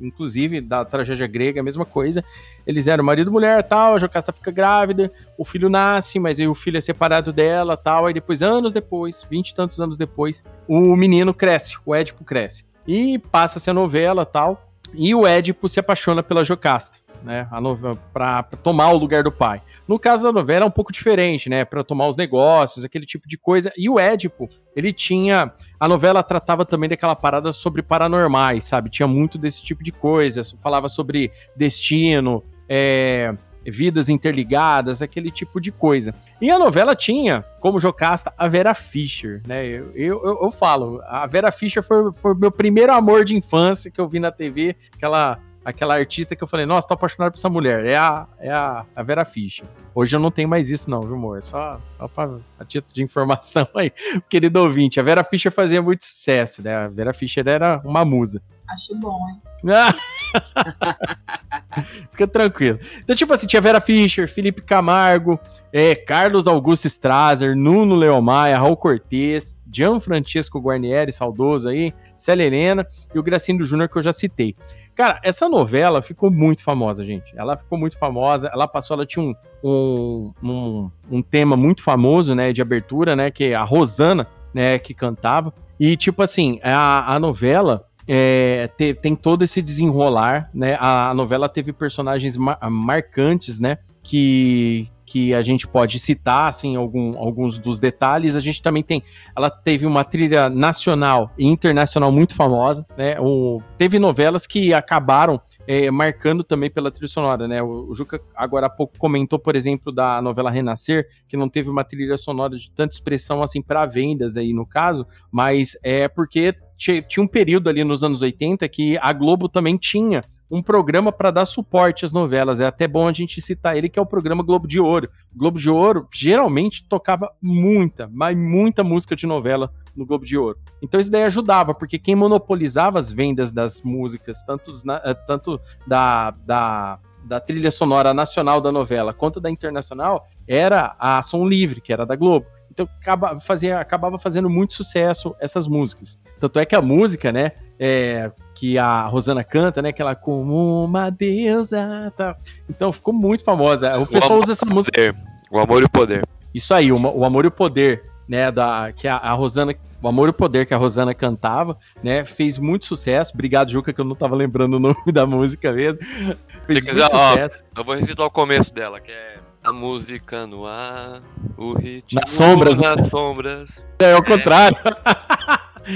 inclusive 0.00 0.60
da 0.60 0.84
tragédia 0.84 1.28
grega, 1.28 1.60
a 1.60 1.62
mesma 1.62 1.84
coisa. 1.84 2.24
Eles 2.66 2.88
eram 2.88 3.04
marido 3.04 3.30
e 3.30 3.32
mulher 3.32 3.62
tal, 3.62 3.94
a 3.94 3.98
Jocasta 3.98 4.32
fica 4.32 4.50
grávida, 4.50 5.08
o 5.38 5.44
filho 5.44 5.70
nasce, 5.70 6.18
mas 6.18 6.40
aí 6.40 6.48
o 6.48 6.54
filho 6.54 6.78
é 6.78 6.80
separado 6.80 7.32
dela 7.32 7.76
tal. 7.76 8.06
Aí 8.06 8.12
depois, 8.12 8.42
anos 8.42 8.72
depois, 8.72 9.24
vinte 9.30 9.50
e 9.50 9.54
tantos 9.54 9.78
anos 9.78 9.96
depois, 9.96 10.42
o 10.66 10.96
menino 10.96 11.32
cresce, 11.32 11.76
o 11.86 11.94
Édipo 11.94 12.24
cresce. 12.24 12.64
E 12.88 13.20
passa-se 13.30 13.70
a 13.70 13.74
novela 13.74 14.26
tal, 14.26 14.68
e 14.92 15.14
o 15.14 15.24
Édipo 15.24 15.68
se 15.68 15.78
apaixona 15.78 16.24
pela 16.24 16.42
Jocasta. 16.42 16.98
Né, 17.24 17.46
a 17.50 17.60
novela 17.60 17.96
para 18.12 18.42
tomar 18.62 18.90
o 18.90 18.96
lugar 18.96 19.22
do 19.22 19.30
pai. 19.30 19.62
No 19.86 19.98
caso 19.98 20.22
da 20.24 20.32
novela 20.32 20.64
é 20.64 20.68
um 20.68 20.70
pouco 20.72 20.92
diferente, 20.92 21.48
né? 21.48 21.64
Para 21.64 21.84
tomar 21.84 22.08
os 22.08 22.16
negócios, 22.16 22.84
aquele 22.84 23.06
tipo 23.06 23.28
de 23.28 23.38
coisa. 23.38 23.72
E 23.76 23.88
o 23.88 23.98
Édipo, 23.98 24.48
ele 24.74 24.92
tinha. 24.92 25.52
A 25.78 25.86
novela 25.86 26.22
tratava 26.22 26.64
também 26.64 26.88
daquela 26.88 27.14
parada 27.14 27.52
sobre 27.52 27.80
paranormais, 27.82 28.64
sabe? 28.64 28.90
Tinha 28.90 29.06
muito 29.06 29.38
desse 29.38 29.62
tipo 29.62 29.84
de 29.84 29.92
coisa. 29.92 30.42
Falava 30.62 30.88
sobre 30.88 31.30
destino, 31.56 32.42
é, 32.68 33.32
vidas 33.64 34.08
interligadas, 34.08 35.00
aquele 35.02 35.30
tipo 35.30 35.60
de 35.60 35.70
coisa. 35.70 36.12
E 36.40 36.50
a 36.50 36.58
novela 36.58 36.96
tinha, 36.96 37.44
como 37.60 37.78
Jocasta, 37.78 38.32
a 38.36 38.48
Vera 38.48 38.74
Fischer, 38.74 39.40
né? 39.46 39.64
Eu, 39.64 39.92
eu, 39.94 40.38
eu- 40.42 40.50
falo, 40.50 41.00
a 41.06 41.26
Vera 41.26 41.52
Fischer 41.52 41.82
foi, 41.82 42.12
foi 42.12 42.34
meu 42.34 42.50
primeiro 42.50 42.92
amor 42.92 43.24
de 43.24 43.36
infância 43.36 43.90
que 43.90 44.00
eu 44.00 44.08
vi 44.08 44.18
na 44.18 44.32
TV, 44.32 44.74
aquela 44.96 45.38
aquela 45.64 45.94
artista 45.94 46.34
que 46.34 46.42
eu 46.42 46.48
falei, 46.48 46.66
nossa, 46.66 46.88
tô 46.88 46.94
apaixonado 46.94 47.32
por 47.32 47.38
essa 47.38 47.48
mulher. 47.48 47.86
É 47.86 47.96
a, 47.96 48.26
é 48.38 48.50
a, 48.50 48.84
a 48.94 49.02
Vera 49.02 49.24
Fischer. 49.24 49.66
Hoje 49.94 50.16
eu 50.16 50.20
não 50.20 50.30
tenho 50.30 50.48
mais 50.48 50.70
isso, 50.70 50.90
não, 50.90 51.02
viu, 51.02 51.14
amor? 51.14 51.38
É 51.38 51.40
só, 51.40 51.80
só 51.98 52.08
pra, 52.08 52.38
a 52.58 52.64
título 52.64 52.94
de 52.94 53.02
informação 53.02 53.68
aí, 53.74 53.92
querido 54.28 54.60
ouvinte. 54.60 54.98
A 54.98 55.02
Vera 55.02 55.22
Fischer 55.22 55.52
fazia 55.52 55.82
muito 55.82 56.04
sucesso, 56.04 56.62
né? 56.62 56.74
A 56.74 56.88
Vera 56.88 57.12
Fischer 57.12 57.46
era 57.46 57.80
uma 57.84 58.04
musa. 58.04 58.42
Acho 58.68 58.94
bom, 58.96 59.18
hein? 59.28 59.38
Fica 62.10 62.26
tranquilo. 62.26 62.78
Então, 62.98 63.14
tipo 63.14 63.32
assim, 63.32 63.46
tinha 63.46 63.60
Vera 63.60 63.80
Fischer, 63.80 64.28
Felipe 64.28 64.62
Camargo, 64.62 65.38
é, 65.72 65.94
Carlos 65.94 66.46
Augusto 66.46 66.86
Strasser, 66.86 67.54
Nuno 67.54 67.94
Leomaia, 67.94 68.58
Raul 68.58 68.76
Cortez, 68.76 69.56
Gianfrancesco 69.70 70.58
Guarnieri, 70.58 71.12
saudoso 71.12 71.68
aí, 71.68 71.92
Célia 72.16 72.44
Helena 72.44 72.86
e 73.14 73.18
o 73.18 73.22
Gracindo 73.22 73.64
Júnior 73.64 73.88
que 73.88 73.98
eu 73.98 74.02
já 74.02 74.12
citei. 74.12 74.56
Cara, 74.94 75.18
essa 75.22 75.48
novela 75.48 76.02
ficou 76.02 76.30
muito 76.30 76.62
famosa, 76.62 77.04
gente. 77.04 77.32
Ela 77.36 77.56
ficou 77.56 77.78
muito 77.78 77.98
famosa. 77.98 78.50
Ela 78.52 78.68
passou, 78.68 78.94
ela 78.94 79.06
tinha 79.06 79.24
um, 79.24 79.34
um, 79.64 80.32
um, 80.42 80.90
um 81.10 81.22
tema 81.22 81.56
muito 81.56 81.82
famoso, 81.82 82.34
né, 82.34 82.52
de 82.52 82.60
abertura, 82.60 83.16
né, 83.16 83.30
que 83.30 83.44
é 83.44 83.54
a 83.54 83.64
Rosana, 83.64 84.26
né, 84.52 84.78
que 84.78 84.92
cantava. 84.92 85.52
E, 85.80 85.96
tipo 85.96 86.22
assim, 86.22 86.60
a, 86.62 87.14
a 87.14 87.18
novela, 87.18 87.84
é, 88.06 88.68
te- 88.76 88.94
tem 88.94 89.14
todo 89.16 89.42
esse 89.42 89.62
desenrolar, 89.62 90.50
né? 90.52 90.76
A, 90.78 91.10
a 91.10 91.14
novela 91.14 91.48
teve 91.48 91.72
personagens 91.72 92.36
ma- 92.36 92.58
marcantes, 92.70 93.58
né? 93.60 93.78
Que, 94.02 94.88
que 95.12 95.34
a 95.34 95.42
gente 95.42 95.68
pode 95.68 95.98
citar, 95.98 96.48
assim, 96.48 96.74
algum, 96.74 97.18
alguns 97.18 97.58
dos 97.58 97.78
detalhes. 97.78 98.34
A 98.34 98.40
gente 98.40 98.62
também 98.62 98.82
tem. 98.82 99.02
Ela 99.36 99.50
teve 99.50 99.84
uma 99.84 100.04
trilha 100.04 100.48
nacional 100.48 101.30
e 101.36 101.46
internacional 101.46 102.10
muito 102.10 102.34
famosa, 102.34 102.86
né? 102.96 103.20
O, 103.20 103.60
teve 103.76 103.98
novelas 103.98 104.46
que 104.46 104.72
acabaram 104.72 105.38
é, 105.66 105.90
marcando 105.90 106.42
também 106.42 106.70
pela 106.70 106.90
trilha 106.90 107.08
sonora, 107.08 107.46
né? 107.46 107.62
O, 107.62 107.90
o 107.90 107.94
Juca 107.94 108.22
agora 108.34 108.68
há 108.68 108.70
pouco 108.70 108.96
comentou, 108.96 109.38
por 109.38 109.54
exemplo, 109.54 109.92
da 109.92 110.22
novela 110.22 110.50
Renascer, 110.50 111.06
que 111.28 111.36
não 111.36 111.46
teve 111.46 111.68
uma 111.68 111.84
trilha 111.84 112.16
sonora 112.16 112.56
de 112.56 112.70
tanta 112.70 112.94
expressão 112.94 113.42
assim 113.42 113.60
para 113.60 113.84
vendas 113.84 114.38
aí 114.38 114.54
no 114.54 114.64
caso, 114.64 115.06
mas 115.30 115.76
é 115.84 116.08
porque 116.08 116.54
ti- 116.74 117.04
tinha 117.06 117.22
um 117.22 117.28
período 117.28 117.68
ali 117.68 117.84
nos 117.84 118.02
anos 118.02 118.22
80 118.22 118.66
que 118.66 118.96
a 118.98 119.12
Globo 119.12 119.46
também 119.46 119.76
tinha 119.76 120.24
um 120.54 120.62
programa 120.62 121.10
para 121.10 121.30
dar 121.30 121.46
suporte 121.46 122.04
às 122.04 122.12
novelas. 122.12 122.60
É 122.60 122.66
até 122.66 122.86
bom 122.86 123.08
a 123.08 123.12
gente 123.12 123.40
citar 123.40 123.74
ele, 123.74 123.88
que 123.88 123.98
é 123.98 124.02
o 124.02 124.06
programa 124.06 124.42
Globo 124.42 124.68
de 124.68 124.78
Ouro. 124.78 125.08
O 125.34 125.38
Globo 125.38 125.58
de 125.58 125.70
Ouro 125.70 126.06
geralmente 126.12 126.86
tocava 126.86 127.32
muita, 127.40 128.06
mas 128.12 128.36
muita 128.38 128.84
música 128.84 129.16
de 129.16 129.26
novela 129.26 129.72
no 129.96 130.04
Globo 130.04 130.26
de 130.26 130.36
Ouro. 130.36 130.58
Então 130.82 131.00
isso 131.00 131.10
daí 131.10 131.22
ajudava, 131.24 131.72
porque 131.74 131.98
quem 131.98 132.14
monopolizava 132.14 132.98
as 132.98 133.10
vendas 133.10 133.50
das 133.50 133.80
músicas, 133.80 134.42
tanto, 134.42 134.70
na- 134.84 135.00
eh, 135.04 135.14
tanto 135.26 135.58
da, 135.86 136.32
da, 136.44 136.98
da 137.24 137.40
trilha 137.40 137.70
sonora 137.70 138.12
nacional 138.12 138.60
da 138.60 138.70
novela 138.70 139.14
quanto 139.14 139.40
da 139.40 139.50
internacional, 139.50 140.28
era 140.46 140.94
a 140.98 141.22
Som 141.22 141.46
Livre, 141.48 141.80
que 141.80 141.94
era 141.94 142.04
da 142.04 142.14
Globo. 142.14 142.44
Então 142.70 142.88
acaba, 143.00 143.38
fazia, 143.38 143.78
acabava 143.80 144.18
fazendo 144.18 144.48
muito 144.48 144.72
sucesso 144.74 145.34
essas 145.40 145.66
músicas. 145.68 146.18
Tanto 146.40 146.58
é 146.58 146.64
que 146.66 146.74
a 146.74 146.80
música, 146.80 147.30
né, 147.30 147.52
é, 147.78 148.32
que 148.62 148.78
a 148.78 149.08
Rosana 149.08 149.42
canta, 149.42 149.82
né, 149.82 149.88
aquela 149.88 150.14
como 150.14 150.84
uma 150.84 151.10
deusa, 151.10 152.12
tá? 152.16 152.36
Então 152.70 152.92
ficou 152.92 153.12
muito 153.12 153.42
famosa. 153.42 153.98
O 153.98 154.06
pessoal 154.06 154.34
amor 154.34 154.44
usa 154.44 154.52
essa 154.52 154.64
música 154.64 154.92
Poder. 154.96 155.16
O 155.50 155.58
amor 155.58 155.82
e 155.82 155.84
o 155.84 155.90
poder. 155.90 156.22
isso 156.54 156.72
aí, 156.72 156.92
o, 156.92 156.96
o 156.96 157.24
Amor 157.24 157.44
e 157.44 157.48
o 157.48 157.50
Poder, 157.50 158.04
né, 158.28 158.52
da, 158.52 158.92
que 158.92 159.08
a, 159.08 159.16
a 159.16 159.32
Rosana, 159.32 159.74
o 160.00 160.06
Amor 160.06 160.28
e 160.28 160.30
o 160.30 160.32
Poder 160.32 160.64
que 160.64 160.72
a 160.72 160.76
Rosana 160.76 161.12
cantava, 161.12 161.76
né, 162.04 162.24
fez 162.24 162.56
muito 162.56 162.86
sucesso. 162.86 163.32
Obrigado, 163.34 163.72
Juca, 163.72 163.92
que 163.92 164.00
eu 164.00 164.04
não 164.04 164.14
tava 164.14 164.36
lembrando 164.36 164.74
o 164.74 164.78
nome 164.78 165.10
da 165.12 165.26
música 165.26 165.72
mesmo. 165.72 165.98
Fez 166.04 166.28
Se 166.28 166.72
muito 166.72 166.86
quiser, 166.86 167.08
ó, 167.12 167.30
sucesso. 167.30 167.58
Eu 167.76 167.82
vou 167.82 167.96
recitar 167.96 168.24
o 168.24 168.30
começo 168.30 168.72
dela, 168.72 169.00
que 169.00 169.10
é 169.10 169.40
a 169.64 169.72
música 169.72 170.46
no 170.46 170.66
ar, 170.66 171.20
o 171.56 171.72
ritmo 171.72 172.20
Nas 172.20 172.30
sombras, 172.30 172.78
né? 172.78 172.94
nas 172.94 173.08
sombras. 173.08 173.84
É, 173.98 174.12
ao 174.12 174.22
contrário. 174.22 174.76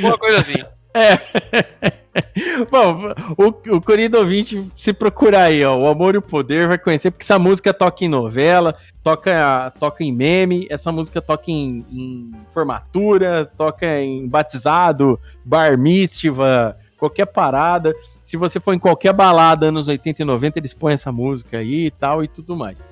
Uma 0.02 0.18
coisa 0.18 0.40
assim. 0.40 0.64
Bom, 2.70 3.12
o, 3.36 3.76
o 3.76 3.80
querido 3.80 4.18
ouvinte, 4.18 4.64
se 4.76 4.92
procurar 4.92 5.44
aí, 5.44 5.64
ó, 5.64 5.76
o 5.76 5.86
Amor 5.86 6.14
e 6.14 6.18
o 6.18 6.22
Poder, 6.22 6.68
vai 6.68 6.78
conhecer, 6.78 7.10
porque 7.10 7.24
essa 7.24 7.38
música 7.38 7.72
toca 7.72 8.04
em 8.04 8.08
novela, 8.08 8.74
toca, 9.02 9.72
toca 9.78 10.02
em 10.02 10.12
meme, 10.12 10.66
essa 10.70 10.90
música 10.90 11.20
toca 11.20 11.50
em, 11.50 11.84
em 11.90 12.32
formatura, 12.50 13.44
toca 13.56 14.00
em 14.00 14.26
batizado, 14.28 15.18
bar 15.44 15.78
mitzvah, 15.78 16.76
qualquer 16.98 17.26
parada. 17.26 17.94
Se 18.24 18.36
você 18.36 18.58
for 18.58 18.74
em 18.74 18.78
qualquer 18.78 19.12
balada 19.12 19.66
anos 19.66 19.88
80 19.88 20.22
e 20.22 20.24
90, 20.24 20.58
eles 20.58 20.74
põem 20.74 20.94
essa 20.94 21.12
música 21.12 21.58
aí 21.58 21.86
e 21.86 21.90
tal 21.90 22.24
e 22.24 22.28
tudo 22.28 22.56
mais. 22.56 22.84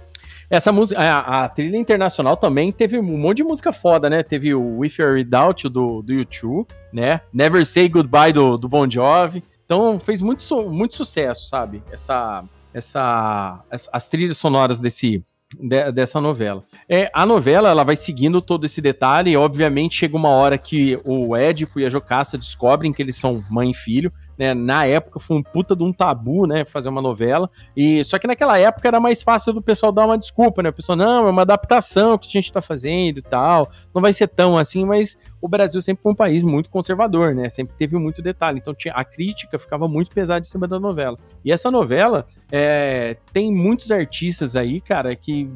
Essa 0.55 0.71
música, 0.73 1.01
a, 1.01 1.45
a 1.45 1.49
trilha 1.49 1.77
internacional 1.77 2.37
também 2.37 2.71
teve 2.71 2.99
um 2.99 3.03
monte 3.19 3.39
de 3.39 3.45
música 3.45 3.73
foda, 3.73 4.09
né? 4.09 4.23
Teve 4.23 4.55
o 4.55 4.79
With 4.79 4.95
or 5.01 5.13
Without 5.15 5.69
do, 5.69 6.03
do 6.03 6.13
U2, 6.13 6.67
né? 6.93 7.21
Never 7.33 7.65
Say 7.67 7.89
Goodbye 7.89 8.33
do, 8.33 8.57
do 8.57 8.69
Bon 8.69 8.89
Jovi. 8.89 9.43
Então 9.65 9.99
fez 9.99 10.21
muito, 10.23 10.43
su- 10.43 10.71
muito 10.71 10.95
sucesso, 10.95 11.49
sabe? 11.49 11.83
Essa, 11.91 12.45
essa, 12.73 13.61
as, 13.71 13.89
as 13.93 14.09
trilhas 14.09 14.37
sonoras 14.37 14.79
desse, 14.79 15.25
de- 15.59 15.91
dessa 15.93 16.21
novela. 16.21 16.63
É, 16.89 17.11
a 17.13 17.25
novela 17.25 17.69
ela 17.71 17.83
vai 17.83 17.97
seguindo 17.97 18.41
todo 18.41 18.65
esse 18.67 18.81
detalhe 18.81 19.31
e 19.31 19.37
obviamente 19.37 19.97
chega 19.97 20.17
uma 20.17 20.29
hora 20.29 20.59
que 20.59 21.01
o 21.05 21.35
Édipo 21.35 21.81
e 21.81 21.87
a 21.87 21.91
Jocasta 21.91 22.37
descobrem 22.39 22.93
que 22.93 23.03
eles 23.03 23.17
são 23.17 23.43
mãe 23.51 23.71
e 23.71 23.75
filho. 23.75 24.13
Né? 24.39 24.55
Na 24.55 24.85
época 24.87 25.21
foi 25.21 25.37
um 25.37 25.43
puta 25.43 25.77
de 25.77 25.83
um 25.83 25.93
tabu, 25.93 26.47
né? 26.47 26.65
Fazer 26.65 26.89
uma 26.89 27.01
novela. 27.01 27.51
E 27.77 28.03
só 28.05 28.19
que 28.19 28.27
naquela 28.27 28.59
época 28.59 28.89
era 28.89 29.01
mais 29.01 29.23
fácil 29.23 29.53
do 29.53 29.63
pessoal 29.63 29.93
dar 29.93 30.07
uma 30.07 30.19
desculpa, 30.19 30.63
né? 30.63 30.71
O 30.71 30.73
pessoal, 30.73 30.97
não, 30.97 31.27
é 31.27 31.31
uma 31.31 31.43
adaptação 31.43 32.19
que 32.19 32.29
a 32.29 32.31
gente 32.31 32.53
tá 32.53 32.61
fazendo 32.61 33.19
e 33.19 33.23
tal. 33.23 33.71
Não 33.95 34.03
vai 34.03 34.13
ser 34.13 34.29
tão 34.29 34.59
assim, 34.59 34.85
mas 34.85 35.19
o 35.41 35.49
Brasil 35.49 35.81
sempre 35.81 36.03
foi 36.03 36.13
um 36.13 36.17
país 36.17 36.43
muito 36.43 36.71
conservador, 36.71 37.35
né? 37.35 37.49
Sempre 37.49 37.75
teve 37.77 37.97
muito 37.97 38.23
detalhe. 38.23 38.59
Então 38.59 38.75
a 38.93 39.05
crítica 39.05 39.59
ficava 39.59 39.87
muito 39.87 40.11
pesada 40.11 40.41
em 40.41 40.49
cima 40.49 40.67
da 40.67 40.81
novela. 40.81 41.19
E 41.45 41.53
essa 41.53 41.71
novela 41.71 42.27
é, 42.51 43.17
tem 43.33 43.53
muitos 43.53 43.91
artistas 43.91 44.57
aí, 44.57 44.81
cara, 44.81 45.15
que 45.15 45.51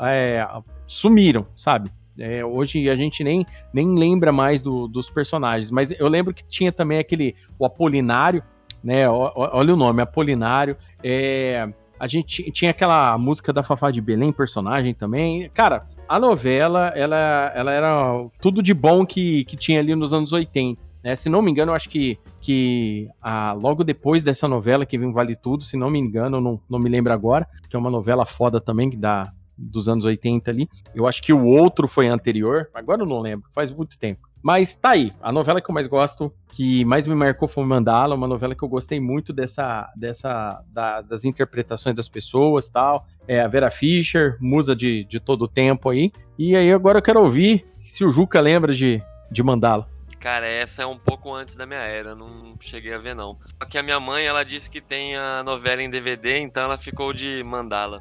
é, 0.00 0.46
sumiram, 0.86 1.44
sabe? 1.56 1.90
É, 2.18 2.44
hoje 2.44 2.88
a 2.88 2.94
gente 2.96 3.22
nem, 3.22 3.44
nem 3.72 3.94
lembra 3.98 4.32
mais 4.32 4.62
do- 4.62 4.88
dos 4.88 5.10
personagens, 5.10 5.70
mas 5.70 5.90
eu 5.98 6.08
lembro 6.08 6.32
que 6.32 6.42
tinha 6.44 6.72
também 6.72 6.98
aquele, 6.98 7.34
o 7.58 7.64
Apolinário, 7.66 8.42
né? 8.82 9.08
Ó- 9.08 9.32
Olha 9.34 9.74
o 9.74 9.76
nome, 9.76 10.00
Apolinário. 10.02 10.76
É, 11.02 11.68
a 11.98 12.06
gente 12.06 12.44
ti- 12.44 12.50
tinha 12.52 12.70
aquela 12.70 13.16
música 13.18 13.52
da 13.52 13.62
Fafá 13.62 13.90
de 13.90 14.00
Belém, 14.00 14.32
personagem 14.32 14.94
também. 14.94 15.48
Cara, 15.50 15.86
a 16.08 16.18
novela, 16.20 16.88
ela, 16.94 17.52
ela 17.54 17.72
era 17.72 18.26
tudo 18.40 18.62
de 18.62 18.72
bom 18.74 19.04
que, 19.04 19.44
que 19.44 19.56
tinha 19.56 19.80
ali 19.80 19.94
nos 19.94 20.12
anos 20.12 20.32
80. 20.32 20.80
né? 21.02 21.14
Se 21.16 21.28
não 21.28 21.42
me 21.42 21.50
engano, 21.50 21.72
eu 21.72 21.76
acho 21.76 21.88
que, 21.88 22.18
que 22.40 23.08
ah, 23.20 23.52
logo 23.60 23.82
depois 23.84 24.22
dessa 24.24 24.46
novela 24.48 24.86
que 24.86 24.96
vem 24.98 25.12
Vale 25.12 25.34
Tudo, 25.36 25.62
se 25.64 25.76
não 25.76 25.90
me 25.90 25.98
engano, 25.98 26.40
não, 26.40 26.60
não 26.68 26.78
me 26.78 26.88
lembro 26.88 27.12
agora, 27.12 27.46
que 27.68 27.76
é 27.76 27.78
uma 27.78 27.90
novela 27.90 28.24
foda 28.26 28.60
também, 28.60 28.90
dá 28.90 29.32
dos 29.56 29.88
anos 29.88 30.04
80 30.04 30.50
ali. 30.50 30.68
Eu 30.94 31.06
acho 31.06 31.22
que 31.22 31.32
o 31.32 31.44
outro 31.44 31.88
foi 31.88 32.06
anterior, 32.08 32.68
agora 32.74 33.02
eu 33.02 33.06
não 33.06 33.20
lembro, 33.20 33.48
faz 33.52 33.70
muito 33.70 33.98
tempo. 33.98 34.26
Mas 34.42 34.74
tá 34.76 34.90
aí, 34.90 35.10
a 35.20 35.32
novela 35.32 35.60
que 35.60 35.68
eu 35.68 35.74
mais 35.74 35.88
gosto, 35.88 36.32
que 36.52 36.84
mais 36.84 37.04
me 37.06 37.14
marcou 37.16 37.48
foi 37.48 37.64
Mandala, 37.64 38.14
uma 38.14 38.28
novela 38.28 38.54
que 38.54 38.62
eu 38.62 38.68
gostei 38.68 39.00
muito 39.00 39.32
dessa, 39.32 39.90
dessa 39.96 40.62
da- 40.68 41.00
das 41.02 41.24
interpretações 41.24 41.96
das 41.96 42.08
pessoas 42.08 42.68
tal. 42.68 43.04
É 43.26 43.40
a 43.40 43.48
Vera 43.48 43.70
Fischer, 43.72 44.36
musa 44.40 44.76
de, 44.76 45.02
de 45.04 45.18
todo 45.18 45.42
o 45.42 45.48
tempo 45.48 45.90
aí. 45.90 46.12
E 46.38 46.54
aí 46.54 46.72
agora 46.72 46.98
eu 46.98 47.02
quero 47.02 47.20
ouvir 47.20 47.66
se 47.80 48.04
o 48.04 48.10
Juca 48.10 48.40
lembra 48.40 48.72
de, 48.72 49.02
de 49.32 49.42
Mandala. 49.42 49.88
Cara, 50.20 50.46
essa 50.46 50.82
é 50.82 50.86
um 50.86 50.96
pouco 50.96 51.32
antes 51.34 51.56
da 51.56 51.66
minha 51.66 51.80
era, 51.80 52.14
não 52.14 52.54
cheguei 52.60 52.94
a 52.94 52.98
ver 52.98 53.14
não. 53.16 53.36
Só 53.60 53.68
que 53.68 53.76
a 53.78 53.82
minha 53.82 53.98
mãe, 53.98 54.26
ela 54.26 54.44
disse 54.44 54.70
que 54.70 54.80
tem 54.80 55.16
a 55.16 55.42
novela 55.42 55.82
em 55.82 55.90
DVD, 55.90 56.38
então 56.38 56.62
ela 56.64 56.76
ficou 56.76 57.12
de 57.12 57.42
mandala. 57.44 58.00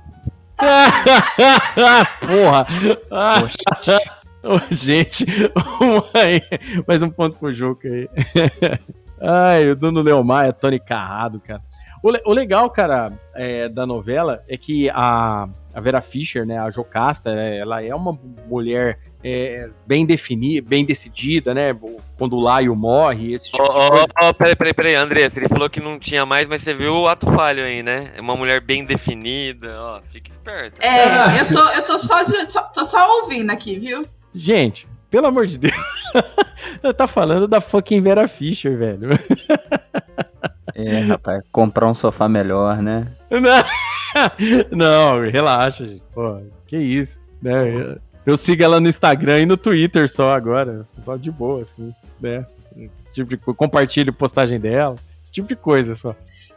Porra! 2.22 2.66
Ô, 4.46 4.60
gente, 4.72 5.26
mais 6.88 7.02
um 7.02 7.10
ponto 7.10 7.38
pro 7.40 7.52
Juca 7.52 7.88
aí. 7.88 8.08
Ai, 9.20 9.72
o 9.72 9.76
dono 9.76 10.02
Leomar 10.02 10.46
é 10.46 10.52
Tony 10.52 10.80
Carrado, 10.80 11.40
cara. 11.40 11.62
O, 12.06 12.12
le- 12.12 12.22
o 12.24 12.32
legal, 12.34 12.70
cara, 12.70 13.12
é, 13.34 13.68
da 13.68 13.84
novela 13.84 14.44
é 14.48 14.56
que 14.56 14.88
a, 14.92 15.48
a 15.74 15.82
Vera 15.82 16.02
Fischer, 16.02 16.46
né, 16.46 16.60
a 16.60 16.70
Jocasta, 16.70 17.32
é, 17.32 17.58
ela 17.58 17.84
é 17.84 17.96
uma 17.96 18.16
mulher 18.48 19.00
é, 19.24 19.70
bem 19.88 20.06
definida, 20.06 20.70
bem 20.70 20.86
decidida, 20.86 21.52
né? 21.52 21.76
Quando 22.16 22.36
o 22.36 22.40
Laio 22.40 22.76
morre, 22.76 23.34
esse 23.34 23.50
tipo 23.50 23.64
Ó, 23.64 23.86
de 23.86 23.90
coisa. 23.90 24.06
ó, 24.22 24.34
peraí, 24.34 24.56
peraí, 24.56 24.74
peraí, 24.76 24.94
Andressa, 24.94 25.40
ele 25.40 25.50
falou 25.50 25.68
que 25.68 25.80
não 25.80 25.98
tinha 25.98 26.28
mais, 26.28 26.48
mas 26.48 26.62
você 26.62 26.76
viu 26.76 26.94
o 26.94 27.08
ato 27.08 27.26
falho 27.32 27.64
aí, 27.64 27.82
né? 27.82 28.12
É 28.16 28.22
uma 28.22 28.36
mulher 28.36 28.62
bem 28.62 28.86
definida, 28.86 29.76
ó, 29.82 30.00
fica 30.02 30.30
esperto. 30.30 30.80
É, 30.84 31.42
eu 31.42 31.48
tô, 31.52 31.70
eu 31.70 31.82
tô 31.88 31.98
só, 31.98 32.22
de- 32.24 32.52
só- 32.52 32.64
tô 32.72 32.86
só 32.86 33.22
ouvindo 33.22 33.50
aqui, 33.50 33.80
viu? 33.80 34.06
Gente, 34.32 34.88
pelo 35.10 35.26
amor 35.26 35.48
de 35.48 35.58
Deus. 35.58 35.74
tá 36.96 37.08
falando 37.08 37.48
da 37.48 37.60
fucking 37.60 38.00
Vera 38.02 38.28
Fischer, 38.28 38.78
velho. 38.78 39.10
É, 40.76 41.00
rapaz, 41.00 41.42
comprar 41.52 41.88
um 41.88 41.94
sofá 41.94 42.28
melhor, 42.28 42.82
né? 42.82 43.08
Não, 43.32 43.64
não 44.72 45.22
relaxa, 45.30 45.86
gente. 45.88 46.04
Pô, 46.14 46.38
que 46.68 46.78
isso, 46.78 47.20
né? 47.42 47.74
Eu, 47.74 47.98
eu 48.26 48.38
sigo 48.38 48.64
ela 48.64 48.80
no 48.80 48.88
Instagram 48.90 49.40
e 49.42 49.46
no 49.46 49.58
Twitter 49.58 50.10
só 50.10 50.34
agora, 50.34 50.86
só 51.00 51.16
de 51.16 51.32
boa, 51.32 51.62
assim, 51.62 51.94
né? 52.22 52.46
Esse 53.00 53.14
tipo 53.14 53.30
de 53.30 53.38
coisa. 53.38 53.58
Compartilho 53.58 54.12
postagem 54.14 54.60
dela, 54.60 54.96
esse 55.24 55.32
tipo 55.32 55.48
de 55.48 55.56
coisa 55.56 55.96
só. 55.96 56.14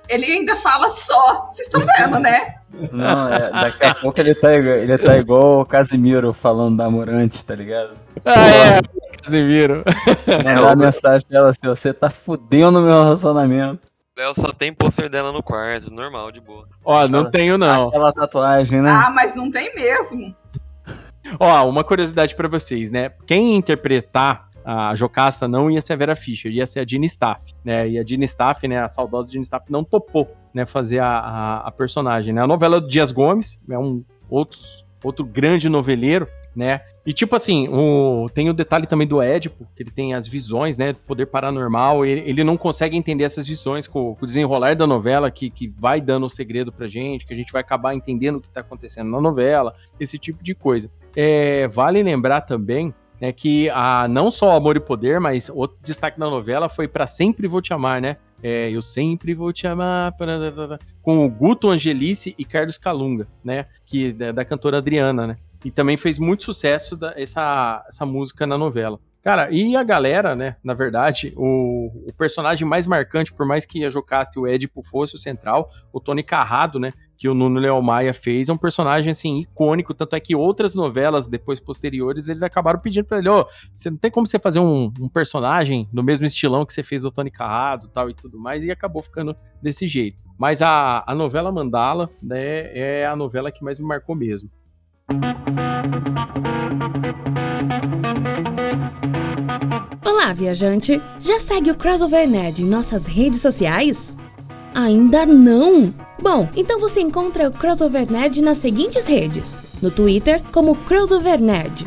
Ele 0.08 0.24
ainda 0.24 0.56
fala 0.56 0.88
só. 0.90 1.48
Vocês 1.50 1.68
estão 1.68 1.80
vendo, 1.98 2.18
né? 2.18 2.54
Não, 2.90 3.32
é, 3.32 3.50
daqui 3.50 3.84
a 3.84 3.94
pouco 3.94 4.18
ele 4.18 4.34
tá, 4.34 4.52
igual- 4.54 4.76
ele 4.76 4.98
tá 4.98 5.18
igual 5.18 5.60
o 5.60 5.66
Casimiro 5.66 6.32
falando 6.32 6.76
da 6.78 6.88
Morante, 6.90 7.44
tá 7.44 7.54
ligado? 7.54 7.90
Ah, 8.24 8.48
é, 8.48 8.80
Casimiro. 9.22 9.84
Mandar 10.44 10.74
mensagem 10.76 11.26
pra 11.28 11.38
ela 11.38 11.50
assim, 11.50 11.60
você 11.66 11.92
tá 11.92 12.08
fudendo 12.10 12.80
meu 12.80 13.04
relacionamento. 13.04 13.80
Léo 14.18 14.34
só 14.34 14.52
tem 14.52 14.72
pôster 14.74 15.08
dela 15.08 15.30
no 15.30 15.40
quarto, 15.40 15.92
normal, 15.92 16.32
de 16.32 16.40
boa. 16.40 16.66
Ó, 16.84 17.06
não 17.06 17.30
tenho 17.30 17.56
não. 17.56 17.86
Aquela 17.86 18.12
tatuagem, 18.12 18.82
né? 18.82 18.90
Ah, 18.90 19.10
mas 19.10 19.32
não 19.32 19.48
tem 19.48 19.72
mesmo. 19.76 20.34
Ó, 21.38 21.68
uma 21.68 21.84
curiosidade 21.84 22.34
pra 22.34 22.48
vocês, 22.48 22.90
né? 22.90 23.10
Quem 23.28 23.54
interpretar 23.54 24.48
a 24.64 24.92
Jocasta 24.96 25.46
não 25.46 25.70
ia 25.70 25.80
ser 25.80 25.92
a 25.92 25.96
Vera 25.96 26.16
Fischer, 26.16 26.50
ia 26.50 26.66
ser 26.66 26.80
a 26.80 26.84
Dina 26.84 27.04
Staff, 27.06 27.54
né? 27.64 27.88
E 27.88 27.96
a 27.96 28.02
Dina 28.02 28.24
Staff, 28.24 28.66
né, 28.66 28.82
a 28.82 28.88
saudosa 28.88 29.30
Dina 29.30 29.42
Staff, 29.42 29.70
não 29.70 29.84
topou, 29.84 30.36
né, 30.52 30.66
fazer 30.66 30.98
a, 30.98 31.08
a, 31.08 31.56
a 31.68 31.70
personagem, 31.70 32.34
né? 32.34 32.42
A 32.42 32.46
novela 32.46 32.80
do 32.80 32.88
Dias 32.88 33.12
Gomes, 33.12 33.56
é 33.70 33.78
um 33.78 34.04
outro, 34.28 34.58
outro 35.04 35.24
grande 35.24 35.68
noveleiro, 35.68 36.26
né? 36.56 36.80
E 37.08 37.12
tipo 37.14 37.34
assim, 37.34 37.68
o, 37.68 38.28
tem 38.34 38.50
o 38.50 38.52
detalhe 38.52 38.86
também 38.86 39.06
do 39.06 39.22
Édipo, 39.22 39.66
que 39.74 39.82
ele 39.82 39.90
tem 39.90 40.12
as 40.12 40.28
visões, 40.28 40.76
né? 40.76 40.92
Poder 40.92 41.24
paranormal, 41.24 42.04
ele, 42.04 42.20
ele 42.28 42.44
não 42.44 42.54
consegue 42.54 42.98
entender 42.98 43.24
essas 43.24 43.46
visões 43.46 43.86
com, 43.86 44.14
com, 44.14 44.22
o 44.22 44.26
desenrolar 44.26 44.76
da 44.76 44.86
novela, 44.86 45.30
que, 45.30 45.48
que 45.48 45.68
vai 45.68 46.02
dando 46.02 46.26
o 46.26 46.28
segredo 46.28 46.70
pra 46.70 46.86
gente, 46.86 47.24
que 47.24 47.32
a 47.32 47.36
gente 47.36 47.50
vai 47.50 47.62
acabar 47.62 47.94
entendendo 47.94 48.36
o 48.36 48.40
que 48.42 48.50
tá 48.50 48.60
acontecendo 48.60 49.10
na 49.10 49.22
novela, 49.22 49.74
esse 49.98 50.18
tipo 50.18 50.44
de 50.44 50.54
coisa. 50.54 50.90
É, 51.16 51.66
vale 51.68 52.02
lembrar 52.02 52.42
também 52.42 52.92
né, 53.18 53.32
que 53.32 53.70
a, 53.70 54.06
não 54.06 54.30
só 54.30 54.54
Amor 54.54 54.76
e 54.76 54.80
Poder, 54.80 55.18
mas 55.18 55.48
outro 55.48 55.78
destaque 55.82 56.20
da 56.20 56.28
novela 56.28 56.68
foi 56.68 56.86
para 56.86 57.06
Sempre 57.06 57.48
Vou 57.48 57.62
Te 57.62 57.72
Amar, 57.72 58.02
né? 58.02 58.18
É, 58.42 58.70
eu 58.70 58.82
sempre 58.82 59.34
vou 59.34 59.52
te 59.52 59.66
amar, 59.66 60.14
com 61.02 61.26
o 61.26 61.28
Guto 61.28 61.70
Angelice 61.70 62.36
e 62.38 62.44
Carlos 62.44 62.78
Calunga, 62.78 63.26
né? 63.42 63.66
Que 63.84 64.12
da, 64.12 64.30
da 64.30 64.44
cantora 64.44 64.78
Adriana, 64.78 65.26
né? 65.26 65.36
E 65.64 65.70
também 65.70 65.96
fez 65.96 66.18
muito 66.18 66.44
sucesso 66.44 66.96
da, 66.96 67.12
essa, 67.16 67.84
essa 67.88 68.06
música 68.06 68.46
na 68.46 68.56
novela. 68.56 69.00
Cara, 69.28 69.50
e 69.50 69.76
a 69.76 69.82
galera, 69.82 70.36
né? 70.36 70.56
Na 70.62 70.74
verdade, 70.74 71.34
o, 71.36 71.90
o 72.08 72.12
personagem 72.16 72.66
mais 72.66 72.86
marcante, 72.86 73.32
por 73.32 73.44
mais 73.44 73.66
que 73.66 73.84
a 73.84 73.90
Jocasta 73.90 74.38
e 74.38 74.40
o 74.40 74.46
Édipo 74.46 74.80
fosse 74.82 75.16
o 75.16 75.18
central, 75.18 75.70
o 75.92 76.00
Tony 76.00 76.22
Carrado, 76.22 76.78
né? 76.78 76.92
Que 77.16 77.28
o 77.28 77.34
Nuno 77.34 77.58
Leal 77.58 77.82
Maia 77.82 78.14
fez, 78.14 78.48
é 78.48 78.52
um 78.52 78.56
personagem, 78.56 79.10
assim, 79.10 79.40
icônico. 79.40 79.92
Tanto 79.92 80.14
é 80.14 80.20
que 80.20 80.36
outras 80.36 80.74
novelas, 80.74 81.28
depois 81.28 81.58
posteriores, 81.58 82.28
eles 82.28 82.44
acabaram 82.44 82.78
pedindo 82.78 83.06
pra 83.06 83.18
ele: 83.18 83.28
Ô, 83.28 83.40
oh, 83.40 83.46
você 83.74 83.90
não 83.90 83.98
tem 83.98 84.10
como 84.10 84.26
você 84.26 84.38
fazer 84.38 84.60
um, 84.60 84.92
um, 85.00 85.08
personagem 85.08 85.88
no 85.92 86.02
mesmo 86.02 86.24
estilão 86.24 86.64
que 86.64 86.72
você 86.72 86.84
fez 86.84 87.02
do 87.02 87.10
Tony 87.10 87.30
Carrado 87.30 87.88
tal 87.88 88.08
e 88.08 88.14
tudo 88.14 88.38
mais, 88.38 88.64
e 88.64 88.70
acabou 88.70 89.02
ficando 89.02 89.36
desse 89.60 89.86
jeito. 89.86 90.16
Mas 90.38 90.62
a, 90.62 91.02
a 91.04 91.14
novela 91.14 91.50
Mandala, 91.50 92.08
né, 92.22 92.70
é 92.72 93.04
a 93.04 93.16
novela 93.16 93.50
que 93.50 93.64
mais 93.64 93.80
me 93.80 93.84
marcou 93.84 94.14
mesmo. 94.14 94.48
Olá, 100.04 100.34
viajante! 100.34 101.00
Já 101.18 101.38
segue 101.38 101.70
o 101.70 101.74
Crossover 101.74 102.28
Nerd 102.28 102.62
em 102.62 102.66
nossas 102.66 103.06
redes 103.06 103.40
sociais? 103.40 104.18
Ainda 104.74 105.24
não? 105.24 105.94
Bom, 106.20 106.46
então 106.54 106.78
você 106.78 107.00
encontra 107.00 107.48
o 107.48 107.52
Crossover 107.52 108.10
Nerd 108.12 108.42
nas 108.42 108.58
seguintes 108.58 109.06
redes: 109.06 109.58
no 109.80 109.90
Twitter, 109.90 110.42
como 110.52 110.76
Crossover 110.76 111.40
Nerd 111.40 111.86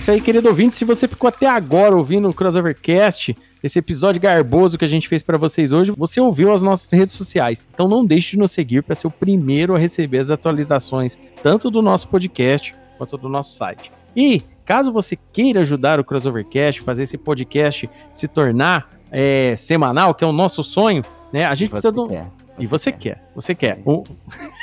Isso 0.00 0.10
aí, 0.10 0.18
querido 0.18 0.48
ouvinte. 0.48 0.76
Se 0.76 0.84
você 0.84 1.06
ficou 1.06 1.28
até 1.28 1.46
agora 1.46 1.94
ouvindo 1.94 2.26
o 2.26 2.32
Crossovercast, 2.32 3.36
esse 3.62 3.78
episódio 3.78 4.18
garboso 4.18 4.78
que 4.78 4.84
a 4.86 4.88
gente 4.88 5.06
fez 5.06 5.22
para 5.22 5.36
vocês 5.36 5.72
hoje, 5.72 5.90
você 5.90 6.18
ouviu 6.18 6.54
as 6.54 6.62
nossas 6.62 6.90
redes 6.90 7.14
sociais. 7.14 7.66
Então 7.72 7.86
não 7.86 8.02
deixe 8.02 8.30
de 8.30 8.38
nos 8.38 8.50
seguir 8.50 8.82
para 8.82 8.94
ser 8.94 9.08
o 9.08 9.10
primeiro 9.10 9.76
a 9.76 9.78
receber 9.78 10.18
as 10.18 10.30
atualizações, 10.30 11.18
tanto 11.42 11.70
do 11.70 11.82
nosso 11.82 12.08
podcast 12.08 12.74
quanto 12.96 13.18
do 13.18 13.28
nosso 13.28 13.54
site. 13.54 13.92
E 14.16 14.42
caso 14.64 14.90
você 14.90 15.18
queira 15.34 15.60
ajudar 15.60 16.00
o 16.00 16.04
Crossovercast, 16.04 16.80
fazer 16.80 17.02
esse 17.02 17.18
podcast 17.18 17.88
se 18.10 18.26
tornar 18.26 18.88
é, 19.12 19.54
semanal, 19.58 20.14
que 20.14 20.24
é 20.24 20.26
o 20.26 20.32
nosso 20.32 20.64
sonho, 20.64 21.04
né? 21.30 21.44
A 21.44 21.54
gente 21.54 21.68
precisa 21.68 21.92
de 21.92 22.00
um. 22.60 22.64
E 22.64 22.66
você 22.66 22.92
quer, 22.92 23.16
quer 23.16 23.22
você 23.34 23.54
quer. 23.54 23.80
Um... 23.86 24.02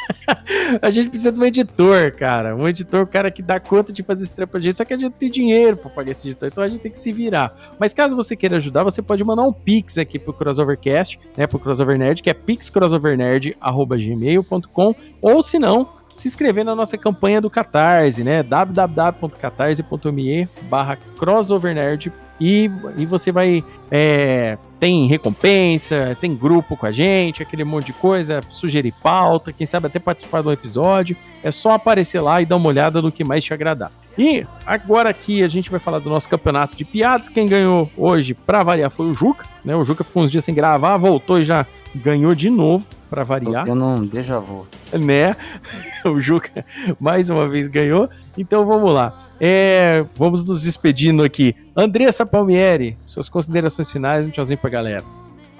a 0.81 0.89
gente 0.89 1.09
precisa 1.09 1.31
de 1.31 1.39
um 1.39 1.45
editor, 1.45 2.11
cara. 2.13 2.55
Um 2.55 2.67
editor, 2.67 3.03
o 3.03 3.07
cara 3.07 3.29
que 3.31 3.41
dá 3.41 3.57
conta 3.59 3.93
de 3.93 4.03
fazer 4.03 4.25
esse 4.25 4.35
trampo 4.35 4.51
pra 4.51 4.61
gente. 4.61 4.77
Só 4.77 4.85
que 4.85 4.93
a 4.93 4.97
gente 4.97 5.13
tem 5.13 5.29
dinheiro 5.29 5.77
pra 5.77 5.89
pagar 5.89 6.11
esse 6.11 6.27
editor, 6.27 6.47
então 6.47 6.63
a 6.63 6.67
gente 6.67 6.81
tem 6.81 6.91
que 6.91 6.99
se 6.99 7.11
virar. 7.11 7.55
Mas 7.79 7.93
caso 7.93 8.15
você 8.15 8.35
queira 8.35 8.57
ajudar, 8.57 8.83
você 8.83 9.01
pode 9.01 9.23
mandar 9.23 9.41
um 9.43 9.53
pix 9.53 9.97
aqui 9.97 10.19
pro 10.19 10.33
Crossovercast, 10.33 11.19
né? 11.35 11.47
Pro 11.47 11.57
Crossover 11.59 11.97
Nerd, 11.97 12.21
que 12.21 12.29
é 12.29 12.33
pixcrossovernerd.gmail.com. 12.33 14.95
Ou 15.21 15.41
se 15.41 15.57
não, 15.59 15.89
se 16.13 16.27
inscrever 16.27 16.65
na 16.65 16.75
nossa 16.75 16.97
campanha 16.97 17.39
do 17.39 17.49
Catarse, 17.49 18.21
né? 18.23 18.43
www.catarse.me 18.43 20.49
barra 20.69 20.97
crossovernerd 21.17 22.11
e, 22.39 22.69
e 22.97 23.05
você 23.05 23.31
vai. 23.31 23.63
É, 23.89 24.57
tem 24.79 25.07
recompensa, 25.07 26.15
tem 26.19 26.35
grupo 26.35 26.77
com 26.77 26.85
a 26.85 26.91
gente, 26.91 27.41
aquele 27.41 27.63
monte 27.63 27.87
de 27.87 27.93
coisa, 27.93 28.41
sugerir 28.49 28.93
pauta, 29.01 29.51
quem 29.51 29.65
sabe 29.65 29.87
até 29.87 29.99
participar 29.99 30.41
do 30.41 30.51
episódio. 30.51 31.15
É 31.43 31.51
só 31.51 31.73
aparecer 31.73 32.19
lá 32.21 32.41
e 32.41 32.45
dar 32.45 32.55
uma 32.55 32.69
olhada 32.69 33.01
no 33.01 33.11
que 33.11 33.23
mais 33.23 33.43
te 33.43 33.53
agradar. 33.53 33.91
E 34.17 34.45
agora 34.65 35.09
aqui 35.09 35.43
a 35.43 35.47
gente 35.47 35.69
vai 35.69 35.79
falar 35.79 35.99
do 35.99 36.09
nosso 36.09 36.27
campeonato 36.27 36.75
de 36.75 36.83
piadas. 36.83 37.29
Quem 37.29 37.47
ganhou 37.47 37.89
hoje, 37.95 38.33
pra 38.33 38.63
variar, 38.63 38.89
foi 38.89 39.05
o 39.05 39.13
Juca. 39.13 39.45
Né? 39.63 39.75
O 39.75 39.83
Juca 39.83 40.03
ficou 40.03 40.23
uns 40.23 40.31
dias 40.31 40.43
sem 40.43 40.55
gravar, 40.55 40.97
voltou 40.97 41.39
e 41.39 41.43
já 41.43 41.67
ganhou 41.93 42.33
de 42.33 42.49
novo, 42.49 42.87
para 43.09 43.23
variar. 43.23 43.67
Eu 43.67 43.75
não 43.75 44.03
déjà 44.03 44.39
vu. 44.39 44.67
Né? 44.93 45.35
O 46.05 46.21
Juca 46.21 46.65
mais 46.99 47.29
uma 47.29 47.49
vez 47.49 47.67
ganhou. 47.67 48.09
Então 48.37 48.65
vamos 48.65 48.93
lá. 48.93 49.15
É, 49.39 50.05
vamos 50.15 50.45
nos 50.47 50.61
despedindo 50.61 51.23
aqui. 51.23 51.55
Andressa 51.75 52.25
Palmieri, 52.25 52.97
suas 53.05 53.27
considerações 53.27 53.91
finais, 53.91 54.25
um 54.25 54.29
tchauzinho 54.29 54.57
pra 54.67 54.69
galera. 54.69 55.05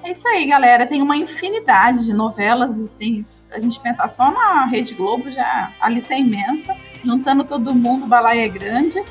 É 0.04 0.12
isso 0.12 0.28
aí, 0.28 0.46
galera. 0.46 0.86
Tem 0.86 1.02
uma 1.02 1.16
infinidade 1.16 2.04
de 2.04 2.12
novelas, 2.12 2.78
assim, 2.78 3.22
a 3.52 3.58
gente 3.58 3.80
pensar 3.80 4.08
só 4.08 4.30
na 4.30 4.66
Rede 4.66 4.94
Globo, 4.94 5.30
já 5.30 5.72
a 5.80 5.88
lista 5.88 6.14
é 6.14 6.20
imensa. 6.20 6.76
Juntando 7.02 7.44
todo 7.44 7.74
mundo, 7.74 8.04
o 8.04 8.08
balaio 8.08 8.42
é 8.42 8.48
grande. 8.48 9.02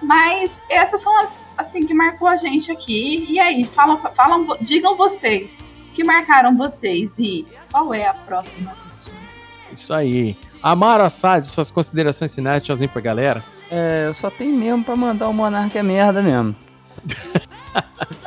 Mas 0.00 0.62
essas 0.70 1.02
são 1.02 1.16
as, 1.20 1.52
assim, 1.56 1.84
que 1.84 1.92
marcou 1.92 2.26
a 2.26 2.36
gente 2.36 2.72
aqui. 2.72 3.26
E 3.28 3.38
aí, 3.38 3.64
falam, 3.64 4.00
falam, 4.16 4.46
digam 4.60 4.96
vocês, 4.96 5.70
que 5.92 6.02
marcaram 6.02 6.56
vocês 6.56 7.18
e 7.18 7.46
qual 7.70 7.92
é 7.92 8.06
a 8.06 8.14
próxima 8.14 8.74
vítima? 8.86 9.16
Isso 9.72 9.92
aí. 9.92 10.36
Amaro 10.62 11.04
Assad, 11.04 11.44
suas 11.44 11.70
considerações 11.70 12.34
finais, 12.34 12.62
tchauzinho 12.62 12.90
pra 12.90 13.02
galera. 13.02 13.44
É, 13.70 14.06
eu 14.06 14.14
só 14.14 14.30
tenho 14.30 14.56
mesmo 14.56 14.84
pra 14.84 14.96
mandar 14.96 15.28
o 15.28 15.32
Monarca 15.32 15.78
é 15.78 15.82
merda 15.82 16.22
mesmo. 16.22 16.54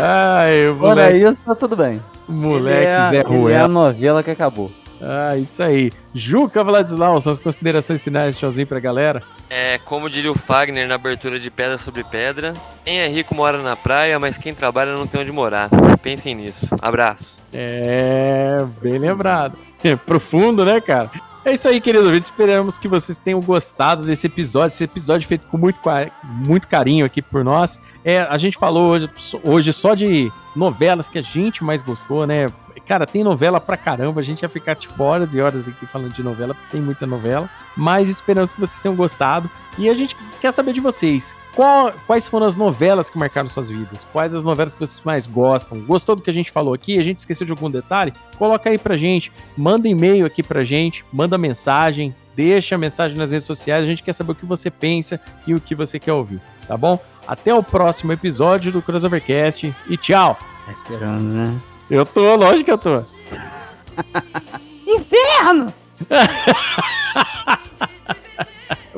Ai. 0.00 0.74
Fora 0.78 1.16
isso, 1.16 1.40
tá 1.42 1.54
tudo 1.54 1.76
bem. 1.76 2.02
Moleque 2.28 2.86
é, 2.86 3.10
Zé 3.10 3.20
Ruel. 3.22 3.56
É 3.56 3.60
a 3.60 3.68
novela 3.68 4.22
que 4.22 4.30
acabou. 4.30 4.70
Ah, 5.00 5.36
isso 5.36 5.62
aí. 5.62 5.92
Juca 6.14 6.64
Vladislau, 6.64 7.20
suas 7.20 7.38
considerações 7.38 8.02
finais, 8.02 8.38
tchauzinho 8.38 8.66
pra 8.66 8.80
galera. 8.80 9.22
É, 9.50 9.78
como 9.84 10.08
diria 10.08 10.32
o 10.32 10.38
Fagner 10.38 10.88
na 10.88 10.94
abertura 10.94 11.38
de 11.38 11.50
Pedra 11.50 11.76
sobre 11.78 12.02
Pedra, 12.02 12.54
quem 12.84 13.00
é 13.00 13.08
rico 13.08 13.34
mora 13.34 13.58
na 13.58 13.76
praia, 13.76 14.18
mas 14.18 14.38
quem 14.38 14.54
trabalha 14.54 14.94
não 14.94 15.06
tem 15.06 15.20
onde 15.20 15.32
morar. 15.32 15.68
Pensem 16.02 16.34
nisso. 16.34 16.66
Abraço. 16.80 17.36
É, 17.52 18.64
bem 18.82 18.98
lembrado. 18.98 19.56
É 19.84 19.94
profundo, 19.96 20.64
né, 20.64 20.80
cara? 20.80 21.10
É 21.46 21.52
isso 21.52 21.68
aí, 21.68 21.80
querido 21.80 22.06
ouvinte. 22.06 22.24
Esperamos 22.24 22.76
que 22.76 22.88
vocês 22.88 23.16
tenham 23.16 23.40
gostado 23.40 24.04
desse 24.04 24.26
episódio. 24.26 24.74
Esse 24.74 24.82
episódio 24.82 25.28
feito 25.28 25.46
com 25.46 25.56
muito, 25.56 25.78
muito 26.24 26.66
carinho 26.66 27.06
aqui 27.06 27.22
por 27.22 27.44
nós. 27.44 27.78
É, 28.04 28.22
a 28.22 28.36
gente 28.36 28.58
falou 28.58 28.88
hoje, 28.88 29.08
hoje 29.44 29.72
só 29.72 29.94
de 29.94 30.28
novelas 30.56 31.08
que 31.08 31.20
a 31.20 31.22
gente 31.22 31.62
mais 31.62 31.82
gostou, 31.82 32.26
né? 32.26 32.48
Cara, 32.84 33.06
tem 33.06 33.22
novela 33.22 33.60
pra 33.60 33.76
caramba. 33.76 34.20
A 34.20 34.24
gente 34.24 34.42
ia 34.42 34.48
ficar 34.48 34.74
tipo 34.74 35.00
horas 35.04 35.36
e 35.36 35.40
horas 35.40 35.68
aqui 35.68 35.86
falando 35.86 36.12
de 36.12 36.20
novela, 36.20 36.52
porque 36.52 36.72
tem 36.72 36.80
muita 36.80 37.06
novela. 37.06 37.48
Mas 37.76 38.08
esperamos 38.08 38.52
que 38.52 38.58
vocês 38.58 38.80
tenham 38.80 38.96
gostado. 38.96 39.48
E 39.78 39.88
a 39.88 39.94
gente 39.94 40.16
quer 40.40 40.50
saber 40.50 40.72
de 40.72 40.80
vocês. 40.80 41.32
Qual, 41.56 41.90
quais 42.06 42.28
foram 42.28 42.44
as 42.44 42.54
novelas 42.54 43.08
que 43.08 43.16
marcaram 43.16 43.48
suas 43.48 43.70
vidas? 43.70 44.06
Quais 44.12 44.34
as 44.34 44.44
novelas 44.44 44.74
que 44.74 44.80
vocês 44.80 45.00
mais 45.02 45.26
gostam? 45.26 45.80
Gostou 45.80 46.14
do 46.14 46.20
que 46.20 46.28
a 46.28 46.32
gente 46.32 46.52
falou 46.52 46.74
aqui? 46.74 46.98
A 46.98 47.02
gente 47.02 47.20
esqueceu 47.20 47.46
de 47.46 47.52
algum 47.52 47.70
detalhe? 47.70 48.12
Coloca 48.38 48.68
aí 48.68 48.76
pra 48.76 48.94
gente. 48.94 49.32
Manda 49.56 49.88
e-mail 49.88 50.26
aqui 50.26 50.42
pra 50.42 50.62
gente. 50.62 51.02
Manda 51.10 51.38
mensagem. 51.38 52.14
Deixa 52.36 52.76
mensagem 52.76 53.16
nas 53.16 53.30
redes 53.30 53.46
sociais. 53.46 53.84
A 53.84 53.86
gente 53.86 54.02
quer 54.02 54.12
saber 54.12 54.32
o 54.32 54.34
que 54.34 54.44
você 54.44 54.70
pensa 54.70 55.18
e 55.46 55.54
o 55.54 55.60
que 55.60 55.74
você 55.74 55.98
quer 55.98 56.12
ouvir. 56.12 56.42
Tá 56.68 56.76
bom? 56.76 57.02
Até 57.26 57.54
o 57.54 57.62
próximo 57.62 58.12
episódio 58.12 58.70
do 58.70 58.82
Crossovercast. 58.82 59.74
E 59.88 59.96
tchau! 59.96 60.38
Tá 60.66 60.72
esperando, 60.72 61.22
né? 61.22 61.58
Eu 61.88 62.04
tô, 62.04 62.36
lógico 62.36 62.64
que 62.64 62.72
eu 62.72 62.76
tô. 62.76 63.00
Inferno! 64.86 65.72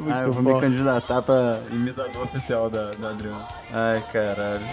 Muito 0.01 0.15
ah, 0.15 0.23
eu 0.23 0.33
vou 0.33 0.43
bom. 0.43 0.55
me 0.55 0.61
candidatar 0.61 1.23
pra 1.23 1.61
imitador 1.71 2.25
oficial 2.25 2.71
da, 2.71 2.91
da 2.93 3.11
Adriana. 3.11 3.47
Ai, 3.73 4.03
caralho. 4.13 4.65